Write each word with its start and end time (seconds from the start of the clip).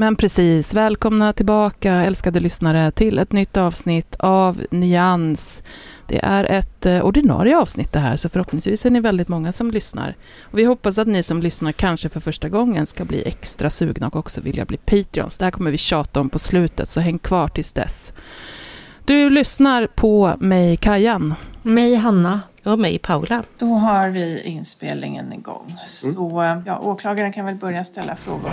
Men 0.00 0.16
precis, 0.16 0.74
välkomna 0.74 1.32
tillbaka 1.32 1.92
älskade 1.92 2.40
lyssnare 2.40 2.90
till 2.90 3.18
ett 3.18 3.32
nytt 3.32 3.56
avsnitt 3.56 4.16
av 4.18 4.60
Nyans. 4.70 5.62
Det 6.06 6.20
är 6.24 6.44
ett 6.44 6.86
eh, 6.86 7.04
ordinarie 7.04 7.58
avsnitt 7.58 7.92
det 7.92 7.98
här, 7.98 8.16
så 8.16 8.28
förhoppningsvis 8.28 8.86
är 8.86 8.90
ni 8.90 9.00
väldigt 9.00 9.28
många 9.28 9.52
som 9.52 9.70
lyssnar. 9.70 10.16
Och 10.42 10.58
vi 10.58 10.64
hoppas 10.64 10.98
att 10.98 11.08
ni 11.08 11.22
som 11.22 11.42
lyssnar 11.42 11.72
kanske 11.72 12.08
för 12.08 12.20
första 12.20 12.48
gången 12.48 12.86
ska 12.86 13.04
bli 13.04 13.22
extra 13.24 13.70
sugna 13.70 14.06
och 14.06 14.16
också 14.16 14.40
vilja 14.40 14.64
bli 14.64 14.76
Patreons. 14.76 15.38
Det 15.38 15.44
här 15.44 15.52
kommer 15.52 15.70
vi 15.70 15.78
tjata 15.78 16.20
om 16.20 16.30
på 16.30 16.38
slutet, 16.38 16.88
så 16.88 17.00
häng 17.00 17.18
kvar 17.18 17.48
tills 17.48 17.72
dess. 17.72 18.12
Du 19.04 19.30
lyssnar 19.30 19.86
på 19.86 20.36
mig, 20.40 20.76
Kajan. 20.76 21.34
Mig, 21.62 21.94
Hanna. 21.94 22.40
Och 22.68 22.78
mig, 22.78 22.98
Paula. 22.98 23.42
Då 23.58 23.66
har 23.74 24.08
vi 24.08 24.42
inspelningen 24.42 25.32
igång. 25.32 25.76
Så 25.86 26.62
ja, 26.66 26.78
åklagaren 26.78 27.32
kan 27.32 27.46
väl 27.46 27.54
börja 27.54 27.84
ställa 27.84 28.16
frågor. 28.16 28.52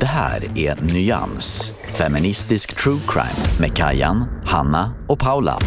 Det 0.00 0.06
här 0.06 0.58
är 0.58 0.76
Nyans, 0.94 1.72
feministisk 1.98 2.76
true 2.82 3.00
crime 3.08 3.60
med 3.60 3.76
Kajan, 3.76 4.24
Hanna 4.44 4.92
och 5.08 5.18
Paula. 5.18 5.58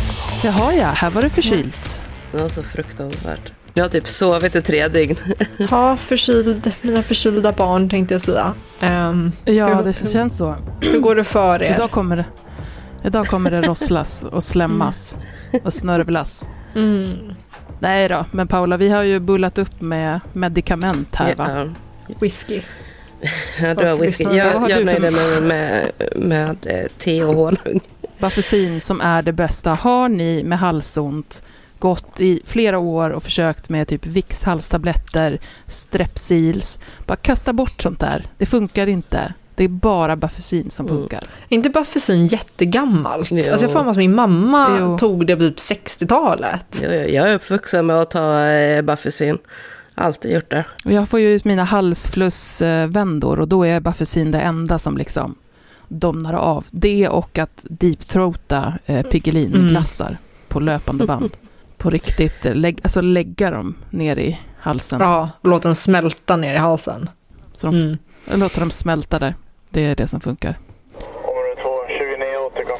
Jaha 0.44 0.74
ja, 0.74 0.88
här 0.88 1.10
var 1.10 1.22
det 1.22 1.30
förkylt. 1.30 2.02
Det 2.32 2.38
var 2.38 2.50
så 2.50 2.64
fruktansvärt. 2.64 3.52
Jag 3.74 3.84
har 3.84 3.90
typ 3.90 4.08
sovit 4.08 4.56
i 4.56 4.62
tre 4.62 4.88
dygn. 4.88 5.16
Ha 5.70 5.98
förkyld, 5.98 6.72
mina 6.82 7.04
förkylda 7.04 7.52
barn 7.52 7.90
tänkte 7.90 8.14
jag 8.14 8.22
säga. 8.22 8.54
Ehm, 8.80 9.32
Ja, 9.46 9.76
hur, 9.76 9.84
det 9.84 10.12
känns 10.12 10.38
så. 10.38 10.56
hur 10.82 11.00
går 11.00 11.16
det 11.16 11.24
för 11.24 11.64
er? 11.64 11.74
Idag 11.74 11.92
kommer 11.92 12.16
det, 12.18 12.26
idag 13.04 13.26
kommer 13.28 13.52
det 13.52 13.62
rosslas 13.62 14.24
och 14.24 14.44
slämmas 14.44 15.18
och 15.64 15.74
snörvlas. 15.74 16.48
Mm. 16.76 17.18
Nej 17.80 18.10
då, 18.10 18.26
men 18.32 18.48
Paula, 18.48 18.78
vi 18.78 18.90
har 18.90 19.04
ju 19.04 19.20
bullat 19.20 19.58
upp 19.58 19.82
med 19.82 20.20
medicament 20.34 21.16
här 21.16 21.36
va? 21.36 21.50
Ja, 22.08 22.14
Whisky. 22.22 22.62
jag 23.60 24.00
whisky. 24.00 24.24
Vad 24.24 24.34
har 24.34 24.40
Jag, 24.40 24.62
du 24.64 24.70
jag 24.70 24.78
för- 24.78 24.86
nöjde 24.86 25.12
mig 25.12 25.42
med, 25.42 25.92
med 26.16 26.58
eh, 26.66 26.88
te 26.98 27.24
och 27.24 27.36
honung. 27.36 27.80
Bafusin 28.20 28.82
som 28.82 29.02
är 29.02 29.22
det 29.22 29.34
bästa. 29.34 29.74
Har 29.74 30.10
ni 30.10 30.44
med 30.44 30.60
halsont 30.60 31.44
gått 31.80 32.20
i 32.20 32.42
flera 32.46 32.80
år 32.80 33.10
och 33.10 33.24
försökt 33.24 33.70
med 33.70 33.88
typ 33.88 34.06
Vicks 34.06 34.44
halstabletter, 34.44 35.40
Strepsils, 35.66 36.80
bara 37.06 37.16
kasta 37.16 37.54
bort 37.54 37.82
sånt 37.82 38.00
där. 38.00 38.26
Det 38.38 38.46
funkar 38.46 38.88
inte. 38.88 39.34
Det 39.62 39.66
är 39.66 39.70
bara 39.70 40.16
Bafusin 40.16 40.70
som 40.70 40.86
Mm. 40.88 40.98
funkar. 41.00 41.20
Är 41.50 41.56
inte 41.56 41.70
Baffusin 41.70 42.28
jättegammalt? 42.28 43.32
Jo. 43.32 43.52
Alltså 43.52 43.66
jag 43.66 43.72
får 43.74 43.90
att 43.92 43.98
min 43.98 44.16
mamma 44.16 44.78
Jo. 44.80 44.98
tog 44.98 45.28
det 45.28 45.36
på 45.36 45.42
typ 45.42 45.58
60-talet. 45.58 46.80
Jag, 46.82 47.10
jag 47.12 47.30
är 47.32 47.36
uppvuxen 47.36 47.86
med 47.86 47.96
att 48.02 48.12
ta 48.12 48.46
eh, 48.46 48.82
Baffusin. 48.82 49.38
Alltid 49.96 50.32
gjort 50.32 50.50
det. 50.50 50.66
Jag 50.84 51.10
får 51.10 51.20
ju 51.20 51.34
ut 51.36 51.46
mina 51.46 51.64
halsflussvändor 51.64 53.40
och 53.40 53.48
då 53.48 53.66
är 53.66 53.80
Bafusin 53.80 54.32
det 54.32 54.40
enda 54.40 54.80
som 54.80 54.98
liksom 54.98 55.36
domnar 55.88 56.34
av. 56.34 56.66
Det 56.72 57.08
och 57.08 57.40
att 57.40 57.62
deepthroata 57.64 58.74
eh, 58.86 59.06
Piggelin-glassar 59.06 60.18
på 60.48 60.60
löpande 60.60 61.06
band. 61.06 61.32
På 61.78 61.90
riktigt, 61.90 62.46
eh, 62.46 62.56
lägg, 62.56 62.80
alltså 62.84 63.02
lägga 63.02 63.52
dem 63.52 63.76
ner 63.90 64.16
i 64.18 64.40
halsen. 64.60 65.00
Ja, 65.02 65.30
och 65.42 65.50
låter 65.50 65.70
dem 65.70 65.76
smälta 65.76 66.38
ner 66.38 66.54
i 66.56 66.58
halsen. 66.58 67.10
Så 67.56 67.68
de 67.68 67.76
Mm. 67.76 67.98
Jag 68.26 68.40
låter 68.40 68.60
dem 68.60 68.72
smälta 68.72 69.20
där. 69.20 69.36
Det 69.74 69.86
är 69.86 69.96
det 69.96 70.08
som 70.08 70.22
funkar. 70.22 70.60
Område 71.16 71.62
2, 71.62 71.70
29 71.88 72.38
återkom. 72.48 72.78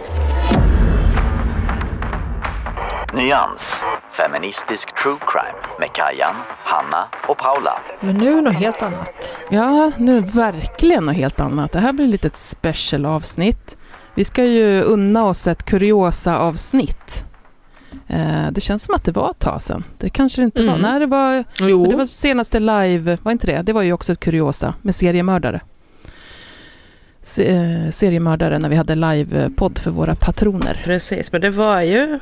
Nyans, 3.16 3.74
feministisk 4.10 4.96
true 5.04 5.18
crime 5.28 5.78
med 5.80 5.90
Kajan, 5.94 6.36
Hanna 6.64 7.08
och 7.28 7.38
Paula. 7.38 7.80
Men 8.00 8.18
nu 8.18 8.32
är 8.32 8.36
det 8.36 8.42
något 8.42 8.54
helt 8.54 8.82
annat. 8.82 9.38
Ja, 9.50 9.92
nu 9.98 10.18
är 10.18 10.22
det 10.22 10.28
verkligen 10.28 11.06
något 11.06 11.16
helt 11.16 11.40
annat. 11.40 11.72
Det 11.72 11.80
här 11.80 11.94
blir 11.94 12.08
lite 12.08 12.28
ett 12.28 12.38
special 12.38 13.06
avsnitt. 13.06 13.78
Vi 14.16 14.24
ska 14.24 14.44
ju 14.44 14.82
unna 14.82 15.26
oss 15.26 15.48
ett 15.48 15.64
kuriosa-avsnitt. 15.64 17.26
Eh, 18.08 18.52
det 18.52 18.62
känns 18.62 18.84
som 18.84 18.96
att 18.96 19.04
det 19.04 19.12
var 19.12 19.32
ett 19.32 19.40
tag 19.40 19.62
sedan. 19.62 19.84
Det 19.98 20.10
kanske 20.10 20.42
det 20.42 20.46
inte 20.46 20.64
var. 20.64 20.74
Mm. 20.76 20.82
Nej, 20.92 21.00
det 21.00 21.06
var, 21.06 21.44
Jo. 21.60 21.86
det 21.86 21.96
var 21.96 22.06
senaste 22.06 22.60
live, 22.60 23.18
var 23.24 23.32
inte 23.32 23.48
det? 23.48 23.62
Det 23.62 23.74
var 23.74 23.82
ju 23.82 23.94
också 23.94 24.12
ett 24.12 24.20
kuriosa 24.20 24.74
med 24.82 24.96
seriemördare. 24.96 25.62
Se, 27.22 27.48
eh, 27.48 27.90
seriemördare 27.90 28.60
när 28.60 28.70
vi 28.70 28.76
hade 28.76 28.96
live-podd 28.96 29.80
för 29.80 29.92
våra 29.92 30.16
patroner. 30.16 30.82
Precis, 30.84 31.32
men 31.32 31.42
det 31.42 31.50
var 31.50 31.82
ju... 31.82 32.20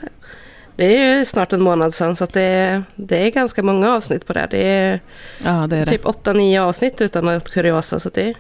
Det 0.76 0.98
är 0.98 1.20
ju 1.20 1.26
snart 1.26 1.54
en 1.54 1.62
månad 1.62 1.94
sedan 1.94 2.16
så 2.16 2.24
att 2.24 2.34
det, 2.34 2.42
är- 2.42 2.84
det 2.96 3.28
är 3.28 3.32
ganska 3.32 3.64
många 3.64 3.90
avsnitt 3.92 4.28
på 4.28 4.34
det. 4.34 4.40
här. 4.40 4.48
Det 4.48 4.68
är 4.68 5.00
Ja, 5.46 5.68
det 5.68 5.78
är 5.78 5.86
typ 5.86 6.04
8-9 6.06 6.60
avsnitt 6.60 7.02
utan 7.02 7.26
något 7.26 7.50
kuriosa 7.52 8.00
så 8.00 8.10
det 8.14 8.22
är 8.30 8.36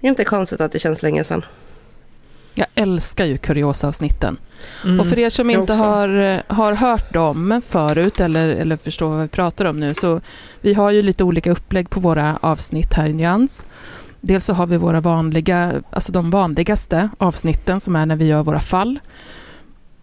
inte 0.00 0.24
konstigt 0.24 0.60
att 0.60 0.72
det 0.72 0.78
känns 0.78 1.02
länge 1.02 1.24
sedan. 1.24 1.44
Jag 2.54 2.66
älskar 2.74 3.24
ju 3.24 3.38
kuriosa-avsnitten. 3.38 4.36
Mm. 4.84 5.00
Och 5.00 5.06
för 5.06 5.18
er 5.18 5.30
som 5.30 5.50
inte 5.50 5.60
också. 5.72 5.74
har, 5.74 6.08
eh, 6.08 6.38
har 6.46 6.72
hört 6.72 7.12
dem 7.12 7.62
förut 7.66 8.20
eller, 8.20 8.48
eller 8.48 8.76
förstår 8.76 9.08
vad 9.08 9.22
vi 9.22 9.28
pratar 9.28 9.64
om 9.64 9.80
nu, 9.80 9.94
så 9.94 10.20
vi 10.60 10.74
har 10.74 10.90
ju 10.90 11.02
lite 11.02 11.24
olika 11.24 11.50
upplägg 11.50 11.90
på 11.90 12.00
våra 12.00 12.38
avsnitt 12.42 12.92
här 12.92 13.08
i 13.08 13.12
Nyans. 13.12 13.64
Dels 14.24 14.44
så 14.44 14.52
har 14.52 14.66
vi 14.66 14.76
våra 14.76 15.00
vanliga, 15.00 15.72
alltså 15.90 16.12
de 16.12 16.30
vanligaste 16.30 17.08
avsnitten 17.18 17.80
som 17.80 17.96
är 17.96 18.06
när 18.06 18.16
vi 18.16 18.26
gör 18.26 18.42
våra 18.42 18.60
fall. 18.60 18.98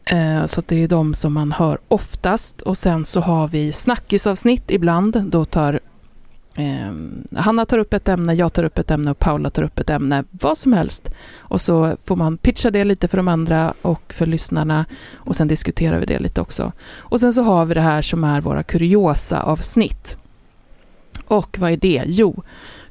Eh, 0.06 0.46
så 0.46 0.60
att 0.60 0.68
det 0.68 0.84
är 0.84 0.88
de 0.88 1.14
som 1.14 1.34
man 1.34 1.52
hör 1.52 1.78
oftast. 1.88 2.62
Och 2.62 2.78
sen 2.78 3.06
så 3.06 3.22
har 3.22 3.48
vi 3.48 3.72
snackisavsnitt 3.72 4.72
ibland. 4.72 5.24
Då 5.24 5.46
tar 5.46 5.80
eh, 6.56 6.94
Hanna 7.40 7.66
tar 7.66 7.78
upp 7.78 7.94
ett 7.94 8.08
ämne, 8.08 8.34
jag 8.34 8.54
tar 8.54 8.64
upp 8.64 8.78
ett 8.78 8.92
ämne 8.92 9.12
och 9.12 9.20
Paula 9.20 9.50
tar 9.50 9.64
upp 9.64 9.80
ett 9.80 9.90
ämne. 9.90 10.24
Vad 10.32 10.58
som 10.58 10.74
helst. 10.74 11.10
Och 11.38 11.62
så 11.62 11.98
får 12.04 12.16
man 12.16 12.38
pitcha 12.38 12.72
det 12.72 12.84
lite 12.84 13.08
för 13.08 13.18
de 13.18 13.28
andra 13.28 13.74
och 13.82 14.14
för 14.14 14.26
lyssnarna. 14.26 14.86
Och 15.14 15.36
sen 15.36 15.48
diskuterar 15.48 16.00
vi 16.00 16.06
det 16.06 16.20
lite 16.20 16.42
också. 16.42 16.72
Och 16.98 17.20
sen 17.20 17.34
så 17.34 17.42
har 17.42 17.66
vi 17.66 17.74
det 17.74 17.82
här 17.82 18.02
som 18.02 18.24
är 18.24 18.42
våra 18.42 18.64
kuriosa-avsnitt. 18.64 20.18
Och 21.28 21.58
vad 21.60 21.72
är 21.72 21.78
det? 21.78 22.04
Jo, 22.06 22.44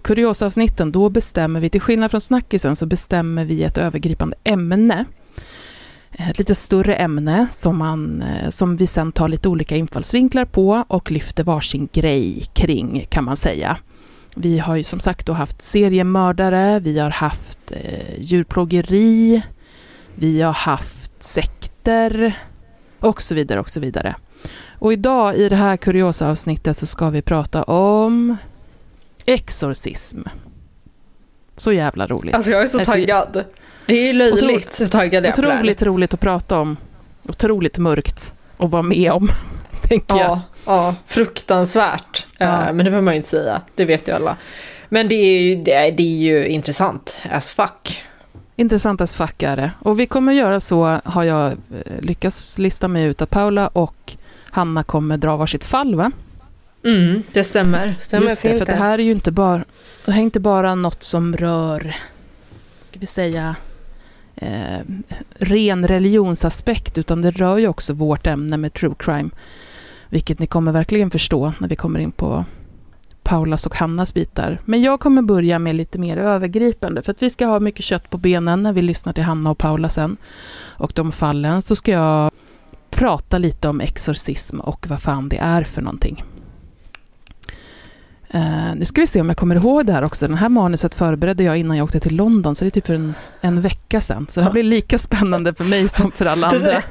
kuriosavsnitten, 0.02 0.92
då 0.92 1.08
bestämmer 1.08 1.60
vi, 1.60 1.70
till 1.70 1.80
skillnad 1.80 2.10
från 2.10 2.20
snackisen, 2.20 2.76
så 2.76 2.86
bestämmer 2.86 3.44
vi 3.44 3.64
ett 3.64 3.78
övergripande 3.78 4.36
ämne. 4.44 5.04
ett 6.10 6.38
lite 6.38 6.54
större 6.54 6.94
ämne 6.94 7.46
som, 7.50 7.78
man, 7.78 8.22
eh, 8.22 8.50
som 8.50 8.76
vi 8.76 8.86
sen 8.86 9.12
tar 9.12 9.28
lite 9.28 9.48
olika 9.48 9.76
infallsvinklar 9.76 10.44
på 10.44 10.84
och 10.88 11.10
lyfter 11.10 11.44
varsin 11.44 11.88
grej 11.92 12.46
kring 12.52 13.06
kan 13.10 13.24
man 13.24 13.36
säga. 13.36 13.76
Vi 14.36 14.58
har 14.58 14.76
ju 14.76 14.84
som 14.84 15.00
sagt 15.00 15.26
då 15.26 15.32
haft 15.32 15.62
seriemördare, 15.62 16.80
vi 16.80 16.98
har 16.98 17.10
haft 17.10 17.72
eh, 17.72 18.20
djurplågeri, 18.20 19.42
vi 20.14 20.42
har 20.42 20.52
haft 20.52 21.22
sekter 21.22 22.38
och 23.00 23.22
så 23.22 23.34
vidare 23.34 23.60
och 23.60 23.70
så 23.70 23.80
vidare. 23.80 24.14
Och 24.78 24.92
idag 24.92 25.36
i 25.36 25.48
det 25.48 25.56
här 25.56 25.76
kuriosa-avsnittet 25.76 26.76
så 26.76 26.86
ska 26.86 27.10
vi 27.10 27.22
prata 27.22 27.62
om 27.62 28.36
exorcism. 29.28 30.22
Så 31.56 31.72
jävla 31.72 32.06
roligt. 32.06 32.34
Alltså 32.34 32.50
jag 32.50 32.62
är 32.62 32.66
så 32.66 32.84
taggad. 32.84 33.44
Det 33.86 33.92
är 33.92 34.06
ju 34.06 34.12
löjligt 34.12 34.74
så 34.74 34.86
taggad 34.86 35.24
jag 35.24 35.32
Otroligt 35.32 35.82
roligt 35.82 36.14
att 36.14 36.20
prata 36.20 36.58
om. 36.60 36.76
Otroligt 37.28 37.78
mörkt 37.78 38.34
att 38.58 38.70
vara 38.70 38.82
med 38.82 39.12
om, 39.12 39.30
tänker 39.88 40.16
ja, 40.16 40.24
jag. 40.24 40.40
Ja, 40.74 40.94
fruktansvärt. 41.06 42.26
Ja. 42.38 42.46
Uh, 42.46 42.64
men 42.64 42.76
det 42.76 42.84
behöver 42.84 43.00
man 43.00 43.14
ju 43.14 43.16
inte 43.16 43.28
säga, 43.28 43.62
det 43.74 43.84
vet 43.84 44.08
ju 44.08 44.12
alla. 44.12 44.36
Men 44.88 45.08
det 45.08 45.14
är 45.14 45.40
ju, 45.40 45.62
det 45.62 45.72
är, 45.72 45.92
det 45.92 46.02
är 46.02 46.16
ju 46.16 46.46
intressant 46.46 47.18
as 47.30 47.50
fuck. 47.50 48.04
Intressant 48.56 49.00
as 49.00 49.14
fuck 49.14 49.42
är 49.42 49.56
det. 49.56 49.70
Och 49.80 50.00
vi 50.00 50.06
kommer 50.06 50.32
göra 50.32 50.60
så, 50.60 51.00
har 51.04 51.24
jag 51.24 51.46
eh, 51.46 51.54
lyckats 52.00 52.58
lista 52.58 52.88
mig 52.88 53.04
ut, 53.04 53.22
att 53.22 53.30
Paula 53.30 53.68
och 53.68 54.16
Hanna 54.50 54.82
kommer 54.82 55.16
dra 55.16 55.36
varsitt 55.36 55.64
fall, 55.64 55.94
va? 55.94 56.12
Mm, 56.84 57.22
det 57.32 57.44
stämmer. 57.44 57.96
stämmer 57.98 58.24
Just 58.24 58.42
det, 58.42 58.58
för 58.58 58.66
det 58.66 58.72
här 58.72 58.98
är 58.98 59.02
ju 59.02 59.10
inte 59.10 59.32
bara, 59.32 59.64
det 60.04 60.12
här 60.12 60.20
är 60.20 60.24
inte 60.24 60.40
bara 60.40 60.74
något 60.74 61.02
som 61.02 61.36
rör, 61.36 61.96
ska 62.84 62.98
vi 62.98 63.06
säga, 63.06 63.56
eh, 64.36 64.78
ren 65.34 65.88
religionsaspekt, 65.88 66.98
utan 66.98 67.22
det 67.22 67.30
rör 67.30 67.58
ju 67.58 67.68
också 67.68 67.92
vårt 67.92 68.26
ämne 68.26 68.56
med 68.56 68.72
true 68.72 68.94
crime, 68.98 69.30
vilket 70.08 70.38
ni 70.38 70.46
kommer 70.46 70.72
verkligen 70.72 71.10
förstå 71.10 71.52
när 71.58 71.68
vi 71.68 71.76
kommer 71.76 72.00
in 72.00 72.12
på 72.12 72.44
Paulas 73.22 73.66
och 73.66 73.74
Hannas 73.76 74.14
bitar. 74.14 74.58
Men 74.64 74.82
jag 74.82 75.00
kommer 75.00 75.22
börja 75.22 75.58
med 75.58 75.74
lite 75.74 75.98
mer 75.98 76.16
övergripande, 76.16 77.02
för 77.02 77.12
att 77.12 77.22
vi 77.22 77.30
ska 77.30 77.46
ha 77.46 77.60
mycket 77.60 77.84
kött 77.84 78.10
på 78.10 78.18
benen 78.18 78.62
när 78.62 78.72
vi 78.72 78.82
lyssnar 78.82 79.12
till 79.12 79.24
Hanna 79.24 79.50
och 79.50 79.58
Paula 79.58 79.88
sen. 79.88 80.16
Och 80.60 80.92
de 80.94 81.12
fallen, 81.12 81.62
så 81.62 81.76
ska 81.76 81.92
jag 81.92 82.30
prata 82.90 83.38
lite 83.38 83.68
om 83.68 83.80
exorcism 83.80 84.60
och 84.60 84.86
vad 84.88 85.02
fan 85.02 85.28
det 85.28 85.38
är 85.38 85.62
för 85.62 85.82
någonting. 85.82 86.24
Uh, 88.34 88.74
nu 88.76 88.84
ska 88.84 89.00
vi 89.00 89.06
se 89.06 89.20
om 89.20 89.28
jag 89.28 89.36
kommer 89.36 89.56
ihåg 89.56 89.86
det 89.86 89.92
här 89.92 90.04
också. 90.04 90.28
Den 90.28 90.36
här 90.36 90.48
manuset 90.48 90.94
förberedde 90.94 91.42
jag 91.42 91.56
innan 91.56 91.76
jag 91.76 91.84
åkte 91.84 92.00
till 92.00 92.16
London, 92.16 92.54
så 92.54 92.64
det 92.64 92.68
är 92.68 92.70
typ 92.70 92.88
en, 92.88 93.14
en 93.40 93.60
vecka 93.60 94.00
sedan. 94.00 94.26
Så 94.30 94.40
det 94.40 94.44
här 94.44 94.52
blir 94.52 94.62
lika 94.62 94.98
spännande 94.98 95.54
för 95.54 95.64
mig 95.64 95.88
som 95.88 96.12
för 96.12 96.26
alla 96.26 96.46
andra. 96.54 96.82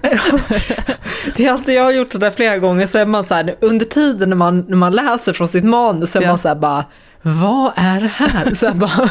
det 1.35 1.45
är 1.45 1.51
alltid, 1.51 1.75
jag 1.75 1.83
har 1.83 1.91
gjort 1.91 2.11
det 2.11 2.17
där 2.17 2.31
flera 2.31 2.57
gånger, 2.57 2.87
så 2.87 2.97
är 2.97 3.05
man 3.05 3.23
så 3.23 3.35
här, 3.35 3.55
under 3.61 3.85
tiden 3.85 4.29
när 4.29 4.35
man, 4.35 4.65
när 4.67 4.77
man 4.77 4.91
läser 4.91 5.33
från 5.33 5.47
sitt 5.47 5.63
manus, 5.63 6.11
så 6.11 6.19
är 6.19 6.23
ja. 6.23 6.29
man 6.29 6.37
så 6.37 6.47
här 6.47 6.55
bara, 6.55 6.85
vad 7.21 7.71
är 7.75 8.01
det 8.01 8.07
här? 8.07 8.53
Så 8.53 8.73
bara, 8.73 9.09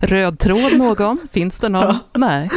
Röd 0.00 0.38
tråd 0.38 0.78
någon? 0.78 1.18
Finns 1.32 1.60
det 1.60 1.68
någon? 1.68 1.82
Ja. 1.82 1.98
Nej. 2.14 2.50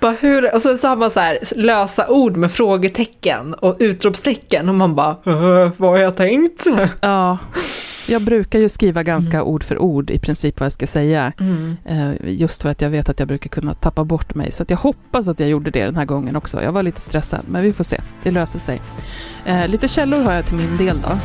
Bara 0.00 0.12
hur, 0.12 0.54
och 0.54 0.62
så, 0.62 0.76
så 0.76 0.88
har 0.88 0.96
man 0.96 1.10
så 1.10 1.20
här 1.20 1.38
lösa 1.56 2.08
ord 2.08 2.36
med 2.36 2.52
frågetecken 2.52 3.54
och 3.54 3.76
utropstecken 3.78 4.68
och 4.68 4.74
man 4.74 4.94
bara, 4.94 5.16
vad 5.76 5.90
har 5.90 5.98
jag 5.98 6.16
tänkt? 6.16 6.66
Ja. 7.00 7.38
Jag 8.06 8.22
brukar 8.22 8.58
ju 8.58 8.68
skriva 8.68 9.02
ganska 9.02 9.36
mm. 9.36 9.48
ord 9.48 9.64
för 9.64 9.78
ord 9.78 10.10
i 10.10 10.18
princip 10.18 10.60
vad 10.60 10.64
jag 10.64 10.72
ska 10.72 10.86
säga. 10.86 11.32
Mm. 11.40 11.76
Eh, 11.84 12.10
just 12.24 12.62
för 12.62 12.68
att 12.68 12.80
jag 12.80 12.90
vet 12.90 13.08
att 13.08 13.18
jag 13.18 13.28
brukar 13.28 13.48
kunna 13.48 13.74
tappa 13.74 14.04
bort 14.04 14.34
mig. 14.34 14.52
Så 14.52 14.64
jag 14.68 14.76
hoppas 14.76 15.28
att 15.28 15.40
jag 15.40 15.48
gjorde 15.48 15.70
det 15.70 15.84
den 15.84 15.96
här 15.96 16.04
gången 16.04 16.36
också. 16.36 16.62
Jag 16.62 16.72
var 16.72 16.82
lite 16.82 17.00
stressad, 17.00 17.44
men 17.48 17.62
vi 17.62 17.72
får 17.72 17.84
se. 17.84 18.00
Det 18.22 18.30
löser 18.30 18.58
sig. 18.58 18.82
Eh, 19.44 19.68
lite 19.68 19.88
källor 19.88 20.22
har 20.22 20.32
jag 20.32 20.46
till 20.46 20.56
min 20.56 20.76
del 20.76 20.96
då. 21.00 21.18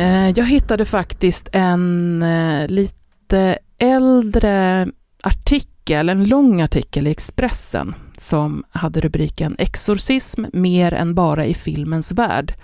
Eh, 0.00 0.30
jag 0.30 0.46
hittade 0.46 0.84
faktiskt 0.84 1.48
en 1.52 2.24
lite 2.68 3.58
äldre 3.78 4.88
artikel, 5.22 6.08
en 6.08 6.24
lång 6.24 6.60
artikel 6.60 7.06
i 7.06 7.10
Expressen 7.10 7.94
som 8.18 8.64
hade 8.70 9.00
rubriken 9.00 9.56
Exorcism 9.58 10.44
mer 10.52 10.92
än 10.92 11.14
bara 11.14 11.46
i 11.46 11.54
filmens 11.54 12.12
värld. 12.12 12.54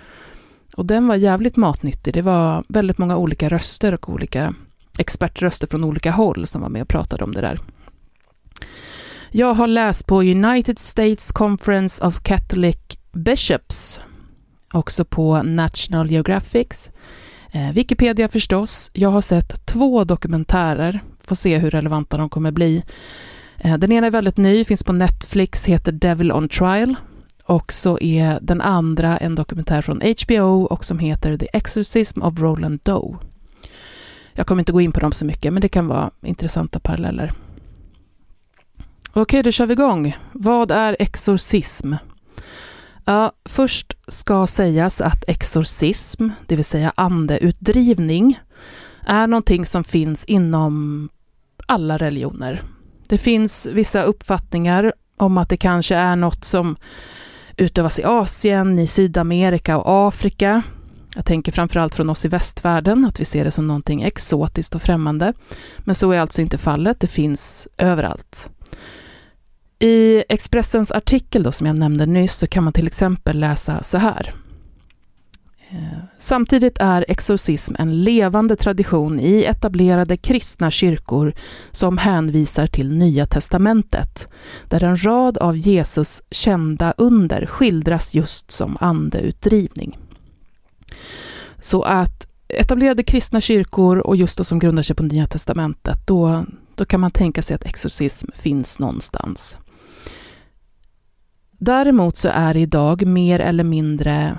Och 0.75 0.85
den 0.85 1.07
var 1.07 1.15
jävligt 1.15 1.55
matnyttig. 1.55 2.13
Det 2.13 2.21
var 2.21 2.63
väldigt 2.67 2.97
många 2.97 3.17
olika 3.17 3.49
röster 3.49 3.93
och 3.93 4.09
olika 4.09 4.53
expertröster 4.97 5.67
från 5.67 5.83
olika 5.83 6.11
håll 6.11 6.47
som 6.47 6.61
var 6.61 6.69
med 6.69 6.81
och 6.81 6.87
pratade 6.87 7.23
om 7.23 7.31
det 7.31 7.41
där. 7.41 7.59
Jag 9.31 9.53
har 9.53 9.67
läst 9.67 10.07
på 10.07 10.21
United 10.21 10.79
States 10.79 11.31
Conference 11.31 12.05
of 12.07 12.19
Catholic 12.19 12.77
Bishops, 13.11 14.01
också 14.73 15.05
på 15.05 15.43
National 15.43 16.11
Geographic, 16.11 16.89
eh, 17.51 17.71
Wikipedia 17.71 18.27
förstås. 18.29 18.91
Jag 18.93 19.09
har 19.09 19.21
sett 19.21 19.65
två 19.65 20.03
dokumentärer, 20.03 21.03
får 21.23 21.35
se 21.35 21.57
hur 21.57 21.71
relevanta 21.71 22.17
de 22.17 22.29
kommer 22.29 22.51
bli. 22.51 22.83
Eh, 23.57 23.77
den 23.77 23.91
ena 23.91 24.07
är 24.07 24.11
väldigt 24.11 24.37
ny, 24.37 24.65
finns 24.65 24.83
på 24.83 24.93
Netflix, 24.93 25.65
heter 25.65 25.91
Devil 25.91 26.31
on 26.31 26.49
Trial 26.49 26.95
och 27.45 27.73
så 27.73 27.99
är 27.99 28.39
den 28.41 28.61
andra 28.61 29.17
en 29.17 29.35
dokumentär 29.35 29.81
från 29.81 30.01
HBO 30.01 30.63
och 30.63 30.85
som 30.85 30.99
heter 30.99 31.37
The 31.37 31.47
Exorcism 31.53 32.21
of 32.21 32.39
Roland 32.39 32.79
Doe. 32.83 33.17
Jag 34.33 34.47
kommer 34.47 34.61
inte 34.61 34.71
gå 34.71 34.81
in 34.81 34.91
på 34.91 34.99
dem 34.99 35.11
så 35.11 35.25
mycket, 35.25 35.53
men 35.53 35.61
det 35.61 35.69
kan 35.69 35.87
vara 35.87 36.11
intressanta 36.21 36.79
paralleller. 36.79 37.31
Okej, 39.13 39.43
då 39.43 39.51
kör 39.51 39.65
vi 39.65 39.73
igång. 39.73 40.17
Vad 40.31 40.71
är 40.71 40.95
exorcism? 40.99 41.93
Ja, 43.05 43.31
först 43.45 43.93
ska 44.07 44.47
sägas 44.47 45.01
att 45.01 45.23
exorcism, 45.27 46.29
det 46.47 46.55
vill 46.55 46.65
säga 46.65 46.93
andeutdrivning, 46.95 48.39
är 49.07 49.27
någonting 49.27 49.65
som 49.65 49.83
finns 49.83 50.25
inom 50.25 51.09
alla 51.67 51.97
religioner. 51.97 52.61
Det 53.07 53.17
finns 53.17 53.65
vissa 53.65 54.03
uppfattningar 54.03 54.93
om 55.17 55.37
att 55.37 55.49
det 55.49 55.57
kanske 55.57 55.95
är 55.95 56.15
något 56.15 56.43
som 56.43 56.75
utövas 57.57 57.99
i 57.99 58.03
Asien, 58.03 58.79
i 58.79 58.87
Sydamerika 58.87 59.77
och 59.77 60.07
Afrika. 60.07 60.63
Jag 61.15 61.25
tänker 61.25 61.51
framförallt 61.51 61.95
från 61.95 62.09
oss 62.09 62.25
i 62.25 62.27
västvärlden, 62.27 63.05
att 63.05 63.19
vi 63.19 63.25
ser 63.25 63.45
det 63.45 63.51
som 63.51 63.67
någonting 63.67 64.01
exotiskt 64.01 64.75
och 64.75 64.81
främmande. 64.81 65.33
Men 65.79 65.95
så 65.95 66.11
är 66.11 66.19
alltså 66.19 66.41
inte 66.41 66.57
fallet, 66.57 66.99
det 66.99 67.07
finns 67.07 67.67
överallt. 67.77 68.49
I 69.79 70.23
Expressens 70.29 70.91
artikel 70.91 71.43
då, 71.43 71.51
som 71.51 71.67
jag 71.67 71.75
nämnde 71.75 72.05
nyss 72.05 72.35
så 72.35 72.47
kan 72.47 72.63
man 72.63 72.73
till 72.73 72.87
exempel 72.87 73.39
läsa 73.39 73.83
så 73.83 73.97
här. 73.97 74.33
Samtidigt 76.17 76.77
är 76.79 77.05
exorcism 77.07 77.75
en 77.79 78.03
levande 78.03 78.55
tradition 78.55 79.19
i 79.19 79.43
etablerade 79.43 80.17
kristna 80.17 80.71
kyrkor 80.71 81.33
som 81.71 81.97
hänvisar 81.97 82.67
till 82.67 82.97
Nya 82.97 83.25
testamentet, 83.25 84.29
där 84.67 84.83
en 84.83 85.05
rad 85.05 85.37
av 85.37 85.57
Jesus 85.57 86.21
kända 86.31 86.93
under 86.97 87.45
skildras 87.45 88.13
just 88.13 88.51
som 88.51 88.77
andeutdrivning. 88.79 89.97
Så 91.59 91.81
att 91.81 92.27
etablerade 92.47 93.03
kristna 93.03 93.41
kyrkor 93.41 93.97
och 93.97 94.15
just 94.15 94.37
då 94.37 94.43
som 94.43 94.59
grundar 94.59 94.83
sig 94.83 94.95
på 94.95 95.03
Nya 95.03 95.27
testamentet, 95.27 96.07
då, 96.07 96.45
då 96.75 96.85
kan 96.85 96.99
man 96.99 97.11
tänka 97.11 97.41
sig 97.41 97.55
att 97.55 97.65
exorcism 97.65 98.27
finns 98.35 98.79
någonstans. 98.79 99.57
Däremot 101.51 102.17
så 102.17 102.29
är 102.33 102.53
det 102.53 102.59
idag 102.59 103.05
mer 103.05 103.39
eller 103.39 103.63
mindre 103.63 104.37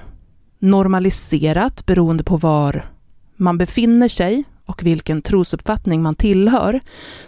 normaliserat 0.70 1.86
beroende 1.86 2.24
på 2.24 2.36
var 2.36 2.90
man 3.36 3.58
befinner 3.58 4.08
sig 4.08 4.44
och 4.64 4.82
vilken 4.82 5.22
trosuppfattning 5.22 6.02
man 6.02 6.14
tillhör. 6.14 6.80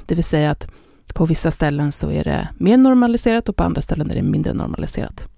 Det 0.07 0.14
vill 0.14 0.25
säga 0.25 0.50
att 0.50 0.66
på 1.14 1.26
vissa 1.26 1.50
ställen 1.50 1.92
så 1.92 2.11
är 2.11 2.25
det 2.25 2.49
mer 2.59 2.76
normaliserat 2.76 3.49
och 3.49 3.57
på 3.57 3.62
andra 3.62 3.80
ställen 3.80 4.11
är 4.11 4.14
det 4.14 4.23
mindre 4.23 4.54
normaliserat. 4.54 5.28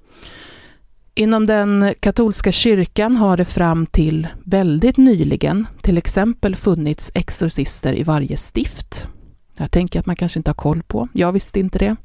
Inom 1.15 1.47
den 1.47 1.95
katolska 2.01 2.53
kyrkan 2.53 3.17
har 3.17 3.37
det 3.37 3.45
fram 3.45 3.87
till 3.87 4.29
väldigt 4.45 4.97
nyligen 4.97 5.67
till 5.83 5.99
exempel 5.99 6.57
funnits 6.57 7.11
exorcister 7.15 7.99
i 7.99 8.03
varje 8.03 8.37
stift. 8.37 9.09
Jag 9.57 9.71
tänker 9.71 10.01
att 10.01 10.07
man 10.07 10.17
kanske 10.17 10.39
inte 10.39 10.51
har 10.51 10.55
koll 10.55 10.83
på. 10.83 11.09
Jag 11.13 11.33
visste 11.33 11.61
inte 11.61 11.79
det. 11.79 11.97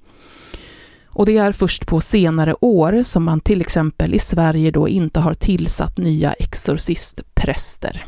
Och 1.15 1.25
det 1.25 1.38
är 1.38 1.51
först 1.51 1.86
på 1.86 2.01
senare 2.01 2.55
år 2.62 3.03
som 3.03 3.24
man 3.24 3.39
till 3.39 3.62
exempel 3.62 4.13
i 4.13 4.19
Sverige 4.19 4.72
då 4.72 4.88
inte 4.88 5.19
har 5.19 5.34
tillsatt 5.34 5.98
nya 5.98 6.34
exorcistpräster. 6.34 8.05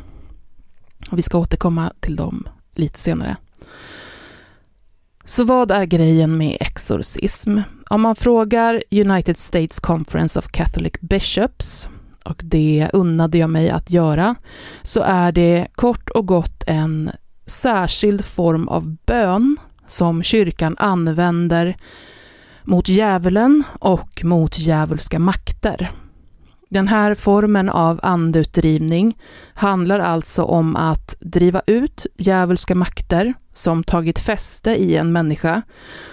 Och 1.11 1.17
vi 1.17 1.21
ska 1.21 1.37
återkomma 1.37 1.93
till 1.99 2.15
dem 2.15 2.47
lite 2.75 2.99
senare. 2.99 3.37
Så 5.23 5.43
vad 5.43 5.71
är 5.71 5.85
grejen 5.85 6.37
med 6.37 6.57
exorcism? 6.59 7.59
Om 7.89 8.01
man 8.01 8.15
frågar 8.15 8.83
United 8.91 9.37
States 9.37 9.79
Conference 9.79 10.39
of 10.39 10.47
Catholic 10.47 10.93
Bishops, 11.01 11.89
och 12.23 12.41
det 12.43 12.89
unnade 12.93 13.37
jag 13.37 13.49
mig 13.49 13.69
att 13.69 13.91
göra, 13.91 14.35
så 14.83 15.01
är 15.01 15.31
det 15.31 15.67
kort 15.75 16.09
och 16.09 16.25
gott 16.25 16.63
en 16.67 17.11
särskild 17.45 18.25
form 18.25 18.67
av 18.67 18.95
bön 19.05 19.57
som 19.87 20.23
kyrkan 20.23 20.75
använder 20.79 21.77
mot 22.67 22.89
djävulen 22.89 23.63
och 23.79 24.23
mot 24.23 24.59
djävulska 24.59 25.19
makter. 25.19 25.91
Den 26.69 26.87
här 26.87 27.15
formen 27.15 27.69
av 27.69 27.99
andeutdrivning 28.03 29.17
handlar 29.53 29.99
alltså 29.99 30.43
om 30.43 30.75
att 30.75 31.15
driva 31.19 31.61
ut 31.67 32.05
djävulska 32.17 32.75
makter 32.75 33.33
som 33.53 33.83
tagit 33.83 34.19
fäste 34.19 34.71
i 34.71 34.95
en 34.95 35.11
människa 35.11 35.61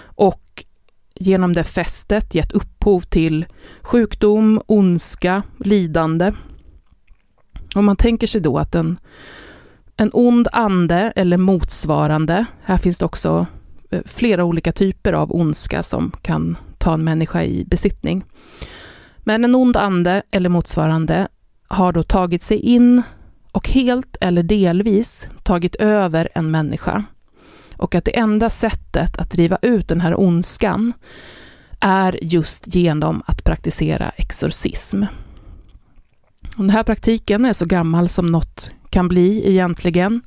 och 0.03 0.65
genom 1.15 1.53
det 1.53 1.63
fästet 1.63 2.35
gett 2.35 2.51
upphov 2.51 3.01
till 3.01 3.45
sjukdom, 3.81 4.61
ondska, 4.65 5.43
lidande. 5.59 6.31
Och 7.75 7.83
man 7.83 7.95
tänker 7.95 8.27
sig 8.27 8.41
då 8.41 8.57
att 8.57 8.75
en, 8.75 8.97
en 9.97 10.09
ond 10.13 10.47
ande 10.51 11.13
eller 11.15 11.37
motsvarande, 11.37 12.45
här 12.63 12.77
finns 12.77 12.99
det 12.99 13.05
också 13.05 13.45
flera 14.05 14.43
olika 14.43 14.71
typer 14.71 15.13
av 15.13 15.35
ondska 15.35 15.83
som 15.83 16.11
kan 16.21 16.57
ta 16.77 16.93
en 16.93 17.03
människa 17.03 17.43
i 17.43 17.65
besittning. 17.65 18.23
Men 19.17 19.43
en 19.43 19.55
ond 19.55 19.77
ande 19.77 20.23
eller 20.31 20.49
motsvarande 20.49 21.27
har 21.67 21.93
då 21.93 22.03
tagit 22.03 22.43
sig 22.43 22.57
in 22.57 23.01
och 23.51 23.69
helt 23.69 24.17
eller 24.21 24.43
delvis 24.43 25.27
tagit 25.43 25.75
över 25.75 26.29
en 26.35 26.51
människa. 26.51 27.03
Och 27.77 27.95
att 27.95 28.05
det 28.05 28.17
enda 28.17 28.49
sättet 28.49 29.17
att 29.17 29.31
driva 29.31 29.57
ut 29.61 29.87
den 29.87 30.01
här 30.01 30.19
ondskan 30.19 30.93
är 31.79 32.19
just 32.23 32.75
genom 32.75 33.23
att 33.25 33.43
praktisera 33.43 34.09
exorcism. 34.09 35.03
Och 36.57 36.63
den 36.63 36.69
här 36.69 36.83
praktiken 36.83 37.45
är 37.45 37.53
så 37.53 37.65
gammal 37.65 38.09
som 38.09 38.27
något 38.27 38.71
kan 38.89 39.07
bli 39.07 39.49
egentligen, 39.49 40.21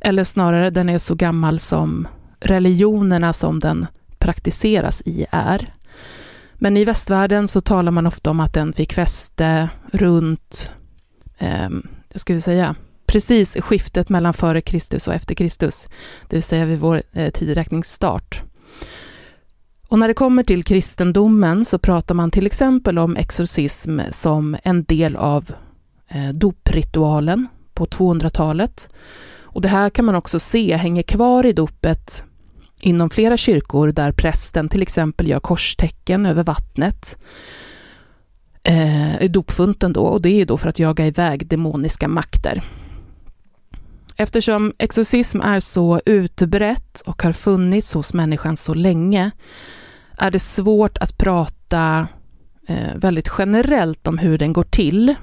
eller 0.00 0.24
snarare 0.24 0.70
den 0.70 0.88
är 0.88 0.98
så 0.98 1.14
gammal 1.14 1.58
som 1.58 2.08
religionerna 2.46 3.32
som 3.32 3.60
den 3.60 3.86
praktiseras 4.18 5.02
i 5.04 5.26
är. 5.30 5.72
Men 6.54 6.76
i 6.76 6.84
västvärlden 6.84 7.48
så 7.48 7.60
talar 7.60 7.92
man 7.92 8.06
ofta 8.06 8.30
om 8.30 8.40
att 8.40 8.54
den 8.54 8.72
fick 8.72 8.92
fäste 8.92 9.68
runt, 9.92 10.70
eh, 11.38 11.68
ska 12.14 12.34
vi 12.34 12.40
säga, 12.40 12.74
precis 13.06 13.56
skiftet 13.60 14.08
mellan 14.08 14.34
före 14.34 14.60
Kristus 14.60 15.08
och 15.08 15.14
efter 15.14 15.34
Kristus, 15.34 15.88
det 16.28 16.36
vill 16.36 16.42
säga 16.42 16.64
vid 16.64 16.78
vår 16.78 17.02
eh, 17.12 17.30
tideräkningsstart. 17.30 18.42
Och 19.88 19.98
när 19.98 20.08
det 20.08 20.14
kommer 20.14 20.42
till 20.42 20.64
kristendomen 20.64 21.64
så 21.64 21.78
pratar 21.78 22.14
man 22.14 22.30
till 22.30 22.46
exempel 22.46 22.98
om 22.98 23.16
exorcism 23.16 24.00
som 24.10 24.56
en 24.64 24.84
del 24.84 25.16
av 25.16 25.50
eh, 26.08 26.28
dopritualen 26.28 27.46
på 27.74 27.86
200-talet. 27.86 28.90
Och 29.42 29.62
det 29.62 29.68
här 29.68 29.90
kan 29.90 30.04
man 30.04 30.14
också 30.14 30.38
se 30.38 30.76
hänger 30.76 31.02
kvar 31.02 31.46
i 31.46 31.52
dopet 31.52 32.24
inom 32.84 33.10
flera 33.10 33.36
kyrkor 33.36 33.92
där 33.92 34.12
prästen 34.12 34.68
till 34.68 34.82
exempel 34.82 35.28
gör 35.28 35.40
korstecken 35.40 36.26
över 36.26 36.44
vattnet 36.44 37.18
eh, 38.62 39.22
i 39.22 39.28
dopfunten 39.28 39.92
då, 39.92 40.02
och 40.02 40.22
det 40.22 40.40
är 40.40 40.46
då 40.46 40.58
för 40.58 40.68
att 40.68 40.78
jaga 40.78 41.06
iväg 41.06 41.46
demoniska 41.46 42.08
makter. 42.08 42.62
Eftersom 44.16 44.72
exorcism 44.78 45.40
är 45.40 45.60
så 45.60 46.00
utbrett 46.06 47.00
och 47.00 47.22
har 47.22 47.32
funnits 47.32 47.94
hos 47.94 48.14
människan 48.14 48.56
så 48.56 48.74
länge 48.74 49.30
är 50.18 50.30
det 50.30 50.38
svårt 50.38 50.98
att 50.98 51.18
prata 51.18 52.08
eh, 52.68 52.94
väldigt 52.96 53.30
generellt 53.38 54.06
om 54.06 54.18
hur 54.18 54.38
den 54.38 54.52
går 54.52 54.62
till, 54.62 55.14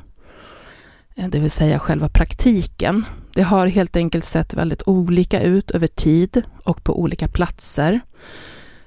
eh, 1.15 1.27
det 1.27 1.39
vill 1.39 1.51
säga 1.51 1.79
själva 1.79 2.09
praktiken. 2.09 3.05
Det 3.33 3.41
har 3.41 3.67
helt 3.67 3.95
enkelt 3.95 4.25
sett 4.25 4.53
väldigt 4.53 4.83
olika 4.85 5.41
ut 5.41 5.71
över 5.71 5.87
tid 5.87 6.43
och 6.63 6.83
på 6.83 6.99
olika 6.99 7.27
platser. 7.27 7.99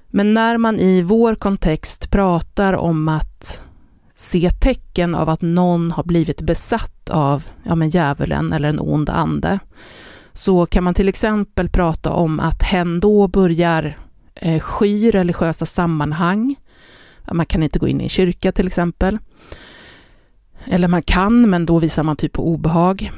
Men 0.07 0.35
när 0.35 0.59
man 0.59 0.81
i 0.81 1.03
vår 1.03 1.35
kontext 1.35 2.11
pratar 2.11 2.73
om 2.73 3.09
att 3.09 3.63
se 4.15 4.51
tecken 4.51 5.15
av 5.15 5.29
att 5.29 5.43
någon 5.43 5.91
har 5.91 6.05
blivit 6.05 6.41
besatt 6.41 7.11
av 7.11 7.49
ja, 7.63 7.75
men 7.75 7.89
djävulen 7.89 8.53
eller 8.53 8.69
en 8.69 8.81
ond 8.81 9.11
ande, 9.11 9.59
så 10.33 10.67
kan 10.67 10.85
man 10.85 10.95
till 10.95 11.09
exempel 11.09 11.69
prata 11.69 12.13
om 12.13 12.41
att 12.41 12.63
hen 12.63 13.01
då 13.01 13.29
börjar 13.29 13.99
eh, 14.35 14.61
sky 14.61 15.11
religiösa 15.11 15.67
sammanhang. 15.67 16.57
Man 17.33 17.47
kan 17.47 17.63
inte 17.63 17.79
gå 17.79 17.89
in 17.89 18.01
i 18.01 18.05
en 18.05 18.11
kyrka 18.11 18.53
till 18.53 18.67
exempel. 18.67 19.19
Eller 20.65 20.89
man 20.89 21.03
kan, 21.03 21.51
men 21.51 21.67
då 21.67 21.79
visar 21.79 22.03
man 22.03 22.17
typ 22.17 22.33
på 22.33 22.49
obehag. 22.49 23.13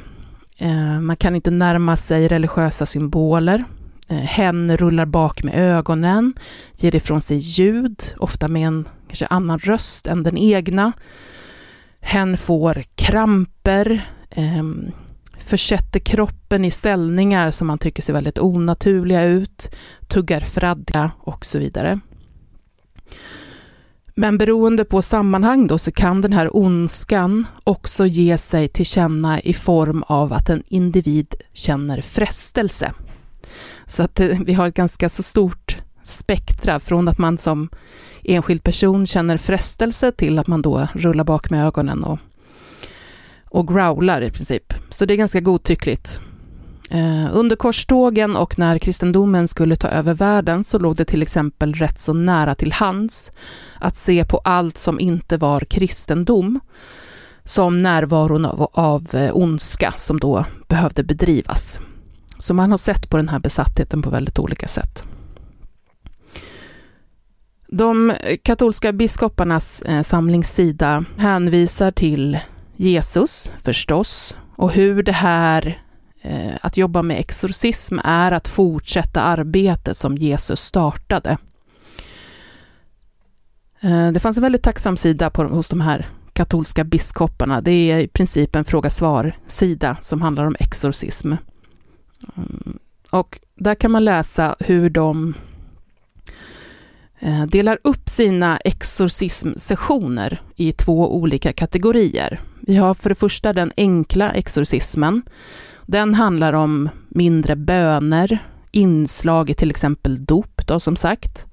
Eh, 0.58 1.00
man 1.00 1.16
kan 1.16 1.34
inte 1.34 1.50
närma 1.50 1.96
sig 1.96 2.28
religiösa 2.28 2.86
symboler. 2.86 3.64
Eh, 4.08 4.16
hen 4.16 4.76
rullar 4.76 5.06
bak 5.06 5.42
med 5.42 5.54
ögonen, 5.54 6.34
ger 6.76 6.94
ifrån 6.94 7.20
sig 7.20 7.36
ljud, 7.36 8.02
ofta 8.18 8.48
med 8.48 8.66
en 8.66 8.88
kanske 9.08 9.26
annan 9.26 9.58
röst 9.58 10.06
än 10.06 10.22
den 10.22 10.38
egna. 10.38 10.92
Hen 12.00 12.36
får 12.36 12.84
kramper, 12.94 14.10
ehm, 14.30 14.92
försätter 15.38 16.00
kroppen 16.00 16.64
i 16.64 16.70
ställningar 16.70 17.50
som 17.50 17.66
man 17.66 17.78
tycker 17.78 18.02
ser 18.02 18.12
väldigt 18.12 18.38
onaturliga 18.38 19.24
ut, 19.24 19.70
tuggar 20.08 20.40
fradga 20.40 21.10
och 21.18 21.46
så 21.46 21.58
vidare. 21.58 22.00
Men 24.18 24.38
beroende 24.38 24.84
på 24.84 25.02
sammanhang 25.02 25.66
då 25.66 25.78
så 25.78 25.92
kan 25.92 26.20
den 26.20 26.32
här 26.32 26.56
ondskan 26.56 27.46
också 27.64 28.06
ge 28.06 28.38
sig 28.38 28.68
till 28.68 28.86
känna 28.86 29.40
i 29.40 29.54
form 29.54 30.02
av 30.06 30.32
att 30.32 30.48
en 30.48 30.62
individ 30.68 31.34
känner 31.52 32.00
frestelse. 32.00 32.92
Så 33.86 34.02
att 34.02 34.20
eh, 34.20 34.38
vi 34.46 34.52
har 34.52 34.68
ett 34.68 34.74
ganska 34.74 35.08
så 35.08 35.22
stort 35.22 35.76
spektra 36.02 36.80
från 36.80 37.08
att 37.08 37.18
man 37.18 37.38
som 37.38 37.68
enskild 38.24 38.62
person 38.62 39.06
känner 39.06 39.36
frestelse 39.36 40.12
till 40.12 40.38
att 40.38 40.46
man 40.46 40.62
då 40.62 40.88
rullar 40.94 41.24
bak 41.24 41.50
med 41.50 41.66
ögonen 41.66 42.04
och, 42.04 42.18
och 43.44 43.68
growlar 43.68 44.20
i 44.22 44.30
princip. 44.30 44.74
Så 44.90 45.04
det 45.04 45.14
är 45.14 45.18
ganska 45.18 45.40
godtyckligt. 45.40 46.20
Eh, 46.90 47.28
under 47.32 47.56
korstågen 47.56 48.36
och 48.36 48.58
när 48.58 48.78
kristendomen 48.78 49.48
skulle 49.48 49.76
ta 49.76 49.88
över 49.88 50.14
världen 50.14 50.64
så 50.64 50.78
låg 50.78 50.96
det 50.96 51.04
till 51.04 51.22
exempel 51.22 51.74
rätt 51.74 51.98
så 51.98 52.12
nära 52.12 52.54
till 52.54 52.72
hands 52.72 53.32
att 53.80 53.96
se 53.96 54.24
på 54.24 54.38
allt 54.44 54.78
som 54.78 55.00
inte 55.00 55.36
var 55.36 55.60
kristendom 55.60 56.60
som 57.44 57.78
närvaron 57.78 58.44
av, 58.44 58.68
av 58.72 59.14
eh, 59.14 59.30
ondska 59.36 59.94
som 59.96 60.20
då 60.20 60.44
behövde 60.68 61.04
bedrivas. 61.04 61.80
Så 62.38 62.54
man 62.54 62.70
har 62.70 62.78
sett 62.78 63.10
på 63.10 63.16
den 63.16 63.28
här 63.28 63.38
besattheten 63.38 64.02
på 64.02 64.10
väldigt 64.10 64.38
olika 64.38 64.68
sätt. 64.68 65.04
De 67.68 68.12
katolska 68.42 68.92
biskoparnas 68.92 69.82
eh, 69.82 70.02
samlingssida 70.02 71.04
hänvisar 71.16 71.90
till 71.90 72.38
Jesus 72.76 73.50
förstås 73.64 74.36
och 74.56 74.72
hur 74.72 75.02
det 75.02 75.12
här 75.12 75.85
Eh, 76.26 76.56
att 76.60 76.76
jobba 76.76 77.02
med 77.02 77.20
exorcism 77.20 77.98
är 78.04 78.32
att 78.32 78.48
fortsätta 78.48 79.20
arbetet 79.20 79.96
som 79.96 80.16
Jesus 80.16 80.60
startade. 80.60 81.38
Eh, 83.80 84.12
det 84.12 84.20
fanns 84.20 84.36
en 84.36 84.42
väldigt 84.42 84.62
tacksam 84.62 84.96
sida 84.96 85.30
på, 85.30 85.44
hos 85.44 85.68
de 85.68 85.80
här 85.80 86.06
katolska 86.32 86.84
biskoparna. 86.84 87.60
Det 87.60 87.90
är 87.90 87.98
i 87.98 88.08
princip 88.08 88.56
en 88.56 88.64
fråga-svar-sida 88.64 89.96
som 90.00 90.22
handlar 90.22 90.46
om 90.46 90.56
exorcism. 90.60 91.32
Mm, 92.36 92.78
och 93.10 93.40
där 93.54 93.74
kan 93.74 93.90
man 93.90 94.04
läsa 94.04 94.56
hur 94.58 94.90
de 94.90 95.34
eh, 97.18 97.46
delar 97.46 97.78
upp 97.84 98.08
sina 98.08 98.56
exorcismsessioner 98.56 100.40
i 100.56 100.72
två 100.72 101.16
olika 101.16 101.52
kategorier. 101.52 102.40
Vi 102.60 102.76
har 102.76 102.94
för 102.94 103.08
det 103.08 103.14
första 103.14 103.52
den 103.52 103.72
enkla 103.76 104.30
exorcismen, 104.30 105.22
den 105.86 106.14
handlar 106.14 106.52
om 106.52 106.88
mindre 107.08 107.56
böner, 107.56 108.38
inslag 108.70 109.50
i 109.50 109.54
till 109.54 109.70
exempel 109.70 110.24
dop 110.24 110.66
då 110.66 110.80
som 110.80 110.96
sagt. 110.96 111.46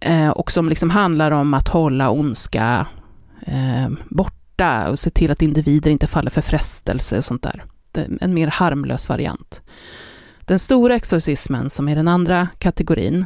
Eh, 0.00 0.28
och 0.28 0.52
som 0.52 0.68
liksom 0.68 0.90
handlar 0.90 1.30
om 1.30 1.54
att 1.54 1.68
hålla 1.68 2.10
ondska 2.10 2.86
eh, 3.46 3.88
borta 4.08 4.90
och 4.90 4.98
se 4.98 5.10
till 5.10 5.30
att 5.30 5.42
individer 5.42 5.90
inte 5.90 6.06
faller 6.06 6.30
för 6.30 6.40
frestelse 6.40 7.18
och 7.18 7.24
sånt 7.24 7.42
där. 7.42 7.64
En 8.20 8.34
mer 8.34 8.46
harmlös 8.46 9.08
variant. 9.08 9.62
Den 10.40 10.58
stora 10.58 10.96
exorcismen, 10.96 11.70
som 11.70 11.88
är 11.88 11.96
den 11.96 12.08
andra 12.08 12.48
kategorin, 12.58 13.24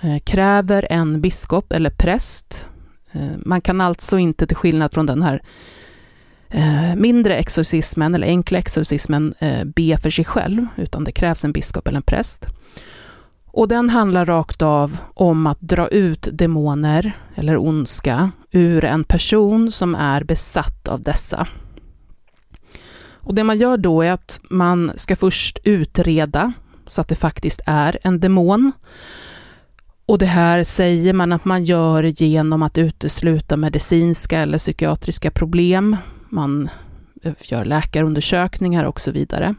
eh, 0.00 0.18
kräver 0.18 0.86
en 0.90 1.20
biskop 1.20 1.72
eller 1.72 1.90
präst. 1.90 2.68
Eh, 3.12 3.36
man 3.36 3.60
kan 3.60 3.80
alltså 3.80 4.18
inte, 4.18 4.46
till 4.46 4.56
skillnad 4.56 4.94
från 4.94 5.06
den 5.06 5.22
här 5.22 5.42
eh, 6.50 6.94
mindre 6.96 7.36
exorcismen 7.36 8.14
eller 8.14 8.26
enkla 8.26 8.58
exorcismen 8.58 9.34
eh, 9.38 9.64
be 9.64 9.96
för 9.96 10.10
sig 10.10 10.24
själv, 10.24 10.66
utan 10.76 11.04
det 11.04 11.12
krävs 11.12 11.44
en 11.44 11.52
biskop 11.52 11.88
eller 11.88 11.96
en 11.96 12.02
präst. 12.02 12.46
Och 13.52 13.68
den 13.68 13.90
handlar 13.90 14.26
rakt 14.26 14.62
av 14.62 14.96
om 15.14 15.46
att 15.46 15.60
dra 15.60 15.88
ut 15.88 16.28
demoner 16.32 17.12
eller 17.34 17.56
ondska 17.56 18.30
ur 18.50 18.84
en 18.84 19.04
person 19.04 19.70
som 19.70 19.94
är 19.94 20.24
besatt 20.24 20.88
av 20.88 21.02
dessa. 21.02 21.46
Och 23.30 23.34
det 23.34 23.44
man 23.44 23.58
gör 23.58 23.76
då 23.76 24.02
är 24.02 24.12
att 24.12 24.40
man 24.50 24.92
ska 24.96 25.16
först 25.16 25.58
utreda 25.64 26.52
så 26.86 27.00
att 27.00 27.08
det 27.08 27.14
faktiskt 27.14 27.60
är 27.66 27.98
en 28.02 28.20
demon. 28.20 28.72
Och 30.06 30.18
det 30.18 30.26
här 30.26 30.64
säger 30.64 31.12
man 31.12 31.32
att 31.32 31.44
man 31.44 31.64
gör 31.64 32.02
genom 32.02 32.62
att 32.62 32.78
utesluta 32.78 33.56
medicinska 33.56 34.38
eller 34.38 34.58
psykiatriska 34.58 35.30
problem. 35.30 35.96
Man 36.30 36.70
gör 37.40 37.64
läkarundersökningar 37.64 38.84
och 38.84 39.00
så 39.00 39.10
vidare. 39.10 39.54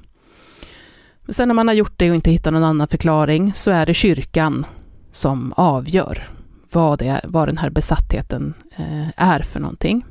Men 1.22 1.34
sen 1.34 1.48
när 1.48 1.56
man 1.56 1.68
har 1.68 1.76
gjort 1.76 1.94
det 1.98 2.10
och 2.10 2.16
inte 2.16 2.32
hittar 2.32 2.52
någon 2.52 2.64
annan 2.64 2.88
förklaring 2.88 3.54
så 3.54 3.72
är 3.72 3.86
det 3.86 3.94
kyrkan 3.94 4.66
som 5.12 5.54
avgör 5.58 6.28
vad, 6.72 7.00
det, 7.00 7.22
vad 7.24 7.48
den 7.48 7.58
här 7.58 7.70
besattheten 7.70 8.54
eh, 8.76 9.08
är 9.16 9.40
för 9.40 9.60
någonting. 9.60 10.06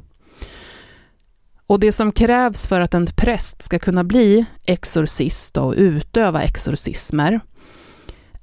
Och 1.66 1.80
det 1.80 1.92
som 1.92 2.12
krävs 2.12 2.66
för 2.66 2.80
att 2.80 2.94
en 2.94 3.06
präst 3.06 3.62
ska 3.62 3.78
kunna 3.78 4.04
bli 4.04 4.44
exorcist 4.64 5.56
och 5.56 5.74
utöva 5.76 6.42
exorcismer 6.42 7.40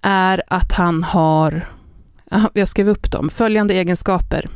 är 0.02 0.44
att 0.48 0.72
han 0.72 1.04
har, 1.04 1.68
jag 2.54 2.68
skrev 2.68 2.90
upp 2.90 3.12
dem, 3.12 3.30
följande 3.30 3.74
egenskaper. 3.74 4.50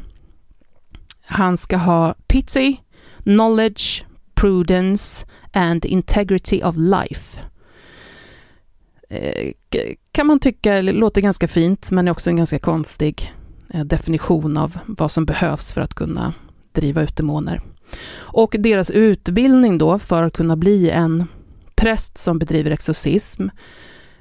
Han 1.25 1.57
ska 1.57 1.77
ha 1.77 2.15
pity, 2.27 2.81
knowledge, 3.23 4.05
prudence 4.33 5.25
and 5.51 5.85
integrity 5.85 6.61
of 6.63 6.75
life. 6.77 7.39
Eh, 9.09 9.51
kan 10.11 10.27
man 10.27 10.39
tycka 10.39 10.81
låter 10.81 11.21
ganska 11.21 11.47
fint, 11.47 11.91
men 11.91 12.07
är 12.07 12.11
också 12.11 12.29
en 12.29 12.37
ganska 12.37 12.59
konstig 12.59 13.33
eh, 13.73 13.83
definition 13.85 14.57
av 14.57 14.77
vad 14.87 15.11
som 15.11 15.25
behövs 15.25 15.73
för 15.73 15.81
att 15.81 15.93
kunna 15.93 16.33
driva 16.71 17.01
ut 17.01 17.17
demoner. 17.17 17.61
Och 18.13 18.55
deras 18.59 18.91
utbildning 18.91 19.77
då 19.77 19.99
för 19.99 20.23
att 20.23 20.33
kunna 20.33 20.55
bli 20.55 20.89
en 20.89 21.25
präst 21.75 22.17
som 22.17 22.39
bedriver 22.39 22.71
exorcism 22.71 23.47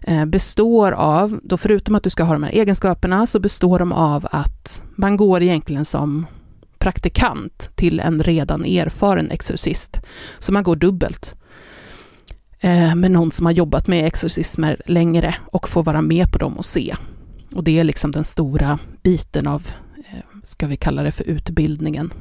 eh, 0.00 0.24
består 0.24 0.92
av, 0.92 1.40
då 1.42 1.56
förutom 1.56 1.94
att 1.94 2.02
du 2.02 2.10
ska 2.10 2.22
ha 2.22 2.32
de 2.32 2.42
här 2.42 2.52
egenskaperna, 2.52 3.26
så 3.26 3.40
består 3.40 3.78
de 3.78 3.92
av 3.92 4.26
att 4.30 4.82
man 4.96 5.16
går 5.16 5.42
egentligen 5.42 5.84
som 5.84 6.26
praktikant 6.80 7.70
till 7.74 8.00
en 8.00 8.22
redan 8.22 8.64
erfaren 8.64 9.30
exorcist. 9.30 10.00
Så 10.38 10.52
man 10.52 10.62
går 10.62 10.76
dubbelt 10.76 11.36
eh, 12.60 12.94
med 12.94 13.10
någon 13.10 13.32
som 13.32 13.46
har 13.46 13.52
jobbat 13.52 13.86
med 13.86 14.06
exorcismer 14.06 14.82
längre 14.86 15.34
och 15.46 15.68
får 15.68 15.82
vara 15.82 16.02
med 16.02 16.32
på 16.32 16.38
dem 16.38 16.58
och 16.58 16.64
se. 16.64 16.94
Och 17.54 17.64
det 17.64 17.78
är 17.78 17.84
liksom 17.84 18.12
den 18.12 18.24
stora 18.24 18.78
biten 19.02 19.46
av, 19.46 19.68
eh, 19.96 20.40
ska 20.44 20.66
vi 20.66 20.76
kalla 20.76 21.02
det 21.02 21.12
för 21.12 21.24
utbildningen. 21.24 22.12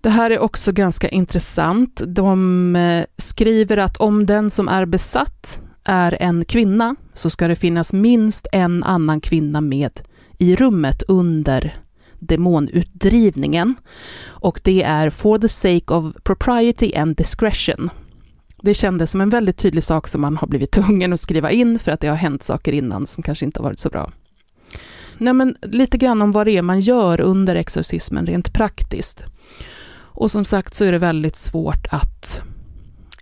Det 0.00 0.10
här 0.10 0.30
är 0.30 0.38
också 0.38 0.72
ganska 0.72 1.08
intressant. 1.08 2.02
De 2.06 2.76
eh, 2.76 3.04
skriver 3.16 3.76
att 3.76 3.96
om 3.96 4.26
den 4.26 4.50
som 4.50 4.68
är 4.68 4.86
besatt 4.86 5.60
är 5.84 6.16
en 6.20 6.44
kvinna 6.44 6.96
så 7.14 7.30
ska 7.30 7.48
det 7.48 7.56
finnas 7.56 7.92
minst 7.92 8.46
en 8.52 8.84
annan 8.84 9.20
kvinna 9.20 9.60
med 9.60 10.00
i 10.38 10.56
rummet 10.56 11.02
under 11.08 11.80
demonutdrivningen. 12.18 13.74
Och 14.26 14.60
det 14.64 14.82
är 14.82 15.10
for 15.10 15.38
the 15.38 15.48
sake 15.48 15.94
of 15.94 16.14
propriety 16.22 16.94
and 16.94 17.16
discretion. 17.16 17.90
Det 18.62 18.74
kändes 18.74 19.10
som 19.10 19.20
en 19.20 19.30
väldigt 19.30 19.56
tydlig 19.56 19.84
sak 19.84 20.08
som 20.08 20.20
man 20.20 20.36
har 20.36 20.48
blivit 20.48 20.70
tvungen 20.72 21.12
att 21.12 21.20
skriva 21.20 21.50
in 21.50 21.78
för 21.78 21.92
att 21.92 22.00
det 22.00 22.08
har 22.08 22.16
hänt 22.16 22.42
saker 22.42 22.72
innan 22.72 23.06
som 23.06 23.22
kanske 23.22 23.44
inte 23.44 23.60
har 23.60 23.64
varit 23.64 23.78
så 23.78 23.88
bra. 23.88 24.10
Nej, 25.18 25.34
men 25.34 25.56
lite 25.62 25.98
grann 25.98 26.22
om 26.22 26.32
vad 26.32 26.46
det 26.46 26.56
är 26.56 26.62
man 26.62 26.80
gör 26.80 27.20
under 27.20 27.54
exorcismen 27.54 28.26
rent 28.26 28.52
praktiskt. 28.52 29.24
Och 30.18 30.30
som 30.30 30.44
sagt 30.44 30.74
så 30.74 30.84
är 30.84 30.92
det 30.92 30.98
väldigt 30.98 31.36
svårt 31.36 31.86
att 31.90 32.42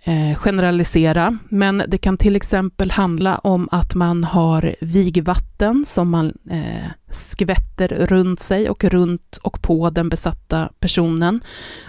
Eh, 0.07 0.35
generalisera, 0.35 1.37
men 1.49 1.83
det 1.87 1.97
kan 1.97 2.17
till 2.17 2.35
exempel 2.35 2.91
handla 2.91 3.37
om 3.37 3.69
att 3.71 3.95
man 3.95 4.23
har 4.23 4.75
vigvatten 4.81 5.85
som 5.87 6.09
man 6.09 6.33
eh, 6.49 6.91
skvätter 7.09 7.87
runt 7.87 8.39
sig 8.39 8.69
och 8.69 8.83
runt 8.83 9.39
och 9.43 9.61
på 9.61 9.89
den 9.89 10.09
besatta 10.09 10.69
personen. 10.79 11.41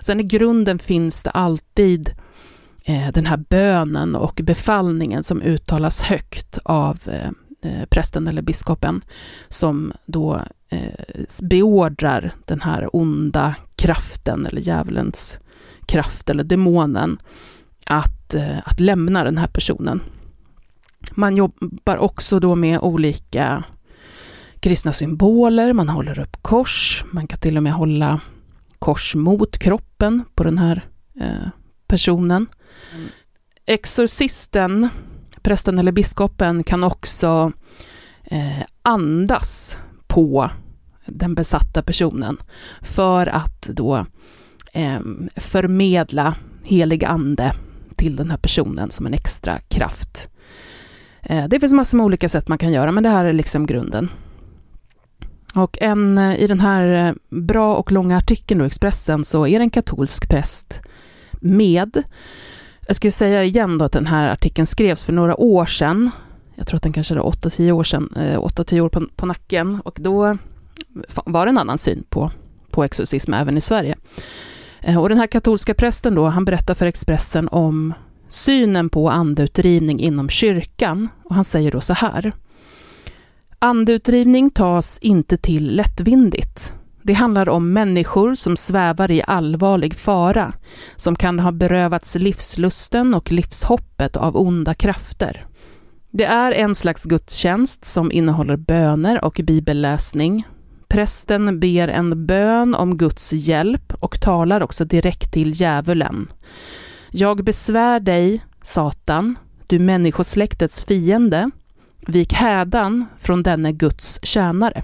Sen 0.02 0.20
i 0.20 0.22
grunden 0.22 0.78
finns 0.78 1.22
det 1.22 1.30
alltid 1.30 2.14
eh, 2.84 3.12
den 3.12 3.26
här 3.26 3.37
bönen 3.37 4.16
och 4.16 4.40
befallningen 4.44 5.25
som 5.25 5.42
uttalas 5.42 6.00
högt 6.00 6.59
av 6.64 6.98
eh, 7.07 7.31
eh 7.70 7.85
prästen 7.88 8.28
eller 8.28 8.42
biskopen 8.42 9.02
som 9.48 9.92
då 10.07 10.40
eh, 10.68 11.04
beordrar 11.42 12.35
den 12.44 12.61
här 12.61 12.96
onda 12.96 13.54
kraften 13.76 14.46
eller 14.46 14.61
djävulens 14.61 15.38
kraft 15.87 16.31
eller 16.31 16.44
demonen 16.44 17.18
att, 17.88 18.35
eh, 18.35 18.59
att 18.64 18.81
lämna 18.81 19.24
den 19.24 19.38
här 19.38 19.46
personen. 19.46 20.01
Man 21.11 21.37
jobbar 21.37 21.96
också 21.96 22.40
då 22.40 22.55
med 22.55 22.79
olika 22.81 23.64
kristna 24.61 24.92
symboler, 24.92 25.72
man 25.72 25.88
håller 25.88 26.18
upp 26.18 26.37
kors, 26.42 27.05
man 27.11 27.27
kan 27.27 27.38
till 27.38 27.57
och 27.57 27.62
med 27.62 27.72
hålla 27.72 28.20
kors 28.79 29.14
mot 29.14 29.59
kroppen 29.59 30.24
på 30.35 30.44
den 30.44 30.59
här 30.59 30.87
eh, 31.20 31.48
personen. 31.87 32.46
Exorcisten, 33.66 34.88
prästen 35.42 35.79
eller 35.79 35.92
biskopen, 35.92 36.64
kan 36.64 36.85
också 36.85 37.53
eh, 38.24 38.62
andas 38.83 39.79
på 40.07 40.51
den 41.07 41.35
besatta 41.35 41.83
personen 41.83 42.37
för 42.81 43.27
att 43.27 43.62
då 43.62 44.07
eh, 44.72 45.01
förmedla 45.37 46.35
helig 46.64 47.05
ande 47.05 47.53
till 47.98 48.16
den 48.16 48.30
här 48.30 48.37
personen 48.37 48.90
som 48.90 49.06
en 49.06 49.14
extra 49.14 49.58
kraft. 49.68 50.28
Eh, 51.22 51.48
det 51.48 51.61
finns 51.61 51.72
massor 51.72 51.96
med 51.96 52.04
olika 52.04 52.28
sätt 52.28 52.48
man 52.48 52.58
kan 52.58 52.72
göra, 52.72 52.92
men 52.92 53.02
det 53.02 53.08
här 53.08 53.24
är 53.24 53.32
liksom 53.32 53.66
grunden. 53.66 54.08
Och 55.54 55.78
en, 55.80 56.18
eh, 56.18 56.42
i 56.42 56.46
den 56.46 56.61
här 56.61 57.08
eh, 57.08 57.14
bra 57.28 57.76
och 57.76 57.92
långa 57.92 58.16
artikeln 58.16 58.61
i 58.61 58.64
Expressen 58.64 59.24
så 59.24 59.46
är 59.46 59.58
det 59.58 59.64
en 59.64 59.70
katolsk 59.70 60.28
präst 60.28 60.80
med. 61.32 62.02
Jag 62.87 62.96
ska 62.96 63.11
säga 63.11 63.44
igen 63.44 63.78
då 63.78 63.84
att 63.84 63.92
den 63.92 64.06
här 64.06 64.28
artikeln 64.28 64.66
skrevs 64.66 65.04
för 65.04 65.12
några 65.12 65.40
år 65.40 65.66
sedan. 65.66 66.11
Jag 66.54 66.66
tror 66.66 66.76
att 66.76 66.82
den 66.82 66.92
kanske 66.92 67.14
är 67.14 67.18
8-10 67.18 67.72
år 67.72 67.84
sedan, 67.84 68.12
8-10 68.16 68.80
år 68.80 68.88
på, 68.88 69.06
på 69.16 69.26
nacken 69.26 69.80
och 69.84 69.98
då 70.00 70.37
var 71.24 71.46
det 71.46 71.50
en 71.50 71.58
annan 71.58 71.78
syn 71.78 72.04
på, 72.08 72.30
på 72.70 72.84
exorcism 72.84 73.34
även 73.34 73.56
i 73.56 73.61
Sverige. 73.61 73.96
Eh, 74.80 74.98
och 74.98 75.08
den 75.08 75.18
här 75.18 75.26
katolska 75.26 75.74
prästen 75.74 76.14
då, 76.14 76.26
han 76.26 76.44
berättar 76.44 76.74
för 76.74 76.86
Expressen 76.86 77.48
om 77.48 77.94
synen 78.28 78.88
på 78.88 79.10
andeutdrivning 79.10 80.00
inom 80.00 80.28
kyrkan. 80.28 81.08
Och 81.24 81.34
han 81.34 81.44
säger 81.44 81.72
då 81.72 81.80
så 81.80 81.92
här. 81.92 82.32
Andeutdrivning 83.58 84.50
tas 84.50 84.98
inte 84.98 85.36
till 85.36 85.76
lättvindigt. 85.76 86.72
Det 87.02 87.12
handlar 87.12 87.48
om 87.48 87.72
människor 87.72 88.34
som 88.34 88.56
svävar 88.56 89.10
i 89.10 89.22
allvarlig 89.26 89.94
fara, 89.94 90.52
som 90.96 91.16
kan 91.16 91.38
ha 91.38 91.52
berövats 91.52 92.14
livslusten 92.14 93.14
och 93.14 93.32
livshoppet 93.32 94.16
av 94.16 94.36
onda 94.36 94.74
krafter. 94.74 95.46
Det 96.10 96.24
är 96.24 96.52
en 96.52 96.74
slags 96.74 97.04
gudstjänst 97.04 97.84
som 97.84 98.12
innehåller 98.12 98.56
böner 98.56 99.24
och 99.24 99.40
bibelläsning, 99.44 100.46
Prästen 100.88 101.61
ber 101.61 101.88
en 101.88 102.27
bön 102.27 102.74
om 102.74 102.96
Guds 102.96 103.33
hjälp 103.33 103.94
och 104.01 104.20
talar 104.20 104.61
också 104.61 104.85
direkt 104.85 105.33
till 105.33 105.61
djävulen. 105.61 106.29
Jag 107.11 107.44
besvär 107.44 108.01
dig, 108.01 108.44
Satan, 108.62 109.38
du 109.66 109.79
människosläktets 109.79 110.85
fiende. 110.85 111.51
Vik 112.07 112.33
hädan 112.33 113.07
från 113.18 113.42
denne 113.42 113.72
Guds 113.72 114.20
tjänare. 114.22 114.83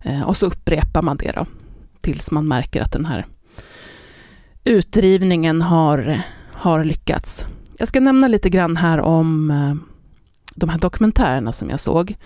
Eh, 0.00 0.22
och 0.22 0.36
så 0.36 0.46
upprepar 0.46 1.02
man 1.02 1.16
det 1.16 1.32
då, 1.32 1.46
tills 2.00 2.30
man 2.30 2.48
märker 2.48 2.82
att 2.82 2.92
den 2.92 3.04
här 3.04 3.26
utdrivningen 4.64 5.62
har, 5.62 6.22
har 6.52 6.84
lyckats. 6.84 7.46
Jag 7.78 7.88
ska 7.88 8.00
nämna 8.00 8.28
lite 8.28 8.50
grann 8.50 8.76
här 8.76 9.00
om 9.00 9.50
eh, 9.50 9.74
de 10.54 10.68
här 10.68 10.78
dokumentärerna 10.78 11.52
som 11.52 11.70
jag 11.70 11.80
såg. 11.80 12.16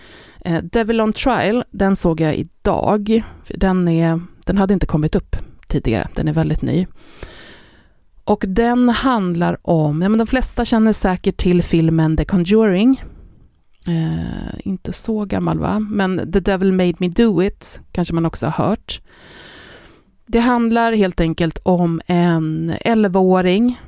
Eh, 0.45 0.63
Devil 0.63 1.01
on 1.01 1.13
Trial, 1.13 1.65
den 1.71 1.97
såg 1.97 2.21
jag 2.21 2.37
idag. 2.37 3.23
Den, 3.49 3.89
är, 3.89 4.21
den 4.45 4.59
hade 4.59 4.75
inte 4.75 4.87
kommit 4.87 5.15
upp 5.15 5.37
tidigare, 5.69 6.09
den 6.15 6.29
är 6.29 6.33
väldigt 6.33 6.63
ny. 6.63 6.87
Och 8.25 8.45
den 8.49 8.89
handlar 8.89 9.59
om, 9.63 10.03
ja 10.03 10.09
men 10.09 10.19
de 10.19 10.27
flesta 10.27 10.65
känner 10.65 10.93
säkert 10.93 11.37
till 11.37 11.63
filmen 11.63 12.17
The 12.17 12.25
Conjuring. 12.25 13.03
Eh, 13.87 14.59
inte 14.65 14.93
så 14.93 15.25
gammal 15.25 15.59
va, 15.59 15.79
men 15.81 16.33
The 16.33 16.41
Devil 16.41 16.73
Made 16.73 16.95
Me 16.99 17.09
Do 17.09 17.43
It 17.43 17.81
kanske 17.93 18.15
man 18.15 18.27
också 18.27 18.47
har 18.47 18.67
hört. 18.67 19.01
Det 20.27 20.41
handlar 20.41 20.93
helt 20.93 21.21
enkelt 21.21 21.59
om 21.63 22.01
en 22.07 22.73
11-åring, 22.85 23.79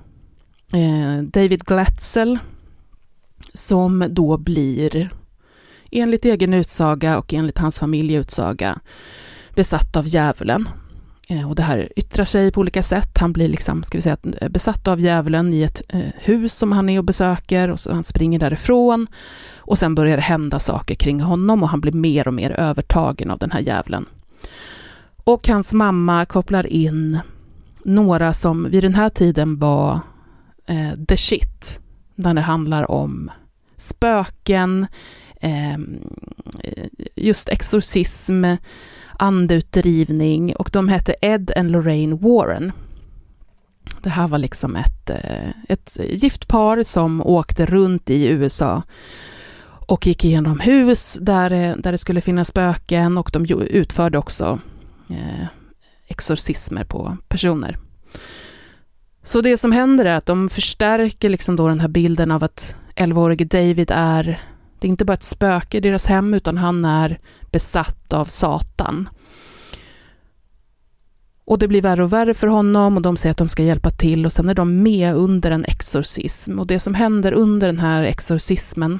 eh, 0.72 1.22
David 1.22 1.64
Glatzel, 1.64 2.38
som 3.52 4.04
då 4.10 4.36
blir 4.36 5.10
enligt 5.90 6.24
egen 6.24 6.54
utsaga 6.54 7.18
och 7.18 7.34
enligt 7.34 7.58
hans 7.58 7.78
familjeutsaga 7.78 8.80
besatt 9.54 9.96
av 9.96 10.06
djävulen. 10.06 10.68
Eh, 11.28 11.48
och 11.48 11.54
det 11.54 11.62
här 11.62 11.88
yttrar 11.96 12.24
sig 12.24 12.52
på 12.52 12.60
olika 12.60 12.82
sätt. 12.82 13.18
Han 13.18 13.32
blir 13.32 13.48
liksom, 13.48 13.82
ska 13.82 13.98
vi 13.98 14.02
säga, 14.02 14.16
eh, 14.40 14.48
besatt 14.48 14.88
av 14.88 15.00
djävulen 15.00 15.54
i 15.54 15.62
ett 15.62 15.82
eh, 15.88 16.00
hus 16.16 16.54
som 16.54 16.72
han 16.72 16.88
är 16.88 16.98
och 16.98 17.04
besöker 17.04 17.70
och 17.70 17.80
så 17.80 17.92
han 17.92 18.04
springer 18.04 18.38
därifrån. 18.38 19.06
Och 19.56 19.78
sen 19.78 19.94
börjar 19.94 20.16
det 20.16 20.22
hända 20.22 20.58
saker 20.58 20.94
kring 20.94 21.20
honom 21.20 21.62
och 21.62 21.68
han 21.68 21.80
blir 21.80 21.92
mer 21.92 22.28
och 22.28 22.34
mer 22.34 22.50
övertagen 22.50 23.30
av 23.30 23.38
den 23.38 23.50
här 23.50 23.60
djävulen. 23.60 24.06
Och 25.24 25.48
hans 25.48 25.74
mamma 25.74 26.24
kopplar 26.24 26.66
in 26.66 27.18
några 27.84 28.32
som 28.32 28.70
vid 28.70 28.84
den 28.84 28.94
här 28.94 29.08
tiden 29.08 29.58
var 29.58 30.00
eh, 30.66 31.04
the 31.08 31.16
shit, 31.16 31.80
när 32.14 32.34
det 32.34 32.40
handlar 32.40 32.90
om 32.90 33.30
spöken, 33.76 34.86
Ehm, 35.40 36.00
just 37.16 37.48
exorcism, 37.48 38.44
andeutdrivning 39.18 40.56
och 40.56 40.70
de 40.72 40.88
hette 40.88 41.14
Ed 41.20 41.52
and 41.56 41.70
Lorraine 41.70 42.16
Warren. 42.16 42.72
Det 44.02 44.10
här 44.10 44.28
var 44.28 44.38
liksom 44.38 44.76
ett, 44.76 45.10
eh, 45.10 45.50
ett 45.68 45.98
gift 46.10 46.48
par 46.48 46.82
som 46.82 47.22
åkte 47.22 47.66
runt 47.66 48.10
i 48.10 48.26
USA 48.26 48.82
och 49.88 50.06
gick 50.06 50.24
igenom 50.24 50.60
hus 50.60 51.18
där, 51.20 51.50
eh, 51.50 51.76
där 51.76 51.92
det 51.92 51.98
skulle 51.98 52.20
finnas 52.20 52.48
spöken 52.48 53.18
och 53.18 53.30
de 53.32 53.46
utförde 53.62 54.18
också 54.18 54.58
eh, 55.10 55.46
exorcismer 56.08 56.84
på 56.84 57.16
personer. 57.28 57.78
Så 59.22 59.40
det 59.40 59.58
som 59.58 59.72
händer 59.72 60.04
är 60.04 60.14
att 60.14 60.26
de 60.26 60.48
förstärker 60.48 61.28
liksom 61.28 61.56
då 61.56 61.68
den 61.68 61.80
här 61.80 61.88
bilden 61.88 62.30
av 62.30 62.44
att 62.44 62.76
11-årige 62.96 63.44
David 63.44 63.90
är, 63.94 64.40
det 64.80 64.86
är 64.86 64.90
inte 64.90 65.04
bara 65.04 65.14
ett 65.14 65.22
spöke 65.22 65.76
i 65.76 65.80
deras 65.80 66.06
hem, 66.06 66.34
utan 66.34 66.58
han 66.58 66.84
är 66.84 67.18
besatt 67.50 68.12
av 68.12 68.24
Satan. 68.24 69.08
Och 71.44 71.58
det 71.58 71.68
blir 71.68 71.82
värre 71.82 72.04
och 72.04 72.12
värre 72.12 72.34
för 72.34 72.46
honom 72.46 72.96
och 72.96 73.02
de 73.02 73.16
säger 73.16 73.30
att 73.30 73.38
de 73.38 73.48
ska 73.48 73.62
hjälpa 73.62 73.90
till 73.90 74.26
och 74.26 74.32
sen 74.32 74.48
är 74.48 74.54
de 74.54 74.82
med 74.82 75.14
under 75.14 75.50
en 75.50 75.64
exorcism. 75.64 76.58
Och 76.58 76.66
det 76.66 76.78
som 76.78 76.94
händer 76.94 77.32
under 77.32 77.66
den 77.66 77.78
här 77.78 78.02
exorcismen 78.02 78.98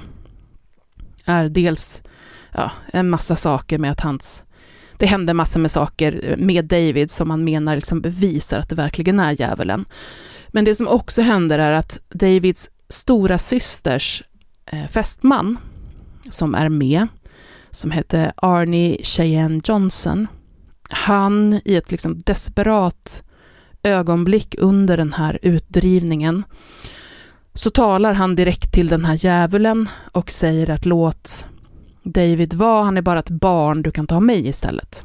är 1.25 1.49
dels 1.49 2.03
ja, 2.55 2.71
en 2.93 3.11
massa 3.11 3.37
saker 3.37 3.79
med 3.79 3.91
att 3.91 4.01
hans 4.01 4.45
det 4.99 5.07
händer 5.07 5.35
massor 5.35 5.61
med 5.61 5.71
saker 5.71 6.35
med 6.38 6.64
David 6.64 7.11
som 7.11 7.29
man 7.29 7.45
menar 7.45 7.77
liksom 7.77 8.01
bevisar 8.01 8.59
att 8.59 8.69
det 8.69 8.75
verkligen 8.75 9.21
är 9.21 9.33
djävulen. 9.33 9.85
Men 10.49 10.64
det 10.64 10.75
som 10.75 10.88
också 10.88 11.23
händer 11.23 11.59
är 11.59 11.73
att 11.73 12.01
Davids 12.09 12.71
stora 12.88 13.38
systers 13.38 14.23
Eh, 14.73 14.87
fästman, 14.87 15.59
som 16.31 16.55
är 16.55 16.69
med, 16.69 17.07
som 17.71 17.91
heter 17.91 18.33
Arnie 18.37 19.05
Cheyenne 19.05 19.61
Johnson, 19.65 20.27
han 20.91 21.61
i 21.65 21.77
ett 21.77 21.91
liksom 21.91 22.23
desperat 22.23 23.23
ögonblick 23.83 24.55
under 24.59 24.97
den 24.97 25.13
här 25.13 25.39
utdrivningen, 25.43 26.45
så 27.55 27.71
talar 27.71 28.15
han 28.15 28.37
direkt 28.37 28.73
till 28.73 28.89
den 28.89 29.05
här 29.05 29.15
djävulen 29.25 29.89
och 30.13 30.31
säger 30.31 30.71
att 30.71 30.87
låt 30.87 31.47
David 32.03 32.55
vara, 32.55 32.85
han 32.85 32.97
är 32.97 33.03
bara 33.03 33.19
ett 33.19 33.31
barn, 33.31 33.83
du 33.83 33.91
kan 33.91 34.07
ta 34.07 34.21
mig 34.21 34.49
istället. 34.49 35.05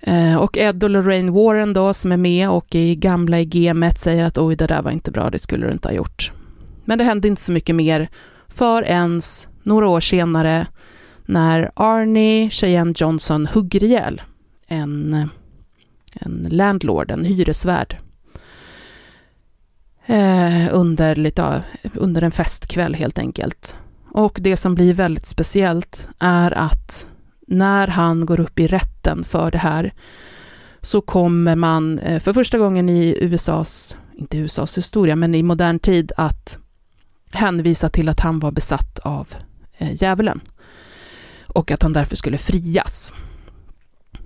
Eh, 0.00 0.36
och 0.36 0.58
Ed 0.58 0.84
och 0.84 0.90
Lorraine 0.90 1.32
Warren 1.32 1.72
då, 1.72 1.94
som 1.94 2.12
är 2.12 2.16
med 2.16 2.50
och 2.50 2.74
i 2.74 2.96
gamla 2.96 3.40
i 3.40 3.44
gamet 3.44 3.98
säger 3.98 4.24
att 4.24 4.38
oj, 4.38 4.56
det 4.56 4.66
där 4.66 4.82
var 4.82 4.90
inte 4.90 5.10
bra, 5.10 5.30
det 5.30 5.38
skulle 5.38 5.66
du 5.66 5.72
inte 5.72 5.88
ha 5.88 5.92
gjort. 5.92 6.32
Men 6.90 6.98
det 6.98 7.04
hände 7.04 7.28
inte 7.28 7.42
så 7.42 7.52
mycket 7.52 7.76
mer 7.76 8.08
förrän 8.48 9.20
några 9.62 9.88
år 9.88 10.00
senare 10.00 10.66
när 11.26 11.70
Arnie 11.74 12.50
Cheyenne 12.50 12.94
Johnson 12.96 13.46
hugger 13.46 13.82
ihjäl 13.82 14.22
en, 14.66 15.28
en 16.12 16.46
landlord, 16.50 17.10
en 17.10 17.24
hyresvärd. 17.24 17.96
Eh, 20.06 20.68
under, 20.72 21.16
lite, 21.16 21.62
under 21.94 22.22
en 22.22 22.30
festkväll 22.30 22.94
helt 22.94 23.18
enkelt. 23.18 23.76
Och 24.10 24.38
det 24.40 24.56
som 24.56 24.74
blir 24.74 24.94
väldigt 24.94 25.26
speciellt 25.26 26.08
är 26.18 26.50
att 26.50 27.06
när 27.46 27.88
han 27.88 28.26
går 28.26 28.40
upp 28.40 28.58
i 28.58 28.66
rätten 28.66 29.24
för 29.24 29.50
det 29.50 29.58
här 29.58 29.92
så 30.80 31.00
kommer 31.00 31.56
man 31.56 31.98
eh, 31.98 32.20
för 32.20 32.32
första 32.32 32.58
gången 32.58 32.88
i 32.88 33.16
USAs, 33.20 33.96
inte 34.14 34.38
USAs 34.38 34.78
historia, 34.78 35.16
men 35.16 35.34
i 35.34 35.42
modern 35.42 35.78
tid 35.78 36.12
att 36.16 36.58
hänvisa 37.30 37.88
till 37.88 38.08
att 38.08 38.20
han 38.20 38.38
var 38.38 38.50
besatt 38.50 38.98
av 38.98 39.28
eh, 39.78 40.02
djävulen 40.02 40.40
och 41.46 41.70
att 41.70 41.82
han 41.82 41.92
därför 41.92 42.16
skulle 42.16 42.38
frias. 42.38 43.12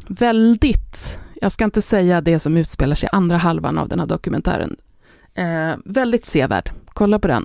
Väldigt, 0.09 1.19
jag 1.41 1.53
ska 1.53 1.65
inte 1.65 1.83
säga 1.83 2.21
det 2.21 2.39
som 2.39 2.57
utspelar 2.57 2.95
sig 2.95 3.07
i 3.07 3.17
andra 3.17 3.37
halvan 3.37 3.79
av 3.79 3.89
den 3.89 4.01
här 4.01 4.07
dokumentären, 4.07 4.77
eh, 5.35 5.73
väldigt 5.85 6.27
sevärd. 6.27 6.71
Kolla 6.87 7.19
på 7.19 7.29
den. 7.29 7.45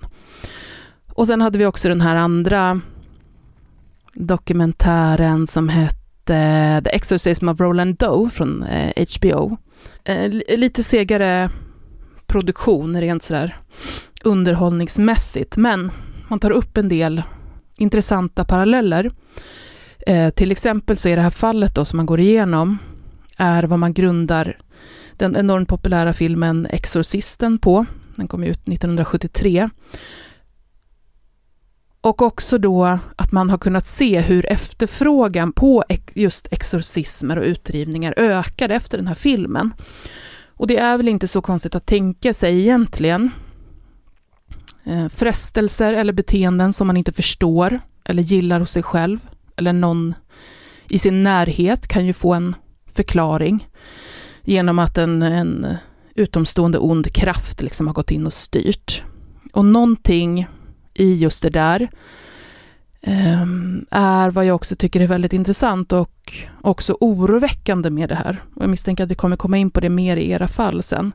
Och 1.14 1.28
sen 1.28 1.42
hade 1.42 1.58
vi 1.58 1.66
också 1.66 1.90
den 1.90 2.02
här 2.02 2.16
andra 2.16 2.82
dokumentären 4.14 5.48
som 5.48 5.70
hette 5.70 6.82
The 6.84 6.90
Exorcism 6.90 7.50
of 7.50 7.60
Roland 7.60 7.96
Doe 7.96 8.30
från 8.30 8.64
eh, 8.64 9.06
HBO. 9.18 9.58
Eh, 10.04 10.58
lite 10.58 10.84
segare 10.84 11.50
produktion 12.28 13.02
rent 13.02 13.24
sådär 13.24 13.58
underhållningsmässigt, 14.24 15.58
men 15.58 15.92
man 16.28 16.40
tar 16.40 16.52
upp 16.52 16.78
en 16.78 16.90
del 16.90 17.24
intressanta 17.78 18.46
paralleller. 18.46 19.12
Eh, 20.08 20.30
till 20.30 20.52
exempel 20.52 20.98
så 20.98 21.10
är 21.10 21.16
det 21.16 21.22
här 21.22 21.30
fallet 21.30 21.76
då 21.76 21.86
som 21.86 21.98
man 21.98 22.06
går 22.06 22.20
igenom 22.20 22.78
är 23.38 23.64
vad 23.64 23.80
man 23.80 23.94
grundar 23.94 24.58
den 25.18 25.36
enormt 25.36 25.70
populära 25.70 26.14
filmen 26.14 26.68
Exorcisten 26.70 27.58
på. 27.58 27.86
Den 28.16 28.28
kom 28.28 28.44
ut 28.44 28.68
1973. 28.68 29.70
Och 32.02 32.22
också 32.22 32.58
då 32.58 33.00
att 33.16 33.32
man 33.32 33.50
har 33.50 33.58
kunnat 33.58 33.88
se 33.88 34.20
hur 34.20 34.46
efterfrågan 34.46 35.52
på 35.52 35.84
just 36.14 36.48
exorcismer 36.52 37.38
och 37.38 37.46
utdrivningar 37.46 38.14
ökade 38.18 38.76
efter 38.76 38.98
den 38.98 39.08
här 39.08 39.16
filmen. 39.16 39.74
Och 40.48 40.68
det 40.68 40.78
är 40.78 40.98
väl 40.98 41.08
inte 41.08 41.28
så 41.28 41.42
konstigt 41.42 41.76
att 41.76 41.86
tänka 41.86 42.34
sig 42.34 42.60
egentligen. 42.60 43.32
Eh, 44.90 45.08
frestelser 45.08 45.94
eller 45.94 46.14
beteenden 46.14 46.74
som 46.74 46.88
man 46.88 46.98
inte 46.98 47.12
förstår 47.12 47.80
eller 48.04 48.24
gillar 48.24 48.60
hos 48.60 48.72
sig 48.72 48.84
själv 48.84 49.20
eller 49.56 49.74
någon 49.74 50.16
i 50.88 50.98
sin 50.98 51.24
närhet 51.24 51.88
kan 51.88 52.06
ju 52.06 52.14
få 52.14 52.34
en 52.34 52.56
förklaring 52.94 53.68
genom 54.44 54.80
att 54.80 54.98
en, 54.98 55.22
en 55.22 55.68
utomstående 56.16 56.78
ond 56.78 57.14
kraft 57.14 57.62
liksom 57.62 57.88
har 57.88 57.94
gått 57.94 58.12
in 58.12 58.26
och 58.26 58.34
styrt. 58.34 59.04
Och 59.54 59.66
någonting 59.66 60.48
i 60.94 61.16
just 61.16 61.44
det 61.44 61.50
där 61.50 61.90
ehm, 63.02 63.86
är 63.92 64.32
vad 64.32 64.46
jag 64.46 64.56
också 64.56 64.76
tycker 64.76 65.02
är 65.02 65.08
väldigt 65.08 65.34
intressant 65.34 65.94
och 65.94 66.34
också 66.62 66.98
oroväckande 67.00 67.90
med 67.90 68.10
det 68.10 68.16
här. 68.16 68.38
Och 68.56 68.64
jag 68.64 68.70
misstänker 68.70 69.04
att 69.04 69.12
vi 69.12 69.16
kommer 69.16 69.38
komma 69.38 69.58
in 69.58 69.72
på 69.72 69.80
det 69.80 69.90
mer 69.90 70.18
i 70.18 70.32
era 70.32 70.48
fall 70.48 70.84
sen. 70.84 71.12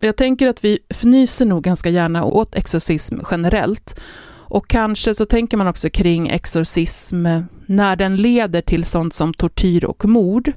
Jag 0.00 0.16
tänker 0.16 0.48
att 0.48 0.64
vi 0.64 0.78
fnyser 0.88 1.44
nog 1.44 1.64
ganska 1.64 1.90
gärna 1.90 2.24
åt 2.24 2.54
exorcism 2.54 3.18
generellt. 3.30 4.00
Och 4.48 4.68
kanske 4.68 5.14
så 5.14 5.24
tänker 5.24 5.56
man 5.56 5.66
också 5.66 5.90
kring 5.90 6.28
exorcism 6.28 7.26
när 7.66 7.96
den 7.96 8.16
leder 8.16 8.60
till 8.60 8.84
sånt 8.84 9.14
som 9.14 9.34
tortyr 9.34 9.84
och 9.84 10.04
mord 10.04 10.52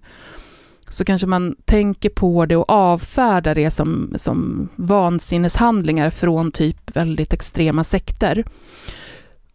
så 0.89 1.06
kanske 1.06 1.28
man 1.28 1.56
tänker 1.65 2.10
på 2.10 2.45
det 2.45 2.56
och 2.56 2.69
avfärdar 2.69 3.56
det 3.56 3.71
som, 3.71 4.13
som 4.15 4.69
vansinneshandlingar 4.75 6.10
från 6.10 6.52
typ 6.52 6.95
väldigt 6.95 7.34
extrema 7.34 7.84
sekter. 7.84 8.43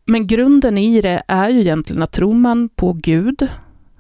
Men 0.05 0.27
grunden 0.27 0.79
i 0.79 1.01
det 1.01 1.23
är 1.29 1.49
ju 1.49 1.61
egentligen 1.61 2.03
att 2.03 2.13
tror 2.13 2.35
man 2.35 2.69
på 2.69 2.93
Gud, 2.93 3.49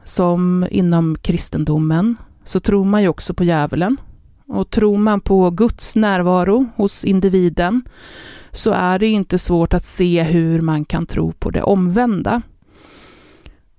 som 0.04 0.66
inom 0.70 1.16
kristendomen, 1.22 2.16
så 2.44 2.60
tror 2.60 2.84
man 2.84 3.02
ju 3.02 3.08
också 3.08 3.34
på 3.34 3.44
djävulen. 3.44 3.96
Och 4.46 4.70
tror 4.70 4.98
man 4.98 5.20
på 5.20 5.50
Guds 5.50 5.96
närvaro 5.96 6.66
hos 6.76 7.04
individen, 7.04 7.82
så 8.52 8.70
är 8.70 8.98
det 8.98 9.06
inte 9.06 9.38
svårt 9.38 9.74
att 9.74 9.84
se 9.84 10.22
hur 10.22 10.60
man 10.60 10.84
kan 10.84 11.06
tro 11.06 11.32
på 11.32 11.50
det 11.50 11.62
omvända. 11.62 12.42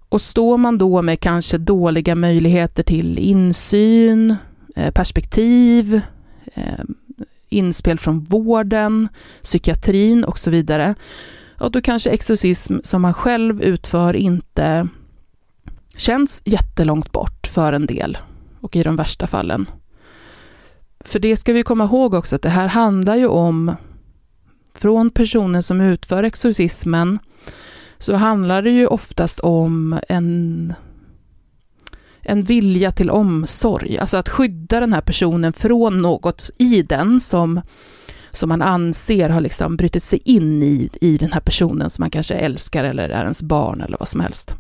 Och 0.09 0.21
står 0.21 0.57
man 0.57 0.77
då 0.77 1.01
med 1.01 1.19
kanske 1.19 1.57
dåliga 1.57 2.15
möjligheter 2.15 2.83
till 2.83 3.19
insyn, 3.19 4.35
eh, 4.75 4.91
perspektiv, 4.91 6.01
eh, 6.53 6.83
inspel 7.49 7.99
från 7.99 8.19
vården, 8.19 9.09
psykiatrin 9.43 10.23
och 10.23 10.39
så 10.39 10.51
vidare, 10.51 10.95
ja, 11.59 11.69
då 11.69 11.81
kanske 11.81 12.09
exorcism 12.09 12.77
som 12.83 13.01
man 13.01 13.13
själv 13.13 13.61
utför 13.61 14.15
inte 14.15 14.87
känns 15.97 16.41
jättelångt 16.45 17.11
bort 17.11 17.47
för 17.47 17.73
en 17.73 17.85
del 17.85 18.17
och 18.61 18.75
i 18.75 18.83
de 18.83 18.95
värsta 18.95 19.27
fallen. 19.27 19.65
För 21.05 21.19
det 21.19 21.37
ska 21.37 21.53
vi 21.53 21.63
komma 21.63 21.83
ihåg 21.83 22.13
också 22.13 22.35
att 22.35 22.41
det 22.41 22.49
här 22.49 22.67
handlar 22.67 23.15
ju 23.15 23.27
om 23.27 23.75
från 24.73 25.09
personen 25.09 25.63
som 25.63 25.81
utför 25.81 26.23
exorcismen 26.23 27.19
så 27.97 28.15
handlar 28.15 28.61
det 28.61 28.71
ju 28.71 28.87
oftast 28.87 29.39
om 29.39 29.99
en, 30.09 30.73
en 32.21 32.41
vilja 32.41 32.91
till 32.91 33.09
omsorg, 33.09 33.97
alltså 33.97 34.17
att 34.17 34.29
skydda 34.29 34.79
den 34.79 34.93
här 34.93 35.01
personen 35.01 35.53
från 35.53 35.97
något 35.97 36.49
i 36.57 36.81
den 36.81 37.19
som, 37.19 37.61
som 38.31 38.49
man 38.49 38.61
anser 38.61 39.29
har 39.29 39.41
liksom 39.41 39.77
brutit 39.77 40.03
sig 40.03 40.21
in 40.25 40.63
i, 40.63 40.89
i 41.01 41.17
den 41.17 41.31
här 41.31 41.41
personen 41.41 41.89
som 41.89 42.03
man 42.03 42.11
kanske 42.11 42.33
älskar 42.33 42.83
eller 42.83 43.09
är 43.09 43.21
ens 43.21 43.43
barn 43.43 43.81
eller 43.81 43.97
vad 43.97 44.07
som 44.07 44.19
helst. 44.19 44.55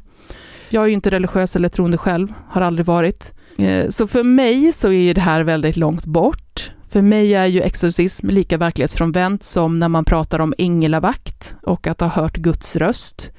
Jag 0.69 0.83
är 0.83 0.87
ju 0.87 0.93
inte 0.93 1.09
religiös 1.09 1.55
eller 1.55 1.69
troende 1.69 1.97
själv, 1.97 2.33
har 2.49 2.61
aldrig 2.61 2.85
varit. 2.85 3.33
Eh, 3.57 3.89
så 3.89 4.07
för 4.07 4.23
mig 4.23 4.71
så 4.71 4.91
är 4.91 5.13
det 5.13 5.21
här 5.21 5.41
väldigt 5.41 5.77
långt 5.77 6.05
bort. 6.05 6.71
För 6.89 7.01
mig 7.01 7.35
är 7.35 7.45
ju 7.45 7.61
exorcism 7.61 8.29
lika 8.29 8.57
verklighetsfrånvänt 8.57 9.43
som 9.43 9.79
när 9.79 9.89
man 9.89 10.05
pratar 10.05 10.39
om 10.39 10.53
änglavakt 10.57 11.55
och 11.63 11.87
att 11.87 11.99
ha 11.99 12.07
hört 12.07 12.37
Guds 12.37 12.75
röst. 12.75 13.31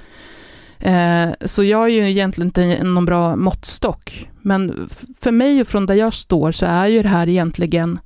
Eh, 0.79 1.29
så 1.40 1.64
jag 1.64 1.85
är 1.85 1.88
ju 1.88 2.11
egentligen 2.11 2.48
inte 2.48 2.85
någon 2.85 3.05
bra 3.05 3.37
måttstock. 3.37 4.29
Men 4.42 4.88
för 5.20 5.31
mig 5.31 5.61
och 5.61 5.68
från 5.68 5.87
där 5.87 5.94
jag 5.94 6.14
står 6.14 6.52
så 6.52 6.66
är 6.66 6.87
ju 6.87 7.02
det 7.02 7.09
här 7.09 7.29
egentligen 7.29 7.98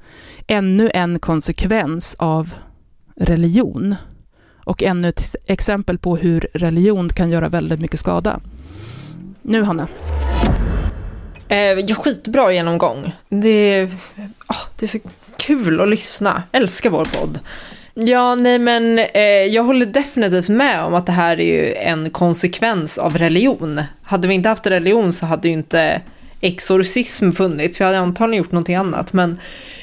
ännu 0.46 0.90
en 0.94 1.18
konsekvens 1.18 2.16
av 2.18 2.54
religion. 3.16 3.94
Och 4.64 4.82
ännu 4.82 5.08
ett 5.08 5.34
exempel 5.46 5.98
på 5.98 6.16
hur 6.16 6.48
religion 6.54 7.08
kan 7.08 7.30
göra 7.30 7.48
väldigt 7.48 7.80
mycket 7.80 8.00
skada. 8.00 8.40
Nu 9.42 9.62
Hanna. 9.62 9.88
Eh, 11.50 11.94
skitbra 11.94 12.52
genomgång. 12.52 13.12
Det, 13.28 13.84
oh, 14.48 14.64
det 14.78 14.86
är 14.86 14.88
så 14.88 14.98
kul 15.36 15.80
att 15.80 15.88
lyssna. 15.88 16.42
Älskar 16.52 16.90
vår 16.90 17.04
podd. 17.04 17.38
Ja, 17.94 18.34
nej 18.34 18.58
men 18.58 18.98
eh, 18.98 19.22
jag 19.22 19.62
håller 19.62 19.86
definitivt 19.86 20.48
med 20.48 20.82
om 20.84 20.94
att 20.94 21.06
det 21.06 21.12
här 21.12 21.40
är 21.40 21.44
ju 21.44 21.74
en 21.74 22.10
konsekvens 22.10 22.98
av 22.98 23.18
religion. 23.18 23.82
Hade 24.02 24.28
vi 24.28 24.34
inte 24.34 24.48
haft 24.48 24.66
religion 24.66 25.12
så 25.12 25.26
hade 25.26 25.48
ju 25.48 25.54
inte 25.54 26.00
exorcism 26.40 27.30
funnits. 27.30 27.80
Vi 27.80 27.84
hade 27.84 27.98
antagligen 27.98 28.44
gjort 28.44 28.52
någonting 28.52 28.76
annat. 28.76 29.12
Men 29.12 29.38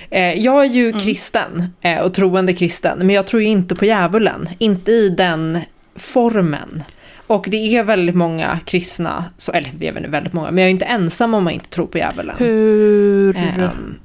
eh, 0.10 0.34
jag 0.34 0.66
är 0.66 0.70
ju 0.70 0.90
mm. 0.90 1.00
kristen 1.00 1.74
eh, 1.82 2.00
och 2.00 2.14
troende 2.14 2.54
kristen, 2.54 2.98
men 2.98 3.10
jag 3.10 3.28
tror 3.28 3.42
ju 3.42 3.48
inte 3.48 3.76
på 3.76 3.86
djävulen. 3.86 4.50
Inte 4.58 4.92
i 4.92 5.10
den 5.10 5.60
formen. 5.96 6.84
Och 7.28 7.46
det 7.48 7.78
är 7.78 7.84
väldigt 7.84 8.16
många 8.16 8.60
kristna, 8.66 9.26
så, 9.38 9.52
eller 9.52 9.72
vi 9.78 9.88
är 9.88 9.92
väl 9.92 10.08
väldigt 10.08 10.34
många, 10.34 10.52
men 10.52 10.58
jag 10.58 10.68
är 10.68 10.72
inte 10.72 10.86
ensam 10.86 11.34
om 11.34 11.44
man 11.44 11.54
inte 11.54 11.70
tror 11.70 11.88
på 11.88 11.98
djävulen. 11.98 12.36
Hur... 12.38 13.38
Um, 13.38 14.00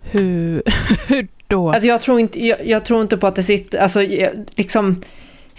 hur, 0.00 0.62
hur 1.08 1.28
då? 1.48 1.72
Alltså 1.72 1.88
jag 1.88 2.00
tror 2.00 2.20
inte, 2.20 2.46
jag, 2.46 2.66
jag, 2.66 2.84
tror 2.84 3.00
inte 3.00 3.16
på 3.16 3.26
att 3.26 3.34
det 3.34 3.42
sitter, 3.42 3.78
alltså 3.78 4.00
liksom, 4.54 5.02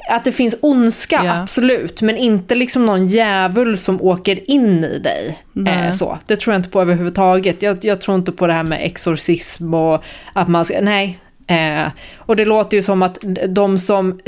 att 0.10 0.26
det 0.26 0.32
finns 0.32 0.56
ondska, 0.62 1.24
yeah. 1.24 1.42
absolut, 1.42 2.02
men 2.02 2.18
inte 2.18 2.56
liksom 2.56 2.86
någon 2.86 3.08
djävul 3.08 3.78
som 3.78 4.02
åker 4.02 4.52
in 4.52 4.84
i 4.84 5.00
dig. 5.00 5.40
Eh, 5.68 5.92
så. 5.92 6.18
Det 6.26 6.36
tror 6.36 6.54
jag 6.54 6.60
inte 6.60 6.70
på 6.70 6.82
överhuvudtaget. 6.82 7.62
Jag, 7.62 7.86
jag 7.86 8.02
tror 8.02 8.18
inte 8.18 8.32
på 8.32 8.48
det 8.48 8.54
här 8.54 8.64
med 8.64 8.80
exorcism 8.82 9.74
och 9.74 10.04
att 10.34 10.48
man 10.48 10.66
ska, 10.66 10.82
nej. 10.82 11.20
Eh, 11.48 11.88
och 12.18 12.36
det 12.36 12.46
låter 12.46 12.78
ju 12.78 12.84
som 12.84 13.02
att 13.02 13.18
de 13.48 13.78
som 13.78 14.20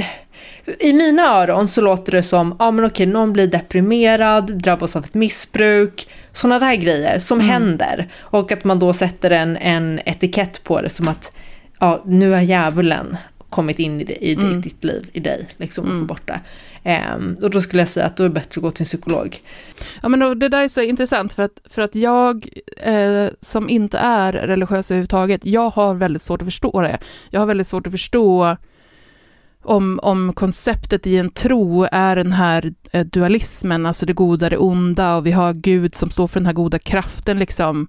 i 0.79 0.93
mina 0.93 1.21
öron 1.21 1.67
så 1.67 1.81
låter 1.81 2.11
det 2.11 2.23
som, 2.23 2.55
ja 2.59 2.65
ah, 2.65 2.71
men 2.71 2.85
okej, 2.85 3.05
någon 3.05 3.33
blir 3.33 3.47
deprimerad, 3.47 4.57
drabbas 4.57 4.95
av 4.95 5.03
ett 5.03 5.13
missbruk, 5.13 6.07
sådana 6.31 6.59
där 6.59 6.75
grejer 6.75 7.19
som 7.19 7.39
mm. 7.39 7.51
händer. 7.51 8.07
Och 8.19 8.51
att 8.51 8.63
man 8.63 8.79
då 8.79 8.93
sätter 8.93 9.31
en, 9.31 9.57
en 9.57 9.99
etikett 10.05 10.63
på 10.63 10.81
det 10.81 10.89
som 10.89 11.07
att, 11.07 11.31
ja, 11.79 12.03
nu 12.05 12.31
har 12.31 12.41
djävulen 12.41 13.17
kommit 13.49 13.79
in 13.79 14.01
i, 14.01 14.03
det, 14.03 14.25
i 14.25 14.33
mm. 14.33 14.61
ditt 14.61 14.83
liv, 14.83 15.09
i 15.13 15.19
dig, 15.19 15.47
liksom, 15.57 15.85
mm. 15.85 15.99
få 15.99 16.05
bort 16.05 16.27
det. 16.27 16.39
Um, 17.15 17.37
och 17.41 17.49
då 17.49 17.61
skulle 17.61 17.81
jag 17.81 17.89
säga 17.89 18.05
att 18.05 18.17
då 18.17 18.23
är 18.23 18.29
det 18.29 18.33
bättre 18.33 18.59
att 18.59 18.63
gå 18.63 18.71
till 18.71 18.81
en 18.81 18.85
psykolog. 18.85 19.37
Ja 20.01 20.09
men 20.09 20.39
det 20.39 20.49
där 20.49 20.63
är 20.63 20.67
så 20.67 20.81
intressant 20.81 21.33
för 21.33 21.43
att, 21.43 21.61
för 21.69 21.81
att 21.81 21.95
jag 21.95 22.47
eh, 22.77 23.27
som 23.41 23.69
inte 23.69 23.97
är 23.97 24.33
religiös 24.33 24.91
överhuvudtaget, 24.91 25.45
jag 25.45 25.69
har 25.69 25.93
väldigt 25.93 26.21
svårt 26.21 26.41
att 26.41 26.47
förstå 26.47 26.81
det. 26.81 26.97
Jag 27.29 27.39
har 27.39 27.47
väldigt 27.47 27.67
svårt 27.67 27.87
att 27.87 27.93
förstå 27.93 28.57
om, 29.63 29.99
om 30.03 30.33
konceptet 30.33 31.07
i 31.07 31.17
en 31.17 31.29
tro 31.29 31.87
är 31.91 32.15
den 32.15 32.31
här 32.31 32.73
eh, 32.91 33.05
dualismen, 33.05 33.85
alltså 33.85 34.05
det 34.05 34.13
goda, 34.13 34.49
det 34.49 34.57
onda, 34.57 35.15
och 35.15 35.25
vi 35.25 35.31
har 35.31 35.53
Gud 35.53 35.95
som 35.95 36.09
står 36.09 36.27
för 36.27 36.39
den 36.39 36.45
här 36.45 36.53
goda 36.53 36.79
kraften, 36.79 37.39
liksom. 37.39 37.87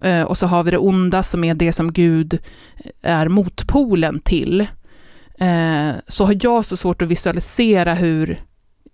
Eh, 0.00 0.22
och 0.22 0.38
så 0.38 0.46
har 0.46 0.62
vi 0.62 0.70
det 0.70 0.78
onda 0.78 1.22
som 1.22 1.44
är 1.44 1.54
det 1.54 1.72
som 1.72 1.92
Gud 1.92 2.38
eh, 3.02 3.12
är 3.12 3.28
motpolen 3.28 4.20
till. 4.20 4.66
Så 6.08 6.24
har 6.24 6.36
jag 6.40 6.64
så 6.64 6.76
svårt 6.76 7.02
att 7.02 7.08
visualisera 7.08 7.94
hur, 7.94 8.42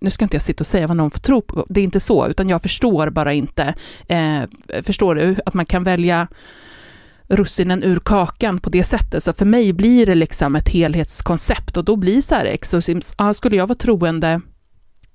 nu 0.00 0.10
ska 0.10 0.24
inte 0.24 0.34
jag 0.34 0.42
sitta 0.42 0.62
och 0.62 0.66
säga 0.66 0.86
vad 0.86 0.96
någon 0.96 1.10
får 1.10 1.18
tro 1.18 1.40
på, 1.40 1.66
det 1.68 1.80
är 1.80 1.84
inte 1.84 2.00
så, 2.00 2.28
utan 2.28 2.48
jag 2.48 2.62
förstår 2.62 3.10
bara 3.10 3.32
inte. 3.32 3.74
Förstår 4.82 5.14
du? 5.14 5.36
Att 5.46 5.54
man 5.54 5.66
kan 5.66 5.84
välja 5.84 6.26
russinen 7.28 7.82
ur 7.82 7.98
kakan 7.98 8.60
på 8.60 8.70
det 8.70 8.84
sättet. 8.84 9.22
Så 9.22 9.32
för 9.32 9.44
mig 9.44 9.72
blir 9.72 10.06
det 10.06 10.14
liksom 10.14 10.56
ett 10.56 10.68
helhetskoncept 10.68 11.76
och 11.76 11.84
då 11.84 11.96
blir 11.96 12.20
så 12.20 12.34
här 12.34 12.44
exorcism, 12.44 13.14
ja, 13.18 13.34
skulle 13.34 13.56
jag 13.56 13.66
vara 13.66 13.78
troende 13.78 14.40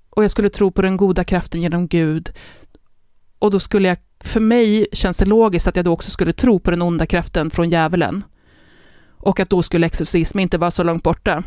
och 0.09 0.23
jag 0.23 0.31
skulle 0.31 0.49
tro 0.49 0.71
på 0.71 0.81
den 0.81 0.97
goda 0.97 1.23
kraften 1.23 1.61
genom 1.61 1.87
Gud 1.87 2.31
och 3.39 3.51
då 3.51 3.59
skulle 3.59 3.87
jag, 3.87 3.97
för 4.23 4.39
mig 4.39 4.87
känns 4.93 5.17
det 5.17 5.25
logiskt 5.25 5.67
att 5.67 5.75
jag 5.75 5.85
då 5.85 5.91
också 5.91 6.11
skulle 6.11 6.33
tro 6.33 6.59
på 6.59 6.71
den 6.71 6.81
onda 6.81 7.05
kraften 7.05 7.49
från 7.49 7.69
djävulen 7.69 8.23
och 9.17 9.39
att 9.39 9.49
då 9.49 9.63
skulle 9.63 9.85
exorcism 9.85 10.39
inte 10.39 10.57
vara 10.57 10.71
så 10.71 10.83
långt 10.83 11.03
borta. 11.03 11.43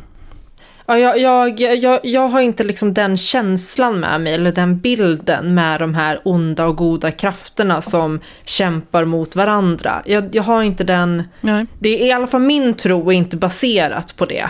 Ja, 0.87 0.99
jag, 0.99 1.19
jag, 1.19 1.61
jag, 1.79 2.01
jag 2.03 2.29
har 2.29 2.41
inte 2.41 2.65
liksom 2.65 2.95
den 2.95 3.17
känslan 3.17 4.01
med 4.01 4.21
mig, 4.21 4.35
eller 4.35 4.53
den 4.53 4.79
bilden 4.79 5.55
med 5.55 5.81
de 5.81 5.95
här 5.95 6.21
onda 6.25 6.67
och 6.67 6.77
goda 6.77 7.11
krafterna 7.11 7.83
som 7.83 8.21
kämpar 8.45 9.05
mot 9.05 9.37
varandra. 9.37 10.03
Jag, 10.05 10.35
jag 10.35 10.43
har 10.43 10.63
inte 10.63 10.85
den... 10.85 11.23
Nej. 11.41 11.67
Det 11.79 12.03
är 12.03 12.07
i 12.07 12.13
alla 12.13 12.27
fall 12.27 12.41
min 12.41 12.75
tro 12.75 13.11
är 13.11 13.13
inte 13.13 13.37
baserat 13.37 14.17
på 14.17 14.25
det. 14.25 14.49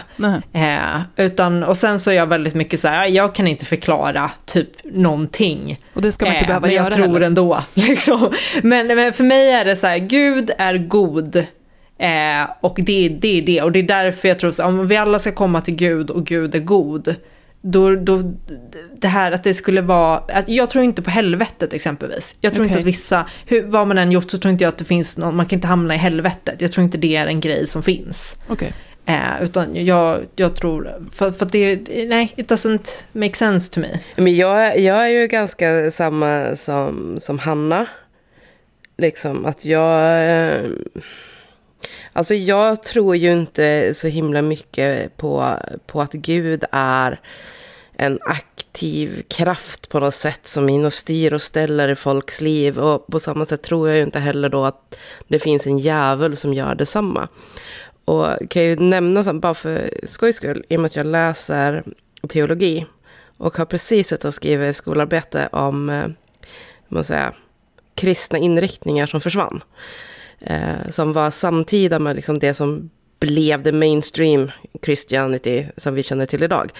Eh, 0.53 1.01
utan, 1.17 1.63
och 1.63 1.77
sen 1.77 2.01
så 2.01 2.11
är 2.11 2.15
jag 2.15 2.27
väldigt 2.27 2.55
mycket 2.55 2.81
så 2.81 2.89
här, 2.89 3.07
jag 3.07 3.35
kan 3.35 3.47
inte 3.49 3.65
förklara 3.65 4.31
typ 4.45 4.69
någonting. 4.85 5.79
Och 5.95 6.03
det 6.03 6.13
ska 6.13 6.27
man 6.27 6.35
inte 6.35 6.45
eh, 6.45 6.49
behöva 6.49 6.67
men 6.67 6.75
göra 6.75 6.85
jag 6.85 6.93
tror 6.93 7.07
heller. 7.07 7.21
ändå. 7.21 7.63
Liksom. 7.75 8.33
Men, 8.63 8.87
men 8.87 9.13
för 9.13 9.25
mig 9.25 9.51
är 9.51 9.65
det 9.65 9.77
så 9.77 9.87
här, 9.87 9.99
Gud 9.99 10.51
är 10.59 10.77
god 10.77 11.45
Eh, 12.03 12.51
och 12.61 12.79
det, 12.83 13.09
det 13.09 13.39
är 13.39 13.43
det. 13.43 13.63
Och 13.63 13.73
det 13.73 13.79
är 13.79 13.83
därför 13.83 14.29
jag 14.29 14.39
tror 14.39 14.51
att 14.51 14.59
om 14.59 14.89
vi 14.89 14.97
alla 14.97 15.19
ska 15.19 15.33
komma 15.33 15.61
till 15.61 15.75
Gud 15.75 16.11
och 16.11 16.27
Gud 16.27 16.55
är 16.55 16.59
god. 16.59 17.15
Då, 17.61 17.95
då, 17.95 18.23
det 18.99 19.09
här 19.09 19.33
att 19.33 19.45
det 19.45 19.55
skulle 19.55 19.81
vara, 19.81 20.19
att 20.19 20.49
jag 20.49 20.71
tror 20.71 20.85
inte 20.85 21.03
på 21.03 21.11
helvetet 21.11 21.73
exempelvis. 21.73 22.37
Jag 22.41 22.55
tror 22.55 22.65
okay. 22.65 22.73
inte 22.73 22.81
att 22.81 22.87
vissa, 22.87 23.27
hur, 23.47 23.63
vad 23.63 23.89
man 23.89 23.99
än 23.99 24.13
gjort 24.13 24.31
så 24.31 24.39
tror 24.39 24.53
inte 24.53 24.65
jag 24.65 24.69
att 24.69 24.79
det 24.79 24.85
finns 24.85 25.19
någon, 25.19 25.37
man 25.37 25.47
kan 25.47 25.57
inte 25.57 25.67
hamna 25.67 25.95
i 25.95 25.99
helvetet. 25.99 26.61
Jag 26.61 26.73
tror 26.73 26.85
inte 26.85 26.99
det 26.99 27.17
är 27.17 27.27
en 27.27 27.41
grej 27.41 27.67
som 27.67 27.83
finns. 27.83 28.37
Okay. 28.49 28.71
Eh, 29.07 29.43
utan 29.43 29.87
jag, 29.87 30.21
jag 30.37 30.57
tror, 30.57 31.09
för, 31.13 31.33
för 31.33 31.47
det, 31.47 31.81
nej, 32.09 32.33
it 32.37 32.51
doesn't 32.51 32.89
make 33.13 33.35
sense 33.35 33.75
to 33.75 33.81
me. 33.81 33.99
Men 34.17 34.37
jag, 34.37 34.79
jag 34.79 35.05
är 35.05 35.21
ju 35.21 35.27
ganska 35.27 35.91
samma 35.91 36.55
som, 36.55 37.17
som 37.21 37.39
Hanna. 37.39 37.87
Liksom 38.97 39.47
att 39.47 39.65
jag... 39.65 40.25
Eh 40.31 40.71
Alltså 42.13 42.35
jag 42.35 42.83
tror 42.83 43.17
ju 43.17 43.33
inte 43.33 43.95
så 43.95 44.09
himla 44.09 44.43
mycket 44.43 45.17
på, 45.17 45.57
på 45.87 46.01
att 46.01 46.13
Gud 46.13 46.65
är 46.73 47.21
en 47.97 48.19
aktiv 48.23 49.23
kraft 49.29 49.89
på 49.89 50.01
något 50.01 50.15
sätt 50.15 50.47
som 50.47 50.69
in 50.69 50.85
och 50.85 50.93
styr 50.93 51.33
och 51.33 51.43
ställer 51.43 51.89
i 51.89 51.95
folks 51.95 52.41
liv. 52.41 52.79
Och 52.79 53.07
på 53.07 53.21
samma 53.21 53.45
sätt 53.45 53.63
tror 53.63 53.89
jag 53.89 53.97
ju 53.97 54.03
inte 54.03 54.19
heller 54.19 54.49
då 54.49 54.65
att 54.65 54.99
det 55.29 55.39
finns 55.39 55.67
en 55.67 55.79
djävul 55.79 56.37
som 56.37 56.55
gör 56.55 56.75
detsamma. 56.75 57.29
Och 58.05 58.29
kan 58.51 58.63
ju 58.63 58.77
nämna, 58.77 59.33
bara 59.33 59.55
för 59.55 59.91
skojs 60.05 60.37
skull, 60.37 60.65
i 60.69 60.77
och 60.77 60.81
med 60.81 60.87
att 60.87 60.97
jag 60.97 61.07
läser 61.07 61.85
teologi 62.29 62.87
och 63.37 63.57
har 63.57 63.65
precis 63.65 64.09
suttit 64.09 64.25
och 64.25 64.35
skrivit 64.35 64.77
skolarbete 64.77 65.49
om, 65.53 65.91
eh, 65.91 66.07
man 66.89 67.05
säga, 67.05 67.35
kristna 67.95 68.39
inriktningar 68.39 69.07
som 69.07 69.21
försvann 69.21 69.63
eh, 70.47 70.91
som 70.91 71.13
var 71.13 71.31
samtida 71.31 71.99
med 71.99 72.17
liksom 72.17 72.39
det 72.39 72.55
som 72.55 72.91
blev 73.21 73.63
det 73.63 73.73
mainstream 73.73 74.51
Christianity 74.85 75.67
som 75.77 75.95
vi 75.95 76.03
känner 76.03 76.27
till 76.27 76.43
idag. 76.43 76.71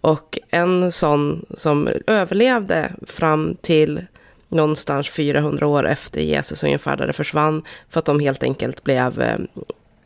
Och 0.00 0.38
en 0.50 0.92
sån 0.92 1.46
som 1.56 1.88
överlevde 2.06 2.92
fram 3.06 3.56
till 3.60 4.04
någonstans 4.48 5.08
400 5.08 5.66
år 5.66 5.86
efter 5.86 6.20
Jesus 6.20 6.64
ungefär, 6.64 6.96
där 6.96 7.06
det 7.06 7.12
försvann, 7.12 7.62
för 7.90 7.98
att 7.98 8.04
de 8.04 8.20
helt 8.20 8.42
enkelt 8.42 8.84
blev 8.84 9.22
eh, 9.22 9.38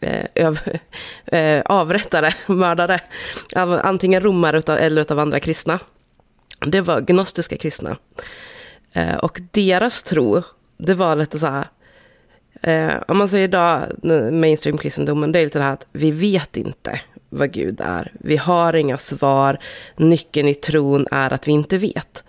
eh 0.00 0.24
Öv, 0.34 0.60
eh 1.26 1.62
avrättade, 1.64 2.34
mördare, 2.46 3.00
av 3.56 3.80
antingen 3.84 4.20
romare 4.20 4.58
utav, 4.58 4.78
eller 4.78 5.12
av 5.12 5.18
andra 5.18 5.40
kristna. 5.40 5.78
Det 6.66 6.80
var 6.80 7.00
gnostiska 7.00 7.56
kristna. 7.56 7.96
Eh, 8.92 9.16
och 9.16 9.40
deras 9.50 10.02
tro, 10.02 10.42
det 10.76 10.94
var 10.94 11.16
lite 11.16 11.38
så 11.38 11.46
här, 11.46 11.64
Eh, 12.62 12.94
om 13.08 13.18
man 13.18 13.28
säger 13.28 13.44
idag, 13.44 13.86
mainstream-kristendomen, 14.32 15.32
det 15.32 15.38
är 15.38 15.44
lite 15.44 15.58
det 15.58 15.64
här 15.64 15.72
att 15.72 15.86
vi 15.92 16.10
vet 16.10 16.56
inte 16.56 17.00
vad 17.28 17.52
Gud 17.52 17.80
är. 17.80 18.12
Vi 18.14 18.36
har 18.36 18.76
inga 18.76 18.98
svar. 18.98 19.58
Nyckeln 19.96 20.48
i 20.48 20.54
tron 20.54 21.06
är 21.10 21.32
att 21.32 21.48
vi 21.48 21.52
inte 21.52 21.78
vet. 21.78 22.24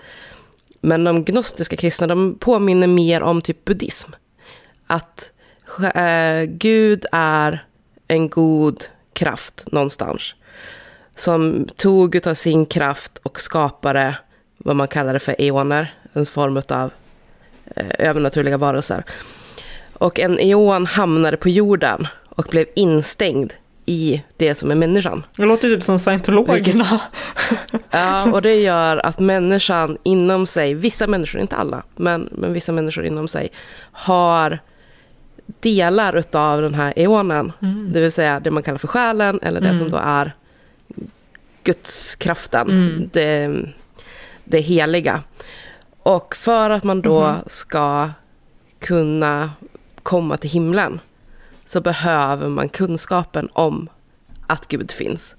Men 0.82 1.04
de 1.04 1.24
gnostiska 1.24 1.76
kristna, 1.76 2.08
de 2.08 2.36
påminner 2.40 2.88
mer 2.88 3.24
om 3.24 3.42
typ 3.42 3.66
buddhism. 3.66 4.12
Att 4.88 5.32
eh, 5.96 6.44
Gud 6.44 7.06
är 7.12 7.64
en 8.08 8.30
god 8.30 8.84
kraft 9.14 9.64
någonstans. 9.72 10.36
Som 11.16 11.68
tog 11.76 12.28
av 12.28 12.34
sin 12.34 12.66
kraft 12.66 13.18
och 13.24 13.40
skapade 13.40 14.18
vad 14.58 14.76
man 14.76 14.88
kallar 14.88 15.14
det 15.14 15.20
för 15.20 15.36
eoner, 15.40 15.94
en 16.14 16.26
form 16.26 16.58
av 16.58 16.92
eh, 17.76 18.08
övernaturliga 18.08 18.58
varelser. 18.58 19.04
Och 20.00 20.20
en 20.20 20.40
eon 20.40 20.86
hamnade 20.86 21.38
på 21.38 21.50
jorden 21.50 22.08
och 22.30 22.48
blev 22.50 22.66
instängd 22.76 23.54
i 23.86 24.24
det 24.38 24.56
som 24.56 24.72
är 24.72 24.76
människan. 24.76 25.26
Det 25.38 25.46
låter 25.46 25.68
typ 25.68 25.84
som 25.84 26.00
scientologerna. 26.00 27.02
ja, 27.92 28.32
och 28.32 28.42
det 28.42 28.56
gör 28.56 29.06
att 29.06 29.20
människan 29.20 29.98
inom 30.04 30.48
sig, 30.48 30.74
vissa 30.74 31.08
människor, 31.08 31.42
inte 31.42 31.56
alla, 31.56 31.84
men, 31.96 32.30
men 32.32 32.54
vissa 32.54 32.72
människor 32.72 33.06
inom 33.06 33.28
sig, 33.28 33.52
har 33.92 34.60
delar 35.60 36.24
av 36.32 36.62
den 36.62 36.74
här 36.74 36.94
eonen. 36.96 37.52
Mm. 37.62 37.90
Det 37.94 38.02
vill 38.02 38.12
säga 38.12 38.40
det 38.40 38.52
man 38.52 38.64
kallar 38.64 38.78
för 38.78 38.88
själen, 38.88 39.40
eller 39.42 39.62
det 39.62 39.68
mm. 39.68 39.80
som 39.80 39.92
då 39.92 39.98
är 39.98 40.34
gudskraften. 41.64 42.70
Mm. 42.70 43.10
Det, 43.14 43.60
det 44.44 44.60
heliga. 44.60 45.24
Och 46.04 46.36
för 46.36 46.70
att 46.70 46.84
man 46.84 47.02
då 47.02 47.24
mm. 47.24 47.42
ska 47.48 48.10
kunna 48.80 49.52
komma 50.10 50.38
till 50.38 50.50
himlen 50.50 51.00
så 51.66 51.82
behöver 51.82 52.50
man 52.50 52.70
kunskapen 52.70 53.50
om 53.54 53.90
att 54.48 54.68
Gud 54.68 54.92
finns 54.92 55.36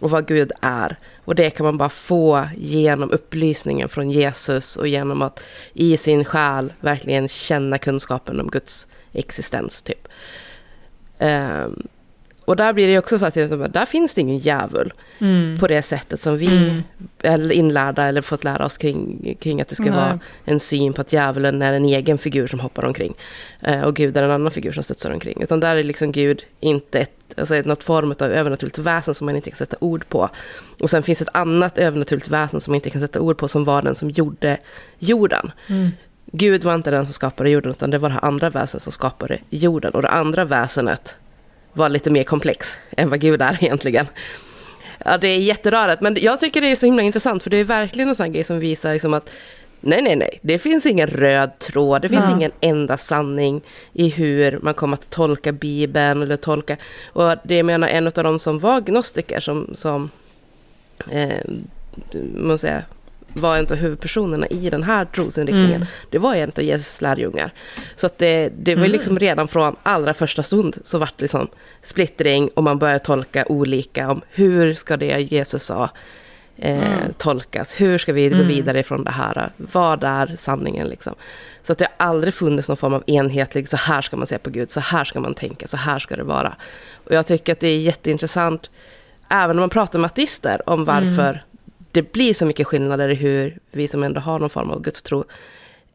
och 0.00 0.10
vad 0.10 0.28
Gud 0.28 0.52
är. 0.62 0.96
Och 1.24 1.34
det 1.34 1.50
kan 1.50 1.66
man 1.66 1.78
bara 1.78 1.88
få 1.88 2.48
genom 2.56 3.10
upplysningen 3.10 3.88
från 3.88 4.10
Jesus 4.10 4.76
och 4.76 4.88
genom 4.88 5.22
att 5.22 5.44
i 5.72 5.96
sin 5.96 6.24
själ 6.24 6.72
verkligen 6.80 7.28
känna 7.28 7.78
kunskapen 7.78 8.40
om 8.40 8.48
Guds 8.48 8.86
existens. 9.12 9.82
typ. 9.82 10.08
Um, 11.18 11.82
och 12.46 12.56
där 12.56 12.72
blir 12.72 12.88
det 12.88 12.98
också 12.98 13.18
så 13.18 13.26
att 13.26 13.34
där 13.34 13.86
finns 13.86 14.14
det 14.14 14.20
ingen 14.20 14.38
djävul 14.38 14.92
mm. 15.18 15.58
på 15.58 15.66
det 15.66 15.82
sättet 15.82 16.20
som 16.20 16.38
vi 16.38 16.46
mm. 16.46 16.82
är 17.22 17.52
inlärda 17.52 18.04
eller 18.04 18.22
fått 18.22 18.44
lära 18.44 18.66
oss 18.66 18.78
kring, 18.78 19.36
kring 19.40 19.60
att 19.60 19.68
det 19.68 19.74
ska 19.74 19.84
Nej. 19.84 19.92
vara 19.92 20.20
en 20.44 20.60
syn 20.60 20.92
på 20.92 21.00
att 21.00 21.12
djävulen 21.12 21.62
är 21.62 21.72
en 21.72 21.84
egen 21.84 22.18
figur 22.18 22.46
som 22.46 22.60
hoppar 22.60 22.84
omkring. 22.84 23.14
Eh, 23.60 23.82
och 23.82 23.96
Gud 23.96 24.16
är 24.16 24.22
en 24.22 24.30
annan 24.30 24.50
figur 24.50 24.72
som 24.72 24.82
studsar 24.82 25.10
omkring. 25.10 25.42
Utan 25.42 25.60
där 25.60 25.76
är 25.76 25.82
liksom 25.82 26.12
Gud 26.12 26.44
inte 26.60 27.00
ett, 27.00 27.38
alltså 27.38 27.54
något 27.64 27.84
form 27.84 28.10
av 28.10 28.22
övernaturligt 28.22 28.78
väsen 28.78 29.14
som 29.14 29.24
man 29.24 29.36
inte 29.36 29.50
kan 29.50 29.56
sätta 29.56 29.76
ord 29.80 30.08
på. 30.08 30.28
Och 30.80 30.90
sen 30.90 31.02
finns 31.02 31.22
ett 31.22 31.36
annat 31.36 31.78
övernaturligt 31.78 32.28
väsen 32.28 32.60
som 32.60 32.70
man 32.70 32.74
inte 32.74 32.90
kan 32.90 33.00
sätta 33.00 33.20
ord 33.20 33.38
på 33.38 33.48
som 33.48 33.64
var 33.64 33.82
den 33.82 33.94
som 33.94 34.10
gjorde 34.10 34.58
jorden. 34.98 35.52
Mm. 35.66 35.90
Gud 36.32 36.64
var 36.64 36.74
inte 36.74 36.90
den 36.90 37.06
som 37.06 37.12
skapade 37.12 37.50
jorden 37.50 37.70
utan 37.70 37.90
det 37.90 37.98
var 37.98 38.08
det 38.08 38.18
andra 38.18 38.50
väsenet 38.50 38.82
som 38.82 38.92
skapade 38.92 39.38
jorden. 39.50 39.92
Och 39.94 40.02
det 40.02 40.08
andra 40.08 40.44
väsenet 40.44 41.16
var 41.76 41.88
lite 41.88 42.10
mer 42.10 42.24
komplex 42.24 42.78
än 42.96 43.10
vad 43.10 43.20
Gud 43.20 43.42
är 43.42 43.58
egentligen. 43.64 44.06
Ja, 45.04 45.18
det 45.18 45.28
är 45.28 45.38
jätterörigt, 45.38 46.00
men 46.00 46.16
jag 46.20 46.40
tycker 46.40 46.60
det 46.60 46.70
är 46.70 46.76
så 46.76 46.86
himla 46.86 47.02
intressant, 47.02 47.42
för 47.42 47.50
det 47.50 47.56
är 47.56 47.64
verkligen 47.64 48.08
en 48.08 48.14
sån 48.14 48.32
grej 48.32 48.44
som 48.44 48.58
visar 48.58 48.92
liksom 48.92 49.14
att 49.14 49.30
nej, 49.80 50.02
nej, 50.02 50.16
nej, 50.16 50.38
det 50.42 50.58
finns 50.58 50.86
ingen 50.86 51.06
röd 51.06 51.58
tråd, 51.58 52.02
det 52.02 52.08
finns 52.08 52.24
ja. 52.24 52.36
ingen 52.36 52.52
enda 52.60 52.96
sanning 52.96 53.62
i 53.92 54.08
hur 54.08 54.58
man 54.62 54.74
kommer 54.74 54.94
att 54.94 55.10
tolka 55.10 55.52
Bibeln 55.52 56.22
eller 56.22 56.36
tolka, 56.36 56.76
och 57.12 57.34
det 57.44 57.62
menar 57.62 57.88
en 57.88 58.06
av 58.06 58.12
de 58.12 58.38
som 58.38 58.58
var 58.58 58.80
gnostiker 58.80 59.40
som, 59.40 59.70
som 59.74 60.10
eh, 61.10 61.44
man 62.36 62.58
säga, 62.58 62.82
var 63.40 63.56
en 63.56 63.66
av 63.66 63.76
huvudpersonerna 63.76 64.46
i 64.46 64.70
den 64.70 64.82
här 64.82 65.04
trosinriktningen, 65.04 65.74
mm. 65.74 65.88
det 66.10 66.18
var 66.18 66.34
en 66.34 66.52
av 66.56 66.62
Jesus 66.62 67.00
lärjungar. 67.00 67.52
Så 67.96 68.06
att 68.06 68.18
det, 68.18 68.52
det 68.58 68.74
var 68.74 68.84
mm. 68.84 68.92
liksom 68.92 69.18
redan 69.18 69.48
från 69.48 69.76
allra 69.82 70.14
första 70.14 70.42
stund 70.42 70.78
så 70.84 70.98
vart 70.98 71.14
det 71.16 71.22
liksom 71.22 71.48
splittring 71.82 72.48
och 72.54 72.62
man 72.62 72.78
började 72.78 72.98
tolka 72.98 73.44
olika 73.46 74.10
om 74.10 74.20
hur 74.30 74.74
ska 74.74 74.96
det 74.96 75.20
Jesus 75.20 75.62
sa 75.62 75.90
eh, 76.56 76.98
mm. 76.98 77.12
tolkas, 77.18 77.80
hur 77.80 77.98
ska 77.98 78.12
vi 78.12 78.28
gå 78.28 78.34
mm. 78.34 78.48
vidare 78.48 78.82
från 78.82 79.04
det 79.04 79.10
här, 79.10 79.50
vad 79.56 80.04
är 80.04 80.34
sanningen 80.36 80.88
liksom. 80.88 81.14
Så 81.62 81.72
att 81.72 81.78
det 81.78 81.88
har 81.98 82.06
aldrig 82.06 82.34
funnits 82.34 82.68
någon 82.68 82.76
form 82.76 82.94
av 82.94 83.04
enhetlig, 83.06 83.68
så 83.68 83.76
här 83.76 84.02
ska 84.02 84.16
man 84.16 84.26
se 84.26 84.38
på 84.38 84.50
Gud, 84.50 84.70
så 84.70 84.80
här 84.80 85.04
ska 85.04 85.20
man 85.20 85.34
tänka, 85.34 85.66
så 85.66 85.76
här 85.76 85.98
ska 85.98 86.16
det 86.16 86.24
vara. 86.24 86.56
Och 87.04 87.12
jag 87.12 87.26
tycker 87.26 87.52
att 87.52 87.60
det 87.60 87.68
är 87.68 87.78
jätteintressant, 87.78 88.70
även 89.30 89.56
när 89.56 89.62
man 89.62 89.70
pratar 89.70 89.98
med 89.98 90.06
ateister, 90.06 90.68
om 90.68 90.84
varför 90.84 91.28
mm 91.30 91.38
det 91.96 92.12
blir 92.12 92.34
så 92.34 92.46
mycket 92.46 92.66
skillnader 92.66 93.08
i 93.08 93.14
hur 93.14 93.58
vi 93.72 93.88
som 93.88 94.02
ändå 94.02 94.20
har 94.20 94.38
någon 94.38 94.50
form 94.50 94.70
av 94.70 94.82
gudstro 94.82 95.24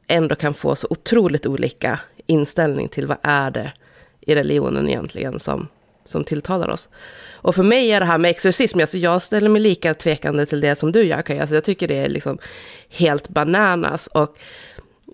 ändå 0.08 0.36
kan 0.36 0.54
få 0.54 0.76
så 0.76 0.88
otroligt 0.90 1.46
olika 1.46 2.00
inställning 2.26 2.90
till 2.90 3.08
vad 3.08 3.18
är 3.24 3.52
det 3.52 3.74
i 4.22 4.36
religionen 4.36 4.90
egentligen 4.90 5.40
som, 5.40 5.68
som 6.04 6.24
tilltalar 6.24 6.70
oss. 6.70 6.90
Och 7.32 7.56
för 7.56 7.64
mig 7.64 7.92
är 7.92 8.00
det 8.00 8.06
här 8.06 8.18
med 8.18 8.32
exorcism, 8.32 8.80
alltså 8.80 8.98
jag 8.98 9.22
ställer 9.22 9.50
mig 9.50 9.62
lika 9.62 9.94
tvekande 9.94 10.46
till 10.46 10.62
det 10.62 10.76
som 10.76 10.92
du 10.92 11.04
gör, 11.04 11.22
Kaja, 11.22 11.42
Alltså 11.42 11.56
jag 11.56 11.64
tycker 11.64 11.88
det 11.88 11.98
är 11.98 12.10
liksom 12.10 12.38
helt 12.90 13.30
bananas. 13.30 14.08
Och, 14.08 14.38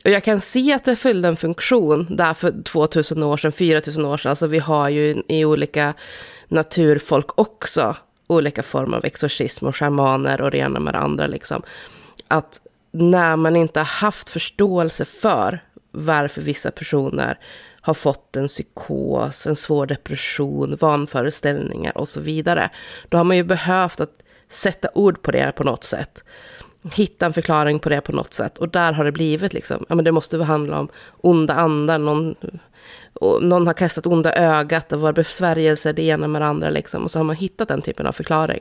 och 0.03 0.11
jag 0.11 0.23
kan 0.23 0.41
se 0.41 0.73
att 0.73 0.85
det 0.85 0.95
fyllde 0.95 1.27
en 1.27 1.35
funktion 1.35 2.07
där 2.09 2.33
för 2.33 2.63
2000 2.63 3.23
år 3.23 3.37
sedan, 3.37 3.51
4000 3.51 4.05
år 4.05 4.17
sedan. 4.17 4.29
Alltså 4.29 4.47
vi 4.47 4.59
har 4.59 4.89
ju 4.89 5.23
i 5.27 5.45
olika 5.45 5.93
naturfolk 6.47 7.39
också 7.39 7.95
olika 8.27 8.63
former 8.63 8.97
av 8.97 9.05
exorcism 9.05 9.65
och 9.67 9.75
shamaner 9.75 10.41
och 10.41 10.51
det 10.51 10.57
ena 10.57 10.79
med 10.79 10.93
det 10.93 10.99
andra. 10.99 11.27
Liksom. 11.27 11.63
Att 12.27 12.61
när 12.91 13.35
man 13.35 13.55
inte 13.55 13.79
har 13.79 13.85
haft 13.85 14.29
förståelse 14.29 15.05
för 15.05 15.59
varför 15.91 16.41
vissa 16.41 16.71
personer 16.71 17.39
har 17.81 17.93
fått 17.93 18.35
en 18.35 18.47
psykos, 18.47 19.47
en 19.47 19.55
svår 19.55 19.85
depression, 19.85 20.77
vanföreställningar 20.79 21.97
och 21.97 22.09
så 22.09 22.19
vidare. 22.19 22.69
Då 23.09 23.17
har 23.17 23.23
man 23.23 23.37
ju 23.37 23.43
behövt 23.43 23.99
att 23.99 24.11
sätta 24.49 24.89
ord 24.93 25.21
på 25.21 25.31
det 25.31 25.51
på 25.55 25.63
något 25.63 25.83
sätt. 25.83 26.23
Hitta 26.93 27.25
en 27.25 27.33
förklaring 27.33 27.79
på 27.79 27.89
det 27.89 28.01
på 28.01 28.11
något 28.11 28.33
sätt. 28.33 28.57
Och 28.57 28.69
där 28.69 28.93
har 28.93 29.05
det 29.05 29.11
blivit 29.11 29.53
liksom, 29.53 29.85
ja 29.89 29.95
men 29.95 30.05
det 30.05 30.11
måste 30.11 30.43
handla 30.43 30.79
om 30.79 30.87
onda 31.21 31.53
andar, 31.53 31.97
någon 31.99 32.35
och 33.13 33.43
någon 33.43 33.67
har 33.67 33.73
kastat 33.73 34.05
onda 34.05 34.33
ögat, 34.33 34.89
det 34.89 34.97
var 34.97 35.13
besvärjelser, 35.13 35.93
det 35.93 36.01
ena 36.01 36.27
med 36.27 36.41
det 36.41 36.45
andra 36.45 36.69
liksom. 36.69 37.03
Och 37.03 37.11
så 37.11 37.19
har 37.19 37.23
man 37.23 37.35
hittat 37.35 37.67
den 37.67 37.81
typen 37.81 38.07
av 38.07 38.11
förklaring. 38.11 38.59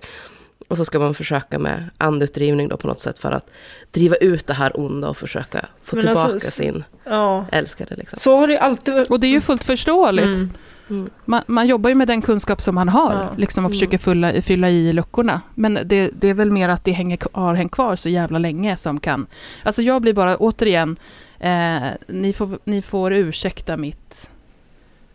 Och 0.69 0.77
så 0.77 0.85
ska 0.85 0.99
man 0.99 1.15
försöka 1.15 1.59
med 1.59 1.91
andutdrivning 1.99 2.69
då 2.69 2.77
på 2.77 2.87
något 2.87 3.01
sätt 3.01 3.19
för 3.19 3.33
att 3.33 3.51
driva 3.91 4.17
ut 4.17 4.47
det 4.47 4.55
här 4.55 4.81
onda 4.81 5.09
och 5.09 5.17
försöka 5.17 5.67
få 5.83 5.97
Men 5.97 6.09
alltså, 6.09 6.25
tillbaka 6.25 6.35
alltså, 6.35 6.51
sin 6.51 6.85
ja. 7.05 7.47
älskade. 7.53 7.95
Liksom. 7.95 8.19
Så 8.19 8.37
har 8.37 8.49
det 8.49 8.59
alltid 8.59 8.95
varit. 8.95 9.11
Och 9.11 9.21
det 9.21 9.27
är 9.27 9.31
ju 9.31 9.41
fullt 9.41 9.65
förståeligt. 9.65 10.27
Mm. 10.27 10.51
Mm. 10.91 11.11
Man, 11.25 11.43
man, 11.47 11.67
jobbar 11.67 11.91
ju 11.91 11.95
med 11.95 12.09
den 12.09 12.23
kunskap 12.23 12.61
som 12.61 12.75
man 12.75 12.89
har 12.89 13.13
ja. 13.13 13.35
liksom, 13.37 13.65
och 13.65 13.71
mm. 13.71 13.75
försöker 13.75 13.99
fylla, 13.99 14.43
fylla 14.43 14.71
i 14.71 14.93
luckorna. 14.93 15.41
Men 15.55 15.79
det, 15.85 16.11
det, 16.21 16.29
är 16.29 16.35
väl 16.35 16.51
mer 16.51 16.69
att 16.69 16.85
det 16.85 16.93
hänger, 16.93 17.19
har 17.33 17.55
hängt 17.55 17.73
kvar 17.73 17.97
så 17.97 18.09
jävla 18.09 18.39
länge 18.39 18.77
som 18.77 19.01
kan... 19.01 19.27
Alltså 19.63 19.83
jag 19.83 20.03
blir 20.03 20.13
bara, 20.13 20.37
återigen, 20.37 20.97
eh, 21.39 21.89
ni, 22.07 22.33
får, 22.33 22.59
ni 22.65 22.83
får 22.83 23.13
ursäkta 23.13 23.77
mitt 23.77 24.31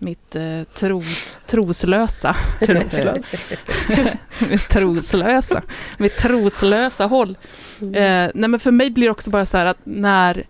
mitt 0.01 0.36
eh, 0.36 0.63
tros, 0.63 1.38
troslösa. 1.47 2.36
Troslös. 2.60 3.51
mitt 4.49 4.69
troslösa. 4.69 5.62
Mitt 5.97 6.17
troslösa 6.17 7.05
håll. 7.05 7.38
Mm. 7.81 7.93
Eh, 7.93 8.31
nej 8.36 8.49
men 8.49 8.60
för 8.60 8.71
mig 8.71 8.89
blir 8.89 9.07
det 9.07 9.12
också 9.12 9.29
bara 9.29 9.45
så 9.45 9.57
här 9.57 9.65
att 9.65 9.77
när 9.84 10.43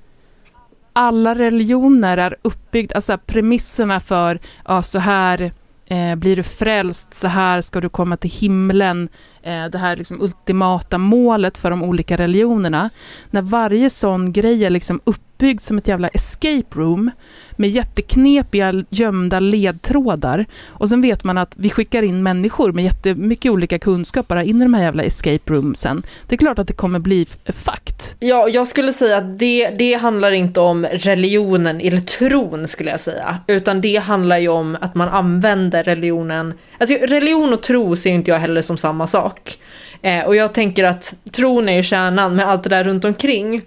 alla 0.93 1.36
religioner 1.36 2.17
är 2.17 2.36
uppbyggda, 2.41 2.95
alltså 2.95 3.17
premisserna 3.17 3.99
för 3.99 4.39
ja, 4.65 4.84
så 4.84 4.99
här 4.99 5.51
eh, 5.86 6.15
blir 6.15 6.36
du 6.36 6.43
frälst, 6.43 7.13
så 7.13 7.27
här 7.27 7.62
ska 7.62 7.82
du 7.82 7.89
komma 7.89 8.17
till 8.17 8.32
himlen, 8.32 9.10
eh, 9.43 9.65
det 9.65 9.77
här 9.77 9.95
liksom 9.95 10.21
ultimata 10.21 10.97
målet 10.97 11.58
för 11.58 11.69
de 11.69 11.84
olika 11.84 12.17
religionerna. 12.17 12.89
När 13.30 13.41
varje 13.41 13.89
sån 13.89 14.34
grej 14.34 14.65
är 14.65 14.69
liksom 14.69 15.01
uppbyggd 15.41 15.62
som 15.62 15.77
ett 15.77 15.88
jävla 15.88 16.08
escape 16.08 16.75
room, 16.75 17.12
med 17.56 17.69
jätteknepiga 17.69 18.73
gömda 18.89 19.39
ledtrådar. 19.39 20.45
Och 20.67 20.89
sen 20.89 21.01
vet 21.01 21.23
man 21.23 21.38
att 21.38 21.56
vi 21.58 21.69
skickar 21.69 22.04
in 22.04 22.23
människor 22.23 22.71
med 22.71 22.84
jättemycket 22.84 23.51
olika 23.51 23.80
kunskaper 23.80 24.41
in 24.41 24.62
i 24.62 24.65
de 24.65 24.73
här 24.73 24.84
jävla 24.84 25.04
escape 25.04 25.54
roomsen. 25.54 26.04
Det 26.27 26.36
är 26.36 26.38
klart 26.38 26.60
att 26.60 26.67
det 26.67 26.73
kommer 26.73 26.99
bli 26.99 27.27
fakt. 27.45 28.15
Ja, 28.19 28.49
jag 28.49 28.68
skulle 28.68 28.93
säga 28.93 29.18
att 29.18 29.39
det, 29.39 29.70
det 29.70 29.93
handlar 29.93 30.32
inte 30.32 30.59
om 30.59 30.86
religionen 30.86 31.82
eller 31.82 31.99
tron 31.99 32.68
skulle 32.68 32.91
jag 32.91 32.99
säga. 32.99 33.38
Utan 33.47 33.82
det 33.82 33.95
handlar 33.95 34.38
ju 34.38 34.47
om 34.47 34.78
att 34.82 34.95
man 34.95 35.09
använder 35.09 35.84
religionen. 35.84 36.53
Alltså 36.78 36.95
religion 37.05 37.53
och 37.53 37.63
tro 37.63 37.95
ser 37.95 38.11
inte 38.11 38.32
jag 38.32 38.39
heller 38.39 38.61
som 38.61 38.78
samma 38.78 39.07
sak. 39.07 39.57
Eh, 40.01 40.26
och 40.26 40.36
jag 40.36 40.53
tänker 40.53 40.84
att 40.84 41.13
tron 41.32 41.70
är 41.70 41.76
ju 41.76 41.84
kärnan 41.84 42.36
med 42.36 42.49
allt 42.49 42.63
det 42.63 42.70
där 42.70 42.84
runt 42.84 43.05
omkring 43.05 43.61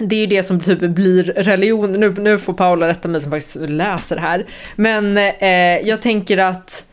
det 0.00 0.16
är 0.16 0.20
ju 0.20 0.26
det 0.26 0.42
som 0.42 0.60
typ 0.60 0.80
blir 0.80 1.24
religion. 1.24 1.92
Nu, 1.92 2.10
nu 2.10 2.38
får 2.38 2.52
Paula 2.52 2.88
rätta 2.88 3.08
mig 3.08 3.20
som 3.20 3.30
faktiskt 3.30 3.56
läser 3.56 4.16
det 4.16 4.22
här. 4.22 4.46
Men 4.76 5.16
eh, 5.16 5.88
jag 5.88 6.02
tänker 6.02 6.38
att 6.38 6.86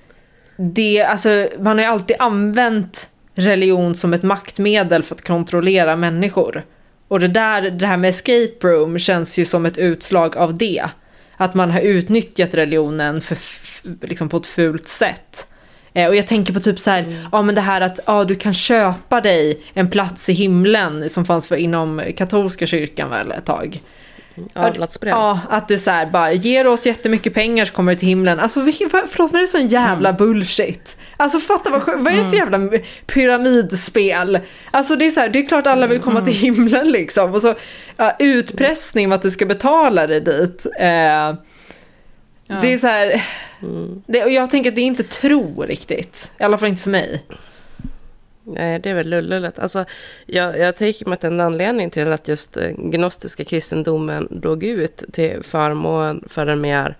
det, 0.58 1.04
alltså, 1.04 1.48
man 1.60 1.78
har 1.78 1.86
ju 1.86 1.92
alltid 1.92 2.16
använt 2.20 3.10
religion 3.36 3.96
som 3.96 4.14
ett 4.14 4.24
maktmedel 4.24 5.04
för 5.04 5.16
att 5.16 5.28
kontrollera 5.28 5.96
människor. 5.96 6.64
Och 7.08 7.20
det 7.20 7.28
där, 7.28 7.62
det 7.62 7.88
här 7.88 7.98
med 7.98 8.10
escape 8.10 8.68
room 8.68 9.00
känns 9.00 9.40
ju 9.40 9.46
som 9.46 9.66
ett 9.66 9.78
utslag 9.78 10.38
av 10.38 10.58
det. 10.58 10.86
Att 11.38 11.54
man 11.54 11.72
har 11.72 11.82
utnyttjat 11.82 12.54
religionen 12.54 13.22
för, 13.22 13.38
liksom 14.08 14.30
på 14.30 14.38
ett 14.38 14.48
fult 14.48 14.88
sätt. 14.88 15.48
Eh, 15.98 16.08
och 16.08 16.16
jag 16.16 16.28
tänker 16.28 16.54
på 16.54 16.60
typ 16.60 16.80
så 16.80 16.92
här, 16.92 17.04
mm. 17.04 17.18
ja 17.32 17.42
men 17.42 17.56
det 17.56 17.62
här 17.62 17.82
att 17.82 18.00
ja, 18.06 18.24
du 18.24 18.36
kan 18.36 18.54
köpa 18.54 19.22
dig 19.22 19.62
en 19.74 19.90
plats 19.90 20.30
i 20.30 20.34
himlen 20.34 21.10
som 21.10 21.26
fanns 21.26 21.48
för 21.48 21.56
inom 21.56 22.02
katolska 22.18 22.68
kyrkan 22.68 23.10
väl 23.10 23.32
ett 23.32 23.46
tag. 23.46 23.82
Avlatsbrev. 24.54 25.12
Ja, 25.12 25.40
att 25.50 25.68
det 25.68 25.78
så 25.78 25.92
här 25.92 26.06
bara, 26.06 26.32
ger 26.32 26.68
oss 26.68 26.86
jättemycket 26.86 27.34
pengar 27.34 27.66
så 27.66 27.74
kommer 27.74 27.92
du 27.92 28.00
till 28.00 28.08
himlen. 28.08 28.40
Alltså 28.40 28.60
förlåt 28.62 29.32
men 29.32 29.42
det 29.42 29.46
är 29.46 29.48
sån 29.48 29.68
jävla 29.68 30.10
mm. 30.10 30.18
bullshit. 30.18 30.98
Alltså 31.18 31.40
fatta 31.40 31.70
vad, 31.70 31.82
vad 31.86 32.14
är 32.14 32.18
det 32.18 32.30
för 32.30 32.38
mm. 32.38 32.54
jävla 32.54 32.80
pyramidspel? 33.06 34.40
Alltså 34.72 34.96
det 34.96 35.06
är 35.06 35.12
så 35.12 35.20
här, 35.20 35.30
det 35.30 35.40
är 35.40 35.46
klart 35.46 35.68
alla 35.68 35.88
vill 35.88 36.00
komma 36.00 36.20
mm. 36.20 36.32
till 36.32 36.42
himlen 36.42 36.92
liksom. 36.92 37.34
Och 37.34 37.42
så 37.42 37.56
ja, 37.98 38.16
utpressning 38.20 39.10
med 39.10 39.16
att 39.16 39.22
du 39.22 39.32
ska 39.32 39.46
betala 39.46 40.08
dig 40.08 40.22
dit. 40.22 40.66
Eh, 40.80 40.88
ja. 40.88 41.36
Det 42.62 42.74
är 42.74 42.78
så 42.78 42.88
här, 42.88 43.24
mm. 43.62 44.04
det, 44.08 44.24
och 44.24 44.32
jag 44.32 44.50
tänker 44.50 44.70
att 44.70 44.76
det 44.76 44.82
är 44.82 44.86
inte 44.86 45.04
tro 45.04 45.62
riktigt. 45.62 46.32
I 46.40 46.44
alla 46.44 46.58
fall 46.58 46.70
inte 46.70 46.82
för 46.82 46.90
mig. 46.90 47.24
Nej, 48.44 48.80
det 48.80 48.90
är 48.90 48.94
väl 48.94 49.10
lullulet. 49.10 49.60
Alltså, 49.60 49.86
jag, 50.26 50.60
jag 50.60 50.76
tänker 50.76 51.06
mig 51.06 51.14
att 51.14 51.24
en 51.24 51.40
anledning 51.40 51.90
till 51.90 52.12
att 52.12 52.28
just 52.28 52.58
eh, 52.58 52.70
gnostiska 52.70 53.44
kristendomen 53.44 54.28
dog 54.32 54.64
ut 54.64 55.04
till 55.14 55.44
förmån 55.44 56.24
för 56.28 56.46
den 56.46 56.62
mer 56.62 56.98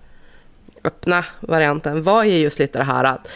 öppna 0.84 1.24
varianten 1.40 2.02
var 2.02 2.24
ju 2.24 2.38
just 2.38 2.58
lite 2.58 2.78
det 2.78 2.84
här 2.84 3.04
att 3.04 3.28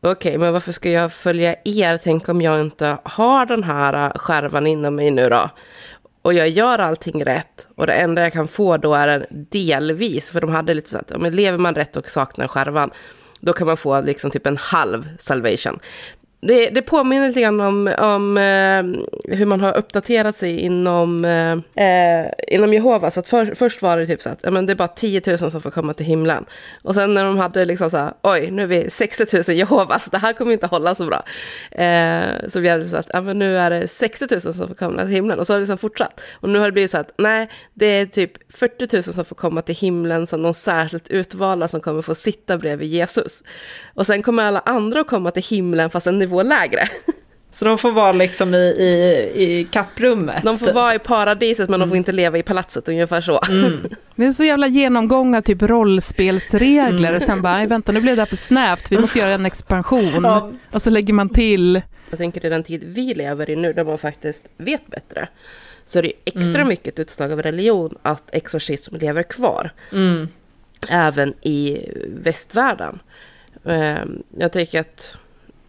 okej, 0.00 0.30
okay, 0.30 0.38
men 0.38 0.52
varför 0.52 0.72
ska 0.72 0.90
jag 0.90 1.12
följa 1.12 1.54
er? 1.64 1.98
Tänk 2.02 2.28
om 2.28 2.42
jag 2.42 2.60
inte 2.60 2.96
har 3.02 3.46
den 3.46 3.64
här 3.64 4.06
eh, 4.06 4.12
skärvan 4.18 4.66
inom 4.66 4.94
mig 4.94 5.10
nu 5.10 5.28
då? 5.28 5.50
Och 6.24 6.34
jag 6.34 6.48
gör 6.48 6.78
allting 6.78 7.24
rätt. 7.24 7.68
Och 7.76 7.86
det 7.86 7.92
enda 7.92 8.22
jag 8.22 8.32
kan 8.32 8.48
få 8.48 8.76
då 8.76 8.94
är 8.94 9.08
en 9.08 9.26
delvis, 9.50 10.30
för 10.30 10.40
de 10.40 10.50
hade 10.50 10.74
lite 10.74 10.90
så 10.90 10.98
att, 10.98 11.10
om 11.10 11.22
lever 11.22 11.58
man 11.58 11.74
rätt 11.74 11.96
och 11.96 12.10
saknar 12.10 12.48
skärvan, 12.48 12.90
då 13.40 13.52
kan 13.52 13.66
man 13.66 13.76
få 13.76 14.00
liksom 14.00 14.30
typ 14.30 14.46
en 14.46 14.56
halv 14.56 15.08
salvation 15.18 15.78
det, 16.46 16.70
det 16.70 16.82
påminner 16.82 17.28
lite 17.28 17.40
grann 17.40 17.60
om, 17.60 17.94
om 17.98 18.38
eh, 18.38 19.36
hur 19.36 19.46
man 19.46 19.60
har 19.60 19.76
uppdaterat 19.76 20.36
sig 20.36 20.60
inom, 20.60 21.24
eh, 21.24 21.84
eh 21.86 22.30
inom 22.48 22.72
Jehova. 22.74 22.94
Jehovas. 22.94 23.18
Att 23.18 23.28
för, 23.28 23.54
först 23.54 23.82
var 23.82 23.96
det 23.96 24.06
typ 24.06 24.22
så 24.22 24.28
att 24.28 24.38
ja, 24.42 24.50
men 24.50 24.66
det 24.66 24.72
är 24.72 24.76
bara 24.76 24.88
10 24.88 25.22
000 25.26 25.38
som 25.38 25.60
får 25.60 25.70
komma 25.70 25.94
till 25.94 26.06
himlen. 26.06 26.44
Och 26.82 26.94
sen 26.94 27.14
när 27.14 27.24
de 27.24 27.38
hade 27.38 27.64
liksom 27.64 27.90
så 27.90 27.96
här, 27.96 28.12
oj, 28.22 28.50
nu 28.50 28.62
är 28.62 28.66
vi 28.66 28.90
60 28.90 29.26
000 29.48 29.56
Jehovas, 29.56 30.10
det 30.10 30.18
här 30.18 30.32
kommer 30.32 30.52
inte 30.52 30.66
hålla 30.66 30.94
så 30.94 31.06
bra. 31.06 31.24
Eh, 31.70 32.48
så 32.48 32.60
blev 32.60 32.78
det 32.78 32.86
så 32.86 32.96
att 32.96 33.10
ja, 33.12 33.20
men 33.20 33.38
nu 33.38 33.58
är 33.58 33.70
det 33.70 33.88
60 33.88 34.26
000 34.30 34.40
som 34.40 34.54
får 34.54 34.74
komma 34.74 35.02
till 35.02 35.14
himlen. 35.14 35.38
Och 35.38 35.46
så 35.46 35.52
har 35.52 35.58
det 35.58 35.62
liksom 35.62 35.78
fortsatt. 35.78 36.20
Och 36.40 36.48
nu 36.48 36.58
har 36.58 36.66
det 36.66 36.72
blivit 36.72 36.90
så 36.90 36.98
att 36.98 37.10
nej, 37.18 37.48
det 37.74 37.86
är 37.86 38.06
typ 38.06 38.32
40 38.52 38.96
000 38.96 39.02
som 39.02 39.24
får 39.24 39.36
komma 39.36 39.62
till 39.62 39.74
himlen 39.74 40.26
som 40.26 40.42
de 40.42 40.54
särskilt 40.54 41.08
utvalda 41.08 41.68
som 41.68 41.80
kommer 41.80 42.02
få 42.02 42.14
sitta 42.14 42.58
bredvid 42.58 42.88
Jesus. 42.88 43.42
Och 43.94 44.06
sen 44.06 44.22
kommer 44.22 44.42
alla 44.42 44.60
andra 44.60 45.00
att 45.00 45.06
komma 45.06 45.30
till 45.30 45.42
himlen 45.42 45.90
fast 45.90 46.06
en 46.06 46.18
nivå 46.18 46.33
nivå 46.42 46.48
lägre. 46.48 46.88
Så 47.52 47.64
de 47.64 47.78
får 47.78 47.92
vara 47.92 48.12
liksom 48.12 48.54
i, 48.54 48.58
i, 48.58 49.42
i 49.42 49.64
kapprummet? 49.64 50.42
De 50.42 50.58
får 50.58 50.72
vara 50.72 50.94
i 50.94 50.98
paradiset 50.98 51.68
men 51.68 51.74
mm. 51.74 51.80
de 51.80 51.90
får 51.90 51.96
inte 51.96 52.12
leva 52.12 52.38
i 52.38 52.42
palatset, 52.42 52.88
ungefär 52.88 53.20
så. 53.20 53.40
Mm. 53.48 53.88
Det 54.16 54.24
är 54.24 54.30
så 54.30 54.44
jävla 54.44 54.66
genomgång 54.66 55.34
av 55.34 55.40
typ 55.40 55.62
rollspelsregler 55.62 57.08
mm. 57.08 57.16
och 57.16 57.22
sen 57.22 57.42
bara, 57.42 57.66
vänta 57.66 57.92
nu 57.92 58.00
blev 58.00 58.16
det 58.16 58.22
här 58.22 58.26
för 58.26 58.36
snävt, 58.36 58.92
vi 58.92 58.98
måste 58.98 59.18
göra 59.18 59.34
en 59.34 59.46
expansion. 59.46 60.24
Ja. 60.24 60.52
Och 60.72 60.82
så 60.82 60.90
lägger 60.90 61.12
man 61.12 61.28
till. 61.28 61.82
Jag 62.10 62.18
tänker 62.18 62.46
i 62.46 62.48
den 62.48 62.62
tid 62.62 62.84
vi 62.84 63.14
lever 63.14 63.50
i 63.50 63.56
nu, 63.56 63.72
där 63.72 63.84
man 63.84 63.98
faktiskt 63.98 64.42
vet 64.56 64.86
bättre, 64.86 65.28
så 65.86 65.98
är 65.98 66.02
det 66.02 66.12
extra 66.24 66.54
mm. 66.60 66.68
mycket 66.68 66.86
ett 66.86 66.98
utslag 66.98 67.32
av 67.32 67.42
religion 67.42 67.94
att 68.02 68.34
exorcism 68.34 68.96
lever 68.96 69.22
kvar. 69.22 69.70
Mm. 69.92 70.28
Även 70.88 71.34
i 71.42 71.88
västvärlden. 72.06 72.98
Ehm, 73.64 74.22
jag 74.38 74.52
tänker 74.52 74.80
att 74.80 75.16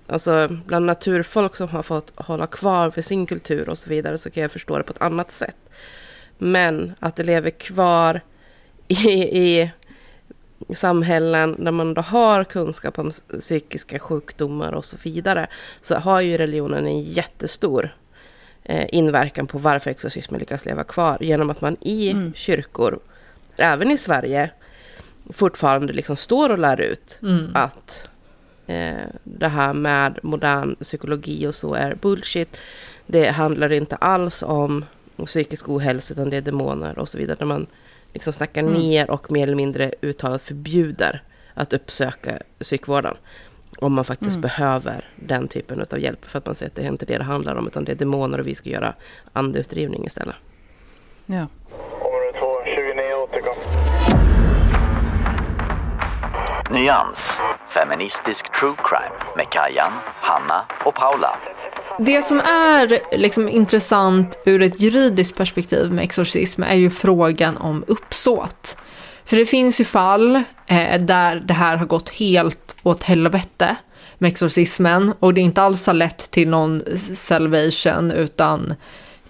Alltså 0.08 0.48
bland 0.66 0.86
naturfolk 0.86 1.56
som 1.56 1.68
har 1.68 1.84
fått 1.84 2.14
hålla 2.16 2.48
kvar 2.48 2.90
för 2.90 3.02
sin 3.02 3.26
kultur 3.26 3.70
och 3.70 3.78
så 3.78 3.90
vidare 3.90 4.18
så 4.18 4.30
kan 4.30 4.42
jag 4.42 4.52
förstå 4.52 4.78
det 4.78 4.84
på 4.84 4.94
ett 4.94 5.02
annat 5.02 5.32
sätt. 5.32 5.58
Men 6.38 6.94
att 7.00 7.16
det 7.16 7.24
lever 7.24 7.50
kvar 7.50 8.22
i, 8.88 9.12
i 9.42 9.72
samhällen 10.74 11.64
där 11.64 11.72
man 11.72 11.94
då 11.94 12.02
har 12.02 12.44
kunskap 12.44 13.00
om 13.00 13.12
psykiska 13.40 14.00
sjukdomar 14.00 14.72
och 14.72 14.86
så 14.86 14.98
vidare 15.04 15.48
så 15.82 15.96
har 15.96 16.22
ju 16.22 16.38
religionen 16.38 16.86
en 16.86 17.02
jättestor 17.02 17.96
eh, 18.64 18.86
inverkan 18.90 19.48
på 19.48 19.58
varför 19.58 19.90
exorcismen 19.90 20.40
lyckas 20.40 20.66
leva 20.66 20.84
kvar 20.84 21.18
genom 21.22 21.50
att 21.50 21.62
man 21.62 21.78
i 21.82 22.12
mm. 22.12 22.34
kyrkor, 22.34 23.00
även 23.58 23.92
i 23.92 23.98
Sverige, 23.98 24.52
fortfarande 25.30 25.94
liksom 25.94 26.16
står 26.16 26.50
och 26.50 26.60
lär 26.60 26.82
ut 26.82 27.20
mm. 27.22 27.52
att 27.54 28.10
eh, 28.68 29.08
det 29.24 29.48
här 29.48 29.74
med 29.74 30.20
modern 30.24 30.76
psykologi 30.76 31.48
och 31.48 31.56
så 31.56 31.74
är 31.74 31.96
bullshit. 31.96 32.58
Det 33.06 33.30
handlar 33.30 33.72
inte 33.72 33.96
alls 33.96 34.44
om 34.44 34.86
psykisk 35.26 35.70
ohälsa 35.70 36.14
utan 36.14 36.30
det 36.30 36.38
är 36.38 36.42
demoner 36.42 37.00
och 37.00 37.10
så 37.10 37.18
vidare. 37.18 37.38
Där 37.40 37.46
man 37.46 37.68
liksom 38.14 38.34
snackar 38.34 38.62
mm. 38.62 38.74
ner 38.74 39.12
och 39.12 39.32
mer 39.32 39.44
eller 39.44 39.56
mindre 39.56 39.92
uttalat 40.02 40.42
förbjuder 40.42 41.24
att 41.54 41.74
uppsöka 41.74 42.40
psykvården. 42.60 43.16
Om 43.78 43.94
man 43.94 44.06
faktiskt 44.06 44.36
mm. 44.36 44.42
behöver 44.42 45.10
den 45.16 45.48
typen 45.48 45.86
av 45.92 46.00
hjälp. 46.00 46.26
För 46.26 46.38
att 46.38 46.46
man 46.46 46.56
säger 46.56 46.70
att 46.70 46.76
det 46.76 46.82
är 46.82 46.88
inte 46.88 47.06
det 47.06 47.18
det 47.18 47.24
handlar 47.24 47.56
om 47.56 47.68
utan 47.68 47.86
det 47.86 47.92
är 47.92 47.96
demoner 47.96 48.40
och 48.40 48.48
vi 48.48 48.56
ska 48.56 48.70
göra 48.70 48.94
andeutdrivning 49.34 50.06
istället. 50.06 50.36
Ja. 51.26 51.48
Nyans. 56.72 57.32
Feministisk 57.68 58.60
true 58.60 58.76
crime 58.84 59.16
med 59.36 59.50
Kajan, 59.50 59.92
Hanna 60.22 60.66
och 60.86 60.96
Paula. 60.96 61.38
Det 62.00 62.22
som 62.22 62.40
är 62.40 63.18
liksom 63.18 63.50
intressant 63.50 64.38
ur 64.46 64.62
ett 64.62 64.82
juridiskt 64.82 65.38
perspektiv 65.38 65.92
med 65.92 66.04
exorcism 66.04 66.64
är 66.64 66.76
ju 66.76 66.90
frågan 66.90 67.58
om 67.58 67.84
uppsåt. 67.88 68.78
För 69.26 69.38
det 69.38 69.46
finns 69.46 69.82
ju 69.82 69.86
fall 69.86 70.36
eh, 70.68 71.02
där 71.02 71.36
det 71.36 71.54
här 71.54 71.78
har 71.78 71.86
gått 71.86 72.10
helt 72.10 72.76
åt 72.84 73.04
helvete 73.04 73.76
med 74.18 74.28
exorcismen 74.28 75.14
och 75.20 75.34
det 75.34 75.42
inte 75.42 75.62
alls 75.62 75.88
har 75.88 75.94
lett 75.94 76.32
till 76.32 76.50
någon 76.50 76.82
salvation 77.16 78.12
utan 78.12 78.74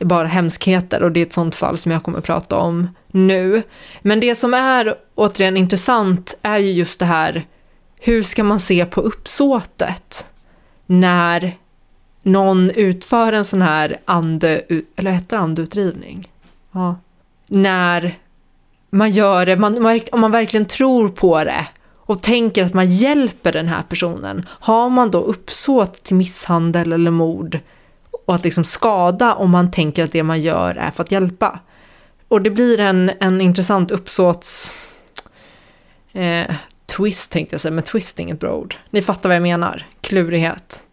bara 0.05 0.27
hemskheter 0.27 1.03
och 1.03 1.11
det 1.11 1.19
är 1.19 1.25
ett 1.25 1.33
sånt 1.33 1.55
fall 1.55 1.77
som 1.77 1.91
jag 1.91 2.03
kommer 2.03 2.17
att 2.17 2.23
prata 2.23 2.57
om 2.57 2.87
nu. 3.07 3.63
Men 4.01 4.19
det 4.19 4.35
som 4.35 4.53
är 4.53 4.95
återigen 5.15 5.57
intressant 5.57 6.37
är 6.41 6.57
ju 6.57 6.71
just 6.71 6.99
det 6.99 7.05
här, 7.05 7.45
hur 7.99 8.23
ska 8.23 8.43
man 8.43 8.59
se 8.59 8.85
på 8.85 9.01
uppsåtet 9.01 10.31
när 10.85 11.57
någon 12.23 12.69
utför 12.69 13.33
en 13.33 13.45
sån 13.45 13.61
här 13.61 13.97
ande, 14.05 14.61
eller 14.95 15.11
heter 15.11 15.37
andeutdrivning? 15.37 16.31
Ja. 16.71 16.95
När 17.47 18.17
man 18.89 19.11
gör 19.11 19.45
det, 19.45 19.55
man, 19.55 19.99
om 20.11 20.21
man 20.21 20.31
verkligen 20.31 20.65
tror 20.65 21.09
på 21.09 21.43
det 21.43 21.67
och 21.97 22.21
tänker 22.21 22.63
att 22.63 22.73
man 22.73 22.87
hjälper 22.87 23.51
den 23.51 23.67
här 23.67 23.81
personen, 23.81 24.45
har 24.49 24.89
man 24.89 25.11
då 25.11 25.19
uppsåt 25.19 26.03
till 26.03 26.15
misshandel 26.15 26.93
eller 26.93 27.11
mord 27.11 27.59
och 28.25 28.35
att 28.35 28.43
liksom 28.43 28.63
skada 28.63 29.33
om 29.33 29.51
man 29.51 29.71
tänker 29.71 30.03
att 30.03 30.11
det 30.11 30.23
man 30.23 30.41
gör 30.41 30.75
är 30.75 30.91
för 30.91 31.03
att 31.03 31.11
hjälpa? 31.11 31.59
Och 32.27 32.41
det 32.41 32.49
blir 32.49 32.79
en, 32.79 33.11
en 33.19 33.41
intressant 33.41 33.91
uppsåts... 33.91 34.73
Eh, 36.13 36.55
twist 36.85 37.31
tänkte 37.31 37.53
jag 37.53 37.61
säga, 37.61 37.71
men 37.71 37.83
twist 37.83 38.19
är 38.19 38.23
inget 38.23 38.39
bra 38.39 38.55
ord. 38.55 38.75
Ni 38.89 39.01
fattar 39.01 39.29
vad 39.29 39.35
jag 39.35 39.43
menar. 39.43 39.85
Klurighet. 40.01 40.83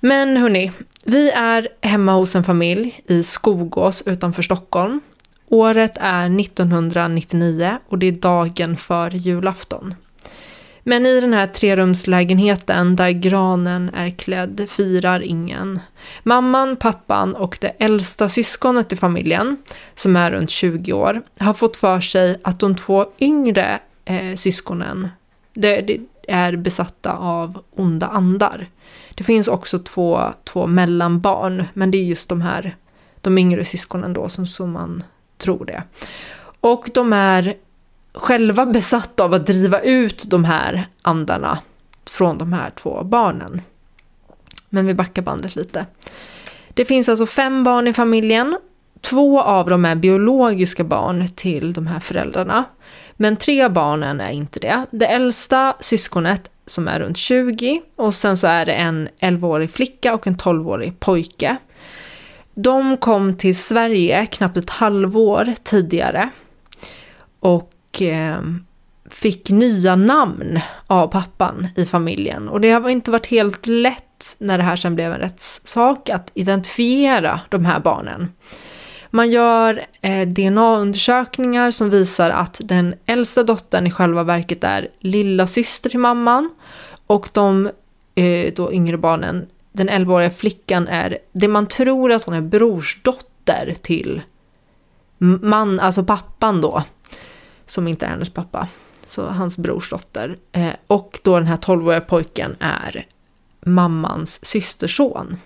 Men 0.00 0.36
hörni, 0.36 0.72
vi 1.04 1.30
är 1.30 1.68
hemma 1.80 2.12
hos 2.12 2.36
en 2.36 2.44
familj 2.44 3.00
i 3.06 3.22
Skogås 3.22 4.02
utanför 4.06 4.42
Stockholm. 4.42 5.00
Året 5.48 5.96
är 6.00 6.40
1999 6.40 7.78
och 7.88 7.98
det 7.98 8.06
är 8.06 8.12
dagen 8.12 8.76
för 8.76 9.10
julafton. 9.10 9.94
Men 10.86 11.06
i 11.06 11.20
den 11.20 11.32
här 11.32 11.46
trerumslägenheten 11.46 12.96
där 12.96 13.10
granen 13.10 13.90
är 13.94 14.10
klädd 14.10 14.66
firar 14.68 15.20
ingen. 15.20 15.80
Mamman, 16.22 16.76
pappan 16.76 17.34
och 17.34 17.58
det 17.60 17.68
äldsta 17.78 18.28
syskonet 18.28 18.92
i 18.92 18.96
familjen, 18.96 19.56
som 19.94 20.16
är 20.16 20.30
runt 20.30 20.50
20 20.50 20.92
år, 20.92 21.22
har 21.38 21.54
fått 21.54 21.76
för 21.76 22.00
sig 22.00 22.40
att 22.44 22.60
de 22.60 22.76
två 22.76 23.06
yngre 23.20 23.80
eh, 24.04 24.34
syskonen 24.34 25.08
det, 25.54 25.80
det 25.80 26.00
är 26.28 26.56
besatta 26.56 27.12
av 27.12 27.62
onda 27.70 28.06
andar. 28.06 28.66
Det 29.14 29.24
finns 29.24 29.48
också 29.48 29.78
två, 29.78 30.32
två 30.44 30.66
mellanbarn, 30.66 31.64
men 31.74 31.90
det 31.90 31.98
är 31.98 32.04
just 32.04 32.28
de 32.28 32.40
här, 32.40 32.76
de 33.20 33.38
yngre 33.38 33.64
syskonen 33.64 34.12
då 34.12 34.28
som, 34.28 34.46
som 34.46 34.72
man 34.72 35.04
tror 35.38 35.64
det. 35.64 35.82
Och 36.60 36.90
de 36.94 37.12
är 37.12 37.54
själva 38.14 38.66
besatta 38.66 39.24
av 39.24 39.34
att 39.34 39.46
driva 39.46 39.80
ut 39.80 40.24
de 40.30 40.44
här 40.44 40.86
andarna 41.02 41.58
från 42.10 42.38
de 42.38 42.52
här 42.52 42.70
två 42.70 43.04
barnen. 43.04 43.62
Men 44.68 44.86
vi 44.86 44.94
backar 44.94 45.22
bandet 45.22 45.56
lite. 45.56 45.86
Det 46.74 46.84
finns 46.84 47.08
alltså 47.08 47.26
fem 47.26 47.64
barn 47.64 47.88
i 47.88 47.92
familjen 47.92 48.56
två 49.04 49.40
av 49.40 49.70
dem 49.70 49.84
är 49.84 49.94
biologiska 49.94 50.84
barn 50.84 51.28
till 51.28 51.72
de 51.72 51.86
här 51.86 52.00
föräldrarna. 52.00 52.64
Men 53.16 53.36
tre 53.36 53.68
barnen 53.68 54.20
är 54.20 54.30
inte 54.30 54.60
det. 54.60 54.86
Det 54.90 55.06
äldsta 55.06 55.76
syskonet 55.80 56.50
som 56.66 56.88
är 56.88 57.00
runt 57.00 57.16
20 57.16 57.82
och 57.96 58.14
sen 58.14 58.36
så 58.36 58.46
är 58.46 58.66
det 58.66 58.72
en 58.72 59.08
11-årig 59.20 59.70
flicka 59.70 60.14
och 60.14 60.26
en 60.26 60.36
12-årig 60.36 61.00
pojke. 61.00 61.56
De 62.54 62.96
kom 62.96 63.36
till 63.36 63.58
Sverige 63.58 64.26
knappt 64.26 64.56
ett 64.56 64.70
halvår 64.70 65.54
tidigare 65.64 66.28
och 67.40 67.70
eh, 68.02 68.40
fick 69.10 69.50
nya 69.50 69.96
namn 69.96 70.60
av 70.86 71.06
pappan 71.06 71.68
i 71.76 71.86
familjen. 71.86 72.48
Och 72.48 72.60
det 72.60 72.70
har 72.70 72.88
inte 72.88 73.10
varit 73.10 73.26
helt 73.26 73.66
lätt 73.66 74.36
när 74.38 74.58
det 74.58 74.64
här 74.64 74.76
sen 74.76 74.94
blev 74.94 75.12
en 75.12 75.20
rättssak 75.20 76.08
att 76.08 76.30
identifiera 76.34 77.40
de 77.48 77.64
här 77.64 77.80
barnen. 77.80 78.32
Man 79.10 79.30
gör 79.30 79.82
eh, 80.00 80.28
DNA-undersökningar 80.28 81.70
som 81.70 81.90
visar 81.90 82.30
att 82.30 82.60
den 82.64 82.94
äldsta 83.06 83.42
dottern 83.42 83.86
i 83.86 83.90
själva 83.90 84.22
verket 84.22 84.64
är 84.64 84.88
lilla 85.00 85.46
syster 85.46 85.90
till 85.90 85.98
mamman 85.98 86.50
och 87.06 87.28
de 87.32 87.70
eh, 88.14 88.52
då 88.56 88.72
yngre 88.72 88.96
barnen, 88.96 89.46
den 89.72 89.90
11-åriga 89.90 90.30
flickan 90.30 90.88
är 90.88 91.18
det 91.32 91.48
man 91.48 91.66
tror 91.66 92.12
att 92.12 92.24
hon 92.24 92.34
är 92.34 92.40
brorsdotter 92.40 93.74
till 93.82 94.22
man, 95.18 95.80
alltså 95.80 96.04
pappan 96.04 96.60
då, 96.60 96.82
som 97.66 97.88
inte 97.88 98.06
är 98.06 98.10
hennes 98.10 98.30
pappa, 98.30 98.68
så 99.00 99.26
hans 99.26 99.58
brorsdotter. 99.58 100.36
Eh, 100.52 100.72
och 100.86 101.20
då 101.22 101.38
den 101.38 101.46
här 101.46 101.56
12-åriga 101.56 102.00
pojken 102.00 102.56
är 102.60 103.06
mammans 103.60 104.46
systerson. 104.46 105.36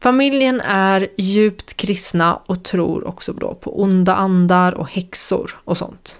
Familjen 0.00 0.60
är 0.60 1.08
djupt 1.16 1.76
kristna 1.76 2.36
och 2.36 2.62
tror 2.62 3.08
också 3.08 3.32
då 3.32 3.54
på 3.54 3.82
onda 3.82 4.14
andar 4.14 4.72
och 4.72 4.90
häxor 4.90 5.60
och 5.64 5.76
sånt. 5.76 6.18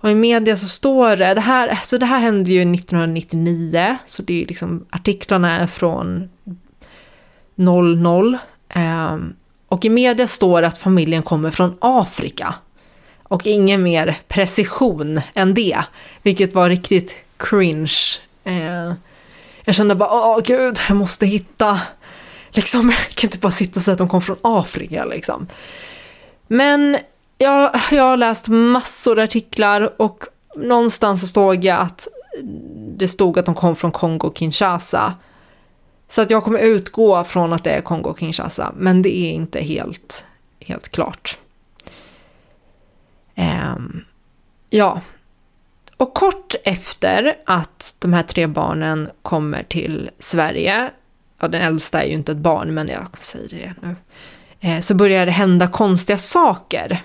Och 0.00 0.10
i 0.10 0.14
media 0.14 0.56
så 0.56 0.66
står 0.66 1.16
det, 1.16 1.34
det 1.34 1.40
här, 1.40 1.68
alltså 1.68 1.98
det 1.98 2.06
här 2.06 2.18
hände 2.18 2.50
ju 2.50 2.60
1999, 2.60 3.98
så 4.06 4.22
det 4.22 4.42
är 4.42 4.46
liksom 4.46 4.86
artiklarna 4.90 5.60
är 5.60 5.66
från 5.66 6.30
00. 7.54 8.38
Eh, 8.68 9.16
och 9.68 9.84
i 9.84 9.88
media 9.88 10.26
står 10.26 10.60
det 10.60 10.66
att 10.66 10.78
familjen 10.78 11.22
kommer 11.22 11.50
från 11.50 11.76
Afrika. 11.80 12.54
Och 13.28 13.46
ingen 13.46 13.82
mer 13.82 14.18
precision 14.28 15.20
än 15.34 15.54
det, 15.54 15.82
vilket 16.22 16.54
var 16.54 16.68
riktigt 16.68 17.16
cringe. 17.36 17.94
Eh, 18.44 18.92
jag 19.64 19.74
kände 19.74 19.94
bara, 19.94 20.10
åh 20.10 20.40
gud, 20.44 20.78
jag 20.88 20.96
måste 20.96 21.26
hitta 21.26 21.80
Liksom, 22.50 22.90
jag 23.08 23.08
kan 23.08 23.28
inte 23.28 23.38
bara 23.38 23.52
sitta 23.52 23.80
och 23.80 23.84
säga 23.84 23.92
att 23.92 23.98
de 23.98 24.08
kom 24.08 24.22
från 24.22 24.36
Afrika 24.42 25.04
liksom. 25.04 25.46
Men 26.46 26.98
jag, 27.38 27.80
jag 27.90 28.04
har 28.04 28.16
läst 28.16 28.48
massor 28.48 29.18
av 29.18 29.24
artiklar 29.24 30.00
och 30.02 30.24
någonstans 30.56 31.32
så 31.32 31.54
jag 31.60 31.80
att 31.80 32.08
det 32.96 33.08
stod 33.08 33.38
att 33.38 33.46
de 33.46 33.54
kom 33.54 33.76
från 33.76 33.92
Kongo-Kinshasa. 33.92 35.12
Så 36.08 36.22
att 36.22 36.30
jag 36.30 36.44
kommer 36.44 36.58
utgå 36.58 37.24
från 37.24 37.52
att 37.52 37.64
det 37.64 37.70
är 37.70 37.80
Kongo-Kinshasa, 37.80 38.72
men 38.76 39.02
det 39.02 39.16
är 39.16 39.32
inte 39.32 39.60
helt, 39.60 40.24
helt 40.60 40.88
klart. 40.88 41.38
Um, 43.38 44.04
ja. 44.70 45.00
Och 45.96 46.14
kort 46.14 46.54
efter 46.64 47.36
att 47.46 47.96
de 47.98 48.12
här 48.12 48.22
tre 48.22 48.46
barnen 48.46 49.10
kommer 49.22 49.62
till 49.62 50.10
Sverige 50.18 50.90
ja, 51.40 51.48
den 51.48 51.62
äldsta 51.62 52.02
är 52.02 52.06
ju 52.06 52.12
inte 52.12 52.32
ett 52.32 52.38
barn, 52.38 52.74
men 52.74 52.88
jag 52.88 53.06
säger 53.20 53.48
det 53.48 53.74
nu. 53.82 53.96
Eh, 54.60 54.80
så 54.80 54.94
börjar 54.94 55.26
det 55.26 55.32
hända 55.32 55.68
konstiga 55.68 56.18
saker. 56.18 57.02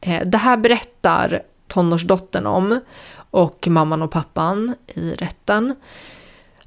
Eh, 0.00 0.20
det 0.26 0.38
här 0.38 0.56
berättar 0.56 1.42
tonårsdottern 1.66 2.46
om 2.46 2.80
och 3.30 3.68
mamman 3.68 4.02
och 4.02 4.10
pappan 4.10 4.74
i 4.86 5.14
rätten. 5.14 5.74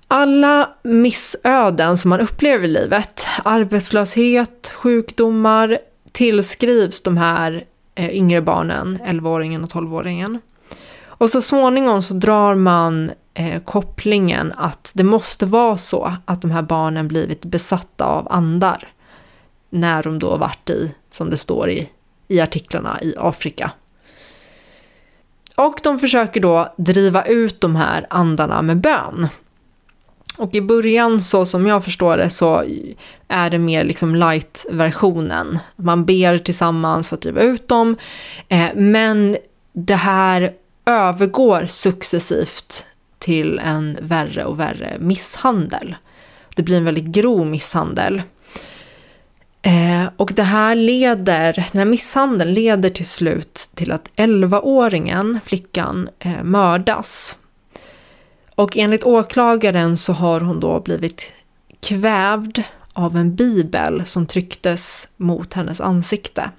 Alla 0.08 0.70
missöden 0.84 1.98
som 1.98 2.10
man 2.10 2.20
upplever 2.20 2.66
i 2.66 2.68
livet, 2.68 3.26
arbetslöshet, 3.44 4.74
sjukdomar, 4.76 5.80
tillskrivs 6.12 7.04
de 7.04 7.18
här 7.18 7.66
eh, 7.98 8.16
yngre 8.18 8.42
barnen, 8.42 9.00
11-åringen 9.06 9.64
och 9.64 9.70
12-åringen. 9.70 10.40
Och 11.06 11.30
så 11.30 11.42
småningom 11.42 12.02
så 12.02 12.14
drar 12.14 12.56
man 12.56 13.12
eh, 13.34 13.62
kopplingen 13.62 14.54
att 14.58 14.92
det 14.96 15.04
måste 15.04 15.46
vara 15.46 15.78
så 15.78 16.14
att 16.26 16.42
de 16.42 16.52
här 16.52 16.62
barnen 16.62 17.08
blivit 17.08 17.46
besatta 17.46 18.06
av 18.06 18.28
andar 18.32 18.88
när 19.70 20.04
de 20.04 20.20
då 20.20 20.38
varit 20.38 20.70
i, 20.70 20.96
som 21.12 21.30
det 21.30 21.38
står 21.38 21.70
i, 21.70 21.90
i 22.28 22.42
artiklarna, 22.42 23.02
i 23.02 23.16
Afrika. 23.18 23.72
Och 25.56 25.80
de 25.84 26.00
försöker 26.00 26.42
då 26.42 26.74
driva 26.78 27.24
ut 27.24 27.62
de 27.62 27.76
här 27.76 28.08
andarna 28.10 28.62
med 28.62 28.78
bön. 28.78 29.28
Och 30.38 30.56
i 30.56 30.62
början, 30.62 31.22
så 31.22 31.46
som 31.46 31.68
jag 31.68 31.84
förstår 31.84 32.18
det, 32.18 32.30
så 32.30 32.64
är 33.28 33.50
det 33.50 33.60
mer 33.60 33.84
liksom 33.84 34.16
light-versionen. 34.16 35.60
Man 35.76 36.06
ber 36.06 36.38
tillsammans 36.38 37.10
för 37.10 37.16
att 37.16 37.22
driva 37.22 37.42
ut 37.42 37.68
dem. 37.68 37.96
Eh, 38.48 38.70
men 38.76 39.38
det 39.74 39.96
här 39.96 40.54
övergår 40.86 41.66
successivt 41.66 42.86
till 43.20 43.60
en 43.60 43.98
värre 44.02 44.46
och 44.46 44.60
värre 44.60 44.98
misshandel. 45.00 45.96
Det 46.56 46.64
blir 46.64 46.78
en 46.78 46.86
väldigt 46.86 47.06
grov 47.06 47.48
misshandel. 47.48 48.22
Eh, 49.62 50.10
och 50.18 50.32
det 50.36 50.44
här 50.44 50.76
leder, 50.76 51.54
den 51.54 51.80
här 51.80 51.86
misshandeln 51.86 52.54
leder 52.54 52.90
till 52.90 53.06
slut 53.06 53.70
till 53.76 53.92
att 53.92 54.12
11-åringen, 54.16 55.40
flickan, 55.46 56.10
eh, 56.20 56.44
mördas. 56.44 57.38
Och 58.58 58.78
enligt 58.78 59.04
åklagaren 59.04 59.98
så 59.98 60.14
har 60.14 60.40
hon 60.40 60.60
då 60.60 60.80
blivit 60.80 61.34
kvävd 61.80 62.64
av 62.94 63.18
en 63.18 63.36
bibel 63.36 64.06
som 64.06 64.26
trycktes 64.26 65.08
mot 65.18 65.54
hennes 65.54 65.82
ansikte. 65.82 66.52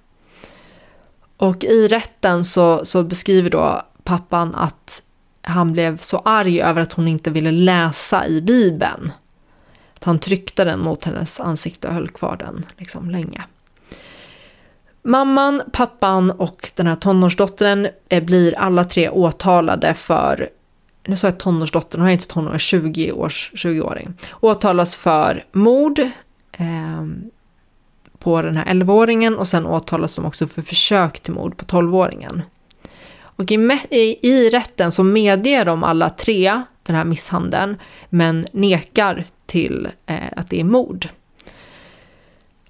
Och 1.37 1.65
i 1.65 1.89
rätten 1.89 2.45
så, 2.45 2.85
så 2.85 3.03
beskriver 3.03 3.51
då 3.51 3.83
pappan 4.05 4.55
att 4.55 5.03
han 5.43 5.73
blev 5.73 5.99
så 5.99 6.19
arg 6.19 6.61
över 6.61 6.83
att 6.83 6.93
hon 6.93 7.09
inte 7.09 7.31
ville 7.31 7.51
läsa 7.51 8.27
i 8.27 8.43
Bibeln. 8.43 9.13
Att 9.95 10.05
han 10.05 10.19
tryckte 10.19 10.65
den 10.65 10.81
mot 10.81 11.05
hennes 11.05 11.41
ansikte 11.41 11.89
och 11.89 11.95
höll 11.95 12.09
kvar 12.09 12.37
den 12.37 12.65
liksom 12.77 13.11
länge. 13.11 13.43
Mamman, 15.03 15.63
pappan 15.73 16.31
och 16.31 16.71
den 16.75 16.87
här 16.87 16.97
tonårsdottern 16.97 17.89
eh, 18.09 18.25
blir 18.25 18.59
alla 18.59 18.85
tre 18.85 19.11
åtalade 19.11 19.95
för, 19.95 20.49
nu 21.09 21.17
sa 21.17 21.27
jag 21.27 21.39
tonårsdottern, 21.39 22.01
hon 22.01 22.09
är 22.09 22.13
inte 22.13 22.29
tonåring, 22.29 22.59
20 22.59 23.13
års 23.13 23.53
20-åring. 23.55 24.15
Åtalas 24.41 24.97
för 24.97 25.45
mord 25.53 25.99
eh, 26.53 27.07
på 28.19 28.43
den 28.43 28.57
här 28.57 28.65
11-åringen 28.65 29.37
och 29.37 29.49
sen 29.49 29.67
åtalas 29.67 30.17
de 30.17 30.25
också 30.25 30.47
för 30.47 30.63
försök 30.63 31.21
till 31.21 31.33
mord 31.33 31.57
på 31.57 31.65
12-åringen. 31.65 32.43
Och 33.21 33.53
i, 33.53 33.79
i, 33.91 34.29
i 34.29 34.51
rätten 34.51 34.93
så 34.93 35.03
medger 35.03 35.65
de 35.65 35.85
alla 35.85 36.11
tre 36.11 36.63
den 36.83 36.97
här 36.97 37.05
misshandeln, 37.05 37.77
men 38.09 38.47
nekar 38.53 39.25
till 39.47 39.89
eh, 40.07 40.17
att 40.37 40.51
det 40.51 40.61
är 40.61 40.65
mord. 40.65 41.09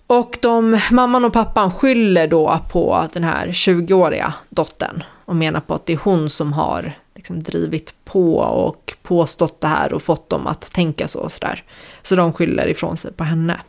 Och 0.07 0.39
de, 0.43 0.81
mamman 0.91 1.25
och 1.25 1.33
pappan 1.33 1.73
skyller 1.73 2.29
då 2.29 2.59
på 2.73 3.09
den 3.13 3.25
här 3.25 3.49
20-åriga 3.49 4.35
dottern 4.49 5.05
och 5.25 5.37
menar 5.37 5.61
på 5.61 5.75
att 5.75 5.87
det 5.87 5.93
är 5.93 6.01
hon 6.03 6.31
som 6.31 6.53
har 6.53 6.93
liksom 7.29 7.43
drivit 7.43 7.95
på 8.05 8.39
och 8.39 8.95
påstått 9.03 9.61
det 9.61 9.69
här 9.69 9.93
och 9.93 10.03
fått 10.03 10.31
dem 10.31 10.47
att 10.47 10.73
tänka 10.73 11.09
så 11.09 11.21
och 11.21 11.33
sådär. 11.33 11.63
Så 12.03 12.17
de 12.17 12.33
skyller 12.33 12.69
ifrån 12.69 12.97
sig 12.97 13.13
på 13.13 13.25
henne. 13.25 13.61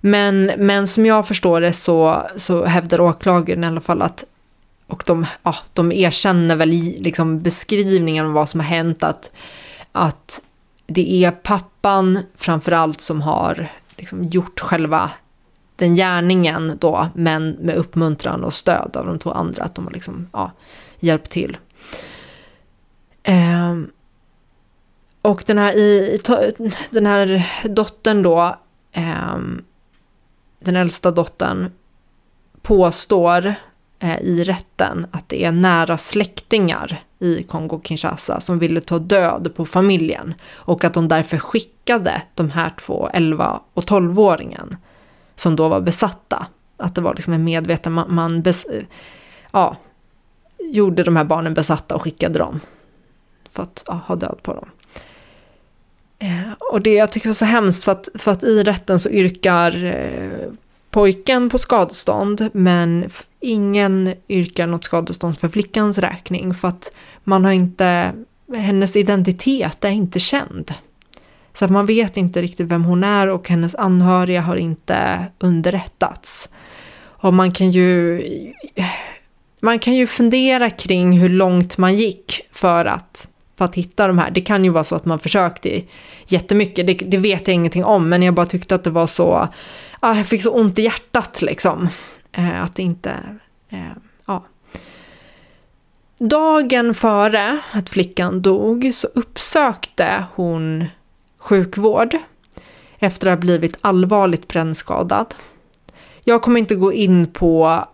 Men, 0.00 0.52
men 0.58 0.86
som 0.86 1.06
jag 1.06 1.28
förstår 1.28 1.60
det 1.60 1.72
så, 1.72 2.26
så 2.36 2.64
hävdar 2.64 3.00
åklagaren 3.00 3.64
i 3.64 3.66
alla 3.66 3.80
fall 3.80 4.02
att 4.02 4.24
och 4.88 5.02
de, 5.06 5.26
ja, 5.42 5.56
de 5.72 5.92
erkänner 5.92 6.56
väl 6.56 6.72
i 6.72 6.98
liksom 7.00 7.42
beskrivningen 7.42 8.26
av 8.26 8.32
vad 8.32 8.48
som 8.48 8.60
har 8.60 8.66
hänt 8.66 9.04
att, 9.04 9.30
att 9.92 10.42
det 10.86 11.24
är 11.24 11.30
pappan 11.30 12.18
framförallt 12.36 13.00
som 13.00 13.22
har 13.22 13.68
liksom 13.96 14.24
gjort 14.24 14.60
själva 14.60 15.10
den 15.76 15.94
gärningen 15.94 16.76
då, 16.80 17.08
men 17.14 17.50
med 17.50 17.76
uppmuntran 17.76 18.44
och 18.44 18.54
stöd 18.54 18.96
av 18.96 19.06
de 19.06 19.18
två 19.18 19.32
andra, 19.32 19.64
att 19.64 19.74
de 19.74 19.84
har 19.84 19.92
liksom, 19.92 20.28
ja, 20.32 20.52
hjälpt 21.00 21.30
till. 21.30 21.56
Eh, 23.26 23.76
och 25.22 25.42
den 25.46 25.58
här, 25.58 25.76
i, 25.76 26.18
den 26.90 27.06
här 27.06 27.46
dottern 27.68 28.22
då, 28.22 28.56
eh, 28.92 29.36
den 30.58 30.76
äldsta 30.76 31.10
dottern, 31.10 31.70
påstår 32.62 33.54
Eh, 33.98 34.18
i 34.20 34.44
rätten 34.44 35.06
att 35.10 35.28
det 35.28 35.44
är 35.44 35.52
nära 35.52 35.96
släktingar 35.96 37.02
i 37.18 37.42
Kongo-Kinshasa 37.42 38.40
som 38.40 38.58
ville 38.58 38.80
ta 38.80 38.98
död 38.98 39.52
på 39.54 39.64
familjen 39.66 40.34
och 40.52 40.84
att 40.84 40.94
de 40.94 41.08
därför 41.08 41.38
skickade 41.38 42.22
de 42.34 42.50
här 42.50 42.72
två 42.80 43.10
11 43.12 43.60
och 43.74 43.82
12-åringen 43.82 44.76
som 45.34 45.56
då 45.56 45.68
var 45.68 45.80
besatta. 45.80 46.46
Att 46.76 46.94
det 46.94 47.00
var 47.00 47.14
liksom 47.14 47.32
en 47.32 47.44
medveten, 47.44 47.92
man, 47.92 48.14
man 48.14 48.42
bes, 48.42 48.66
ja, 49.50 49.76
gjorde 50.58 51.02
de 51.02 51.16
här 51.16 51.24
barnen 51.24 51.54
besatta 51.54 51.94
och 51.94 52.02
skickade 52.02 52.38
dem 52.38 52.60
för 53.56 53.62
att 53.62 53.84
ja, 53.86 54.00
ha 54.06 54.16
död 54.16 54.38
på 54.42 54.54
dem. 54.54 54.68
Eh, 56.18 56.52
och 56.72 56.80
det 56.80 56.94
jag 56.94 57.12
tycker 57.12 57.28
var 57.28 57.34
så 57.34 57.44
hemskt 57.44 57.84
för 57.84 57.92
att, 57.92 58.08
för 58.14 58.32
att 58.32 58.44
i 58.44 58.62
rätten 58.62 59.00
så 59.00 59.10
yrkar 59.10 59.84
eh, 59.84 60.52
pojken 60.90 61.50
på 61.50 61.58
skadestånd 61.58 62.50
men 62.52 63.10
ingen 63.40 64.14
yrkar 64.28 64.66
något 64.66 64.84
skadestånd 64.84 65.38
för 65.38 65.48
flickans 65.48 65.98
räkning 65.98 66.54
för 66.54 66.68
att 66.68 66.92
man 67.24 67.44
har 67.44 67.52
inte, 67.52 68.12
hennes 68.54 68.96
identitet 68.96 69.84
är 69.84 69.90
inte 69.90 70.20
känd. 70.20 70.74
Så 71.52 71.64
att 71.64 71.70
man 71.70 71.86
vet 71.86 72.16
inte 72.16 72.42
riktigt 72.42 72.66
vem 72.66 72.84
hon 72.84 73.04
är 73.04 73.28
och 73.28 73.48
hennes 73.48 73.74
anhöriga 73.74 74.40
har 74.40 74.56
inte 74.56 75.26
underrättats. 75.38 76.48
Och 76.98 77.34
man 77.34 77.52
kan 77.52 77.70
ju 77.70 78.22
man 79.60 79.78
kan 79.78 79.94
ju 79.94 80.06
fundera 80.06 80.70
kring 80.70 81.18
hur 81.18 81.28
långt 81.28 81.78
man 81.78 81.96
gick 81.96 82.40
för 82.52 82.84
att, 82.84 83.28
för 83.56 83.64
att 83.64 83.74
hitta 83.74 84.06
de 84.06 84.18
här. 84.18 84.30
Det 84.30 84.40
kan 84.40 84.64
ju 84.64 84.70
vara 84.70 84.84
så 84.84 84.96
att 84.96 85.04
man 85.04 85.18
försökte 85.18 85.82
jättemycket, 86.26 86.86
det, 86.86 86.94
det 86.94 87.16
vet 87.16 87.48
jag 87.48 87.54
ingenting 87.54 87.84
om, 87.84 88.08
men 88.08 88.22
jag 88.22 88.34
bara 88.34 88.46
tyckte 88.46 88.74
att 88.74 88.84
det 88.84 88.90
var 88.90 89.06
så, 89.06 89.48
ah, 90.00 90.14
jag 90.14 90.26
fick 90.26 90.42
så 90.42 90.50
ont 90.50 90.78
i 90.78 90.82
hjärtat 90.82 91.42
liksom. 91.42 91.88
Eh, 92.32 92.62
att 92.62 92.76
det 92.76 92.82
inte, 92.82 93.14
eh, 93.68 93.78
ja. 94.26 94.44
Dagen 96.18 96.94
före 96.94 97.60
att 97.72 97.90
flickan 97.90 98.42
dog 98.42 98.90
så 98.94 99.08
uppsökte 99.14 100.24
hon 100.34 100.84
sjukvård 101.38 102.16
efter 102.98 103.26
att 103.26 103.38
ha 103.38 103.40
blivit 103.40 103.78
allvarligt 103.80 104.48
brännskadad. 104.48 105.34
Jag 106.24 106.42
kommer 106.42 106.60
inte 106.60 106.74
gå 106.74 106.92
in 106.92 107.26
på 107.26 107.84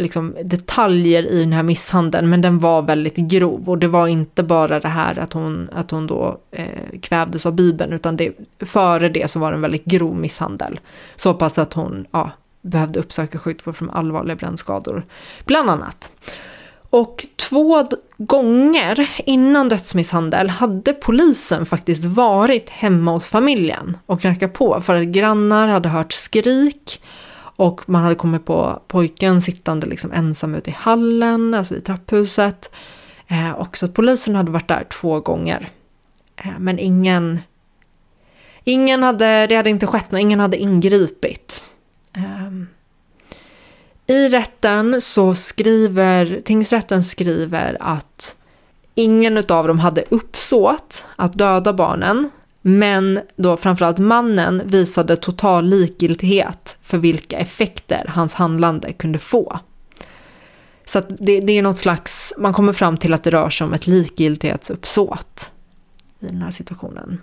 liksom, 0.00 0.36
detaljer 0.44 1.22
i 1.22 1.40
den 1.40 1.52
här 1.52 1.62
misshandeln, 1.62 2.28
men 2.28 2.40
den 2.40 2.58
var 2.58 2.82
väldigt 2.82 3.16
grov. 3.16 3.68
Och 3.68 3.78
det 3.78 3.88
var 3.88 4.06
inte 4.06 4.42
bara 4.42 4.80
det 4.80 4.88
här 4.88 5.18
att 5.18 5.32
hon, 5.32 5.68
att 5.72 5.90
hon 5.90 6.06
då 6.06 6.38
eh, 6.50 7.00
kvävdes 7.00 7.46
av 7.46 7.54
Bibeln, 7.54 7.92
utan 7.92 8.16
det, 8.16 8.32
före 8.60 9.08
det 9.08 9.30
så 9.30 9.38
var 9.38 9.50
det 9.50 9.56
en 9.56 9.62
väldigt 9.62 9.84
grov 9.84 10.16
misshandel. 10.16 10.80
Så 11.16 11.34
pass 11.34 11.58
att 11.58 11.72
hon 11.72 12.06
ja, 12.10 12.30
behövde 12.62 13.00
uppsöka 13.00 13.38
sjukvård 13.38 13.76
för 13.76 13.88
allvarliga 13.92 14.36
brännskador, 14.36 15.04
bland 15.44 15.70
annat. 15.70 16.12
Och 16.90 17.26
två 17.36 17.86
gånger 18.18 19.10
innan 19.26 19.68
dödsmisshandel 19.68 20.50
hade 20.50 20.92
polisen 20.92 21.66
faktiskt 21.66 22.04
varit 22.04 22.70
hemma 22.70 23.10
hos 23.10 23.28
familjen 23.28 23.96
och 24.06 24.20
knackat 24.20 24.52
på 24.52 24.80
för 24.80 24.94
att 24.94 25.06
grannar 25.06 25.68
hade 25.68 25.88
hört 25.88 26.12
skrik 26.12 27.00
och 27.60 27.88
man 27.88 28.02
hade 28.02 28.14
kommit 28.14 28.44
på 28.44 28.82
pojken 28.88 29.40
sittande 29.40 29.86
liksom 29.86 30.12
ensam 30.12 30.54
ute 30.54 30.70
i 30.70 30.72
hallen, 30.72 31.54
alltså 31.54 31.76
i 31.76 31.80
trapphuset. 31.80 32.74
Eh, 33.28 33.50
och 33.50 33.76
så 33.76 33.86
att 33.86 33.94
polisen 33.94 34.34
hade 34.34 34.50
varit 34.50 34.68
där 34.68 34.84
två 34.84 35.20
gånger. 35.20 35.68
Eh, 36.36 36.58
men 36.58 36.78
ingen, 36.78 37.40
ingen 38.64 39.02
hade, 39.02 39.46
det 39.46 39.54
hade 39.54 39.70
inte 39.70 39.86
skett 39.86 40.10
något, 40.12 40.20
ingen 40.20 40.40
hade 40.40 40.56
ingripit. 40.56 41.64
Eh, 42.12 42.50
I 44.06 44.28
rätten 44.28 45.00
så 45.00 45.34
skriver, 45.34 46.40
tingsrätten 46.44 47.02
skriver 47.02 47.76
att 47.80 48.36
ingen 48.94 49.36
av 49.48 49.66
dem 49.68 49.78
hade 49.78 50.04
uppsåt 50.10 51.04
att 51.16 51.38
döda 51.38 51.72
barnen. 51.72 52.30
Men 52.62 53.20
då 53.36 53.56
framförallt 53.56 53.98
mannen 53.98 54.62
visade 54.64 55.16
total 55.16 55.64
likgiltighet 55.66 56.78
för 56.82 56.98
vilka 56.98 57.38
effekter 57.38 58.10
hans 58.14 58.34
handlande 58.34 58.92
kunde 58.92 59.18
få. 59.18 59.60
Så 60.84 61.00
det, 61.08 61.40
det, 61.40 61.52
är 61.52 61.62
något 61.62 61.78
slags, 61.78 62.34
man 62.38 62.52
kommer 62.52 62.72
fram 62.72 62.96
till 62.96 63.14
att 63.14 63.22
det 63.22 63.30
rör 63.30 63.50
sig 63.50 63.64
om 63.64 63.72
ett 63.72 63.86
likgiltighetsuppsåt 63.86 65.50
i 66.20 66.26
den 66.26 66.42
här 66.42 66.50
situationen. 66.50 67.20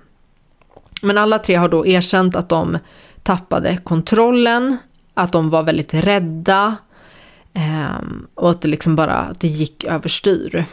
Men 1.01 1.17
alla 1.17 1.39
tre 1.39 1.55
har 1.55 1.69
då 1.69 1.85
erkänt 1.85 2.35
att 2.35 2.49
de 2.49 2.77
tappade 3.23 3.77
kontrollen, 3.77 4.77
att 5.13 5.31
de 5.31 5.49
var 5.49 5.63
väldigt 5.63 5.93
rädda 5.93 6.75
eh, 7.53 7.97
och 8.33 8.49
att 8.49 8.61
det 8.61 8.67
liksom 8.67 8.95
bara 8.95 9.13
att 9.13 9.39
det 9.39 9.47
gick 9.47 9.83
överstyr. 9.83 10.65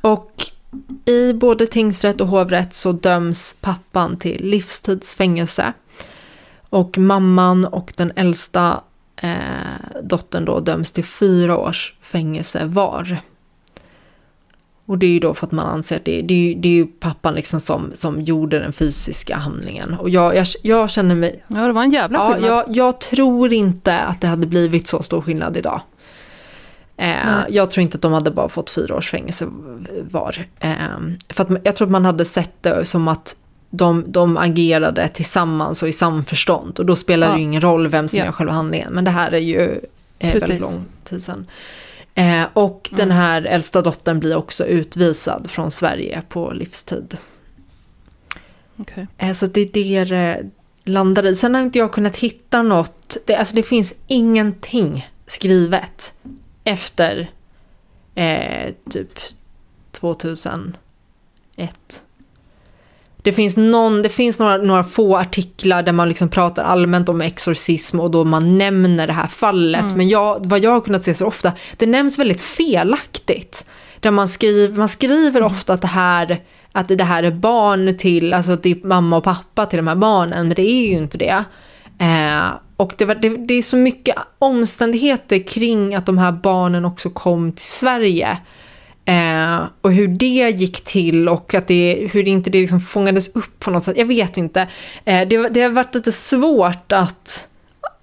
Och 0.00 0.32
i 1.04 1.32
både 1.32 1.66
tingsrätt 1.66 2.20
och 2.20 2.28
hovrätt 2.28 2.74
så 2.74 2.92
döms 2.92 3.54
pappan 3.60 4.16
till 4.16 4.44
livstidsfängelse. 4.44 5.72
Och 6.68 6.98
mamman 6.98 7.64
och 7.64 7.92
den 7.96 8.12
äldsta 8.16 8.80
eh, 9.16 10.00
dottern 10.02 10.44
då 10.44 10.60
döms 10.60 10.92
till 10.92 11.04
fyra 11.04 11.58
års 11.58 11.94
fängelse 12.00 12.64
var. 12.64 13.18
Och 14.86 14.98
det 14.98 15.06
är 15.06 15.10
ju 15.10 15.18
då 15.20 15.34
för 15.34 15.46
att 15.46 15.52
man 15.52 15.66
anser 15.66 15.96
att 15.96 16.04
det, 16.04 16.22
det, 16.22 16.54
det 16.58 16.68
är 16.68 16.72
ju 16.72 16.86
pappan 16.86 17.34
liksom 17.34 17.60
som, 17.60 17.90
som 17.94 18.20
gjorde 18.20 18.58
den 18.58 18.72
fysiska 18.72 19.36
handlingen. 19.36 19.94
Och 19.94 20.10
jag, 20.10 20.36
jag, 20.36 20.46
jag 20.62 20.90
känner 20.90 21.14
mig... 21.14 21.44
Ja, 21.48 21.66
det 21.66 21.72
var 21.72 21.82
en 21.82 21.90
jävla 21.90 22.32
skillnad. 22.32 22.50
Ja, 22.50 22.64
jag, 22.66 22.76
jag 22.76 23.00
tror 23.00 23.52
inte 23.52 23.98
att 23.98 24.20
det 24.20 24.26
hade 24.26 24.46
blivit 24.46 24.88
så 24.88 25.02
stor 25.02 25.20
skillnad 25.20 25.56
idag. 25.56 25.80
Eh, 26.96 27.44
jag 27.48 27.70
tror 27.70 27.82
inte 27.82 27.96
att 27.96 28.02
de 28.02 28.12
hade 28.12 28.30
bara 28.30 28.48
fått 28.48 28.70
fyra 28.70 28.96
års 28.96 29.10
fängelse 29.10 29.46
var. 30.10 30.46
Eh, 30.60 30.76
för 31.28 31.44
att 31.44 31.60
jag 31.64 31.76
tror 31.76 31.86
att 31.86 31.92
man 31.92 32.04
hade 32.04 32.24
sett 32.24 32.62
det 32.62 32.84
som 32.84 33.08
att 33.08 33.36
de, 33.70 34.04
de 34.06 34.36
agerade 34.36 35.08
tillsammans 35.08 35.82
och 35.82 35.88
i 35.88 35.92
samförstånd. 35.92 36.78
Och 36.78 36.86
då 36.86 36.96
spelar 36.96 37.26
ja. 37.26 37.32
det 37.32 37.38
ju 37.38 37.44
ingen 37.44 37.60
roll 37.60 37.88
vem 37.88 38.08
som 38.08 38.18
ja. 38.18 38.24
gör 38.24 38.32
själva 38.32 38.52
handlingen. 38.52 38.92
Men 38.92 39.04
det 39.04 39.10
här 39.10 39.32
är 39.32 39.38
ju 39.38 39.80
eh, 40.18 40.32
väldigt 40.32 40.60
lång 40.60 40.84
tid 41.04 41.24
sedan. 41.24 41.46
Eh, 42.14 42.44
och 42.52 42.90
mm. 42.92 42.98
den 42.98 43.16
här 43.16 43.42
äldsta 43.42 43.82
dottern 43.82 44.20
blir 44.20 44.36
också 44.36 44.66
utvisad 44.66 45.50
från 45.50 45.70
Sverige 45.70 46.22
på 46.28 46.52
livstid. 46.52 47.16
Okay. 48.76 49.06
Eh, 49.18 49.32
så 49.32 49.46
det 49.46 49.60
är 49.60 49.68
det 49.72 50.04
det 50.04 50.50
landar 50.84 51.26
i. 51.26 51.34
Sen 51.34 51.54
har 51.54 51.62
inte 51.62 51.78
jag 51.78 51.92
kunnat 51.92 52.16
hitta 52.16 52.62
något. 52.62 53.16
Det, 53.26 53.36
alltså 53.36 53.54
det 53.54 53.62
finns 53.62 53.94
ingenting 54.06 55.08
skrivet 55.26 56.14
efter 56.64 57.30
eh, 58.14 58.74
typ 58.90 59.18
2001. 59.92 60.74
Det 63.16 63.32
finns, 63.32 63.56
någon, 63.56 64.02
det 64.02 64.08
finns 64.08 64.38
några, 64.38 64.56
några 64.56 64.84
få 64.84 65.16
artiklar 65.16 65.82
där 65.82 65.92
man 65.92 66.08
liksom 66.08 66.28
pratar 66.28 66.64
allmänt 66.64 67.08
om 67.08 67.20
exorcism 67.20 68.00
och 68.00 68.10
då 68.10 68.24
man 68.24 68.54
nämner 68.54 69.06
det 69.06 69.12
här 69.12 69.26
fallet. 69.26 69.82
Mm. 69.82 69.96
Men 69.96 70.08
jag, 70.08 70.46
vad 70.46 70.60
jag 70.60 70.70
har 70.70 70.80
kunnat 70.80 71.04
se 71.04 71.14
så 71.14 71.26
ofta, 71.26 71.52
det 71.76 71.86
nämns 71.86 72.18
väldigt 72.18 72.42
felaktigt. 72.42 73.66
Där 74.00 74.10
man 74.10 74.28
skriver, 74.28 74.78
man 74.78 74.88
skriver 74.88 75.40
mm. 75.40 75.52
ofta 75.52 75.72
att 75.72 75.80
det 75.80 75.88
här 75.88 76.42
att 76.72 76.88
det 76.88 77.04
här 77.04 77.22
är 77.22 77.30
barn 77.30 77.98
till, 77.98 78.34
alltså 78.34 78.52
att 78.52 78.62
det 78.62 78.70
är 78.70 78.86
mamma 78.86 79.16
och 79.16 79.24
pappa 79.24 79.66
till 79.66 79.76
de 79.76 79.88
här 79.88 79.94
barnen, 79.94 80.48
men 80.48 80.54
det 80.54 80.70
är 80.70 80.86
ju 80.86 80.92
inte 80.92 81.18
det. 81.18 81.44
Eh, 81.98 82.46
och 82.76 82.94
det, 82.98 83.04
var, 83.04 83.14
det, 83.14 83.28
det, 83.28 83.54
är 83.54 83.62
så 83.62 83.76
mycket 83.76 84.16
omständigheter 84.38 85.46
kring 85.46 85.94
att 85.94 86.06
de 86.06 86.18
här 86.18 86.32
barnen 86.32 86.84
också 86.84 87.10
kom 87.10 87.52
till 87.52 87.64
Sverige. 87.64 88.38
Eh, 89.04 89.62
och 89.80 89.92
hur 89.92 90.08
det 90.08 90.50
gick 90.50 90.84
till 90.84 91.28
och 91.28 91.54
att 91.54 91.66
det, 91.66 92.08
hur 92.12 92.28
inte 92.28 92.50
det 92.50 92.60
liksom 92.60 92.80
fångades 92.80 93.28
upp 93.28 93.60
på 93.60 93.70
något 93.70 93.84
sätt. 93.84 93.96
Jag 93.96 94.06
vet 94.06 94.36
inte. 94.36 94.68
Eh, 95.04 95.28
det, 95.28 95.48
det 95.48 95.62
har 95.62 95.70
varit 95.70 95.94
lite 95.94 96.12
svårt 96.12 96.92
att 96.92 97.48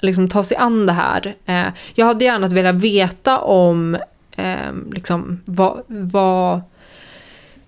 liksom, 0.01 0.29
ta 0.29 0.43
sig 0.43 0.57
an 0.57 0.85
det 0.85 0.93
här. 0.93 1.35
Eh, 1.45 1.67
jag 1.95 2.05
hade 2.05 2.25
gärna 2.25 2.47
velat 2.47 2.75
veta 2.75 3.39
om 3.39 3.97
eh, 4.35 4.73
liksom, 4.91 5.41
vad, 5.45 5.81
vad 5.87 6.61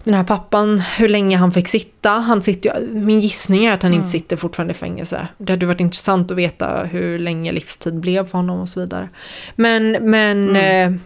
den 0.04 0.14
här 0.14 0.24
pappan, 0.24 0.80
hur 0.80 1.08
länge 1.08 1.38
han 1.38 1.52
fick 1.52 1.68
sitta. 1.68 2.10
Han 2.10 2.42
sitter, 2.42 2.88
min 2.94 3.20
gissning 3.20 3.66
är 3.66 3.74
att 3.74 3.84
han 3.84 3.92
mm. 3.92 4.00
inte 4.00 4.12
sitter 4.12 4.36
fortfarande 4.36 4.72
i 4.72 4.78
fängelse. 4.78 5.28
Det 5.38 5.54
hade 5.54 5.66
varit 5.66 5.80
intressant 5.80 6.32
att 6.32 6.38
veta 6.38 6.84
hur 6.84 7.20
länge 7.20 7.52
livstid 7.52 7.94
blev 7.94 8.26
för 8.26 8.38
honom 8.38 8.60
och 8.60 8.70
så 8.70 8.80
vidare. 8.80 9.10
Men, 9.56 9.92
men 9.92 10.50
mm. 10.50 10.94
eh, 10.94 11.00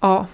ja. 0.00 0.26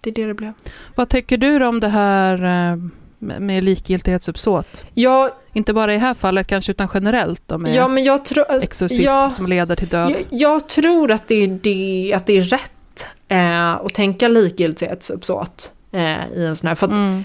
Det 0.00 0.10
är 0.10 0.14
det 0.14 0.26
det 0.26 0.34
blev. 0.34 0.52
Vad 0.94 1.08
tycker 1.08 1.38
du 1.38 1.66
om 1.66 1.80
det 1.80 1.88
här 1.88 2.34
eh, 2.72 2.78
med 3.18 3.64
likgiltighetsuppsåt? 3.64 4.86
Jag, 4.94 5.30
Inte 5.52 5.72
bara 5.72 5.92
i 5.92 5.96
det 5.96 6.00
här 6.00 6.14
fallet 6.14 6.46
kanske, 6.46 6.72
utan 6.72 6.88
generellt 6.94 7.42
då 7.46 7.58
med 7.58 7.74
ja, 7.74 7.88
men 7.88 8.04
jag 8.04 8.24
tro, 8.24 8.44
exorcism 8.48 9.02
ja, 9.02 9.30
som 9.30 9.46
leder 9.46 9.76
till 9.76 9.88
död. 9.88 10.10
Jag, 10.10 10.40
jag, 10.40 10.68
tror 10.68 11.10
att 11.10 11.28
det 11.28 11.34
är, 11.34 11.48
det, 11.48 12.12
att 12.16 12.26
det 12.26 12.36
är 12.36 12.42
rätt 12.42 13.06
eh, 13.28 13.72
att 13.72 13.94
tänka 13.94 14.28
likgiltighetsuppsåt 14.28 15.72
eh, 15.96 16.38
i 16.38 16.46
en 16.46 16.56
sån 16.56 16.68
här. 16.68 16.74
För 16.74 16.86
att, 16.86 16.92
mm. 16.92 17.24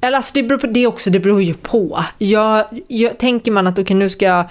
Eller 0.00 0.16
alltså 0.16 0.32
det 0.34 0.42
beror, 0.42 0.58
på, 0.58 0.66
det 0.66 0.86
också, 0.86 1.10
det 1.10 1.20
beror 1.20 1.42
ju 1.42 1.54
på. 1.54 2.04
Jag, 2.18 2.64
jag, 2.88 3.18
tänker 3.18 3.52
man 3.52 3.66
att 3.66 3.74
okej 3.74 3.82
okay, 3.82 3.96
nu 3.96 4.10
ska 4.10 4.24
jag, 4.24 4.44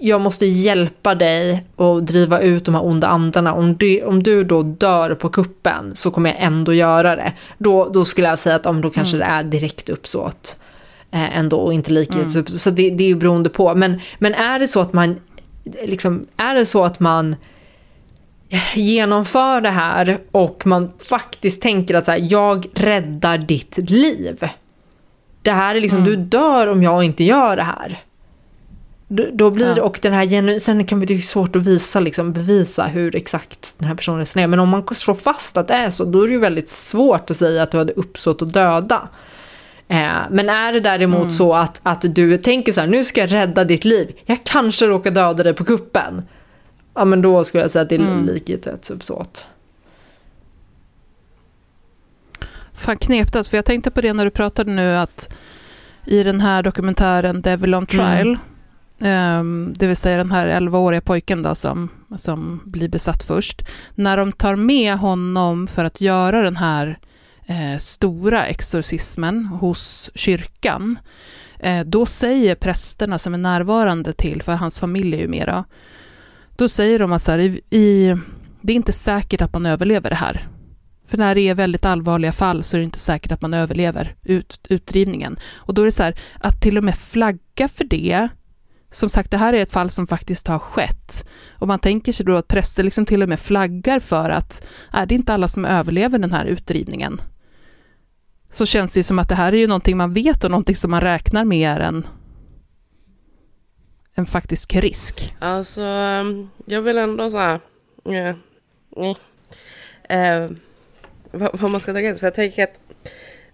jag 0.00 0.20
måste 0.20 0.46
hjälpa 0.46 1.14
dig 1.14 1.64
och 1.76 2.02
driva 2.02 2.40
ut 2.40 2.64
de 2.64 2.74
här 2.74 2.84
onda 2.84 3.06
andarna. 3.08 3.54
Om 3.54 3.76
du, 3.76 4.02
om 4.02 4.22
du 4.22 4.44
då 4.44 4.62
dör 4.62 5.14
på 5.14 5.28
kuppen 5.28 5.92
så 5.96 6.10
kommer 6.10 6.30
jag 6.30 6.42
ändå 6.42 6.74
göra 6.74 7.16
det. 7.16 7.32
Då, 7.58 7.88
då 7.88 8.04
skulle 8.04 8.28
jag 8.28 8.38
säga 8.38 8.56
att 8.56 8.66
om 8.66 8.80
då 8.80 8.90
kanske 8.90 9.16
mm. 9.16 9.28
det 9.28 9.34
är 9.34 9.42
direkt 9.42 9.88
uppsåt 9.88 10.56
eh, 11.10 11.38
ändå 11.38 11.56
och 11.56 11.74
inte 11.74 11.92
likgiltigt. 11.92 12.48
Mm. 12.48 12.58
Så 12.58 12.70
det, 12.70 12.90
det 12.90 13.04
är 13.04 13.08
ju 13.08 13.16
beroende 13.16 13.50
på. 13.50 13.74
Men, 13.74 14.00
men 14.18 14.34
är 14.34 14.58
det 14.58 14.68
så 14.68 14.80
att 14.80 14.92
man 14.92 15.20
liksom, 15.82 16.26
är 16.36 16.54
det 16.54 16.66
så 16.66 16.84
att 16.84 17.00
man 17.00 17.36
genomför 18.74 19.60
det 19.60 19.70
här 19.70 20.18
och 20.30 20.66
man 20.66 20.92
faktiskt 20.98 21.62
tänker 21.62 21.94
att 21.94 22.04
så 22.04 22.10
här, 22.10 22.26
jag 22.30 22.66
räddar 22.74 23.38
ditt 23.38 23.90
liv. 23.90 24.48
Det 25.42 25.50
här 25.50 25.74
är 25.74 25.80
liksom, 25.80 25.98
mm. 25.98 26.10
du 26.10 26.16
dör 26.16 26.66
om 26.66 26.82
jag 26.82 27.04
inte 27.04 27.24
gör 27.24 27.56
det 27.56 27.62
här. 27.62 28.02
Då 29.32 29.50
blir 29.50 29.76
ja. 29.76 29.82
och 29.82 29.98
den 30.02 30.12
här 30.12 30.24
genu 30.24 30.60
sen 30.60 30.86
kan 30.86 31.00
det 31.00 31.14
vara 31.14 31.22
svårt 31.22 31.56
att 31.56 31.66
visa, 31.66 32.00
liksom, 32.00 32.32
bevisa 32.32 32.84
hur 32.84 33.16
exakt 33.16 33.74
den 33.78 33.88
här 33.88 33.94
personen 33.94 34.20
resonerar. 34.20 34.48
Men 34.48 34.60
om 34.60 34.68
man 34.68 34.86
slår 34.94 35.14
fast 35.14 35.56
att 35.56 35.68
det 35.68 35.74
är 35.74 35.90
så, 35.90 36.04
då 36.04 36.22
är 36.22 36.26
det 36.26 36.32
ju 36.32 36.40
väldigt 36.40 36.68
svårt 36.68 37.30
att 37.30 37.36
säga 37.36 37.62
att 37.62 37.70
du 37.70 37.78
hade 37.78 37.92
uppsåt 37.92 38.42
att 38.42 38.52
döda. 38.52 39.08
Eh, 39.88 40.12
men 40.30 40.48
är 40.48 40.72
det 40.72 40.80
däremot 40.80 41.20
mm. 41.20 41.32
så 41.32 41.54
att, 41.54 41.80
att 41.82 42.14
du 42.14 42.38
tänker 42.38 42.72
så 42.72 42.80
här, 42.80 42.88
nu 42.88 43.04
ska 43.04 43.20
jag 43.20 43.32
rädda 43.32 43.64
ditt 43.64 43.84
liv, 43.84 44.12
jag 44.24 44.38
kanske 44.44 44.86
råkar 44.86 45.10
döda 45.10 45.42
dig 45.42 45.54
på 45.54 45.64
kuppen. 45.64 46.22
Ja 46.94 47.04
men 47.04 47.22
då 47.22 47.44
skulle 47.44 47.62
jag 47.62 47.70
säga 47.70 47.82
att 47.82 47.88
det 47.88 47.94
är 47.94 48.00
mm. 48.00 48.26
likgiltighetsuppsåt. 48.26 49.46
Fan 52.72 52.96
knepigt 52.96 53.36
alltså, 53.36 53.50
för 53.50 53.58
jag 53.58 53.64
tänkte 53.64 53.90
på 53.90 54.00
det 54.00 54.12
när 54.12 54.24
du 54.24 54.30
pratade 54.30 54.70
nu 54.72 54.96
att 54.96 55.34
i 56.04 56.22
den 56.22 56.40
här 56.40 56.62
dokumentären 56.62 57.42
Devil 57.42 57.74
on 57.74 57.86
Trial, 57.86 58.28
mm 58.28 58.38
Um, 59.02 59.74
det 59.76 59.86
vill 59.86 59.96
säga 59.96 60.16
den 60.16 60.32
här 60.32 60.60
11-åriga 60.60 61.00
pojken 61.00 61.42
då 61.42 61.54
som, 61.54 61.88
som 62.16 62.60
blir 62.64 62.88
besatt 62.88 63.22
först. 63.22 63.62
När 63.94 64.16
de 64.16 64.32
tar 64.32 64.56
med 64.56 64.98
honom 64.98 65.66
för 65.66 65.84
att 65.84 66.00
göra 66.00 66.42
den 66.42 66.56
här 66.56 66.98
eh, 67.46 67.78
stora 67.78 68.46
exorcismen 68.46 69.46
hos 69.46 70.10
kyrkan, 70.14 70.98
eh, 71.58 71.80
då 71.80 72.06
säger 72.06 72.54
prästerna 72.54 73.18
som 73.18 73.34
är 73.34 73.38
närvarande 73.38 74.12
till, 74.12 74.42
för 74.42 74.52
hans 74.52 74.80
familj 74.80 75.14
är 75.14 75.20
ju 75.20 75.28
med 75.28 75.46
då, 76.56 76.68
säger 76.68 76.98
de 76.98 77.12
att 77.12 77.22
så 77.22 77.30
här, 77.30 77.38
i, 77.38 77.60
i, 77.70 78.16
det 78.60 78.72
är 78.72 78.76
inte 78.76 78.92
säkert 78.92 79.40
att 79.40 79.52
man 79.52 79.66
överlever 79.66 80.10
det 80.10 80.16
här. 80.16 80.48
För 81.06 81.18
när 81.18 81.34
det 81.34 81.40
är 81.40 81.54
väldigt 81.54 81.84
allvarliga 81.84 82.32
fall 82.32 82.62
så 82.62 82.76
är 82.76 82.78
det 82.78 82.84
inte 82.84 82.98
säkert 82.98 83.32
att 83.32 83.42
man 83.42 83.54
överlever 83.54 84.14
ut, 84.22 84.60
utdrivningen. 84.68 85.36
Och 85.54 85.74
då 85.74 85.82
är 85.82 85.86
det 85.86 85.92
så 85.92 86.02
här, 86.02 86.14
att 86.40 86.60
till 86.60 86.78
och 86.78 86.84
med 86.84 86.96
flagga 86.96 87.68
för 87.68 87.84
det, 87.84 88.28
som 88.90 89.10
sagt, 89.10 89.30
det 89.30 89.36
här 89.36 89.52
är 89.52 89.62
ett 89.62 89.72
fall 89.72 89.90
som 89.90 90.06
faktiskt 90.06 90.48
har 90.48 90.58
skett. 90.58 91.26
Och 91.50 91.68
man 91.68 91.78
tänker 91.78 92.12
sig 92.12 92.26
då 92.26 92.36
att 92.36 92.48
präster 92.48 92.82
liksom 92.82 93.06
till 93.06 93.22
och 93.22 93.28
med 93.28 93.40
flaggar 93.40 94.00
för 94.00 94.30
att 94.30 94.66
äh, 94.92 95.00
är 95.00 95.06
det 95.06 95.14
inte 95.14 95.34
alla 95.34 95.48
som 95.48 95.64
överlever 95.64 96.18
den 96.18 96.32
här 96.32 96.44
utdrivningen. 96.44 97.20
Så 98.50 98.66
känns 98.66 98.94
det 98.94 99.02
som 99.02 99.18
att 99.18 99.28
det 99.28 99.34
här 99.34 99.52
är 99.52 99.56
ju 99.56 99.66
någonting 99.66 99.96
man 99.96 100.14
vet 100.14 100.44
och 100.44 100.50
någonting 100.50 100.76
som 100.76 100.90
man 100.90 101.00
räknar 101.00 101.44
med 101.44 101.76
är 101.76 101.80
en, 101.80 102.06
en 104.14 104.26
faktisk 104.26 104.74
risk. 104.74 105.34
Alltså, 105.38 105.84
jag 106.66 106.82
vill 106.82 106.98
ändå 106.98 107.30
så 107.30 107.36
här, 107.36 107.60
nej, 108.04 108.34
nej. 108.96 109.16
Eh, 110.02 110.50
vad, 111.30 111.60
vad 111.60 111.70
man 111.70 111.80
ska 111.80 111.92
ta 111.92 112.00
gränsen 112.00 112.20
för 112.20 112.26
jag 112.26 112.34
tänker 112.34 112.64
att 112.64 112.80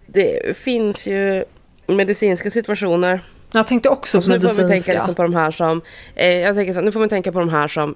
det 0.05 0.57
finns 0.57 1.07
ju 1.07 1.43
medicinska 1.87 2.51
situationer 2.51 3.23
jag 3.51 3.67
tänkte 3.67 3.89
också 3.89 4.21
på 4.21 4.27
medicinska. 4.27 4.61
Nu 4.61 4.67
får 4.67 4.73
vi 4.73 4.81
tänka 4.81 4.99
liksom 4.99 5.15
på 5.15 5.23
de 5.23 5.33
här 5.33 5.51
som, 5.51 5.81
eh, 6.15 6.39
jag 6.39 6.55
tänker 6.55 6.73
så, 6.73 6.81
nu 6.81 6.91
får 6.91 6.99
man 6.99 7.09
tänka 7.09 7.31
på 7.31 7.39
de 7.39 7.49
här 7.49 7.67
som 7.67 7.95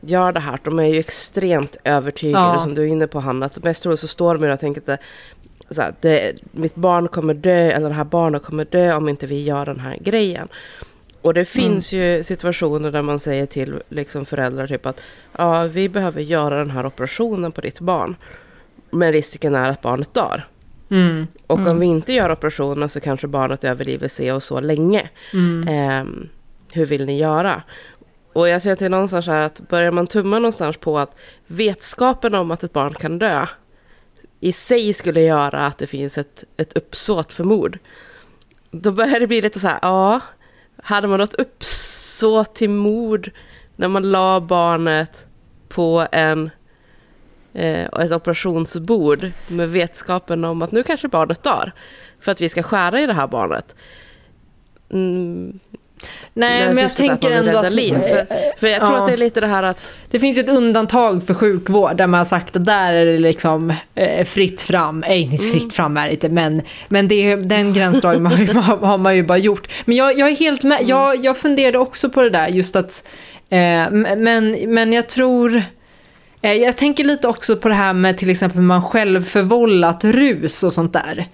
gör 0.00 0.32
det 0.32 0.40
här. 0.40 0.58
De 0.64 0.78
är 0.78 0.84
ju 0.84 0.98
extremt 0.98 1.76
övertygade 1.84 2.44
ja. 2.44 2.60
som 2.60 2.74
du 2.74 2.82
är 2.82 2.86
inne 2.86 3.06
på 3.06 3.20
Hanna. 3.20 3.46
Att 3.46 3.64
mest 3.64 3.82
troligt 3.82 4.00
så 4.00 4.08
står 4.08 4.38
de 4.38 4.50
och 4.50 4.60
tänker 4.60 4.92
att 4.92 5.00
så 5.70 5.82
här, 5.82 5.94
det, 6.00 6.32
mitt 6.52 6.74
barn 6.74 7.08
kommer 7.08 7.34
dö 7.34 7.70
eller 7.70 7.88
det 7.88 7.94
här 7.94 8.04
barnet 8.04 8.42
kommer 8.42 8.64
dö 8.64 8.94
om 8.94 9.08
inte 9.08 9.26
vi 9.26 9.42
gör 9.42 9.66
den 9.66 9.80
här 9.80 9.98
grejen. 10.00 10.48
Och 11.22 11.34
det 11.34 11.44
finns 11.44 11.92
mm. 11.92 12.06
ju 12.06 12.24
situationer 12.24 12.90
där 12.90 13.02
man 13.02 13.18
säger 13.18 13.46
till 13.46 13.82
liksom 13.88 14.24
föräldrar 14.24 14.66
typ 14.66 14.86
att 14.86 15.02
ja, 15.38 15.62
vi 15.62 15.88
behöver 15.88 16.20
göra 16.20 16.58
den 16.58 16.70
här 16.70 16.86
operationen 16.86 17.52
på 17.52 17.60
ditt 17.60 17.80
barn. 17.80 18.16
Men 18.90 19.12
risken 19.12 19.54
är 19.54 19.70
att 19.70 19.82
barnet 19.82 20.14
dör. 20.14 20.44
Mm. 20.90 21.26
Och 21.46 21.58
mm. 21.58 21.72
om 21.72 21.80
vi 21.80 21.86
inte 21.86 22.12
gör 22.12 22.32
operationen 22.32 22.88
så 22.88 23.00
kanske 23.00 23.26
barnet 23.26 23.64
överlever 23.64 24.08
sig 24.08 24.32
och 24.32 24.42
så 24.42 24.60
länge. 24.60 25.10
Mm. 25.32 25.68
Eh, 25.68 26.28
hur 26.72 26.86
vill 26.86 27.06
ni 27.06 27.18
göra? 27.18 27.62
Och 28.32 28.48
jag 28.48 28.62
ser 28.62 28.76
till 28.76 28.90
någonstans 28.90 29.26
här 29.26 29.40
att 29.40 29.68
börjar 29.68 29.90
man 29.90 30.06
tumma 30.06 30.38
någonstans 30.38 30.76
på 30.76 30.98
att 30.98 31.16
vetskapen 31.46 32.34
om 32.34 32.50
att 32.50 32.62
ett 32.62 32.72
barn 32.72 32.94
kan 32.94 33.18
dö 33.18 33.46
i 34.40 34.52
sig 34.52 34.92
skulle 34.92 35.20
göra 35.20 35.66
att 35.66 35.78
det 35.78 35.86
finns 35.86 36.18
ett, 36.18 36.44
ett 36.56 36.76
uppsåt 36.76 37.32
för 37.32 37.44
mord. 37.44 37.78
Då 38.70 38.90
börjar 38.90 39.20
det 39.20 39.26
bli 39.26 39.42
lite 39.42 39.60
så 39.60 39.68
här, 39.68 39.78
ja, 39.82 40.20
hade 40.82 41.08
man 41.08 41.18
något 41.18 41.34
uppsåt 41.34 42.54
till 42.54 42.70
mord 42.70 43.30
när 43.76 43.88
man 43.88 44.10
la 44.10 44.40
barnet 44.40 45.26
på 45.68 46.06
en 46.12 46.50
eh, 47.52 47.84
ett 47.84 48.12
operationsbord 48.12 49.30
med 49.48 49.70
vetskapen 49.70 50.44
om 50.44 50.62
att 50.62 50.72
nu 50.72 50.82
kanske 50.82 51.08
barnet 51.08 51.42
dör 51.42 51.72
för 52.20 52.32
att 52.32 52.40
vi 52.40 52.48
ska 52.48 52.62
skära 52.62 53.00
i 53.00 53.06
det 53.06 53.12
här 53.12 53.26
barnet. 53.26 53.74
Mm. 54.90 55.58
Nej, 56.34 56.66
men 56.66 56.78
jag 56.78 56.94
tänker 56.94 57.30
att 57.30 57.46
ändå 57.46 57.58
att... 57.58 57.72
Liv. 57.72 57.94
För, 57.94 58.26
för 58.60 58.66
jag 58.66 58.80
tror 58.80 58.92
ja. 58.92 59.00
att 59.00 59.06
det 59.06 59.12
är 59.12 59.16
lite 59.16 59.40
det 59.40 59.46
här 59.46 59.62
att... 59.62 59.94
Det 60.10 60.18
finns 60.18 60.38
ju 60.38 60.40
ett 60.40 60.48
undantag 60.48 61.26
för 61.26 61.34
sjukvård 61.34 61.96
där 61.96 62.06
man 62.06 62.18
har 62.18 62.24
sagt 62.24 62.56
att 62.56 62.64
där 62.64 62.92
är 62.92 63.06
det 63.06 63.18
liksom 63.18 63.74
eh, 63.94 64.24
fritt 64.24 64.62
fram. 64.62 65.00
Nej, 65.00 65.20
inte 65.20 65.44
fritt 65.44 65.62
mm. 65.62 65.70
fram 65.70 65.96
är 65.96 66.06
det 66.06 66.12
inte, 66.12 66.28
men, 66.28 66.62
men 66.88 67.08
det, 67.08 67.36
den 67.36 67.72
gränsdragningen 67.74 68.56
har, 68.56 68.76
har, 68.76 68.98
man 68.98 69.16
ju 69.16 69.22
bara 69.22 69.38
gjort. 69.38 69.68
Men 69.84 69.96
jag, 69.96 70.18
jag 70.18 70.28
är 70.28 70.36
helt 70.36 70.62
med. 70.62 70.76
Mm. 70.76 70.88
Jag, 70.88 71.24
jag 71.24 71.36
funderade 71.36 71.78
också 71.78 72.10
på 72.10 72.22
det 72.22 72.30
där, 72.30 72.48
just 72.48 72.76
att... 72.76 73.08
Eh, 73.50 73.90
men, 73.90 74.50
men 74.66 74.92
jag 74.92 75.08
tror... 75.08 75.62
Eh, 76.42 76.52
jag 76.52 76.76
tänker 76.76 77.04
lite 77.04 77.28
också 77.28 77.56
på 77.56 77.68
det 77.68 77.74
här 77.74 77.92
med 77.92 78.18
till 78.18 78.30
exempel 78.30 78.60
man 78.60 78.82
själv 78.82 79.24
förvållat 79.24 80.04
rus 80.04 80.62
och 80.62 80.72
sånt 80.72 80.92
där. 80.92 81.28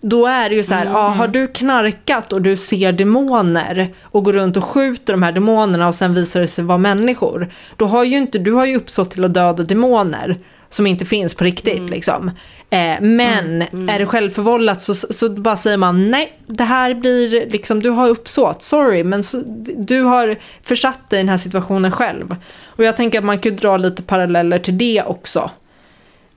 Då 0.00 0.26
är 0.26 0.48
det 0.48 0.54
ju 0.54 0.62
så 0.62 0.74
här, 0.74 0.86
mm. 0.86 0.96
ah, 0.96 1.08
har 1.08 1.28
du 1.28 1.46
knarkat 1.46 2.32
och 2.32 2.42
du 2.42 2.56
ser 2.56 2.92
demoner 2.92 3.94
och 4.02 4.24
går 4.24 4.32
runt 4.32 4.56
och 4.56 4.64
skjuter 4.64 5.12
de 5.12 5.22
här 5.22 5.32
demonerna 5.32 5.88
och 5.88 5.94
sen 5.94 6.14
visar 6.14 6.40
det 6.40 6.46
sig 6.46 6.64
vara 6.64 6.78
människor. 6.78 7.48
Då 7.76 7.86
har 7.86 8.04
ju 8.04 8.16
inte, 8.16 8.38
du 8.38 8.52
har 8.52 8.66
ju 8.66 8.76
uppsåt 8.76 9.10
till 9.10 9.24
att 9.24 9.34
döda 9.34 9.62
demoner 9.62 10.38
som 10.70 10.86
inte 10.86 11.04
finns 11.04 11.34
på 11.34 11.44
riktigt 11.44 11.78
mm. 11.78 11.90
liksom. 11.90 12.28
Eh, 12.70 13.00
men 13.00 13.44
mm, 13.44 13.68
mm. 13.72 13.88
är 13.88 13.98
det 13.98 14.06
självförvållat 14.06 14.82
så, 14.82 14.94
så 14.94 15.28
bara 15.30 15.56
säger 15.56 15.76
man 15.76 16.10
nej, 16.10 16.38
det 16.46 16.64
här 16.64 16.94
blir 16.94 17.50
liksom, 17.50 17.80
du 17.80 17.90
har 17.90 18.08
uppsåt, 18.08 18.62
sorry, 18.62 19.04
men 19.04 19.22
så, 19.22 19.42
du 19.76 20.02
har 20.02 20.36
försatt 20.62 21.10
dig 21.10 21.18
i 21.18 21.22
den 21.22 21.28
här 21.28 21.38
situationen 21.38 21.90
själv. 21.90 22.36
Och 22.64 22.84
jag 22.84 22.96
tänker 22.96 23.18
att 23.18 23.24
man 23.24 23.38
kan 23.38 23.56
dra 23.56 23.76
lite 23.76 24.02
paralleller 24.02 24.58
till 24.58 24.78
det 24.78 25.02
också. 25.06 25.50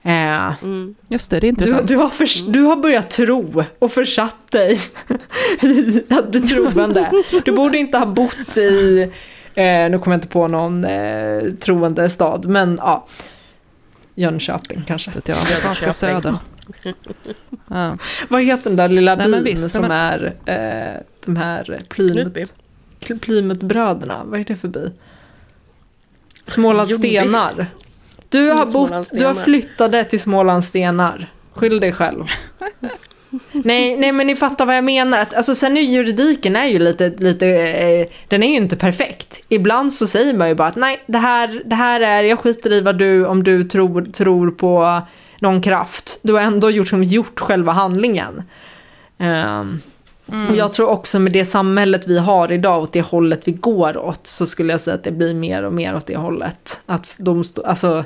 Eh, 0.06 0.62
mm. 0.62 0.94
Just 1.08 1.30
det, 1.30 1.40
det 1.40 1.46
är 1.46 1.48
intressant. 1.48 1.88
Du, 1.88 1.94
du, 1.94 2.00
har 2.00 2.08
för, 2.08 2.52
du 2.52 2.62
har 2.62 2.76
börjat 2.76 3.10
tro 3.10 3.64
och 3.78 3.92
försatt 3.92 4.52
dig 4.52 4.78
i 5.62 6.02
att 6.10 6.30
bli 6.30 6.40
troende. 6.40 7.22
Du 7.44 7.52
borde 7.52 7.78
inte 7.78 7.98
ha 7.98 8.06
bott 8.06 8.56
i, 8.56 9.02
eh, 9.54 9.64
nu 9.64 9.98
kommer 9.98 10.14
jag 10.14 10.16
inte 10.16 10.28
på 10.28 10.48
någon 10.48 10.84
eh, 10.84 11.42
troende 11.60 12.10
stad, 12.10 12.44
men 12.44 12.80
ja. 12.82 13.06
Jönköping 14.14 14.84
kanske. 14.86 15.10
Ja, 15.26 15.36
ganska 15.62 15.92
söder. 15.92 16.36
ja. 17.68 17.98
Vad 18.28 18.42
heter 18.42 18.70
den 18.70 18.76
där 18.76 18.88
lilla 18.88 19.14
Nej, 19.14 19.30
byn 19.30 19.44
visst, 19.44 19.70
som 19.70 19.82
men... 19.82 19.90
är 19.90 20.34
eh, 20.44 21.00
de 21.24 21.36
här 21.36 21.78
Plymouth, 21.88 22.52
Plymouthbröderna? 23.20 24.24
Vad 24.24 24.40
är 24.40 24.44
det 24.44 24.56
för 24.56 24.68
by? 24.68 24.90
Smålandsstenar. 26.44 27.68
Du 28.34 28.50
har, 28.50 28.66
bott, 28.66 29.10
du 29.12 29.24
har 29.24 29.34
flyttade 29.34 30.04
till 30.04 30.20
Smålandsstenar. 30.20 31.26
Skyll 31.54 31.80
dig 31.80 31.92
själv. 31.92 32.24
nej, 33.52 33.96
nej, 33.96 34.12
men 34.12 34.26
ni 34.26 34.36
fattar 34.36 34.66
vad 34.66 34.76
jag 34.76 34.84
menar. 34.84 35.26
alltså, 35.36 35.54
sen 35.54 35.76
är 35.76 35.80
juridiken 35.80 36.56
är 36.56 36.66
ju 36.66 36.78
lite, 36.78 37.08
lite 37.08 37.46
eh, 37.48 38.06
den 38.28 38.42
är 38.42 38.48
ju 38.48 38.56
inte 38.56 38.76
perfekt. 38.76 39.40
Ibland 39.48 39.92
så 39.92 40.06
säger 40.06 40.34
man 40.34 40.48
ju 40.48 40.54
bara 40.54 40.68
att 40.68 40.76
nej, 40.76 41.02
det 41.06 41.18
här, 41.18 41.62
det 41.64 41.74
här 41.74 42.00
är, 42.00 42.22
jag 42.22 42.38
skiter 42.38 42.72
i 42.72 42.80
vad 42.80 42.98
du, 42.98 43.26
om 43.26 43.44
du 43.44 43.64
tror, 43.64 44.02
tror 44.12 44.50
på 44.50 45.02
någon 45.38 45.62
kraft. 45.62 46.20
Du 46.22 46.32
har 46.32 46.40
ändå 46.40 46.70
gjort, 46.70 46.92
gjort 46.92 47.40
själva 47.40 47.72
handlingen. 47.72 48.42
Um, 49.18 49.80
Mm. 50.32 50.50
Och 50.50 50.56
jag 50.56 50.72
tror 50.72 50.88
också 50.88 51.18
med 51.18 51.32
det 51.32 51.44
samhället 51.44 52.06
vi 52.06 52.18
har 52.18 52.52
idag, 52.52 52.82
åt 52.82 52.92
det 52.92 53.02
hållet 53.02 53.48
vi 53.48 53.52
går 53.52 53.96
åt, 53.96 54.26
så 54.26 54.46
skulle 54.46 54.72
jag 54.72 54.80
säga 54.80 54.94
att 54.94 55.04
det 55.04 55.12
blir 55.12 55.34
mer 55.34 55.62
och 55.62 55.72
mer 55.72 55.94
åt 55.96 56.06
det 56.06 56.16
hållet. 56.16 56.82
Att 56.86 57.08
domstol, 57.16 57.64
alltså, 57.64 58.04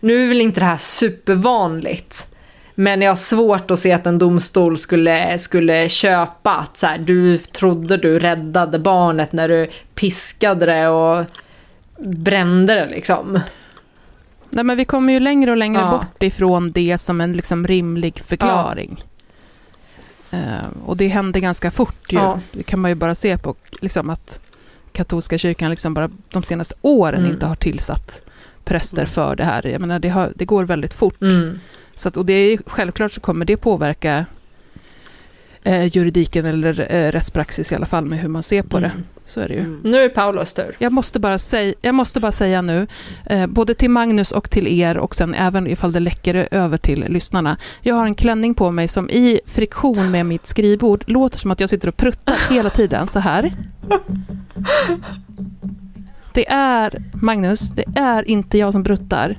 nu 0.00 0.24
är 0.24 0.28
väl 0.28 0.40
inte 0.40 0.60
det 0.60 0.66
här 0.66 0.76
supervanligt, 0.76 2.26
men 2.74 3.02
jag 3.02 3.10
har 3.10 3.16
svårt 3.16 3.70
att 3.70 3.78
se 3.78 3.92
att 3.92 4.06
en 4.06 4.18
domstol 4.18 4.78
skulle, 4.78 5.38
skulle 5.38 5.88
köpa 5.88 6.54
att 6.54 6.78
så 6.78 6.86
här, 6.86 6.98
du 6.98 7.38
trodde 7.38 7.96
du 7.96 8.18
räddade 8.18 8.78
barnet 8.78 9.32
när 9.32 9.48
du 9.48 9.70
piskade 9.94 10.66
det 10.66 10.88
och 10.88 11.24
brände 11.98 12.74
det 12.74 12.86
liksom. 12.86 13.40
Nej 14.50 14.64
men 14.64 14.76
vi 14.76 14.84
kommer 14.84 15.12
ju 15.12 15.20
längre 15.20 15.50
och 15.50 15.56
längre 15.56 15.80
ja. 15.80 15.90
bort 15.90 16.22
ifrån 16.22 16.72
det 16.72 16.98
som 16.98 17.20
en 17.20 17.32
liksom 17.32 17.66
rimlig 17.66 18.20
förklaring. 18.20 18.96
Ja. 18.98 19.15
Uh, 20.36 20.66
och 20.86 20.96
det 20.96 21.08
händer 21.08 21.40
ganska 21.40 21.70
fort 21.70 22.12
ju. 22.12 22.18
Ja. 22.18 22.40
Det 22.52 22.62
kan 22.62 22.80
man 22.80 22.90
ju 22.90 22.94
bara 22.94 23.14
se 23.14 23.38
på 23.38 23.54
liksom 23.80 24.10
att 24.10 24.40
katolska 24.92 25.38
kyrkan 25.38 25.70
liksom 25.70 25.94
bara 25.94 26.10
de 26.30 26.42
senaste 26.42 26.74
åren 26.82 27.20
Mm. 27.20 27.32
inte 27.32 27.46
har 27.46 27.54
tillsatt 27.54 28.22
präster 28.64 29.06
för 29.06 29.36
det 29.36 29.44
här. 29.44 29.66
Jag 29.66 29.80
menar, 29.80 29.98
det, 29.98 30.08
har, 30.08 30.32
det 30.34 30.44
går 30.44 30.64
väldigt 30.64 30.94
fort. 30.94 31.22
Mm. 31.22 31.58
Så 31.94 32.08
att, 32.08 32.16
och 32.16 32.26
det 32.26 32.32
är, 32.32 32.58
självklart 32.66 33.12
så 33.12 33.20
kommer 33.20 33.44
det 33.44 33.56
påverka 33.56 34.26
eh, 35.66 35.96
juridiken 35.96 36.46
eller 36.46 36.86
eh, 36.94 37.12
rättspraxis 37.12 37.72
i 37.72 37.74
alla 37.74 37.86
fall 37.86 38.04
med 38.04 38.18
hur 38.18 38.28
man 38.28 38.42
ser 38.42 38.62
på 38.62 38.80
det. 38.80 38.86
Mm. 38.86 39.02
Så 39.24 39.40
är 39.40 39.48
det 39.48 39.54
ju. 39.54 39.60
Mm. 39.60 39.80
Nu 39.84 39.96
är 39.96 40.08
Paulos 40.08 40.52
tur. 40.52 40.76
Jag 40.78 40.92
måste 40.92 41.20
bara 41.20 41.38
säga, 41.38 41.74
jag 41.80 41.94
måste 41.94 42.20
bara 42.20 42.32
säga 42.32 42.62
nu, 42.62 42.86
eh, 43.26 43.46
både 43.46 43.74
till 43.74 43.90
Magnus 43.90 44.32
och 44.32 44.50
till 44.50 44.66
er 44.66 44.98
och 44.98 45.14
sen 45.14 45.34
även 45.34 45.66
ifall 45.66 45.92
det 45.92 46.00
läcker 46.00 46.48
över 46.50 46.78
till 46.78 47.04
lyssnarna. 47.08 47.56
Jag 47.80 47.94
har 47.94 48.06
en 48.06 48.14
klänning 48.14 48.54
på 48.54 48.70
mig 48.70 48.88
som 48.88 49.10
i 49.10 49.40
friktion 49.46 50.10
med 50.10 50.26
mitt 50.26 50.46
skrivbord 50.46 51.04
låter 51.06 51.38
som 51.38 51.50
att 51.50 51.60
jag 51.60 51.70
sitter 51.70 51.88
och 51.88 51.96
pruttar 51.96 52.52
hela 52.54 52.70
tiden 52.70 53.08
så 53.08 53.18
här. 53.18 53.54
Det 56.34 56.48
är, 56.48 57.02
Magnus, 57.14 57.68
det 57.68 57.84
är 57.96 58.28
inte 58.28 58.58
jag 58.58 58.72
som 58.72 58.84
pruttar. 58.84 59.38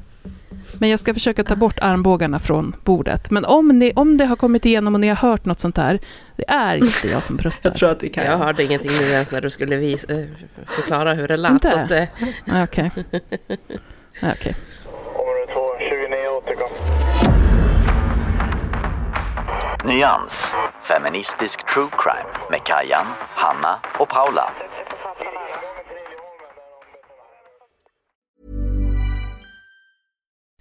Men 0.80 0.89
jag 0.89 0.99
ska 0.99 1.14
försöka 1.14 1.43
ta 1.43 1.55
bort 1.55 1.80
armbågarna 1.82 2.39
från 2.39 2.76
bordet. 2.84 3.32
Men 3.32 3.45
om, 3.45 3.68
ni, 3.68 3.93
om 3.95 4.18
det 4.18 4.26
har 4.26 4.36
kommit 4.36 4.66
igenom 4.66 4.93
och 4.93 4.99
ni 4.99 5.08
har 5.08 5.16
hört 5.16 5.45
något 5.45 5.60
sånt 5.60 5.78
här, 5.78 5.99
det 6.36 6.49
är 6.49 6.76
inte 6.76 7.08
jag 7.08 7.24
som 7.24 7.38
pruttar. 7.43 7.60
Jag 7.64 7.74
tror 7.76 7.89
att 7.91 7.99
det 7.99 8.10
kan 8.10 8.26
Jag 8.26 8.38
hörde 8.38 8.64
ingenting 8.64 8.91
nu 8.99 9.03
ens 9.10 9.32
när 9.32 9.41
du 9.41 9.49
skulle 9.49 9.76
visa, 9.76 10.14
eh, 10.14 10.26
förklara 10.68 11.14
hur 11.14 11.28
det 11.28 11.38
lät. 11.38 11.51
Inte? 11.51 11.70
Så 11.70 11.80
att, 11.80 11.91
eh, 11.91 12.03
Ah, 12.51 12.64
Okej. 12.64 12.91
Ah. 12.95 14.26
Område 15.16 15.53
2, 15.53 15.60
29 15.80 16.28
återkom. 16.38 16.70
Nyans. 19.86 20.45
Feministisk 20.82 21.66
true 21.74 21.89
crime 21.97 22.30
med 22.51 22.64
Kajan, 22.64 23.05
Hanna 23.36 23.80
och 23.99 24.10
Paula. 24.10 24.49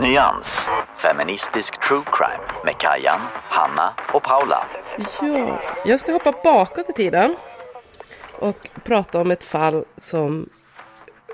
Nyans. 0.00 0.58
Feministisk 0.96 1.80
true 1.88 2.02
crime 2.12 2.62
med 2.64 2.78
Kajan, 2.78 3.20
Hanna 3.32 3.94
och 4.14 4.22
Paula. 4.22 4.68
ja, 5.22 5.60
jag 5.84 6.00
ska 6.00 6.12
hoppa 6.12 6.32
bakåt 6.44 6.90
i 6.90 6.92
tiden 6.92 7.36
och 8.38 8.68
prata 8.84 9.20
om 9.20 9.30
ett 9.30 9.44
fall 9.44 9.84
som 9.96 10.48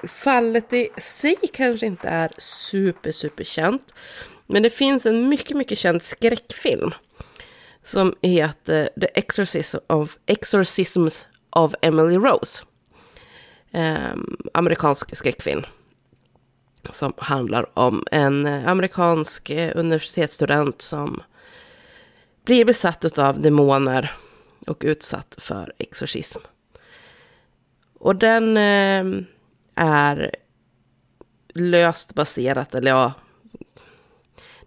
fallet 0.09 0.73
i 0.73 0.89
sig 0.97 1.37
kanske 1.53 1.87
inte 1.87 2.09
är 2.09 2.33
super, 2.39 3.13
super 3.13 3.45
känt. 3.45 3.95
Men 4.47 4.63
det 4.63 4.71
finns 4.71 5.07
en 5.07 5.29
mycket, 5.29 5.57
mycket 5.57 5.79
känd 5.79 6.03
skräckfilm 6.03 6.95
som 7.85 8.15
heter 8.23 8.89
The 9.01 9.09
Exorcism 9.15 9.79
of, 9.87 10.17
Exorcisms 10.27 11.27
of 11.51 11.75
Emily 11.83 12.17
Rose. 12.17 12.65
Ehm, 13.73 14.37
amerikansk 14.55 15.17
skräckfilm. 15.17 15.63
Som 16.91 17.13
handlar 17.17 17.79
om 17.79 18.05
en 18.11 18.47
eh, 18.47 18.69
amerikansk 18.69 19.51
eh, 19.51 19.73
universitetsstudent 19.75 20.83
som 20.83 21.23
blir 22.45 22.65
besatt 22.65 23.19
av 23.19 23.43
demoner 23.43 24.13
och 24.67 24.83
utsatt 24.87 25.35
för 25.39 25.73
exorcism. 25.79 26.41
Och 27.99 28.17
den 28.17 28.57
eh, 28.57 29.25
är 29.77 30.31
löst 31.55 32.15
baserat, 32.15 32.75
eller 32.75 32.91
ja, 32.91 33.13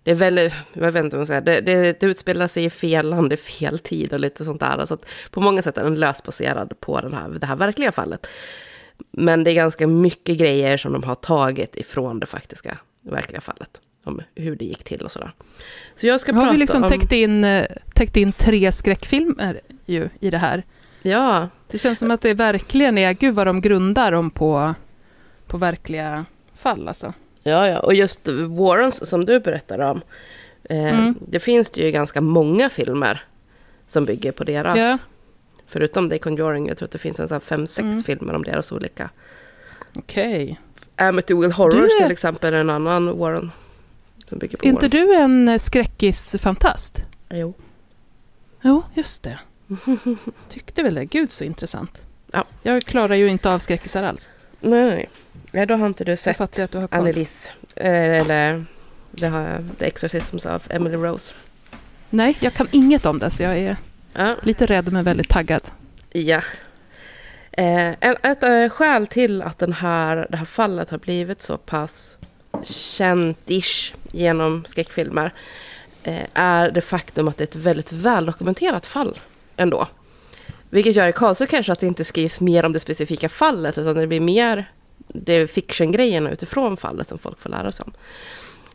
det 0.03 0.11
är 0.11 0.15
väldigt, 0.15 0.53
jag 0.74 0.91
vet 0.91 1.03
inte 1.03 1.15
vad 1.15 1.20
man 1.20 1.28
säger, 1.28 1.41
det, 1.41 1.61
det, 1.61 1.99
det 1.99 2.05
utspelar 2.05 2.47
sig 2.47 2.65
i 2.65 2.70
fel 2.70 3.09
land, 3.09 3.34
i 3.34 3.38
fel 3.38 3.80
tid 3.80 4.13
och 4.13 4.20
lite 4.20 4.45
sånt 4.45 4.59
där. 4.59 4.86
Så 4.86 4.93
att 4.93 5.05
på 5.32 5.41
många 5.41 5.61
sätt 5.61 5.78
är 5.78 5.84
den 5.84 5.95
löst 5.95 6.24
baserad 6.24 6.80
på 6.80 7.01
den 7.01 7.13
här, 7.13 7.30
det 7.30 7.45
här 7.45 7.55
verkliga 7.55 7.91
fallet. 7.91 8.28
Men 9.12 9.43
det 9.43 9.52
är 9.52 9.56
ganska 9.56 9.88
mycket 9.88 10.38
grejer 10.38 10.78
som 10.78 10.93
de 10.93 11.04
har 11.04 11.16
tagit 11.16 11.76
ifrån 11.76 12.20
det 12.20 12.26
faktiska, 12.26 12.78
verkliga 13.02 13.41
fallet. 13.41 13.82
Om 14.04 14.22
hur 14.36 14.56
det 14.56 14.66
gick 14.66 14.84
till 14.84 15.02
och 15.02 15.12
sådär. 15.12 15.34
Så 15.95 16.08
jag 16.08 16.20
ska 16.20 16.34
har 16.34 16.41
prata 16.41 16.52
vi 16.52 16.58
liksom 16.58 16.84
om... 16.84 16.89
täckt 16.89 17.12
in, 17.12 17.43
eh, 17.43 17.66
täckt 17.95 18.18
in 18.18 18.32
tre 18.32 18.72
skräckfilmer 18.72 19.62
ju 19.86 20.10
i 20.20 20.30
det 20.30 20.38
här. 20.38 20.64
Ja, 21.02 21.50
Det 21.72 21.78
känns 21.78 22.00
som 22.00 22.12
att 22.12 22.22
det 22.22 22.34
verkligen 22.34 22.97
är, 22.97 23.14
gud 23.14 23.36
vad 23.36 23.47
de 23.47 23.62
grundar 23.62 24.12
dem 24.12 24.32
på, 24.32 24.74
på 25.47 25.58
verkliga 25.58 26.26
fall 26.56 26.88
alltså. 26.88 27.14
Ja, 27.43 27.68
ja, 27.68 27.80
och 27.80 27.93
just 27.93 28.28
Warrens 28.28 29.10
som 29.10 29.26
du 29.26 29.39
berättar 29.39 29.80
om. 29.80 30.02
Eh, 30.64 30.78
Mm. 31.00 31.16
Det 31.28 31.39
finns 31.39 31.70
det 31.70 31.82
ju 31.82 31.91
ganska 31.91 32.22
många 32.22 32.70
filmer 32.70 33.24
som 33.88 34.06
bygger 34.06 34.32
på 34.32 34.43
deras. 34.43 34.80
Ja. 34.80 34.97
Förutom 35.72 36.09
The 36.09 36.17
Conjuring, 36.20 36.67
jag 36.67 36.78
tror 36.78 36.86
att 36.88 36.91
det 36.91 36.97
finns 36.97 37.20
en 37.20 37.28
sån 37.28 37.41
fem, 37.41 37.67
sex 37.67 37.84
Mm. 37.86 38.03
filmer 38.03 38.34
om 38.36 38.43
deras 38.43 38.72
olika. 38.72 39.09
Okej. 39.95 40.59
Amityville 40.95 41.53
Horrors 41.53 41.91
är- 41.99 42.03
till 42.03 42.11
exempel 42.11 42.53
är 42.53 42.57
en 42.57 42.70
annan 42.70 43.17
Warren. 43.17 43.51
Som 44.26 44.39
bygger 44.39 44.57
på 44.57 44.65
Är 44.65 44.70
inte 44.70 44.88
du 44.88 45.15
en 45.15 45.47
eh, 45.47 45.57
skräckisfantast? 45.57 47.03
Jo. 47.30 47.53
Jo, 48.61 48.84
just 48.93 49.24
det. 49.24 49.39
Tyckte 50.49 50.84
väl 50.84 50.93
det. 50.93 51.05
Gud 51.05 51.32
så 51.32 51.43
intressant. 51.43 51.97
Ja. 52.32 52.43
Jag 52.63 52.84
klarar 52.84 53.15
ju 53.15 53.28
inte 53.28 53.49
av 53.51 53.59
skräckisar 53.59 54.03
alls. 54.03 54.30
Nej, 54.59 54.86
nej. 54.89 55.09
Nej, 55.51 55.65
då 55.65 55.76
har 55.76 55.88
inte 55.88 56.03
du 56.03 56.17
sett 56.17 56.38
jag 56.39 56.61
att 56.63 56.72
du 56.72 56.78
har. 56.78 56.88
Annelies. 56.91 57.53
Eh, 57.76 58.20
eller 58.20 58.65
det 59.11 59.28
har, 59.28 59.65
The 59.80 59.86
Exorcisms 59.86 60.45
of 60.45 60.67
Emily 60.72 60.95
Rose. 60.95 61.34
Nej, 62.09 62.38
jag 62.39 62.53
kan 62.53 62.67
inget 62.72 63.05
om 63.05 63.20
det, 63.20 63.30
så 63.32 63.43
jag 63.43 63.57
är 63.57 63.78
Ja. 64.14 64.36
lite 64.43 64.66
rädd 64.66 64.93
men 64.93 65.03
väldigt 65.03 65.30
taggad. 65.30 65.62
Ja. 66.12 66.41
Eh, 67.51 67.89
ett 67.89 68.43
eh, 68.43 68.70
skäl 68.70 69.07
till 69.07 69.41
att 69.41 69.57
den 69.57 69.74
här, 69.74 70.28
det 70.30 70.38
här 70.38 70.45
fallet 70.45 70.89
har 70.89 70.97
blivit 70.97 71.41
så 71.41 71.57
pass 71.57 72.18
känt-ish 72.64 73.93
genom 74.12 74.66
skräckfilmer 74.66 75.34
eh, 76.03 76.24
är 76.34 76.72
det 76.72 76.82
faktum 76.82 77.28
att 77.28 77.38
det 77.38 77.43
är 77.43 77.47
ett 77.47 77.55
väldigt 77.55 77.91
väldokumenterat 77.91 78.86
fall 78.86 79.20
ändå. 79.57 79.88
Vilket 80.70 80.95
gör 80.95 81.07
i 81.07 81.14
Karlsson 81.14 81.47
kanske 81.47 81.72
att 81.72 81.80
det 81.80 81.88
inte 81.88 82.03
skrivs 82.03 82.41
mer 82.41 82.66
om 82.66 82.74
det 82.74 82.80
specifika 82.80 83.30
fallet 83.30 83.78
utan 83.78 83.95
det 83.95 84.07
blir 84.07 84.20
mer 84.20 84.72
det 85.07 85.47
fiction-grejerna 85.47 86.32
utifrån 86.32 86.78
fallet 86.78 87.07
som 87.07 87.18
folk 87.18 87.41
får 87.41 87.49
lära 87.49 87.72
sig 87.72 87.84
om. 87.84 87.93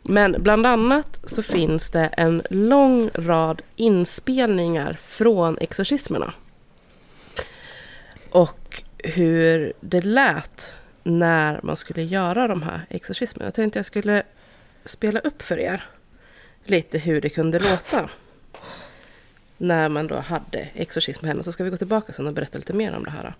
Men 0.07 0.35
bland 0.39 0.65
annat 0.65 1.19
så 1.23 1.43
finns 1.43 1.91
det 1.91 2.05
en 2.05 2.41
lång 2.49 3.09
rad 3.13 3.61
inspelningar 3.75 4.97
från 5.01 5.57
exorcismerna. 5.61 6.33
Och 8.29 8.83
hur 8.97 9.73
det 9.79 10.05
lät 10.05 10.75
när 11.03 11.59
man 11.63 11.75
skulle 11.75 12.03
göra 12.03 12.47
de 12.47 12.63
här 12.63 12.85
exorcismerna. 12.89 13.45
Jag 13.45 13.53
tänkte 13.53 13.79
jag 13.79 13.85
skulle 13.85 14.23
spela 14.85 15.19
upp 15.19 15.41
för 15.41 15.59
er 15.59 15.89
lite 16.63 16.97
hur 16.97 17.21
det 17.21 17.29
kunde 17.29 17.59
låta. 17.59 18.09
När 19.57 19.89
man 19.89 20.07
då 20.07 20.15
hade 20.15 20.69
exorcism 20.73 21.25
med 21.25 21.31
henne. 21.31 21.43
Så 21.43 21.51
ska 21.51 21.63
vi 21.63 21.69
gå 21.69 21.77
tillbaka 21.77 22.13
sen 22.13 22.27
och 22.27 22.33
berätta 22.33 22.57
lite 22.57 22.73
mer 22.73 22.95
om 22.95 23.03
det 23.03 23.11
här. 23.11 23.33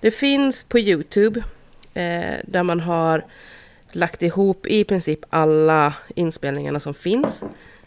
Det 0.00 0.10
finns 0.10 0.62
på 0.62 0.78
Youtube. 0.78 1.44
Eh, 1.94 2.34
där 2.44 2.62
man 2.62 2.80
har 2.80 3.24
lagt 3.94 4.22
ihop 4.22 4.66
i 4.66 4.84
princip 4.84 5.20
alla 5.30 5.94
inspelningarna 6.14 6.80
som 6.80 6.94
finns. 6.94 7.44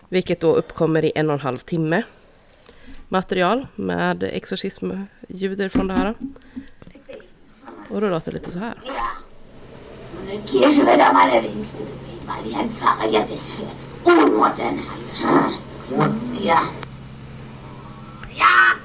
Vilket 0.09 0.39
då 0.39 0.55
uppkommer 0.55 1.05
i 1.05 1.11
en 1.15 1.29
och 1.29 1.33
en 1.33 1.39
halv 1.39 1.57
timme 1.57 2.03
material 3.09 3.67
med 3.75 4.23
exorcismljuder 4.23 5.69
från 5.69 5.87
det 5.87 5.93
här. 5.93 6.13
Och 7.89 8.01
då 8.01 8.09
låter 8.09 8.31
det 8.31 8.37
lite 8.37 8.51
så 8.51 8.59
här. 8.59 8.73
Ja. 8.85 9.07
Ja. 16.41 16.61
Ja. 18.35 18.77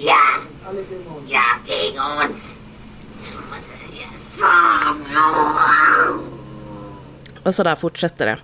Ja. 0.00 0.18
Ja, 1.28 1.42
gegen 1.66 2.02
uns. 2.02 2.58
Och 7.42 7.54
så 7.54 7.62
där 7.62 7.74
fortsätter 7.74 8.26
det. 8.26 8.38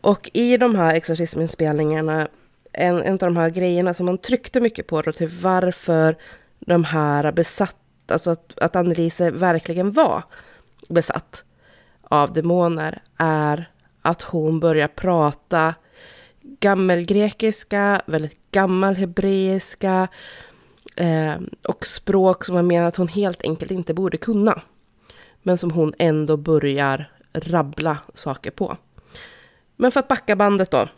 Och 0.00 0.30
i 0.32 0.56
de 0.56 0.74
här 0.74 0.94
exorcisminspelningarna, 0.94 2.28
en, 2.72 3.02
en 3.02 3.12
av 3.12 3.18
de 3.18 3.36
här 3.36 3.50
grejerna 3.50 3.94
som 3.94 4.06
man 4.06 4.18
tryckte 4.18 4.60
mycket 4.60 4.86
på 4.86 5.02
då 5.02 5.12
till 5.12 5.28
varför 5.28 6.16
de 6.58 6.84
här 6.84 7.32
besatt, 7.32 7.76
alltså 8.08 8.30
att, 8.30 8.58
att 8.58 8.76
Annelise 8.76 9.30
verkligen 9.30 9.92
var 9.92 10.22
besatt 10.88 11.44
av 12.02 12.32
demoner, 12.32 13.02
är 13.16 13.70
att 14.02 14.22
hon 14.22 14.60
börjar 14.60 14.88
prata 14.88 15.74
gammelgrekiska, 16.60 18.02
väldigt 18.06 18.50
gammal 18.50 18.96
hebreiska 18.96 20.08
Eh, 20.98 21.36
och 21.68 21.86
språk 21.86 22.44
som 22.44 22.54
man 22.54 22.66
menar 22.66 22.88
att 22.88 22.96
hon 22.96 23.08
helt 23.08 23.42
enkelt 23.42 23.70
inte 23.70 23.94
borde 23.94 24.16
kunna. 24.16 24.62
Men 25.42 25.58
som 25.58 25.70
hon 25.70 25.94
ändå 25.98 26.36
börjar 26.36 27.12
rabbla 27.32 27.98
saker 28.14 28.50
på. 28.50 28.76
Men 29.76 29.90
för 29.90 30.00
att 30.00 30.08
backa 30.08 30.36
bandet 30.36 30.70
då. 30.70 30.88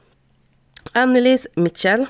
Annelies 0.92 1.48
Mitchell 1.54 2.06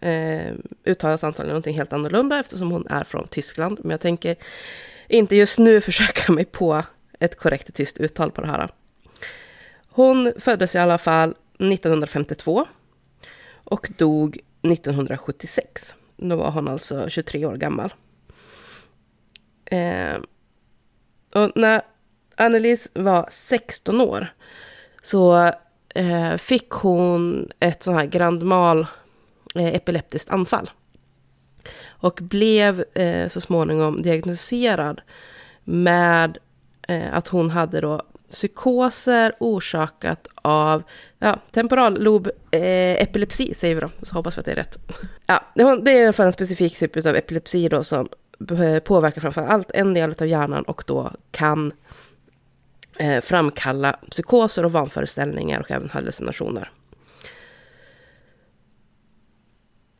eh, 0.00 0.54
uttalas 0.84 1.24
antagligen 1.24 1.52
någonting 1.52 1.76
helt 1.76 1.92
annorlunda 1.92 2.40
eftersom 2.40 2.70
hon 2.70 2.86
är 2.86 3.04
från 3.04 3.26
Tyskland. 3.26 3.78
Men 3.82 3.90
jag 3.90 4.00
tänker 4.00 4.36
inte 5.08 5.36
just 5.36 5.58
nu 5.58 5.80
försöka 5.90 6.32
mig 6.32 6.44
på 6.44 6.82
ett 7.18 7.38
korrekt 7.38 7.74
tyskt 7.74 7.98
uttal 7.98 8.30
på 8.30 8.40
det 8.40 8.46
här. 8.46 8.68
Hon 9.88 10.32
föddes 10.38 10.74
i 10.74 10.78
alla 10.78 10.98
fall 10.98 11.30
1952 11.58 12.66
och 13.64 13.88
dog 13.96 14.38
1976. 14.62 15.94
Då 16.22 16.36
var 16.36 16.50
hon 16.50 16.68
alltså 16.68 17.08
23 17.08 17.46
år 17.46 17.56
gammal. 17.56 17.94
Eh, 19.64 20.16
och 21.34 21.52
när 21.54 21.82
Annelies 22.36 22.90
var 22.94 23.26
16 23.30 24.00
år 24.00 24.34
så 25.02 25.52
eh, 25.94 26.36
fick 26.36 26.70
hon 26.70 27.48
ett 27.60 27.82
sånt 27.82 27.98
här 27.98 28.06
grand 28.06 28.42
mal 28.42 28.86
eh, 29.54 29.74
epileptiskt 29.74 30.30
anfall. 30.30 30.70
Och 31.88 32.18
blev 32.22 32.84
eh, 32.94 33.28
så 33.28 33.40
småningom 33.40 34.02
diagnostiserad 34.02 35.00
med 35.64 36.38
eh, 36.88 37.14
att 37.14 37.28
hon 37.28 37.50
hade 37.50 37.80
då 37.80 38.02
psykoser 38.30 39.32
orsakat 39.40 40.28
av 40.34 40.82
ja, 41.18 41.40
temporal 41.50 42.02
lob 42.02 42.26
eh, 42.50 43.02
epilepsi, 43.02 43.54
säger 43.54 43.74
vi 43.74 43.80
då, 43.80 43.90
så 44.02 44.14
hoppas 44.14 44.36
vi 44.36 44.40
att 44.40 44.44
det 44.44 44.52
är 44.52 44.56
rätt. 44.56 44.78
Ja, 45.26 45.44
det 45.54 45.92
är 45.92 46.12
för 46.12 46.26
en 46.26 46.32
specifik 46.32 46.78
typ 46.78 47.06
av 47.06 47.16
epilepsi 47.16 47.68
då 47.68 47.84
som 47.84 48.08
påverkar 48.84 49.20
framför 49.20 49.46
allt 49.46 49.70
en 49.70 49.94
del 49.94 50.14
av 50.20 50.26
hjärnan 50.26 50.62
och 50.62 50.84
då 50.86 51.12
kan 51.30 51.72
eh, 52.98 53.20
framkalla 53.20 53.92
psykoser 54.10 54.64
och 54.64 54.72
vanföreställningar 54.72 55.60
och 55.60 55.70
även 55.70 55.90
hallucinationer. 55.90 56.70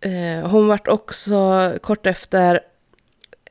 Eh, 0.01 0.49
hon 0.49 0.69
vart 0.69 0.89
också 0.89 1.73
kort 1.83 2.07
efter 2.07 2.61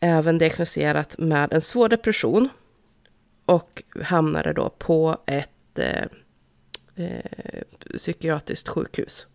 även 0.01 0.37
diagnostiserat 0.37 1.17
med 1.17 1.53
en 1.53 1.61
svår 1.61 1.89
depression 1.89 2.49
och 3.49 3.83
hamnade 4.03 4.53
då 4.53 4.69
på 4.69 5.17
ett 5.25 5.79
eh, 5.79 6.03
eh, 7.05 7.61
psykiatriskt 7.97 8.67
sjukhus. 8.67 9.27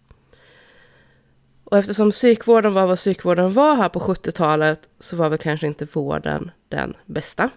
Och 1.64 1.78
eftersom 1.78 2.10
psykvården 2.10 2.74
var 2.74 2.86
vad 2.86 2.98
psykvården 2.98 3.52
var 3.52 3.76
här 3.76 3.88
på 3.88 4.00
70-talet 4.00 4.88
så 4.98 5.16
var 5.16 5.30
väl 5.30 5.38
kanske 5.38 5.66
inte 5.66 5.84
vården 5.84 6.50
den 6.68 6.94
bästa. 7.06 7.50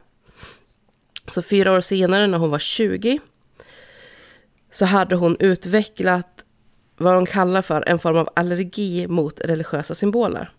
Så 1.31 1.41
fyra 1.41 1.71
år 1.71 1.81
senare 1.81 2.27
när 2.27 2.37
hon 2.37 2.49
var 2.49 2.59
20 2.59 3.19
så 4.71 4.85
hade 4.85 5.15
hon 5.15 5.37
utvecklat 5.39 6.45
vad 6.97 7.13
de 7.13 7.25
kallar 7.25 7.61
för 7.61 7.89
en 7.89 7.99
form 7.99 8.17
av 8.17 8.29
allergi 8.35 9.07
mot 9.07 9.41
religiösa 9.41 9.95
symboler. 9.95 10.51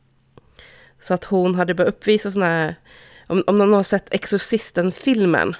Så 1.00 1.14
att 1.14 1.24
hon 1.24 1.54
hade 1.54 1.74
börjat 1.74 1.94
uppvisa 1.94 2.30
sådana 2.30 2.50
här, 2.50 2.74
om, 3.26 3.44
om 3.46 3.56
någon 3.56 3.72
har 3.72 3.82
sett 3.82 4.14
Exorcisten-filmen, 4.14 5.56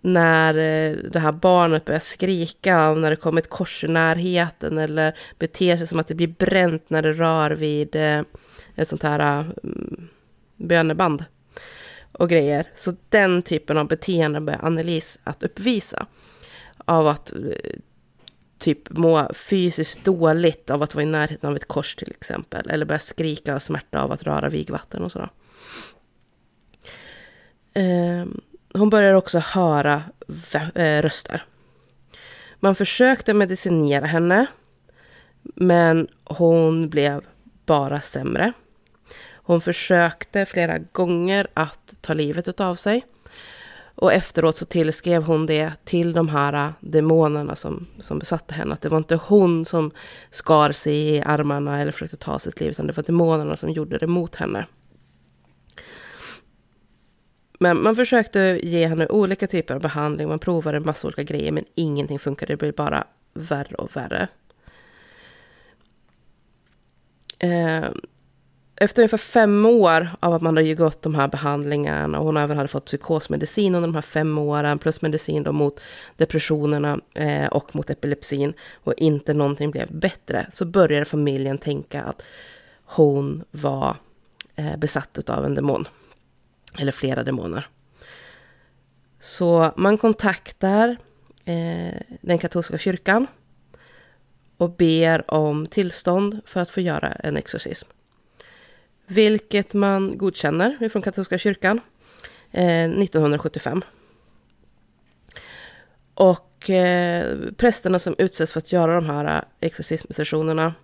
när 0.00 0.54
eh, 0.54 0.96
det 0.96 1.18
här 1.18 1.32
barnet 1.32 1.84
börjar 1.84 2.00
skrika, 2.00 2.94
när 2.94 3.10
det 3.10 3.16
kommer 3.16 3.40
ett 3.40 3.50
kors 3.50 3.84
i 3.84 3.88
närheten 3.88 4.78
eller 4.78 5.18
beter 5.38 5.76
sig 5.76 5.86
som 5.86 5.98
att 5.98 6.06
det 6.06 6.14
blir 6.14 6.34
bränt 6.38 6.90
när 6.90 7.02
det 7.02 7.12
rör 7.12 7.50
vid 7.50 7.96
eh, 7.96 8.22
ett 8.76 8.88
sånt 8.88 9.02
här 9.02 9.40
mm, 9.64 10.08
böneband 10.56 11.24
och 12.12 12.28
grejer. 12.28 12.66
Så 12.74 12.96
den 13.08 13.42
typen 13.42 13.78
av 13.78 13.88
beteende 13.88 14.40
börjar 14.40 14.60
Annelise 14.60 15.20
att 15.24 15.42
uppvisa. 15.42 16.06
Av 16.84 17.08
att 17.08 17.32
eh, 17.32 17.38
typ 18.58 18.90
må 18.90 19.34
fysiskt 19.34 20.04
dåligt 20.04 20.70
av 20.70 20.82
att 20.82 20.94
vara 20.94 21.02
i 21.02 21.06
närheten 21.06 21.50
av 21.50 21.56
ett 21.56 21.68
kors 21.68 21.94
till 21.94 22.10
exempel. 22.10 22.70
Eller 22.70 22.86
börja 22.86 22.98
skrika 22.98 23.54
av 23.54 23.58
smärta 23.58 24.02
av 24.02 24.12
att 24.12 24.22
röra 24.22 24.48
vigvatten 24.48 25.02
och 25.02 25.12
sådär. 25.12 25.30
Um, 27.74 28.40
hon 28.74 28.90
börjar 28.90 29.14
också 29.14 29.38
höra 29.38 30.02
eh, 30.74 31.02
röster. 31.02 31.44
Man 32.60 32.74
försökte 32.74 33.34
medicinera 33.34 34.06
henne, 34.06 34.46
men 35.42 36.08
hon 36.24 36.88
blev 36.88 37.24
bara 37.66 38.00
sämre. 38.00 38.52
Hon 39.32 39.60
försökte 39.60 40.46
flera 40.46 40.78
gånger 40.78 41.46
att 41.54 41.94
ta 42.00 42.14
livet 42.14 42.60
av 42.60 42.74
sig. 42.74 43.06
Och 43.94 44.12
efteråt 44.12 44.56
så 44.56 44.64
tillskrev 44.64 45.22
hon 45.22 45.46
det 45.46 45.72
till 45.84 46.12
de 46.12 46.28
här 46.28 46.52
eh, 46.52 46.72
demonerna 46.80 47.56
som, 47.56 47.86
som 48.00 48.18
besatte 48.18 48.54
henne. 48.54 48.74
Att 48.74 48.80
det 48.80 48.88
var 48.88 48.98
inte 48.98 49.16
hon 49.16 49.64
som 49.64 49.90
skar 50.30 50.72
sig 50.72 50.92
i 50.92 51.22
armarna 51.22 51.80
eller 51.80 51.92
försökte 51.92 52.16
ta 52.16 52.38
sitt 52.38 52.60
liv, 52.60 52.70
utan 52.70 52.86
det 52.86 52.92
var 52.92 53.02
demonerna 53.02 53.56
som 53.56 53.70
gjorde 53.70 53.98
det 53.98 54.06
mot 54.06 54.34
henne. 54.34 54.66
Men 57.62 57.82
man 57.82 57.96
försökte 57.96 58.60
ge 58.62 58.86
henne 58.86 59.06
olika 59.06 59.46
typer 59.46 59.74
av 59.74 59.80
behandling, 59.80 60.28
man 60.28 60.38
provade 60.38 60.76
en 60.76 60.86
massa 60.86 61.06
olika 61.06 61.22
grejer, 61.22 61.52
men 61.52 61.64
ingenting 61.74 62.18
funkade. 62.18 62.52
Det 62.52 62.56
blev 62.56 62.74
bara 62.74 63.04
värre 63.34 63.74
och 63.74 63.96
värre. 63.96 64.28
Eh, 67.38 67.90
efter 68.76 69.02
ungefär 69.02 69.18
fem 69.18 69.66
år 69.66 70.08
av 70.20 70.34
att 70.34 70.42
man 70.42 70.56
hade 70.56 70.74
gått 70.74 71.02
de 71.02 71.14
här 71.14 71.28
behandlingarna 71.28 72.18
och 72.18 72.24
hon 72.24 72.36
även 72.36 72.56
hade 72.56 72.68
fått 72.68 72.84
psykosmedicin 72.84 73.74
under 73.74 73.88
de 73.88 73.94
här 73.94 74.02
fem 74.02 74.38
åren 74.38 74.78
plus 74.78 75.02
medicin 75.02 75.42
då 75.42 75.52
mot 75.52 75.80
depressionerna 76.16 77.00
eh, 77.14 77.46
och 77.46 77.76
mot 77.76 77.90
epilepsin 77.90 78.52
och 78.84 78.94
inte 78.96 79.34
någonting 79.34 79.70
blev 79.70 79.92
bättre 79.92 80.46
så 80.52 80.64
började 80.64 81.04
familjen 81.04 81.58
tänka 81.58 82.02
att 82.02 82.22
hon 82.84 83.44
var 83.50 83.96
eh, 84.56 84.76
besatt 84.76 85.30
av 85.30 85.44
en 85.44 85.54
demon 85.54 85.88
eller 86.78 86.92
flera 86.92 87.22
demoner. 87.22 87.68
Så 89.18 89.72
man 89.76 89.98
kontaktar 89.98 90.96
eh, 91.44 92.00
den 92.20 92.38
katolska 92.38 92.78
kyrkan 92.78 93.26
och 94.56 94.70
ber 94.70 95.34
om 95.34 95.66
tillstånd 95.66 96.40
för 96.44 96.60
att 96.60 96.70
få 96.70 96.80
göra 96.80 97.08
en 97.08 97.36
exorcism. 97.36 97.88
Vilket 99.06 99.74
man 99.74 100.18
godkänner 100.18 100.88
från 100.88 101.02
katolska 101.02 101.38
kyrkan 101.38 101.80
eh, 102.50 102.84
1975. 102.84 103.82
Och 106.14 106.70
eh, 106.70 107.36
prästerna 107.56 107.98
som 107.98 108.14
utsätts 108.18 108.52
för 108.52 108.58
att 108.58 108.72
göra 108.72 108.94
de 108.94 109.06
här 109.06 109.24
eh, 109.24 109.42
exorcismsessionerna 109.60 110.74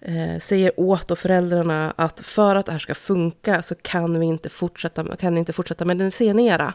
eh, 0.00 0.38
säger 0.38 0.80
åt 0.80 1.08
då 1.08 1.16
föräldrarna 1.16 1.94
att 1.96 2.20
för 2.20 2.56
att 2.56 2.66
det 2.66 2.72
här 2.72 2.78
ska 2.78 2.94
funka 2.94 3.62
så 3.62 3.74
kan 3.74 4.20
vi 4.20 4.26
inte 4.26 4.48
fortsätta, 4.48 5.16
kan 5.16 5.38
inte 5.38 5.52
fortsätta 5.52 5.84
medicinera. 5.84 6.74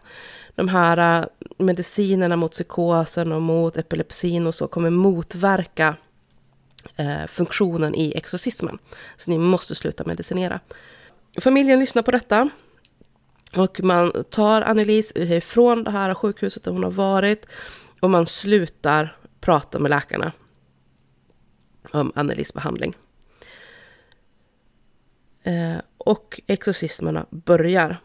De 0.56 0.68
här 0.68 1.20
eh, 1.20 1.26
medicinerna 1.58 2.36
mot 2.36 2.52
psykosen 2.52 3.32
och 3.32 3.42
mot 3.42 3.78
epilepsin 3.78 4.48
och 4.48 4.56
så 4.56 4.68
kommer 4.68 4.90
motverka 4.90 5.96
eh, 6.96 7.28
funktionen 7.28 7.96
i 7.96 8.14
exorcismen. 8.16 8.78
Så 9.18 9.32
ni 9.32 9.38
måste 9.38 9.76
sluta 9.76 10.04
medicinera. 10.06 10.60
Familjen 11.42 11.80
lyssnar 11.80 12.02
på 12.02 12.12
detta. 12.12 12.50
Och 13.56 13.84
man 13.84 14.24
tar 14.30 14.62
Annelise 14.62 15.20
ifrån 15.20 15.84
det 15.84 15.92
här 15.92 16.14
sjukhuset 16.14 16.64
där 16.64 16.72
hon 16.72 16.84
har 16.84 16.92
varit 16.92 17.48
och 18.00 18.10
man 18.10 18.26
slutar 18.26 19.18
prata 19.40 19.80
med 19.80 19.90
läkarna 19.90 20.32
om 21.92 22.12
Annelies 22.16 22.54
behandling. 22.54 22.96
Eh, 25.46 25.78
och 25.98 26.42
exorcismerna 26.48 27.26
börjar. 27.30 28.02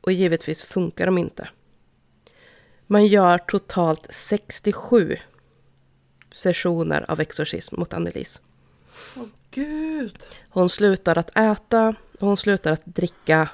Och 0.00 0.12
givetvis 0.12 0.62
funkar 0.62 1.06
de 1.06 1.18
inte. 1.18 1.48
Man 2.86 3.06
gör 3.06 3.38
totalt 3.38 4.06
67 4.10 5.16
sessioner 6.34 7.10
av 7.10 7.20
exorcism 7.20 7.80
mot 7.80 7.92
Annelise. 7.92 8.40
Åh 9.16 9.22
oh, 9.22 9.28
gud! 9.50 10.26
Hon 10.50 10.68
slutar 10.68 11.18
att 11.18 11.38
äta, 11.38 11.94
hon 12.20 12.36
slutar 12.36 12.72
att 12.72 12.84
dricka 12.84 13.48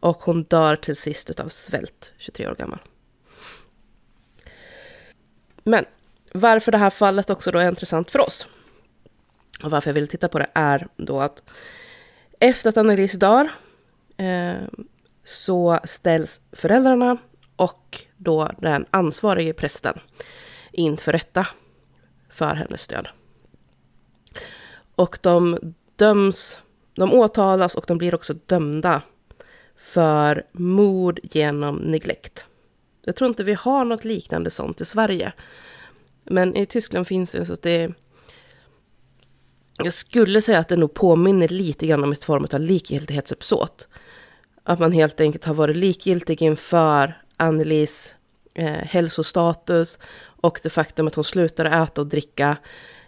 och 0.00 0.22
hon 0.22 0.42
dör 0.42 0.76
till 0.76 0.96
sist 0.96 1.40
av 1.40 1.48
svält, 1.48 2.12
23 2.18 2.48
år 2.48 2.54
gammal. 2.54 2.78
Men 5.64 5.84
varför 6.32 6.72
det 6.72 6.78
här 6.78 6.90
fallet 6.90 7.30
också 7.30 7.50
då 7.50 7.58
är 7.58 7.68
intressant 7.68 8.10
för 8.10 8.18
oss 8.18 8.46
och 9.62 9.70
varför 9.70 9.90
jag 9.90 9.94
vill 9.94 10.08
titta 10.08 10.28
på 10.28 10.38
det 10.38 10.50
är 10.54 10.88
då 10.96 11.20
att 11.20 11.42
efter 12.40 12.68
att 12.68 12.76
Annelise 12.76 13.18
dör 13.18 13.50
eh, 14.16 14.62
så 15.24 15.78
ställs 15.84 16.40
föräldrarna 16.52 17.18
och 17.56 18.06
då 18.16 18.50
den 18.58 18.86
ansvarige 18.90 19.52
prästen 19.52 20.00
inför 20.72 21.12
rätta 21.12 21.46
för 22.30 22.54
hennes 22.54 22.86
död. 22.86 23.08
Och 24.94 25.18
de 25.22 25.58
döms, 25.96 26.60
de 26.94 27.12
åtalas 27.12 27.74
och 27.74 27.84
de 27.88 27.98
blir 27.98 28.14
också 28.14 28.34
dömda 28.46 29.02
för 29.76 30.46
mord 30.52 31.20
genom 31.22 31.76
neglekt. 31.76 32.46
Jag 33.04 33.16
tror 33.16 33.28
inte 33.28 33.44
vi 33.44 33.54
har 33.54 33.84
något 33.84 34.04
liknande 34.04 34.50
sånt 34.50 34.80
i 34.80 34.84
Sverige. 34.84 35.32
Men 36.24 36.56
i 36.56 36.66
Tyskland 36.66 37.06
finns 37.06 37.32
det 37.32 37.44
så 37.44 37.52
att 37.52 37.62
det 37.62 37.94
jag 39.84 39.94
skulle 39.94 40.40
säga 40.40 40.58
att 40.58 40.68
det 40.68 40.76
nog 40.76 40.94
påminner 40.94 41.48
lite 41.48 41.86
grann 41.86 42.04
om 42.04 42.12
ett 42.12 42.24
form 42.24 42.46
av 42.52 42.60
likgiltighetsuppsåt. 42.60 43.88
Att 44.64 44.78
man 44.78 44.92
helt 44.92 45.20
enkelt 45.20 45.44
har 45.44 45.54
varit 45.54 45.76
likgiltig 45.76 46.42
inför 46.42 47.22
Annelies 47.36 48.14
eh, 48.54 48.66
hälsostatus 48.66 49.98
och 50.22 50.60
det 50.62 50.70
faktum 50.70 51.06
att 51.06 51.14
hon 51.14 51.24
slutade 51.24 51.70
äta 51.70 52.00
och 52.00 52.06
dricka 52.06 52.56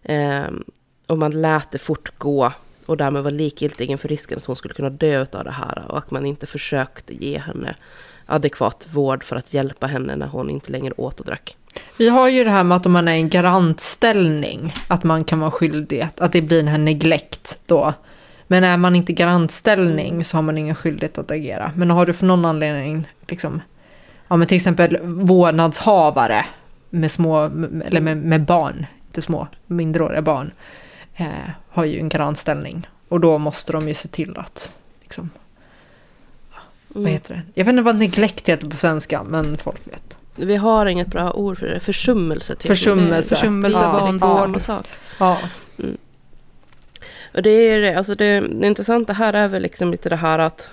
eh, 0.02 0.50
och 1.08 1.18
man 1.18 1.42
lät 1.42 1.70
det 1.70 1.78
fortgå 1.78 2.52
och 2.86 2.96
därmed 2.96 3.22
var 3.22 3.30
likgiltig 3.30 3.90
inför 3.90 4.08
risken 4.08 4.38
att 4.38 4.44
hon 4.44 4.56
skulle 4.56 4.74
kunna 4.74 4.90
dö 4.90 5.26
av 5.32 5.44
det 5.44 5.50
här 5.50 5.84
och 5.88 5.98
att 5.98 6.10
man 6.10 6.26
inte 6.26 6.46
försökte 6.46 7.14
ge 7.24 7.38
henne 7.38 7.76
adekvat 8.26 8.88
vård 8.92 9.24
för 9.24 9.36
att 9.36 9.54
hjälpa 9.54 9.86
henne 9.86 10.16
när 10.16 10.26
hon 10.26 10.50
inte 10.50 10.72
längre 10.72 10.94
åt 10.96 11.20
och 11.20 11.26
drack. 11.26 11.56
Vi 11.98 12.08
har 12.08 12.28
ju 12.28 12.44
det 12.44 12.50
här 12.50 12.64
med 12.64 12.76
att 12.76 12.86
om 12.86 12.92
man 12.92 13.08
är 13.08 13.14
i 13.14 13.20
en 13.20 13.28
garantställning, 13.28 14.72
att 14.88 15.04
man 15.04 15.24
kan 15.24 15.40
vara 15.40 15.50
skyldig, 15.50 16.08
att, 16.18 16.32
det 16.32 16.42
blir 16.42 16.56
den 16.56 16.68
här 16.68 16.78
neglekt 16.78 17.58
då. 17.66 17.94
Men 18.46 18.64
är 18.64 18.76
man 18.76 18.96
inte 18.96 19.12
garantställning 19.12 20.24
så 20.24 20.36
har 20.36 20.42
man 20.42 20.58
ingen 20.58 20.74
skyldighet 20.74 21.18
att 21.18 21.30
agera. 21.30 21.72
Men 21.76 21.90
har 21.90 22.06
du 22.06 22.12
för 22.12 22.26
någon 22.26 22.44
anledning, 22.44 23.08
liksom, 23.28 23.62
ja 24.28 24.36
men 24.36 24.46
till 24.48 24.56
exempel 24.56 24.98
vårdnadshavare 25.02 26.46
med 26.90 27.10
små, 27.10 27.44
eller 27.84 28.00
med, 28.00 28.16
med 28.16 28.44
barn, 28.44 28.86
inte 29.06 29.22
små, 29.22 29.46
mindreåriga 29.66 30.22
barn, 30.22 30.52
eh, 31.16 31.26
har 31.68 31.84
ju 31.84 31.98
en 31.98 32.08
garantställning. 32.08 32.86
Och 33.08 33.20
då 33.20 33.38
måste 33.38 33.72
de 33.72 33.88
ju 33.88 33.94
se 33.94 34.08
till 34.08 34.36
att, 34.36 34.72
liksom, 35.02 35.30
mm. 36.94 37.02
vad 37.02 37.12
heter 37.12 37.34
det? 37.34 37.42
Jag 37.54 37.64
vet 37.64 37.72
inte 37.72 37.82
vad 37.82 37.96
neglekt 37.96 38.48
heter 38.48 38.70
på 38.70 38.76
svenska, 38.76 39.22
men 39.22 39.58
folk 39.58 39.88
vet. 39.88 40.18
Vi 40.34 40.56
har 40.56 40.86
inget 40.86 41.08
bra 41.08 41.32
ord 41.32 41.58
för 41.58 41.66
det. 41.66 41.80
Försummelse. 41.80 42.54
Typ. 42.54 42.66
Försummelse. 42.66 43.28
Försummelse, 43.36 43.78
ja, 43.82 44.18
vanvård. 44.20 44.60
sak. 44.60 44.86
Ja. 45.18 45.38
Mm. 45.78 45.96
Och 47.34 47.42
det 47.42 47.50
är 47.50 47.80
det, 47.80 47.94
alltså 47.94 48.14
det, 48.14 48.40
det 48.40 48.66
intressanta 48.66 49.12
här 49.12 49.32
är 49.32 49.48
väl 49.48 49.62
liksom 49.62 49.90
lite 49.90 50.08
det 50.08 50.16
här 50.16 50.38
att, 50.38 50.70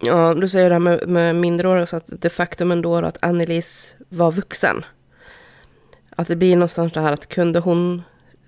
ja, 0.00 0.34
du 0.34 0.48
säger 0.48 0.68
det 0.68 0.74
här 0.74 0.80
med, 0.80 1.08
med 1.08 1.36
mindreåriga, 1.36 1.86
så 1.86 1.96
att 1.96 2.10
det 2.18 2.30
faktum 2.30 2.70
ändå 2.70 2.96
att 2.96 3.24
Annelies 3.24 3.94
var 4.08 4.32
vuxen. 4.32 4.84
Att 6.10 6.28
det 6.28 6.36
blir 6.36 6.56
någonstans 6.56 6.92
det 6.92 7.00
här 7.00 7.12
att 7.12 7.28
kunde 7.28 7.58
hon, 7.58 8.02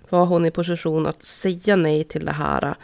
var 0.09 0.27
hon 0.27 0.47
i 0.47 0.51
position 0.51 1.07
att 1.07 1.23
säga 1.23 1.77
nej 1.77 2.05
till 2.05 2.25
det 2.25 2.33
här? 2.33 2.75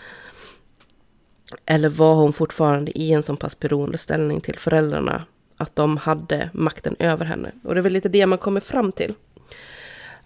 Eller 1.67 1.89
var 1.89 2.15
hon 2.15 2.33
fortfarande 2.33 2.99
i 2.99 3.13
en 3.13 3.23
så 3.23 3.37
pass 3.37 3.59
beroendeställning 3.61 4.41
till 4.41 4.59
föräldrarna 4.59 5.25
att 5.57 5.77
de 5.77 5.97
hade 5.97 6.51
makten 6.53 6.97
över 6.99 7.25
henne. 7.25 7.53
Och 7.65 7.75
det 7.75 7.81
är 7.81 7.83
väl 7.83 7.93
lite 7.93 8.09
det 8.09 8.27
man 8.27 8.39
kommer 8.39 8.61
fram 8.61 8.93
till. 8.93 9.15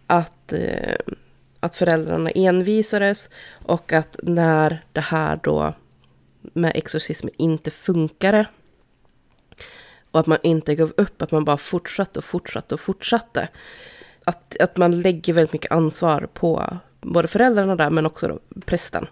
Att, 0.06 0.52
eh, 0.52 0.96
att 1.60 1.76
föräldrarna 1.76 2.30
envisades 2.30 3.30
och 3.64 3.92
att 3.92 4.16
när 4.22 4.84
det 4.92 5.00
här 5.00 5.40
då 5.42 5.74
med 6.40 6.72
exorcism 6.74 7.28
inte 7.36 7.70
funkade 7.70 8.46
och 10.10 10.20
att 10.20 10.26
man 10.26 10.38
inte 10.42 10.74
gav 10.74 10.92
upp, 10.96 11.22
att 11.22 11.32
man 11.32 11.44
bara 11.44 11.56
fortsatte 11.56 12.18
och 12.18 12.24
fortsatte 12.24 12.74
och 12.74 12.80
fortsatte. 12.80 13.48
Att, 14.24 14.56
att 14.60 14.76
man 14.76 15.00
lägger 15.00 15.32
väldigt 15.32 15.52
mycket 15.52 15.72
ansvar 15.72 16.28
på 16.34 16.78
både 17.00 17.28
föräldrarna 17.28 17.76
där 17.76 17.90
men 17.90 18.06
också 18.06 18.28
då 18.28 18.38
prästen. 18.66 19.06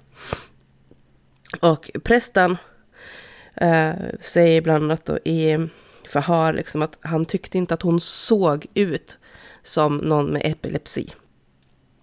Och 1.60 1.90
prästen 2.04 2.56
eh, 3.54 3.92
säger 4.20 4.62
bland 4.62 4.84
annat 4.84 5.04
då 5.04 5.18
i 5.18 5.68
förhör 6.08 6.52
liksom 6.52 6.82
att 6.82 6.98
han 7.00 7.24
tyckte 7.24 7.58
inte 7.58 7.74
att 7.74 7.82
hon 7.82 8.00
såg 8.00 8.66
ut 8.74 9.18
som 9.62 9.96
någon 9.96 10.32
med 10.32 10.42
epilepsi. 10.44 11.14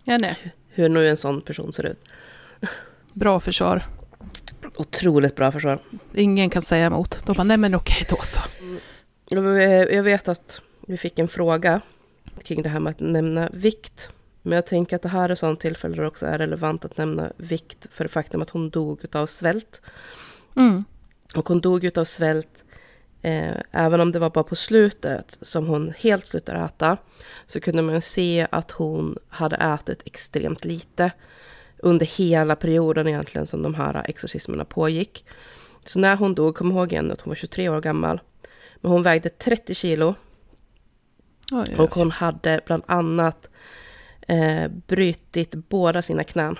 Ja, 0.03 0.18
nej. 0.18 0.53
Hur 0.70 0.89
nu 0.89 1.10
en 1.10 1.18
sån 1.18 1.41
person 1.41 1.74
ser 1.74 1.86
ut. 1.86 1.99
Bra 3.14 3.39
försvar. 3.39 3.84
Otroligt 4.76 5.36
bra 5.36 5.51
försvar. 5.51 5.80
Ingen 6.14 6.49
kan 6.49 6.62
säga 6.62 6.86
emot. 6.86 7.26
De 7.26 7.36
bara, 7.36 7.43
nej 7.43 7.58
men 7.58 7.76
okej 7.76 8.06
då 8.10 8.18
så. 8.22 8.39
Jag 9.91 10.03
vet 10.03 10.28
att 10.28 10.62
vi 10.88 10.97
fick 10.97 11.20
en 11.20 11.28
fråga 11.28 11.82
kring 12.43 12.62
det 12.62 12.70
här 12.70 12.80
med 12.80 12.91
att 12.91 12.99
nämna 12.99 13.49
vikt. 13.53 14.10
Men 14.41 14.56
jag 14.56 14.66
tänker 14.66 14.95
att 14.95 15.01
det 15.01 15.10
här 15.10 15.30
är 15.30 15.36
sånt 15.36 15.60
tillfälle 15.60 15.95
där 15.95 16.01
det 16.01 16.08
också 16.08 16.26
är 16.26 16.38
relevant 16.38 16.86
att 16.86 16.97
nämna 16.97 17.32
vikt 17.38 17.88
för 17.91 18.03
det 18.03 18.10
faktum 18.10 18.41
att 18.41 18.49
hon 18.49 18.70
dog 18.70 19.06
av 19.12 19.26
svält. 19.26 19.82
Mm. 20.56 20.84
Och 21.36 21.47
hon 21.47 21.62
dog 21.62 21.97
av 21.97 22.03
svält 22.03 22.64
Eh, 23.26 23.55
även 23.71 24.01
om 24.01 24.11
det 24.11 24.19
var 24.19 24.30
bara 24.30 24.43
på 24.43 24.55
slutet 24.55 25.38
som 25.41 25.67
hon 25.67 25.93
helt 25.97 26.28
slutade 26.28 26.59
äta 26.59 26.97
så 27.45 27.59
kunde 27.59 27.82
man 27.82 28.01
se 28.01 28.47
att 28.51 28.71
hon 28.71 29.17
hade 29.30 29.55
ätit 29.55 30.01
extremt 30.05 30.65
lite 30.65 31.11
under 31.78 32.05
hela 32.05 32.55
perioden 32.55 33.07
egentligen 33.07 33.47
som 33.47 33.63
de 33.63 33.76
här 33.76 34.03
exorcismerna 34.09 34.65
pågick. 34.65 35.26
Så 35.86 35.99
när 35.99 36.15
hon 36.15 36.35
dog, 36.35 36.56
kom 36.56 36.72
ihåg 36.72 36.91
igen 36.91 37.11
att 37.11 37.22
hon 37.22 37.31
var 37.31 37.35
23 37.35 37.69
år 37.69 37.81
gammal, 37.81 38.22
men 38.76 38.91
hon 38.91 39.03
vägde 39.03 39.30
30 39.30 39.76
kilo. 39.76 40.15
Oh, 41.52 41.80
och 41.80 41.95
hon 41.95 42.11
hade 42.11 42.61
bland 42.65 42.84
annat 42.85 43.49
eh, 44.27 44.68
brutit 44.88 45.56
båda 45.56 46.02
sina 46.02 46.23
knän 46.23 46.60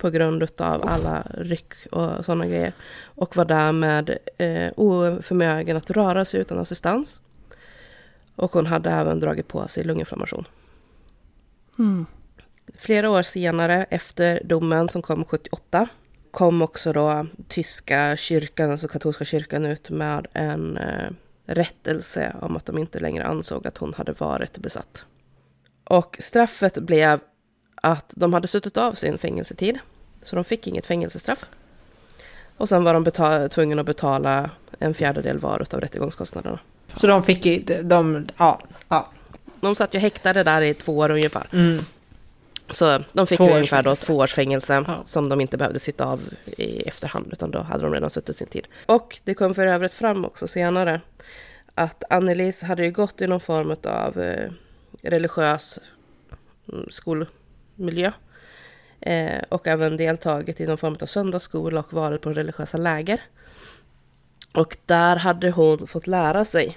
på 0.00 0.10
grund 0.10 0.42
av 0.56 0.88
alla 0.88 1.26
ryck 1.34 1.72
och 1.90 2.24
sådana 2.24 2.46
grejer. 2.46 2.72
Och 3.02 3.36
var 3.36 3.44
därmed 3.44 4.18
eh, 4.38 4.72
oförmögen 4.76 5.76
att 5.76 5.90
röra 5.90 6.24
sig 6.24 6.40
utan 6.40 6.58
assistans. 6.58 7.20
Och 8.36 8.52
hon 8.52 8.66
hade 8.66 8.90
även 8.90 9.20
dragit 9.20 9.48
på 9.48 9.68
sig 9.68 9.84
lunginflammation. 9.84 10.44
Mm. 11.78 12.06
Flera 12.74 13.10
år 13.10 13.22
senare, 13.22 13.86
efter 13.90 14.42
domen 14.44 14.88
som 14.88 15.02
kom 15.02 15.24
78, 15.24 15.88
kom 16.30 16.62
också 16.62 16.92
då 16.92 17.26
tyska 17.48 18.16
kyrkan, 18.16 18.70
alltså 18.70 18.88
katolska 18.88 19.24
kyrkan, 19.24 19.64
ut 19.66 19.90
med 19.90 20.26
en 20.32 20.76
eh, 20.76 21.10
rättelse 21.46 22.36
om 22.40 22.56
att 22.56 22.66
de 22.66 22.78
inte 22.78 22.98
längre 22.98 23.24
ansåg 23.24 23.66
att 23.66 23.78
hon 23.78 23.94
hade 23.94 24.12
varit 24.12 24.58
besatt. 24.58 25.04
Och 25.84 26.16
straffet 26.20 26.78
blev 26.78 27.20
att 27.80 28.12
de 28.16 28.34
hade 28.34 28.48
suttit 28.48 28.76
av 28.76 28.92
sin 28.92 29.18
fängelsetid, 29.18 29.78
så 30.22 30.36
de 30.36 30.44
fick 30.44 30.66
inget 30.66 30.86
fängelsestraff. 30.86 31.44
Och 32.56 32.68
sen 32.68 32.84
var 32.84 32.94
de 32.94 33.48
tvungna 33.48 33.80
att 33.80 33.86
betala 33.86 34.50
en 34.78 34.94
fjärdedel 34.94 35.38
var 35.38 35.66
av 35.74 35.80
rättegångskostnaderna. 35.80 36.58
Så 36.96 37.06
de 37.06 37.22
fick 37.22 37.46
inte, 37.46 37.82
de, 37.82 38.28
ja, 38.36 38.60
ja. 38.88 39.10
De 39.60 39.74
satt 39.74 39.94
ju 39.94 39.98
häktade 39.98 40.42
där 40.42 40.62
i 40.62 40.74
två 40.74 40.98
år 40.98 41.10
ungefär. 41.10 41.46
Mm. 41.52 41.78
Så 42.70 43.02
de 43.12 43.26
fick 43.26 43.38
två 43.38 43.50
ungefär 43.50 43.82
då 43.82 43.96
två 43.96 44.16
års 44.16 44.34
fängelse 44.34 44.84
ja. 44.86 45.02
som 45.04 45.28
de 45.28 45.40
inte 45.40 45.56
behövde 45.56 45.78
sitta 45.78 46.04
av 46.04 46.20
i 46.46 46.82
efterhand, 46.88 47.28
utan 47.32 47.50
då 47.50 47.58
hade 47.58 47.84
de 47.84 47.92
redan 47.92 48.10
suttit 48.10 48.36
sin 48.36 48.46
tid. 48.46 48.66
Och 48.86 49.20
det 49.24 49.34
kom 49.34 49.54
för 49.54 49.66
övrigt 49.66 49.94
fram 49.94 50.24
också 50.24 50.46
senare 50.46 51.00
att 51.74 52.04
Annelies 52.10 52.62
hade 52.62 52.84
ju 52.84 52.90
gått 52.90 53.20
i 53.20 53.26
någon 53.26 53.40
form 53.40 53.76
av 53.84 54.22
eh, 54.22 54.50
religiös 55.02 55.78
mm, 56.72 56.86
skolmiljö. 57.80 58.12
Eh, 59.00 59.42
och 59.48 59.66
även 59.66 59.96
deltagit 59.96 60.60
i 60.60 60.66
någon 60.66 60.78
form 60.78 60.96
av 61.00 61.06
söndagsskola 61.06 61.80
och 61.80 61.92
varit 61.92 62.20
på 62.20 62.32
religiösa 62.32 62.78
läger. 62.78 63.20
Och 64.54 64.76
där 64.86 65.16
hade 65.16 65.50
hon 65.50 65.86
fått 65.86 66.06
lära 66.06 66.44
sig 66.44 66.76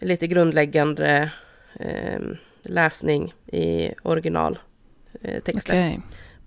lite 0.00 0.26
grundläggande 0.26 1.32
eh, 1.80 2.20
läsning 2.62 3.34
i 3.46 3.94
originaltexter. 4.02 5.74
Eh, 5.74 5.88
okay. 5.88 5.98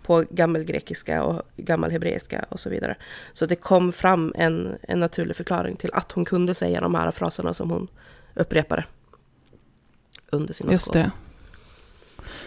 På 0.03 0.23
gammelgrekiska 0.29 1.23
och 1.23 1.41
gammalhebreiska 1.57 2.45
och 2.49 2.59
så 2.59 2.69
vidare. 2.69 2.95
Så 3.33 3.45
det 3.45 3.55
kom 3.55 3.91
fram 3.91 4.33
en, 4.35 4.77
en 4.81 4.99
naturlig 4.99 5.35
förklaring 5.35 5.75
till 5.75 5.91
att 5.93 6.11
hon 6.11 6.25
kunde 6.25 6.53
säga 6.53 6.79
de 6.79 6.95
här 6.95 7.11
fraserna 7.11 7.53
som 7.53 7.69
hon 7.69 7.87
upprepade 8.35 8.85
under 10.31 10.53
sina 10.53 10.71
Just 10.71 10.93
det. 10.93 11.11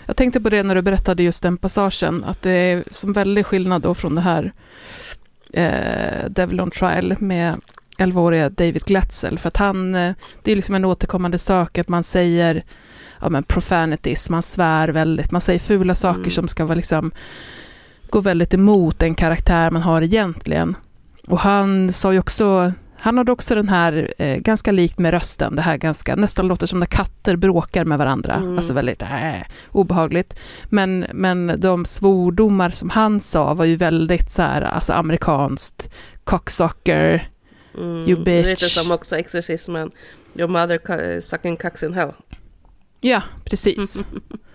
Jag 0.07 0.17
tänkte 0.17 0.41
på 0.41 0.51
det 0.51 0.63
när 0.63 0.75
du 0.75 0.83
berättade 0.83 1.23
just 1.23 1.43
den 1.43 1.57
passagen, 1.57 2.25
att 2.25 2.43
det 2.43 2.51
är 2.51 2.85
som 2.91 3.13
väldig 3.13 3.47
skillnad 3.47 3.83
då 3.83 3.95
från 3.95 4.15
det 4.15 4.21
här 4.21 4.53
eh, 5.53 6.29
Devil 6.29 6.61
on 6.61 6.71
Trial 6.71 7.17
med 7.19 7.61
11-åriga 7.99 8.51
David 8.51 8.85
Glatzel, 8.85 9.39
för 9.39 9.49
att 9.49 9.57
han, 9.57 9.95
eh, 9.95 10.15
det 10.43 10.53
är 10.53 10.57
liksom 10.57 10.75
en 10.75 10.85
återkommande 10.85 11.39
sak 11.39 11.79
att 11.79 11.89
man 11.89 12.05
säger 12.05 12.65
ja, 13.21 13.29
men 13.29 13.43
profanities, 13.43 14.31
man 14.31 14.43
svär 14.43 14.89
väldigt, 14.89 15.31
man 15.31 15.41
säger 15.41 15.59
fula 15.59 15.95
saker 15.95 16.19
mm. 16.19 16.31
som 16.31 16.49
ska 16.49 16.65
vara 16.65 16.75
liksom, 16.75 17.11
gå 18.11 18.21
väldigt 18.21 18.55
emot 18.55 18.99
den 18.99 19.15
karaktär 19.15 19.71
man 19.71 19.83
har 19.83 20.03
egentligen. 20.03 20.77
Och 21.27 21.39
han 21.39 21.93
sa 21.93 22.13
ju 22.13 22.19
också 22.19 22.73
han 23.05 23.19
hade 23.19 23.33
också 23.33 23.55
den 23.55 23.69
här, 23.69 24.15
eh, 24.19 24.37
ganska 24.37 24.73
likt 24.73 24.99
med 24.99 25.11
rösten, 25.11 25.57
det 25.57 25.63
här 25.63 25.77
ganska, 25.77 26.17
nästan 26.17 26.47
låter 26.47 26.67
som 26.67 26.81
när 26.81 26.87
katter 26.87 27.37
bråkar 27.37 27.85
med 27.85 27.99
varandra, 27.99 28.35
mm. 28.35 28.57
alltså 28.57 28.73
väldigt 28.73 29.03
äh, 29.03 29.43
obehagligt. 29.73 30.41
Men, 30.65 31.07
men 31.13 31.61
de 31.61 31.85
svordomar 31.85 32.71
som 32.71 32.91
han 32.91 33.21
sa 33.21 33.55
var 33.55 33.65
ju 33.65 33.77
väldigt 33.77 34.31
så 34.31 34.43
här, 34.43 34.63
alltså 34.63 34.93
amerikanskt, 34.93 35.91
cocksucker, 36.25 37.29
mm. 37.79 38.09
you 38.09 38.25
bitch. 38.25 38.47
Lite 38.47 38.69
som 38.69 38.93
också 38.93 39.17
exorcismen, 39.17 39.91
your 40.35 40.49
mother 40.49 41.21
sucking 41.21 41.57
cocks 41.57 41.83
in 41.83 41.93
hell. 41.93 42.13
Ja, 43.01 43.23
precis. 43.45 44.05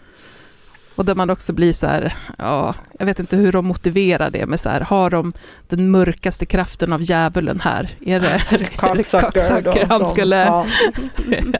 Och 1.00 1.06
där 1.06 1.16
man 1.16 1.30
också 1.30 1.54
blir 1.54 1.74
så 1.74 1.88
här, 1.88 2.16
ja, 2.38 2.76
jag 3.00 3.06
vet 3.06 3.20
inte 3.20 3.36
hur 3.36 3.52
de 3.52 3.66
motiverar 3.66 4.30
det, 4.30 4.46
men 4.46 4.58
så 4.58 4.70
här, 4.70 4.82
har 4.82 5.10
de 5.10 5.34
den 5.68 5.92
mörkaste 5.92 6.46
kraften 6.46 6.94
av 6.94 7.02
djävulen 7.02 7.60
här? 7.60 7.90
Är 8.06 8.20
det, 8.20 8.78
Cocksucker 8.78 9.86
han 9.86 10.10
skulle... 10.10 10.36
Ja. 10.36 10.66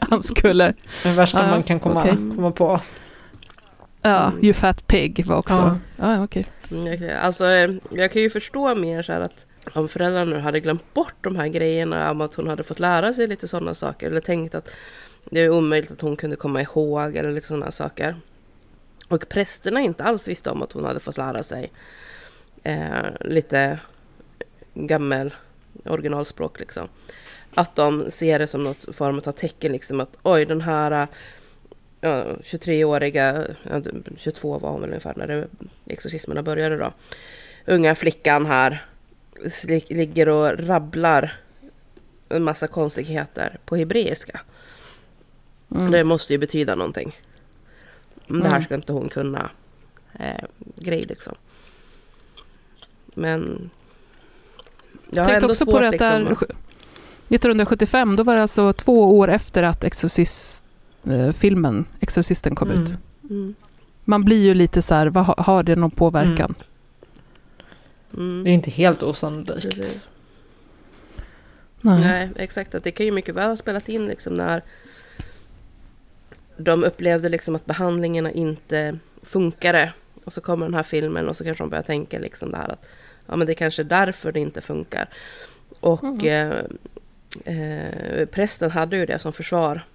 han 0.00 0.22
skulle... 0.22 0.74
Det 1.02 1.08
värsta 1.08 1.42
ja, 1.42 1.50
man 1.50 1.62
kan 1.62 1.80
komma, 1.80 2.02
okay. 2.02 2.12
komma 2.12 2.50
på. 2.50 2.80
Ja, 4.02 4.32
You 4.42 4.52
Fat 4.52 4.86
Pig 4.86 5.26
var 5.26 5.36
också... 5.36 5.78
Ja. 5.96 6.14
Ja, 6.16 6.24
okay. 6.24 6.44
Mm, 6.70 7.10
alltså, 7.22 7.44
jag 7.90 8.12
kan 8.12 8.22
ju 8.22 8.30
förstå 8.30 8.74
mer 8.74 9.02
så 9.02 9.12
här 9.12 9.20
att 9.20 9.46
om 9.72 9.88
föräldrarna 9.88 10.30
nu 10.36 10.40
hade 10.40 10.60
glömt 10.60 10.94
bort 10.94 11.16
de 11.20 11.36
här 11.36 11.48
grejerna, 11.48 12.10
om 12.10 12.20
att 12.20 12.34
hon 12.34 12.48
hade 12.48 12.62
fått 12.62 12.78
lära 12.78 13.12
sig 13.12 13.26
lite 13.26 13.48
sådana 13.48 13.74
saker, 13.74 14.06
eller 14.06 14.20
tänkt 14.20 14.54
att 14.54 14.70
det 15.30 15.40
är 15.40 15.50
omöjligt 15.50 15.90
att 15.90 16.00
hon 16.00 16.16
kunde 16.16 16.36
komma 16.36 16.62
ihåg, 16.62 17.16
eller 17.16 17.32
lite 17.32 17.46
sådana 17.46 17.70
saker. 17.70 18.16
Och 19.10 19.28
prästerna 19.28 19.80
inte 19.80 20.04
alls 20.04 20.28
visste 20.28 20.50
om 20.50 20.62
att 20.62 20.72
hon 20.72 20.84
hade 20.84 21.00
fått 21.00 21.16
lära 21.16 21.42
sig 21.42 21.72
eh, 22.62 23.06
lite 23.20 23.78
gammel 24.74 25.34
originalspråk 25.84 26.60
liksom. 26.60 26.88
Att 27.54 27.76
de 27.76 28.10
ser 28.10 28.38
det 28.38 28.46
som 28.46 28.64
något 28.64 28.96
form 28.96 29.22
av 29.26 29.32
tecken 29.32 29.72
liksom 29.72 30.00
att 30.00 30.16
oj 30.22 30.44
den 30.44 30.60
här 30.60 31.08
ja, 32.00 32.24
23-åriga, 32.44 33.46
22 34.16 34.58
var 34.58 34.70
hon 34.70 34.80
väl 34.80 34.90
ungefär 34.90 35.14
när 35.16 35.48
exorcismerna 35.86 36.42
började 36.42 36.76
då. 36.76 36.92
Unga 37.66 37.94
flickan 37.94 38.46
här 38.46 38.86
ligger 39.88 40.28
och 40.28 40.58
rabblar 40.58 41.32
en 42.28 42.42
massa 42.42 42.66
konstigheter 42.66 43.58
på 43.64 43.76
hebreiska. 43.76 44.40
Mm. 45.74 45.90
Det 45.90 46.04
måste 46.04 46.32
ju 46.32 46.38
betyda 46.38 46.74
någonting. 46.74 47.16
Mm. 48.30 48.42
Det 48.42 48.48
här 48.48 48.56
mm. 48.56 48.64
ska 48.64 48.74
inte 48.74 48.92
hon 48.92 49.08
kunna. 49.08 49.50
Eh, 50.12 50.44
grej 50.76 51.04
liksom. 51.08 51.34
Men... 53.14 53.70
Jag 55.10 55.24
har 55.24 55.30
ändå 55.30 55.46
också 55.46 55.64
svårt, 55.64 55.74
på 55.74 55.80
det 55.80 55.86
att 55.86 55.92
liksom, 55.92 56.24
där, 56.24 56.32
1975, 57.28 58.16
då 58.16 58.22
var 58.22 58.34
det 58.34 58.42
alltså 58.42 58.72
två 58.72 59.18
år 59.18 59.30
efter 59.30 59.62
att 59.62 59.84
Exorcist, 59.84 60.64
eh, 61.04 61.32
filmen 61.32 61.84
Exorcisten 62.00 62.54
kom 62.54 62.70
mm. 62.70 62.82
ut. 62.82 62.98
Mm. 63.30 63.54
Man 64.04 64.24
blir 64.24 64.44
ju 64.44 64.54
lite 64.54 64.82
så 64.82 64.94
här, 64.94 65.06
vad, 65.06 65.26
har 65.26 65.62
det 65.62 65.76
någon 65.76 65.90
påverkan? 65.90 66.54
Mm. 68.14 68.44
Det 68.44 68.50
är 68.50 68.54
inte 68.54 68.70
helt 68.70 69.02
osannolikt. 69.02 70.08
Nej. 71.80 72.00
Nej. 72.00 72.30
exakt. 72.36 72.74
Att 72.74 72.84
det 72.84 72.90
kan 72.90 73.06
ju 73.06 73.12
mycket 73.12 73.34
väl 73.34 73.48
ha 73.48 73.56
spelat 73.56 73.88
in 73.88 74.06
liksom 74.06 74.34
när 74.34 74.62
de 76.60 76.84
upplevde 76.84 77.28
liksom 77.28 77.54
att 77.54 77.66
behandlingarna 77.66 78.30
inte 78.30 78.98
funkade. 79.22 79.92
Och 80.24 80.32
så 80.32 80.40
kommer 80.40 80.66
den 80.66 80.74
här 80.74 80.82
filmen 80.82 81.28
och 81.28 81.36
så 81.36 81.44
kanske 81.44 81.64
de 81.64 81.70
börjar 81.70 81.82
tänka 81.82 82.18
liksom 82.18 82.50
det 82.50 82.56
här 82.56 82.68
att 82.68 82.86
ja, 83.26 83.36
men 83.36 83.46
det 83.46 83.52
är 83.52 83.54
kanske 83.54 83.82
är 83.82 83.84
därför 83.84 84.32
det 84.32 84.40
inte 84.40 84.60
funkar. 84.60 85.08
Och 85.80 86.04
mm. 86.04 86.52
eh, 87.44 87.56
eh, 87.56 88.26
prästen 88.26 88.70
hade 88.70 88.96
ju 88.96 89.06
det 89.06 89.18
som 89.18 89.32
försvar 89.32 89.86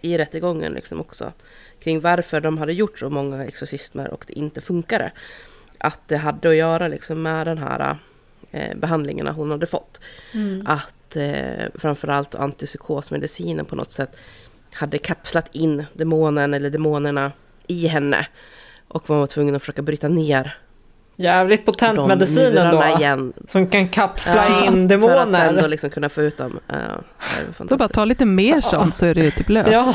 i 0.00 0.18
rättegången 0.18 0.72
liksom 0.72 1.00
också. 1.00 1.32
Kring 1.80 2.00
varför 2.00 2.40
de 2.40 2.58
hade 2.58 2.72
gjort 2.72 2.98
så 2.98 3.10
många 3.10 3.44
exorcismer 3.44 4.10
och 4.10 4.24
det 4.26 4.38
inte 4.38 4.60
funkade. 4.60 5.12
Att 5.78 6.00
det 6.06 6.16
hade 6.16 6.48
att 6.48 6.56
göra 6.56 6.88
liksom 6.88 7.22
med 7.22 7.46
den 7.46 7.58
här 7.58 7.98
eh, 8.50 8.76
behandlingarna 8.76 9.32
hon 9.32 9.50
hade 9.50 9.66
fått. 9.66 10.00
Mm. 10.34 10.66
Att 10.66 11.16
eh, 11.16 11.66
framförallt 11.74 12.34
antipsykosmedicinen 12.34 13.64
på 13.64 13.76
något 13.76 13.92
sätt 13.92 14.16
hade 14.72 14.98
kapslat 14.98 15.54
in 15.54 15.84
demonen 15.94 16.54
eller 16.54 16.70
demonerna 16.70 17.32
i 17.66 17.86
henne. 17.86 18.26
Och 18.88 19.10
man 19.10 19.18
var 19.18 19.26
tvungen 19.26 19.56
att 19.56 19.62
försöka 19.62 19.82
bryta 19.82 20.08
ner 20.08 20.56
Jävligt 21.20 21.66
potent 21.66 22.06
medicin 22.06 22.58
ändå. 22.58 22.84
Igen. 22.98 23.32
Som 23.48 23.66
kan 23.66 23.88
kapsla 23.88 24.46
ja, 24.48 24.66
in 24.66 24.88
demoner. 24.88 25.14
För 25.14 25.22
att 25.22 25.32
sen 25.32 25.56
då 25.56 25.66
liksom 25.66 25.90
kunna 25.90 26.08
få 26.08 26.22
ut 26.22 26.38
dem. 26.38 26.60
Ja, 26.66 26.74
det 27.58 27.64
då 27.68 27.76
bara 27.76 27.88
ta 27.88 28.04
lite 28.04 28.24
mer 28.24 28.60
sånt 28.60 28.94
så 28.94 29.06
är 29.06 29.14
det 29.14 29.30
typ 29.30 29.48
löst. 29.48 29.70
Ja, 29.72 29.94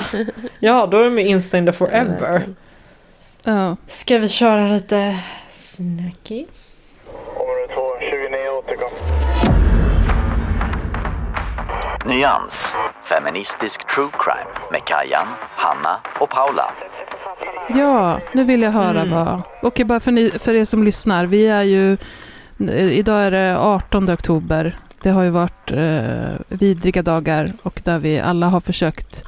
ja 0.60 0.88
då 0.91 1.00
är 1.00 1.04
de 1.04 1.20
insta 1.20 1.58
in 1.58 1.66
the 1.66 1.72
forever. 1.72 2.44
Ja. 3.44 3.78
Ska 3.88 4.18
vi 4.18 4.30
köra 4.30 4.68
lite 4.68 5.20
snackis? 5.50 6.48
Område 7.36 7.74
2, 7.74 7.82
29 8.00 8.50
återkom. 8.60 9.23
Nyans, 12.08 12.74
feministisk 13.02 13.88
true 13.88 14.10
crime 14.20 14.70
med 14.72 14.86
Kajan, 14.86 15.28
Hanna 15.56 16.00
och 16.20 16.30
Paula. 16.30 16.72
Ja, 17.70 18.20
nu 18.34 18.44
vill 18.44 18.62
jag 18.62 18.72
höra 18.72 19.02
mm. 19.02 19.10
vad... 19.10 19.42
Okej, 19.62 19.86
bara 19.86 20.00
för, 20.00 20.12
ni, 20.12 20.30
för 20.30 20.56
er 20.56 20.66
som 20.66 20.84
lyssnar. 20.84 21.26
Vi 21.26 21.48
är 21.48 21.64
ju... 21.64 21.98
Idag 22.92 23.24
är 23.24 23.32
det 23.32 23.58
18 23.58 24.10
oktober. 24.10 24.80
Det 25.02 25.10
har 25.10 25.24
ju 25.24 25.30
varit 25.30 25.72
eh, 25.72 26.58
vidriga 26.58 27.02
dagar 27.02 27.54
och 27.64 27.82
där 27.84 28.00
vi 28.00 28.20
alla 28.20 28.48
har 28.48 28.60
försökt 28.60 29.24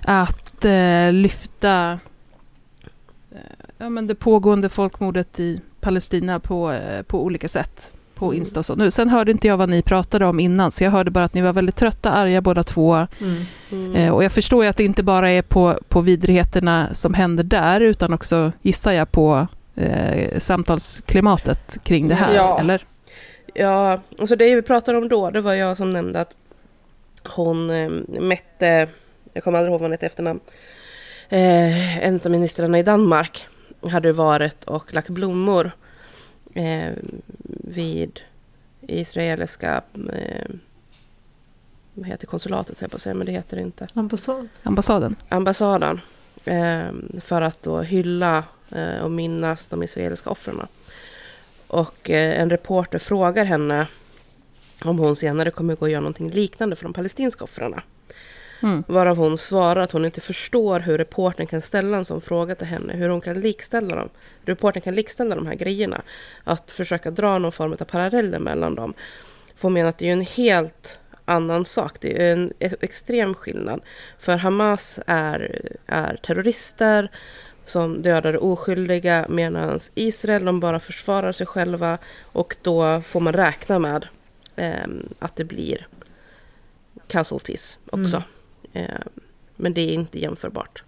att 0.00 0.64
eh, 0.64 1.12
lyfta 1.12 1.98
eh, 3.30 3.38
ja, 3.78 3.88
men 3.88 4.06
det 4.06 4.14
pågående 4.14 4.68
folkmordet 4.68 5.40
i 5.40 5.60
Palestina 5.80 6.40
på, 6.40 6.72
eh, 6.72 7.02
på 7.02 7.24
olika 7.24 7.48
sätt 7.48 7.92
på. 8.14 8.34
Insta 8.34 8.60
och 8.60 8.66
så. 8.66 8.74
Nu, 8.74 8.90
sen 8.90 9.08
hörde 9.08 9.30
inte 9.30 9.46
jag 9.46 9.56
vad 9.56 9.68
ni 9.68 9.82
pratade 9.82 10.26
om 10.26 10.40
innan, 10.40 10.70
så 10.70 10.84
jag 10.84 10.90
hörde 10.90 11.10
bara 11.10 11.24
att 11.24 11.34
ni 11.34 11.42
var 11.42 11.52
väldigt 11.52 11.76
trötta, 11.76 12.10
arga 12.10 12.40
båda 12.40 12.64
två. 12.64 12.94
Mm. 12.94 13.44
Mm. 13.70 13.94
Eh, 13.94 14.14
och 14.14 14.24
jag 14.24 14.32
förstår 14.32 14.64
ju 14.64 14.70
att 14.70 14.76
det 14.76 14.84
inte 14.84 15.02
bara 15.02 15.30
är 15.30 15.42
på, 15.42 15.78
på 15.88 16.00
vidrigheterna 16.00 16.94
som 16.94 17.14
händer 17.14 17.44
där, 17.44 17.80
utan 17.80 18.12
också, 18.12 18.52
gissar 18.62 18.92
jag, 18.92 19.12
på 19.12 19.46
eh, 19.74 20.38
samtalsklimatet 20.38 21.78
kring 21.84 22.08
det 22.08 22.14
här, 22.14 22.34
ja. 22.34 22.60
eller? 22.60 22.84
Ja, 23.54 24.00
alltså 24.18 24.36
det 24.36 24.54
vi 24.54 24.62
pratade 24.62 24.98
om 24.98 25.08
då, 25.08 25.30
det 25.30 25.40
var 25.40 25.54
jag 25.54 25.76
som 25.76 25.92
nämnde 25.92 26.20
att 26.20 26.36
hon 27.36 27.70
eh, 27.70 27.90
mätte, 28.20 28.88
jag 29.32 29.44
kommer 29.44 29.58
aldrig 29.58 29.72
ihåg 29.72 29.80
vad 29.80 29.84
hon 29.84 29.92
hette 29.92 30.06
efternamn, 30.06 30.40
eh, 31.28 32.06
en 32.06 32.20
av 32.24 32.30
ministrarna 32.30 32.78
i 32.78 32.82
Danmark 32.82 33.46
hade 33.90 34.12
varit 34.12 34.64
och 34.64 34.94
lagt 34.94 35.08
blommor 35.08 35.72
eh, 36.54 36.92
vid 37.64 38.20
israeliska 38.80 39.82
eh, 40.12 40.54
vad 41.94 42.06
heter 42.06 42.26
konsulatet, 42.26 42.80
jag 42.80 42.90
på 42.90 42.98
säga, 42.98 43.14
men 43.14 43.26
det 43.26 43.32
heter 43.32 43.56
det 43.56 43.62
inte. 43.62 43.88
Ambassad. 43.94 44.48
Ambassaden. 44.62 45.16
Ambassaden. 45.28 46.00
Eh, 46.44 46.92
för 47.20 47.42
att 47.42 47.62
då 47.62 47.80
hylla 47.80 48.44
eh, 48.70 48.98
och 49.02 49.10
minnas 49.10 49.66
de 49.66 49.82
israeliska 49.82 50.30
offren. 50.30 50.66
Och 51.66 52.10
eh, 52.10 52.40
en 52.40 52.50
reporter 52.50 52.98
frågar 52.98 53.44
henne 53.44 53.86
om 54.84 54.98
hon 54.98 55.16
senare 55.16 55.50
kommer 55.50 55.74
gå 55.74 55.80
och 55.80 55.90
göra 55.90 56.00
någonting 56.00 56.30
liknande 56.30 56.76
för 56.76 56.84
de 56.84 56.92
palestinska 56.92 57.44
offren. 57.44 57.74
Mm. 58.62 58.84
Varav 58.86 59.16
hon 59.16 59.38
svarar 59.38 59.82
att 59.82 59.92
hon 59.92 60.04
inte 60.04 60.20
förstår 60.20 60.80
hur 60.80 60.98
reporten 60.98 61.46
kan 61.46 61.62
ställa 61.62 61.96
en 61.96 62.04
sån 62.04 62.20
fråga 62.20 62.54
till 62.54 62.66
henne. 62.66 62.92
Hur 62.92 63.08
hon 63.08 63.20
kan 63.20 63.40
likställa 63.40 63.96
dem. 63.96 64.08
Reporten 64.44 64.82
kan 64.82 64.94
likställa 64.94 65.34
de 65.34 65.46
här 65.46 65.54
grejerna. 65.54 66.02
Att 66.44 66.70
försöka 66.70 67.10
dra 67.10 67.38
någon 67.38 67.52
form 67.52 67.72
av 67.72 67.84
paralleller 67.84 68.38
mellan 68.38 68.74
dem. 68.74 68.94
får 69.56 69.70
mena 69.70 69.88
att 69.88 69.98
det 69.98 70.08
är 70.08 70.12
en 70.12 70.26
helt 70.26 70.98
annan 71.24 71.64
sak. 71.64 71.96
Det 72.00 72.22
är 72.22 72.32
en 72.32 72.52
extrem 72.58 73.34
skillnad. 73.34 73.80
För 74.18 74.36
Hamas 74.36 75.00
är, 75.06 75.68
är 75.86 76.16
terrorister 76.16 77.10
som 77.66 78.02
dödar 78.02 78.44
oskyldiga 78.44 79.26
medan 79.28 79.80
Israel 79.94 80.44
de 80.44 80.60
bara 80.60 80.80
försvarar 80.80 81.32
sig 81.32 81.46
själva 81.46 81.98
och 82.22 82.56
då 82.62 83.02
får 83.04 83.20
man 83.20 83.32
räkna 83.32 83.78
med 83.78 84.06
eh, 84.56 84.88
att 85.18 85.36
det 85.36 85.44
blir 85.44 85.86
casualties 87.08 87.78
också. 87.86 88.16
Mm. 88.16 88.28
Eh, 88.72 88.84
men 89.56 89.74
det 89.74 89.80
är 89.80 89.92
inte 89.92 90.18
jämförbart. 90.18 90.82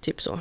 Typ 0.00 0.20
så. 0.20 0.40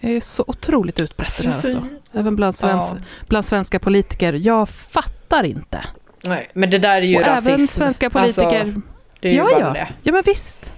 Det 0.00 0.16
är 0.16 0.20
så 0.20 0.44
otroligt 0.46 1.00
utbrett 1.00 1.38
det 1.42 1.48
alltså. 1.48 1.86
Även 2.12 2.36
bland, 2.36 2.56
svensk, 2.56 2.92
ja. 2.92 2.96
bland 3.28 3.44
svenska 3.44 3.78
politiker. 3.78 4.32
Jag 4.32 4.68
fattar 4.68 5.44
inte. 5.44 5.84
Nej, 6.22 6.50
men 6.52 6.70
det 6.70 6.78
där 6.78 6.96
är 6.96 7.02
ju 7.02 7.16
och 7.16 7.26
rasism. 7.26 7.48
även 7.50 7.66
svenska 7.66 8.10
politiker. 8.10 8.64
Alltså, 8.64 8.80
det 9.20 9.28
är 9.28 9.32
ju 9.32 9.38
ja, 9.38 9.44
bara 9.44 9.60
ja. 9.60 9.72
det. 9.72 9.88
Ja, 10.02 10.12
men 10.12 10.22
visst. 10.26 10.72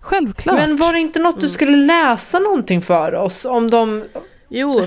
Självklart. 0.00 0.56
Men 0.56 0.76
var 0.76 0.92
det 0.92 0.98
inte 0.98 1.18
något 1.18 1.34
du 1.34 1.46
mm. 1.46 1.54
skulle 1.54 1.76
läsa 1.76 2.38
någonting 2.38 2.82
för 2.82 3.14
oss? 3.14 3.44
Om 3.44 3.70
de... 3.70 4.04
Jo, 4.48 4.86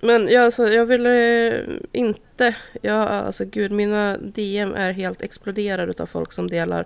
men 0.00 0.28
jag, 0.28 0.44
alltså, 0.44 0.68
jag 0.68 0.86
vill 0.86 1.06
eh, 1.06 1.76
inte... 1.92 2.54
Jag, 2.82 3.08
alltså 3.08 3.44
gud, 3.44 3.72
mina 3.72 4.16
DM 4.18 4.74
är 4.74 4.92
helt 4.92 5.22
exploderade 5.22 6.02
av 6.02 6.06
folk 6.06 6.32
som 6.32 6.50
delar 6.50 6.84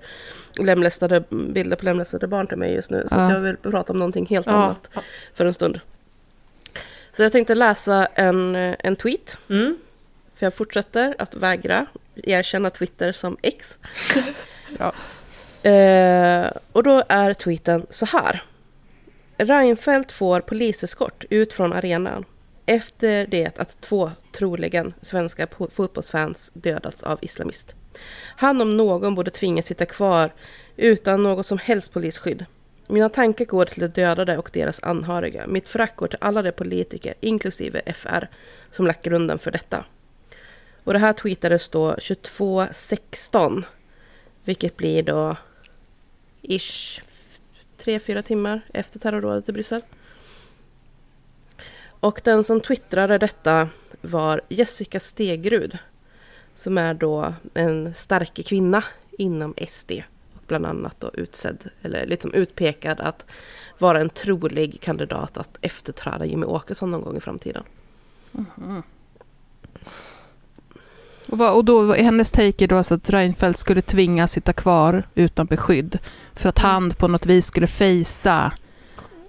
lemlästade 0.60 1.24
bilder 1.30 1.76
på 1.76 1.84
lemlästade 1.84 2.26
barn 2.26 2.46
till 2.46 2.56
mig 2.56 2.74
just 2.74 2.90
nu. 2.90 3.06
Så 3.08 3.14
ja. 3.14 3.32
jag 3.32 3.40
vill 3.40 3.56
prata 3.56 3.92
om 3.92 3.98
någonting 3.98 4.26
helt 4.26 4.46
ja. 4.46 4.52
annat 4.52 4.90
för 5.34 5.44
en 5.44 5.54
stund. 5.54 5.80
Så 7.12 7.22
jag 7.22 7.32
tänkte 7.32 7.54
läsa 7.54 8.06
en, 8.14 8.54
en 8.54 8.96
tweet. 8.96 9.38
Mm. 9.50 9.76
För 10.34 10.46
jag 10.46 10.54
fortsätter 10.54 11.14
att 11.18 11.34
vägra 11.34 11.86
erkänna 12.14 12.70
Twitter 12.70 13.12
som 13.12 13.36
X. 13.42 13.78
eh, 15.62 16.46
och 16.72 16.82
då 16.82 17.02
är 17.08 17.34
tweeten 17.34 17.86
så 17.90 18.06
här. 18.06 18.42
Reinfeldt 19.36 20.12
får 20.12 20.40
poliseskort 20.40 21.24
ut 21.30 21.52
från 21.52 21.72
arenan 21.72 22.24
efter 22.66 23.26
det 23.26 23.58
att 23.58 23.80
två 23.80 24.10
troligen 24.32 24.92
svenska 25.00 25.46
fotbollsfans 25.70 26.50
dödats 26.54 27.02
av 27.02 27.18
islamist. 27.22 27.74
Han 28.36 28.60
om 28.60 28.70
någon 28.70 29.14
borde 29.14 29.30
tvingas 29.30 29.66
sitta 29.66 29.86
kvar 29.86 30.32
utan 30.76 31.22
något 31.22 31.46
som 31.46 31.58
helst 31.58 31.92
polisskydd. 31.92 32.44
Mina 32.88 33.08
tankar 33.08 33.44
går 33.44 33.64
till 33.64 33.80
de 33.80 33.86
dödade 33.88 34.38
och 34.38 34.50
deras 34.52 34.82
anhöriga. 34.82 35.46
Mitt 35.46 35.68
förakt 35.68 35.96
går 35.96 36.06
till 36.06 36.18
alla 36.20 36.42
de 36.42 36.52
politiker, 36.52 37.14
inklusive 37.20 37.82
FR, 37.94 38.28
som 38.70 38.86
lagt 38.86 39.04
grunden 39.04 39.38
för 39.38 39.50
detta. 39.50 39.84
Och 40.84 40.92
det 40.92 40.98
här 40.98 41.12
tweetades 41.12 41.68
då 41.68 41.94
22.16, 41.94 43.64
vilket 44.44 44.76
blir 44.76 45.02
då 45.02 45.36
ish 46.42 47.02
3-4 47.82 48.22
timmar 48.22 48.60
efter 48.72 48.98
terrorrådet 48.98 49.48
i 49.48 49.52
Bryssel. 49.52 49.80
Och 52.04 52.20
den 52.24 52.44
som 52.44 52.60
twittrade 52.60 53.18
detta 53.18 53.68
var 54.00 54.40
Jessica 54.48 55.00
Stegrud, 55.00 55.78
som 56.54 56.78
är 56.78 56.94
då 56.94 57.34
en 57.54 57.94
stark 57.94 58.46
kvinna 58.46 58.84
inom 59.18 59.54
SD 59.68 59.92
och 60.34 60.42
bland 60.46 60.66
annat 60.66 61.00
då 61.00 61.10
utsedd, 61.14 61.64
eller 61.82 62.06
liksom 62.06 62.32
utpekad 62.32 63.00
att 63.00 63.26
vara 63.78 64.00
en 64.00 64.10
trolig 64.10 64.80
kandidat 64.80 65.38
att 65.38 65.58
efterträda 65.60 66.24
Jimmy 66.24 66.46
Åkesson 66.46 66.90
någon 66.90 67.02
gång 67.02 67.16
i 67.16 67.20
framtiden. 67.20 67.62
Mm. 68.34 68.82
Och, 71.28 71.56
och 71.56 71.64
då 71.64 71.92
hennes 71.92 72.32
take 72.32 72.64
är 72.64 72.68
då 72.68 72.76
alltså 72.76 72.94
att 72.94 73.10
Reinfeldt 73.10 73.58
skulle 73.58 73.82
tvingas 73.82 74.32
sitta 74.32 74.52
kvar 74.52 75.08
utan 75.14 75.46
beskydd 75.46 75.98
för 76.32 76.48
att 76.48 76.58
han 76.58 76.90
på 76.90 77.08
något 77.08 77.26
vis 77.26 77.46
skulle 77.46 77.66
fejsa 77.66 78.52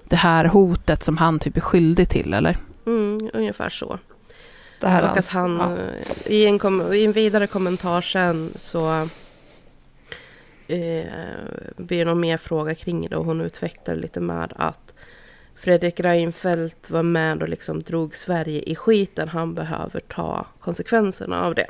det 0.10 0.16
här 0.16 0.46
hotet 0.46 1.04
som 1.04 1.18
han 1.18 1.40
typ 1.40 1.58
är 1.58 1.62
skyldig 1.62 2.10
till, 2.10 2.34
eller? 2.34 2.58
Mm, 2.86 3.30
ungefär 3.34 3.70
så. 3.70 4.00
Det 4.80 4.88
här 4.88 5.12
och 5.12 5.18
att 5.18 5.30
han 5.30 5.58
ja. 5.60 5.78
i, 6.26 6.46
en 6.46 6.60
kom, 6.60 6.94
i 6.94 7.06
en 7.06 7.12
vidare 7.12 7.48
kommentar 7.48 8.02
sen 8.02 8.54
så 8.56 9.10
eh, 10.68 11.06
blir 11.78 11.98
det 11.98 12.06
någon 12.06 12.20
mer 12.20 12.38
fråga 12.38 12.76
kring 12.76 13.10
det 13.10 13.16
och 13.16 13.26
hon 13.26 13.42
utvecklar 13.42 13.96
lite 13.96 14.20
med 14.20 14.54
att 14.56 14.94
Fredrik 15.56 16.00
Reinfeldt 16.00 16.90
var 16.90 17.04
med 17.04 17.42
och 17.42 17.50
liksom 17.50 17.82
drog 17.84 18.16
Sverige 18.16 18.62
i 18.62 18.76
skiten. 18.76 19.30
Han 19.30 19.56
behöver 19.56 20.00
ta 20.00 20.46
konsekvenserna 20.60 21.46
av 21.46 21.56
det. 21.56 21.68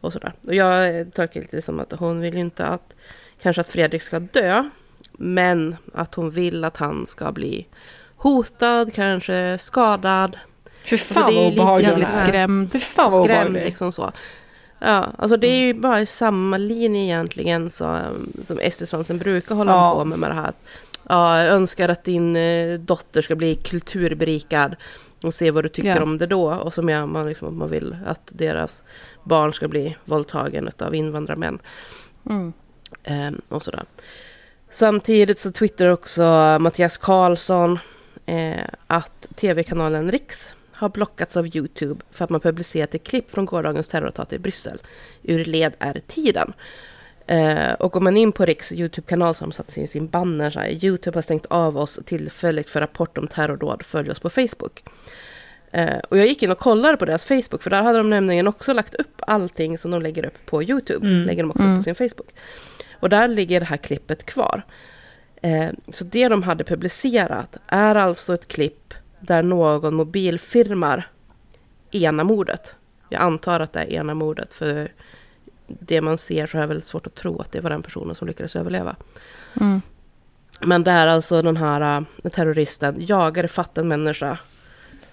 Och 0.00 0.12
sådär. 0.12 0.32
Och 0.46 0.54
jag 0.54 1.12
tolkar 1.14 1.40
lite 1.40 1.62
som 1.62 1.80
att 1.80 1.92
hon 1.92 2.20
vill 2.20 2.34
ju 2.34 2.40
inte 2.40 2.66
att 2.66 2.94
kanske 3.42 3.60
att 3.60 3.68
Fredrik 3.68 4.02
ska 4.02 4.20
dö. 4.20 4.70
Men 5.12 5.76
att 5.94 6.14
hon 6.14 6.30
vill 6.30 6.64
att 6.64 6.76
han 6.76 7.06
ska 7.06 7.32
bli 7.32 7.66
hotad, 8.18 8.94
kanske 8.94 9.58
skadad. 9.58 10.38
Fy 10.84 10.94
alltså, 10.94 11.14
fan 11.14 11.24
alltså, 11.24 11.50
det 11.50 11.60
är 11.60 11.64
vad 11.64 11.98
lite 11.98 12.10
skrämd. 12.10 12.72
Fy 12.72 12.78
fan 12.78 13.12
vad 13.12 13.24
skrämd 13.24 13.54
liksom 13.54 13.92
så. 13.92 14.12
Ja, 14.78 15.06
alltså 15.18 15.36
det 15.36 15.46
är 15.46 15.60
ju 15.60 15.74
bara 15.74 16.06
samma 16.06 16.56
linje 16.56 17.02
egentligen 17.02 17.70
som, 17.70 17.98
som 18.44 18.58
SD-svansen 18.70 19.18
brukar 19.18 19.54
hålla 19.54 19.72
ja. 19.72 19.94
på 19.94 20.04
med 20.04 20.18
med 20.18 20.30
det 20.30 20.34
här. 20.34 20.52
Ja, 21.08 21.38
jag 21.38 21.48
önskar 21.48 21.88
att 21.88 22.04
din 22.04 22.36
eh, 22.36 22.78
dotter 22.78 23.22
ska 23.22 23.36
bli 23.36 23.54
kulturberikad 23.54 24.76
och 25.22 25.34
se 25.34 25.50
vad 25.50 25.64
du 25.64 25.68
tycker 25.68 25.96
ja. 25.96 26.02
om 26.02 26.18
det 26.18 26.26
då. 26.26 26.54
Och 26.54 26.74
så 26.74 26.82
menar 26.82 27.06
man 27.06 27.28
liksom 27.28 27.58
man 27.58 27.70
vill 27.70 27.96
att 28.06 28.22
deras 28.32 28.82
barn 29.24 29.52
ska 29.52 29.68
bli 29.68 29.96
våldtagen 30.04 30.70
av 30.78 30.94
invandrarmän. 30.94 31.58
Mm. 32.30 32.52
Ehm, 33.04 33.40
och 33.48 33.62
sådär. 33.62 33.84
Samtidigt 34.70 35.38
så 35.38 35.52
twittrar 35.52 35.88
också 35.88 36.22
Mattias 36.60 36.98
Karlsson 36.98 37.78
eh, 38.28 38.64
att 38.86 39.28
tv-kanalen 39.36 40.10
Riks 40.10 40.54
har 40.72 40.88
blockats 40.88 41.36
av 41.36 41.56
Youtube 41.56 42.04
för 42.10 42.24
att 42.24 42.30
man 42.30 42.40
publicerat 42.40 42.94
ett 42.94 43.04
klipp 43.04 43.30
från 43.30 43.46
gårdagens 43.46 43.88
terrorattentat 43.88 44.32
i 44.32 44.38
Bryssel. 44.38 44.82
Ur 45.22 45.44
led 45.44 45.72
är 45.78 46.00
tiden. 46.06 46.52
Eh, 47.26 47.72
och 47.72 47.92
går 47.92 48.00
man 48.00 48.16
in 48.16 48.32
på 48.32 48.44
Riks 48.44 48.72
Youtube-kanal 48.72 49.34
så 49.34 49.42
har 49.42 49.46
de 49.46 49.52
satt 49.52 49.76
in 49.76 49.88
sin 49.88 50.08
banner 50.08 50.50
så 50.50 50.60
här, 50.60 50.84
Youtube 50.84 51.16
har 51.16 51.22
stängt 51.22 51.46
av 51.46 51.78
oss 51.78 52.00
tillfälligt 52.06 52.70
för 52.70 52.80
rapport 52.80 53.18
om 53.18 53.28
terrordåd, 53.28 53.82
följ 53.82 54.10
oss 54.10 54.20
på 54.20 54.30
Facebook. 54.30 54.84
Eh, 55.72 55.98
och 56.08 56.18
jag 56.18 56.26
gick 56.26 56.42
in 56.42 56.50
och 56.50 56.58
kollade 56.58 56.96
på 56.96 57.04
deras 57.04 57.24
Facebook, 57.24 57.62
för 57.62 57.70
där 57.70 57.82
hade 57.82 57.98
de 57.98 58.10
nämligen 58.10 58.48
också 58.48 58.72
lagt 58.72 58.94
upp 58.94 59.20
allting 59.20 59.78
som 59.78 59.90
de 59.90 60.02
lägger 60.02 60.26
upp 60.26 60.46
på 60.46 60.62
Youtube, 60.62 61.06
mm. 61.06 61.26
lägger 61.26 61.42
de 61.42 61.50
också 61.50 61.62
mm. 61.62 61.76
på 61.76 61.82
sin 61.82 61.94
Facebook. 61.94 62.28
Och 63.00 63.08
där 63.08 63.28
ligger 63.28 63.60
det 63.60 63.66
här 63.66 63.76
klippet 63.76 64.26
kvar. 64.26 64.62
Eh, 65.42 65.70
så 65.88 66.04
det 66.04 66.28
de 66.28 66.42
hade 66.42 66.64
publicerat 66.64 67.56
är 67.66 67.94
alltså 67.94 68.34
ett 68.34 68.48
klipp 68.48 68.94
där 69.20 69.42
någon 69.42 69.94
mobilfirmar 69.94 71.08
ena 71.90 72.24
mordet. 72.24 72.74
Jag 73.08 73.22
antar 73.22 73.60
att 73.60 73.72
det 73.72 73.80
är 73.80 73.92
ena 73.92 74.14
mordet, 74.14 74.54
för 74.54 74.92
det 75.66 76.00
man 76.00 76.18
ser 76.18 76.46
så 76.46 76.56
är 76.56 76.60
det 76.60 76.66
väldigt 76.66 76.86
svårt 76.86 77.06
att 77.06 77.14
tro 77.14 77.40
att 77.40 77.52
det 77.52 77.60
var 77.60 77.70
den 77.70 77.82
personen 77.82 78.14
som 78.14 78.28
lyckades 78.28 78.56
överleva. 78.56 78.96
Mm. 79.60 79.82
Men 80.60 80.84
där 80.84 81.06
alltså 81.06 81.42
den 81.42 81.56
här 81.56 82.00
uh, 82.00 82.30
terroristen 82.30 82.96
jagade 82.98 83.48
fatt 83.48 83.78
en 83.78 83.88
människa. 83.88 84.38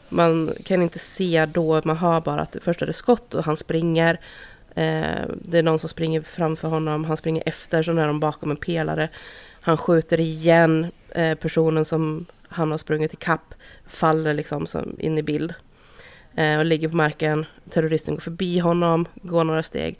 Man 0.10 0.53
kan 0.64 0.81
inte 0.81 0.99
se 0.99 1.45
då, 1.45 1.81
man 1.84 1.97
hör 1.97 2.22
bara 2.22 2.41
att 2.41 2.57
först 2.61 2.81
är 2.81 2.85
det 2.85 2.93
skott 2.93 3.34
och 3.34 3.45
han 3.45 3.57
springer. 3.57 4.19
Eh, 4.76 5.26
det 5.41 5.57
är 5.57 5.64
någon 5.64 5.80
som 5.80 5.89
springer 5.89 6.22
framför 6.22 6.68
honom, 6.68 7.06
han 7.06 7.18
springer 7.18 7.43
efter, 7.45 7.84
så 7.84 7.91
är 7.91 8.07
de 8.07 8.19
bakom 8.19 8.52
en 8.52 8.57
pelare. 8.57 9.10
Han 9.65 9.77
skjuter 9.77 10.19
igen 10.19 10.91
eh, 11.09 11.37
personen 11.37 11.85
som 11.85 12.25
han 12.49 12.71
har 12.71 12.77
sprungit 12.77 13.13
i 13.13 13.15
kapp 13.15 13.53
faller 13.87 14.33
liksom 14.33 14.67
som 14.67 14.95
in 14.99 15.17
i 15.17 15.23
bild. 15.23 15.53
Eh, 16.35 16.57
och 16.57 16.65
ligger 16.65 16.89
på 16.89 16.95
marken. 16.95 17.45
Terroristen 17.69 18.15
går 18.15 18.21
förbi 18.21 18.59
honom, 18.59 19.05
går 19.21 19.43
några 19.43 19.63
steg, 19.63 19.99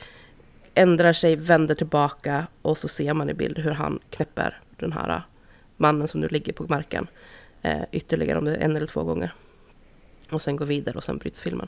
ändrar 0.74 1.14
sig, 1.14 1.36
vänder 1.36 1.76
tillbaka 1.76 2.48
och 2.62 2.78
så 2.78 2.88
ser 2.88 3.14
man 3.14 3.30
i 3.30 3.34
bild 3.34 3.60
hur 3.60 3.72
han 3.72 4.00
knäpper 4.10 4.60
den 4.78 4.92
här 4.92 5.22
mannen 5.78 6.08
som 6.08 6.22
nu 6.22 6.28
ligger 6.28 6.54
på 6.54 6.66
marken 6.70 7.08
eh, 7.62 7.84
ytterligare 7.92 8.40
om 8.40 8.46
det 8.46 8.56
en 8.56 8.76
eller 8.76 8.88
två 8.88 9.04
gånger. 9.04 9.34
Och 10.32 10.42
sen 10.42 10.56
går 10.56 10.66
vidare 10.66 10.96
och 10.96 11.04
sen 11.04 11.18
bryts 11.18 11.42
filmen. 11.42 11.68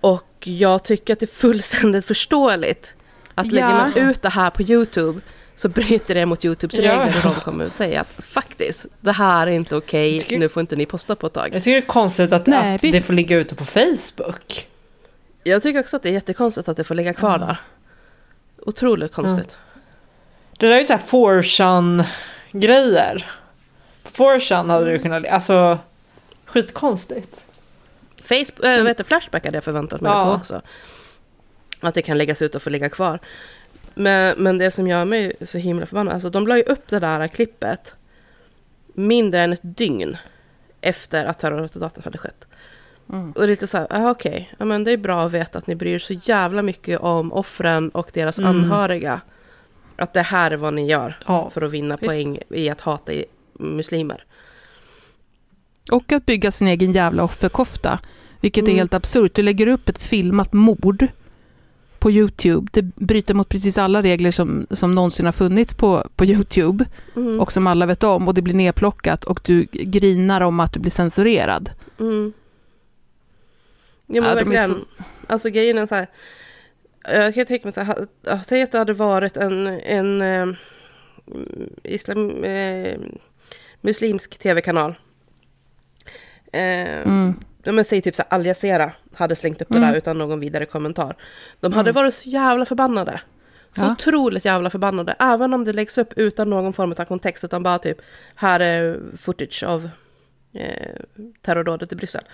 Och 0.00 0.46
jag 0.46 0.84
tycker 0.84 1.12
att 1.12 1.20
det 1.20 1.26
är 1.26 1.40
fullständigt 1.40 2.04
förståeligt 2.04 2.94
att 3.34 3.46
ja. 3.46 3.52
lägger 3.52 3.74
man 3.74 3.96
ut 3.96 4.22
det 4.22 4.28
här 4.28 4.50
på 4.50 4.62
Youtube 4.62 5.20
så 5.60 5.68
bryter 5.68 6.14
det 6.14 6.26
mot 6.26 6.44
Youtubes 6.44 6.78
ja. 6.78 6.82
regler 6.82 7.16
och 7.16 7.34
de 7.34 7.40
kommer 7.40 7.66
att 7.66 7.72
säga 7.72 8.00
att 8.00 8.24
faktiskt, 8.24 8.86
det 9.00 9.12
här 9.12 9.46
är 9.46 9.50
inte 9.50 9.76
okej, 9.76 10.18
okay, 10.18 10.38
nu 10.38 10.48
får 10.48 10.60
inte 10.60 10.76
ni 10.76 10.86
posta 10.86 11.16
på 11.16 11.26
ett 11.26 11.32
tag. 11.32 11.54
Jag 11.54 11.62
tycker 11.62 11.76
det 11.76 11.86
är 11.86 11.86
konstigt 11.86 12.32
att, 12.32 12.46
Nej, 12.46 12.74
att 12.74 12.82
det 12.82 13.02
får 13.02 13.12
ligga 13.12 13.36
ute 13.36 13.54
på 13.54 13.64
Facebook. 13.64 14.66
Jag 15.44 15.62
tycker 15.62 15.80
också 15.80 15.96
att 15.96 16.02
det 16.02 16.08
är 16.08 16.12
jättekonstigt 16.12 16.68
att 16.68 16.76
det 16.76 16.84
får 16.84 16.94
ligga 16.94 17.14
kvar 17.14 17.36
mm. 17.36 17.48
där. 17.48 17.56
Otroligt 18.58 19.12
konstigt. 19.12 19.58
Mm. 19.74 19.84
Det 20.58 20.66
där 20.66 20.74
är 20.74 20.78
ju 20.78 20.84
så 20.84 20.92
här 20.92 21.02
forsan 21.06 22.04
grejer 22.52 23.30
Forsan 24.04 24.70
hade 24.70 24.90
du 24.90 24.98
kunnat, 24.98 25.26
alltså 25.26 25.78
skitkonstigt. 26.44 27.44
Facebook, 28.22 28.64
äh, 28.64 28.84
vet 28.84 28.98
du, 28.98 29.04
Flashback 29.04 29.44
hade 29.44 29.56
jag 29.56 29.64
förväntat 29.64 30.00
mig 30.00 30.12
ja. 30.12 30.24
på 30.24 30.30
också. 30.30 30.62
Att 31.80 31.94
det 31.94 32.02
kan 32.02 32.18
läggas 32.18 32.42
ut 32.42 32.54
och 32.54 32.62
få 32.62 32.70
ligga 32.70 32.88
kvar. 32.88 33.20
Men, 34.00 34.34
men 34.38 34.58
det 34.58 34.70
som 34.70 34.86
gör 34.88 35.04
mig 35.04 35.32
så 35.42 35.58
himla 35.58 35.86
förbannad, 35.86 36.14
alltså 36.14 36.30
de 36.30 36.46
la 36.46 36.56
ju 36.56 36.62
upp 36.62 36.88
det 36.88 36.98
där 36.98 37.28
klippet 37.28 37.94
mindre 38.94 39.40
än 39.40 39.52
ett 39.52 39.60
dygn 39.62 40.16
efter 40.80 41.24
att 41.24 41.38
terrorattentatet 41.38 42.04
hade 42.04 42.18
skett. 42.18 42.46
Mm. 43.12 43.32
Och 43.32 43.46
lite 43.46 43.66
så 43.66 43.78
här, 43.78 43.86
ah, 43.90 44.10
okej, 44.10 44.30
okay. 44.30 44.46
ja, 44.58 44.64
men 44.64 44.84
det 44.84 44.92
är 44.92 44.96
bra 44.96 45.22
att 45.22 45.32
veta 45.32 45.58
att 45.58 45.66
ni 45.66 45.74
bryr 45.74 45.94
er 45.94 45.98
så 45.98 46.12
jävla 46.12 46.62
mycket 46.62 47.00
om 47.00 47.32
offren 47.32 47.88
och 47.88 48.10
deras 48.14 48.38
mm. 48.38 48.50
anhöriga. 48.50 49.20
Att 49.96 50.14
det 50.14 50.22
här 50.22 50.50
är 50.50 50.56
vad 50.56 50.74
ni 50.74 50.86
gör 50.86 51.18
ja, 51.26 51.50
för 51.50 51.62
att 51.62 51.70
vinna 51.70 51.96
visst. 51.96 52.14
poäng 52.14 52.38
i 52.50 52.70
att 52.70 52.80
hata 52.80 53.12
muslimer. 53.52 54.24
Och 55.90 56.12
att 56.12 56.26
bygga 56.26 56.50
sin 56.50 56.68
egen 56.68 56.92
jävla 56.92 57.24
offerkofta, 57.24 58.00
vilket 58.40 58.62
mm. 58.62 58.72
är 58.72 58.76
helt 58.76 58.94
absurt. 58.94 59.34
Du 59.34 59.42
lägger 59.42 59.66
upp 59.66 59.88
ett 59.88 60.02
filmat 60.02 60.52
mord 60.52 61.08
på 62.00 62.10
YouTube. 62.10 62.68
Det 62.72 62.82
bryter 62.82 63.34
mot 63.34 63.48
precis 63.48 63.78
alla 63.78 64.02
regler 64.02 64.30
som, 64.30 64.66
som 64.70 64.94
någonsin 64.94 65.26
har 65.26 65.32
funnits 65.32 65.74
på, 65.74 66.08
på 66.16 66.24
YouTube 66.24 66.84
mm. 67.16 67.40
och 67.40 67.52
som 67.52 67.66
alla 67.66 67.86
vet 67.86 68.02
om 68.02 68.28
och 68.28 68.34
det 68.34 68.42
blir 68.42 68.54
nedplockat 68.54 69.24
och 69.24 69.40
du 69.44 69.66
grinar 69.72 70.40
om 70.40 70.60
att 70.60 70.72
du 70.72 70.80
blir 70.80 70.90
censurerad. 70.90 71.70
Mm. 72.00 72.32
Ja 74.06 74.20
men 74.20 74.30
ja, 74.30 74.34
verkligen. 74.34 74.68
Så... 74.68 74.78
Alltså 75.26 75.48
grejen 75.50 75.78
är 75.78 75.86
så 75.86 75.94
här. 75.94 76.06
Jag 77.04 77.34
kan 77.34 77.46
tänka 77.46 77.66
mig 77.66 77.72
så 77.72 77.80
här. 77.80 78.06
Säg 78.44 78.62
att 78.62 78.72
det 78.72 78.78
hade 78.78 78.92
varit 78.92 79.36
en, 79.36 79.66
en 79.66 80.22
eh, 80.22 80.56
islam, 81.84 82.44
eh, 82.44 82.98
muslimsk 83.80 84.38
tv-kanal. 84.38 84.94
Eh, 86.52 87.02
mm. 87.06 87.34
Men 87.64 87.84
säg 87.84 88.02
typ 88.02 88.14
så 88.14 88.22
Al 88.28 88.46
Jazeera 88.46 88.92
hade 89.14 89.36
slängt 89.36 89.62
upp 89.62 89.70
mm. 89.70 89.82
det 89.82 89.88
där 89.88 89.96
utan 89.96 90.18
någon 90.18 90.40
vidare 90.40 90.66
kommentar. 90.66 91.16
De 91.60 91.72
hade 91.72 91.90
mm. 91.90 92.02
varit 92.02 92.14
så 92.14 92.28
jävla 92.28 92.66
förbannade. 92.66 93.20
Så 93.76 93.82
ja. 93.82 93.92
otroligt 93.92 94.44
jävla 94.44 94.70
förbannade. 94.70 95.16
Även 95.18 95.54
om 95.54 95.64
det 95.64 95.72
läggs 95.72 95.98
upp 95.98 96.12
utan 96.16 96.50
någon 96.50 96.72
form 96.72 96.94
av 96.98 97.04
kontext. 97.04 97.44
Utan 97.44 97.62
bara 97.62 97.78
typ, 97.78 97.98
här 98.34 98.60
är 98.60 99.00
footage 99.16 99.64
av 99.66 99.90
eh, 100.52 100.96
terrordådet 101.42 101.92
i 101.92 101.96
Bryssel. 101.96 102.24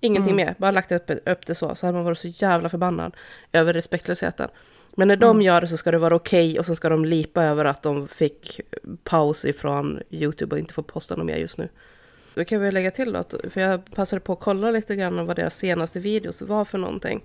Ingenting 0.00 0.32
mm. 0.32 0.46
mer, 0.46 0.54
bara 0.58 0.70
lagt 0.70 0.92
upp, 0.92 1.10
upp 1.26 1.46
det 1.46 1.54
så. 1.54 1.74
Så 1.74 1.86
hade 1.86 1.96
man 1.96 2.04
varit 2.04 2.18
så 2.18 2.28
jävla 2.28 2.68
förbannad 2.68 3.16
över 3.52 3.72
respektlösheten. 3.72 4.48
Men 4.96 5.08
när 5.08 5.16
de 5.16 5.30
mm. 5.30 5.42
gör 5.42 5.60
det 5.60 5.66
så 5.66 5.76
ska 5.76 5.90
det 5.90 5.98
vara 5.98 6.14
okej 6.14 6.48
okay, 6.48 6.58
och 6.58 6.66
så 6.66 6.76
ska 6.76 6.88
de 6.88 7.04
lipa 7.04 7.42
över 7.42 7.64
att 7.64 7.82
de 7.82 8.08
fick 8.08 8.60
paus 9.04 9.44
ifrån 9.44 10.00
YouTube 10.10 10.54
och 10.54 10.58
inte 10.58 10.74
får 10.74 10.82
posta 10.82 11.16
något 11.16 11.26
mer 11.26 11.36
just 11.36 11.58
nu. 11.58 11.68
Då 12.34 12.44
kan 12.44 12.60
vi 12.60 12.70
lägga 12.70 12.90
till 12.90 13.12
då, 13.12 13.24
för 13.50 13.60
jag 13.60 13.90
passade 13.94 14.20
på 14.20 14.32
att 14.32 14.40
kolla 14.40 14.70
lite 14.70 14.96
grann 14.96 15.26
vad 15.26 15.36
deras 15.36 15.56
senaste 15.56 16.00
videos 16.00 16.42
var 16.42 16.64
för 16.64 16.78
någonting. 16.78 17.24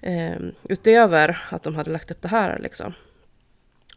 Eh, 0.00 0.38
utöver 0.68 1.42
att 1.50 1.62
de 1.62 1.74
hade 1.74 1.90
lagt 1.90 2.10
upp 2.10 2.22
det 2.22 2.28
här 2.28 2.58
liksom. 2.58 2.92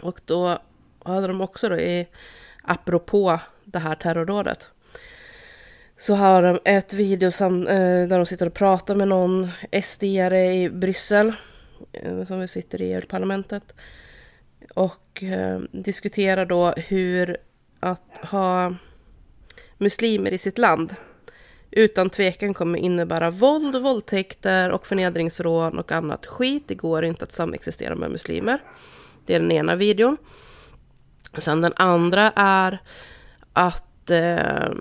Och 0.01 0.21
då 0.25 0.61
hade 1.03 1.27
de 1.27 1.41
också 1.41 1.69
då 1.69 1.77
i, 1.77 2.07
apropå 2.63 3.39
det 3.65 3.79
här 3.79 3.95
terrorrådet 3.95 4.69
så 6.01 6.13
har 6.13 6.43
de 6.43 6.59
ett 6.65 6.93
video 6.93 7.31
som, 7.31 7.67
eh, 7.67 8.07
där 8.07 8.17
de 8.17 8.25
sitter 8.25 8.45
och 8.45 8.53
pratar 8.53 8.95
med 8.95 9.07
någon 9.07 9.49
sd 9.71 10.03
i 10.03 10.69
Bryssel, 10.73 11.33
eh, 11.91 12.25
som 12.25 12.39
vi 12.39 12.47
sitter 12.47 12.81
i 12.81 12.93
EU-parlamentet, 12.93 13.73
och 14.75 15.23
eh, 15.23 15.59
diskuterar 15.71 16.45
då 16.45 16.71
hur 16.71 17.38
att 17.79 18.17
ha 18.21 18.75
muslimer 19.81 20.33
i 20.33 20.37
sitt 20.37 20.57
land 20.57 20.95
utan 21.71 22.09
tvekan 22.09 22.53
kommer 22.53 22.79
innebära 22.79 23.31
våld, 23.31 23.75
våldtäkter 23.75 24.71
och 24.71 24.87
förnedringsrån 24.87 25.79
och 25.79 25.91
annat 25.91 26.25
skit. 26.25 26.63
Det 26.67 26.75
går 26.75 27.05
inte 27.05 27.23
att 27.23 27.31
samexistera 27.31 27.95
med 27.95 28.11
muslimer. 28.11 28.63
Det 29.25 29.35
är 29.35 29.39
den 29.39 29.51
ena 29.51 29.75
videon. 29.75 30.17
Sen 31.37 31.61
den 31.61 31.73
andra 31.75 32.31
är 32.35 32.81
att 33.53 34.09
eh, 34.09 34.71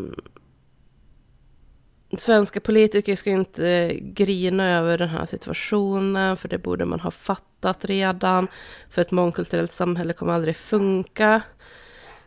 svenska 2.19 2.61
politiker 2.61 3.17
ska 3.17 3.31
inte 3.31 3.69
eh, 3.69 3.97
grina 4.01 4.71
över 4.79 4.99
den 4.99 5.09
här 5.09 5.27
situationen, 5.27 6.37
för 6.37 6.49
det 6.49 6.59
borde 6.59 6.85
man 6.85 7.01
ha 7.01 7.11
fattat 7.11 7.85
redan. 7.85 8.49
För 8.91 9.03
ett 9.03 9.11
mångkulturellt 9.11 9.73
samhälle 9.73 10.13
kommer 10.13 10.33
aldrig 10.33 10.57
funka. 10.57 11.43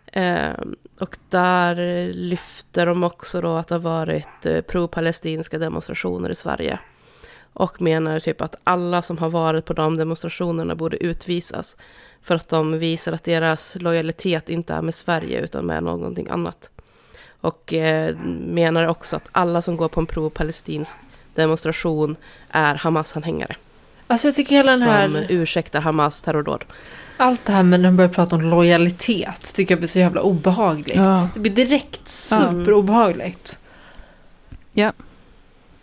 Eh, 0.06 0.54
och 1.00 1.18
där 1.30 1.76
lyfter 2.14 2.86
de 2.86 3.04
också 3.04 3.42
då 3.42 3.56
att 3.56 3.68
det 3.68 3.76
har 3.76 3.80
varit 3.80 4.46
eh, 4.46 4.62
pro-palestinska 4.62 5.58
demonstrationer 5.58 6.30
i 6.30 6.36
Sverige. 6.36 6.80
Och 7.54 7.82
menar 7.82 8.20
typ 8.20 8.42
att 8.42 8.56
alla 8.64 9.02
som 9.02 9.18
har 9.18 9.30
varit 9.30 9.66
på 9.66 9.74
de 9.74 9.98
demonstrationerna 9.98 10.76
borde 10.76 11.04
utvisas. 11.04 11.78
För 12.22 12.36
att 12.36 12.50
de 12.50 12.80
visar 12.80 13.14
att 13.14 13.24
deras 13.24 13.78
lojalitet 13.80 14.50
inte 14.50 14.74
är 14.74 14.82
med 14.82 14.96
Sverige 14.96 15.42
utan 15.42 15.66
med 15.66 15.84
någonting 15.84 16.30
annat. 16.30 16.70
Och 17.42 17.74
eh, 17.74 18.16
menar 18.48 18.88
också 18.88 19.16
att 19.16 19.30
alla 19.32 19.62
som 19.62 19.78
går 19.78 19.90
på 19.90 20.00
en 20.00 20.06
pro-palestinsk 20.06 20.98
demonstration 21.36 22.16
är 22.50 22.76
Hamas-anhängare. 22.76 23.56
Alltså 24.08 24.28
jag 24.28 24.36
tycker 24.36 24.56
hela 24.56 24.72
den 24.72 24.82
här... 24.82 25.08
Som 25.08 25.16
ursäktar 25.16 25.82
Hamas 25.82 26.22
terrordåd. 26.22 26.66
Allt 27.18 27.46
det 27.46 27.52
här 27.52 27.64
med 27.64 27.80
när 27.80 27.90
de 27.90 27.96
börjar 27.96 28.10
prata 28.10 28.36
om 28.36 28.42
lojalitet 28.42 29.54
tycker 29.56 29.74
jag 29.74 29.80
blir 29.80 29.88
så 29.88 30.00
jävla 30.00 30.22
obehagligt. 30.22 30.96
Ja. 30.96 31.30
Det 31.34 31.40
blir 31.40 31.52
direkt 31.52 32.08
superobehagligt. 32.08 33.60
Ja. 34.74 34.92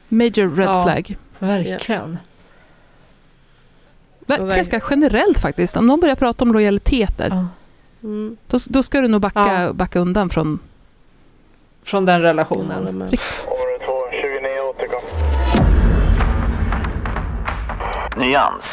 Major 0.09 0.57
red 0.57 0.69
ja, 0.69 0.85
flag. 0.85 1.16
Verkligen. 1.39 2.19
Ja. 4.27 4.36
Ganska 4.36 4.81
generellt 4.90 5.39
faktiskt. 5.39 5.77
Om 5.77 5.86
någon 5.86 6.01
börjar 6.01 6.16
prata 6.16 6.44
om 6.44 6.52
lojaliteter. 6.52 7.28
Ja. 7.31 7.48
Mm. 8.02 8.36
Då, 8.47 8.59
då 8.69 8.82
ska 8.82 9.01
du 9.01 9.09
nog 9.09 9.20
backa, 9.20 9.62
ja. 9.62 9.73
backa 9.73 9.98
undan 9.98 10.31
från... 10.31 10.59
Från 11.82 12.05
den 12.05 12.23
relationen. 12.23 13.09
Nyans. 18.20 18.64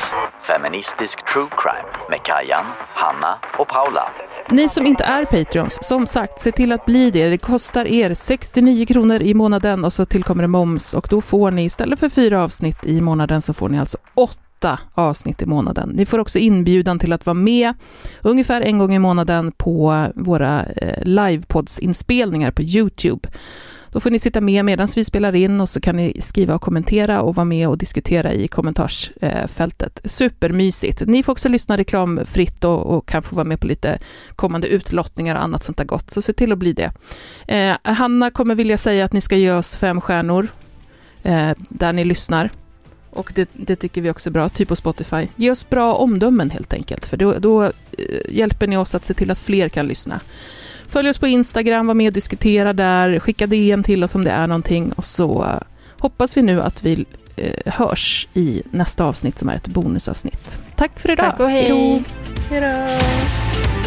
Feministisk 0.41 1.25
true 1.33 1.47
crime 1.57 2.07
med 2.09 2.19
Kajan, 2.23 2.65
Hanna 2.95 3.35
och 3.59 3.67
Paula. 3.67 4.01
Ni 4.49 4.69
som 4.69 4.85
inte 4.85 5.03
är 5.03 5.25
Patreons, 5.25 5.77
som 5.81 6.07
sagt, 6.07 6.41
se 6.41 6.51
till 6.51 6.71
att 6.71 6.85
bli 6.85 7.11
det. 7.11 7.29
Det 7.29 7.37
kostar 7.37 7.85
er 7.85 8.13
69 8.13 8.85
kronor 8.85 9.21
i 9.21 9.33
månaden 9.33 9.85
och 9.85 9.93
så 9.93 10.05
tillkommer 10.05 10.43
det 10.43 10.47
moms 10.47 10.93
och 10.93 11.07
då 11.09 11.21
får 11.21 11.51
ni 11.51 11.63
istället 11.63 11.99
för 11.99 12.09
fyra 12.09 12.43
avsnitt 12.43 12.85
i 12.85 13.01
månaden 13.01 13.41
så 13.41 13.53
får 13.53 13.69
ni 13.69 13.79
alltså 13.79 13.97
åtta 14.13 14.79
avsnitt 14.93 15.41
i 15.41 15.45
månaden. 15.45 15.89
Ni 15.89 16.05
får 16.05 16.19
också 16.19 16.39
inbjudan 16.39 16.99
till 16.99 17.13
att 17.13 17.25
vara 17.25 17.33
med 17.33 17.73
ungefär 18.21 18.61
en 18.61 18.77
gång 18.77 18.93
i 18.93 18.99
månaden 18.99 19.51
på 19.51 20.07
våra 20.15 20.65
livepodsinspelningar 21.01 21.03
livepoddsinspelningar 21.03 22.51
på 22.51 22.61
Youtube. 22.61 23.29
Då 23.91 23.99
får 23.99 24.09
ni 24.09 24.19
sitta 24.19 24.41
med 24.41 24.65
medan 24.65 24.87
vi 24.95 25.05
spelar 25.05 25.35
in 25.35 25.61
och 25.61 25.69
så 25.69 25.81
kan 25.81 25.95
ni 25.95 26.21
skriva 26.21 26.55
och 26.55 26.61
kommentera 26.61 27.21
och 27.21 27.35
vara 27.35 27.45
med 27.45 27.67
och 27.67 27.77
diskutera 27.77 28.33
i 28.33 28.47
kommentarsfältet. 28.47 29.99
Supermysigt. 30.03 31.01
Ni 31.07 31.23
får 31.23 31.31
också 31.31 31.49
lyssna 31.49 31.77
reklamfritt 31.77 32.63
och, 32.63 32.85
och 32.85 33.07
kan 33.07 33.21
få 33.21 33.35
vara 33.35 33.45
med 33.45 33.59
på 33.59 33.67
lite 33.67 33.99
kommande 34.35 34.67
utlottningar 34.67 35.35
och 35.35 35.43
annat 35.43 35.63
sånt 35.63 35.77
där 35.77 35.85
gott, 35.85 36.09
så 36.09 36.21
se 36.21 36.33
till 36.33 36.51
att 36.51 36.57
bli 36.57 36.73
det. 36.73 36.91
Eh, 37.47 37.93
Hanna 37.93 38.29
kommer 38.29 38.55
vilja 38.55 38.77
säga 38.77 39.05
att 39.05 39.13
ni 39.13 39.21
ska 39.21 39.35
ge 39.35 39.51
oss 39.51 39.75
fem 39.75 40.01
stjärnor 40.01 40.47
eh, 41.23 41.51
där 41.69 41.93
ni 41.93 42.05
lyssnar. 42.05 42.49
Och 43.09 43.31
det, 43.35 43.49
det, 43.53 43.75
tycker 43.75 44.01
vi 44.01 44.09
också 44.09 44.29
är 44.29 44.31
bra, 44.31 44.49
typ 44.49 44.67
på 44.67 44.75
Spotify. 44.75 45.27
Ge 45.35 45.51
oss 45.51 45.69
bra 45.69 45.95
omdömen 45.95 46.49
helt 46.49 46.73
enkelt, 46.73 47.05
för 47.05 47.17
då, 47.17 47.33
då 47.39 47.63
eh, 47.63 47.71
hjälper 48.29 48.67
ni 48.67 48.77
oss 48.77 48.95
att 48.95 49.05
se 49.05 49.13
till 49.13 49.31
att 49.31 49.39
fler 49.39 49.69
kan 49.69 49.87
lyssna. 49.87 50.21
Följ 50.87 51.09
oss 51.09 51.19
på 51.19 51.27
Instagram, 51.27 51.87
var 51.87 51.93
med 51.93 52.07
och 52.07 52.13
diskutera 52.13 52.73
där, 52.73 53.19
skicka 53.19 53.47
DM 53.47 53.83
till 53.83 54.03
oss 54.03 54.15
om 54.15 54.23
det 54.23 54.31
är 54.31 54.47
någonting 54.47 54.91
och 54.91 55.05
så 55.05 55.43
eh, 55.43 55.59
hoppas 55.99 56.37
vi 56.37 56.41
nu 56.41 56.61
att 56.61 56.83
vi 56.83 57.05
eh, 57.35 57.73
hörs 57.73 58.27
i 58.33 58.63
nästa 58.71 59.05
avsnitt 59.05 59.37
som 59.37 59.49
är 59.49 59.55
ett 59.55 59.67
bonusavsnitt. 59.67 60.59
Tack 60.75 60.99
för 60.99 61.11
idag! 61.11 61.25
Tack 61.25 61.39
och 61.39 61.49
hej! 61.49 62.03
Hej 62.49 62.61
då! 62.61 63.86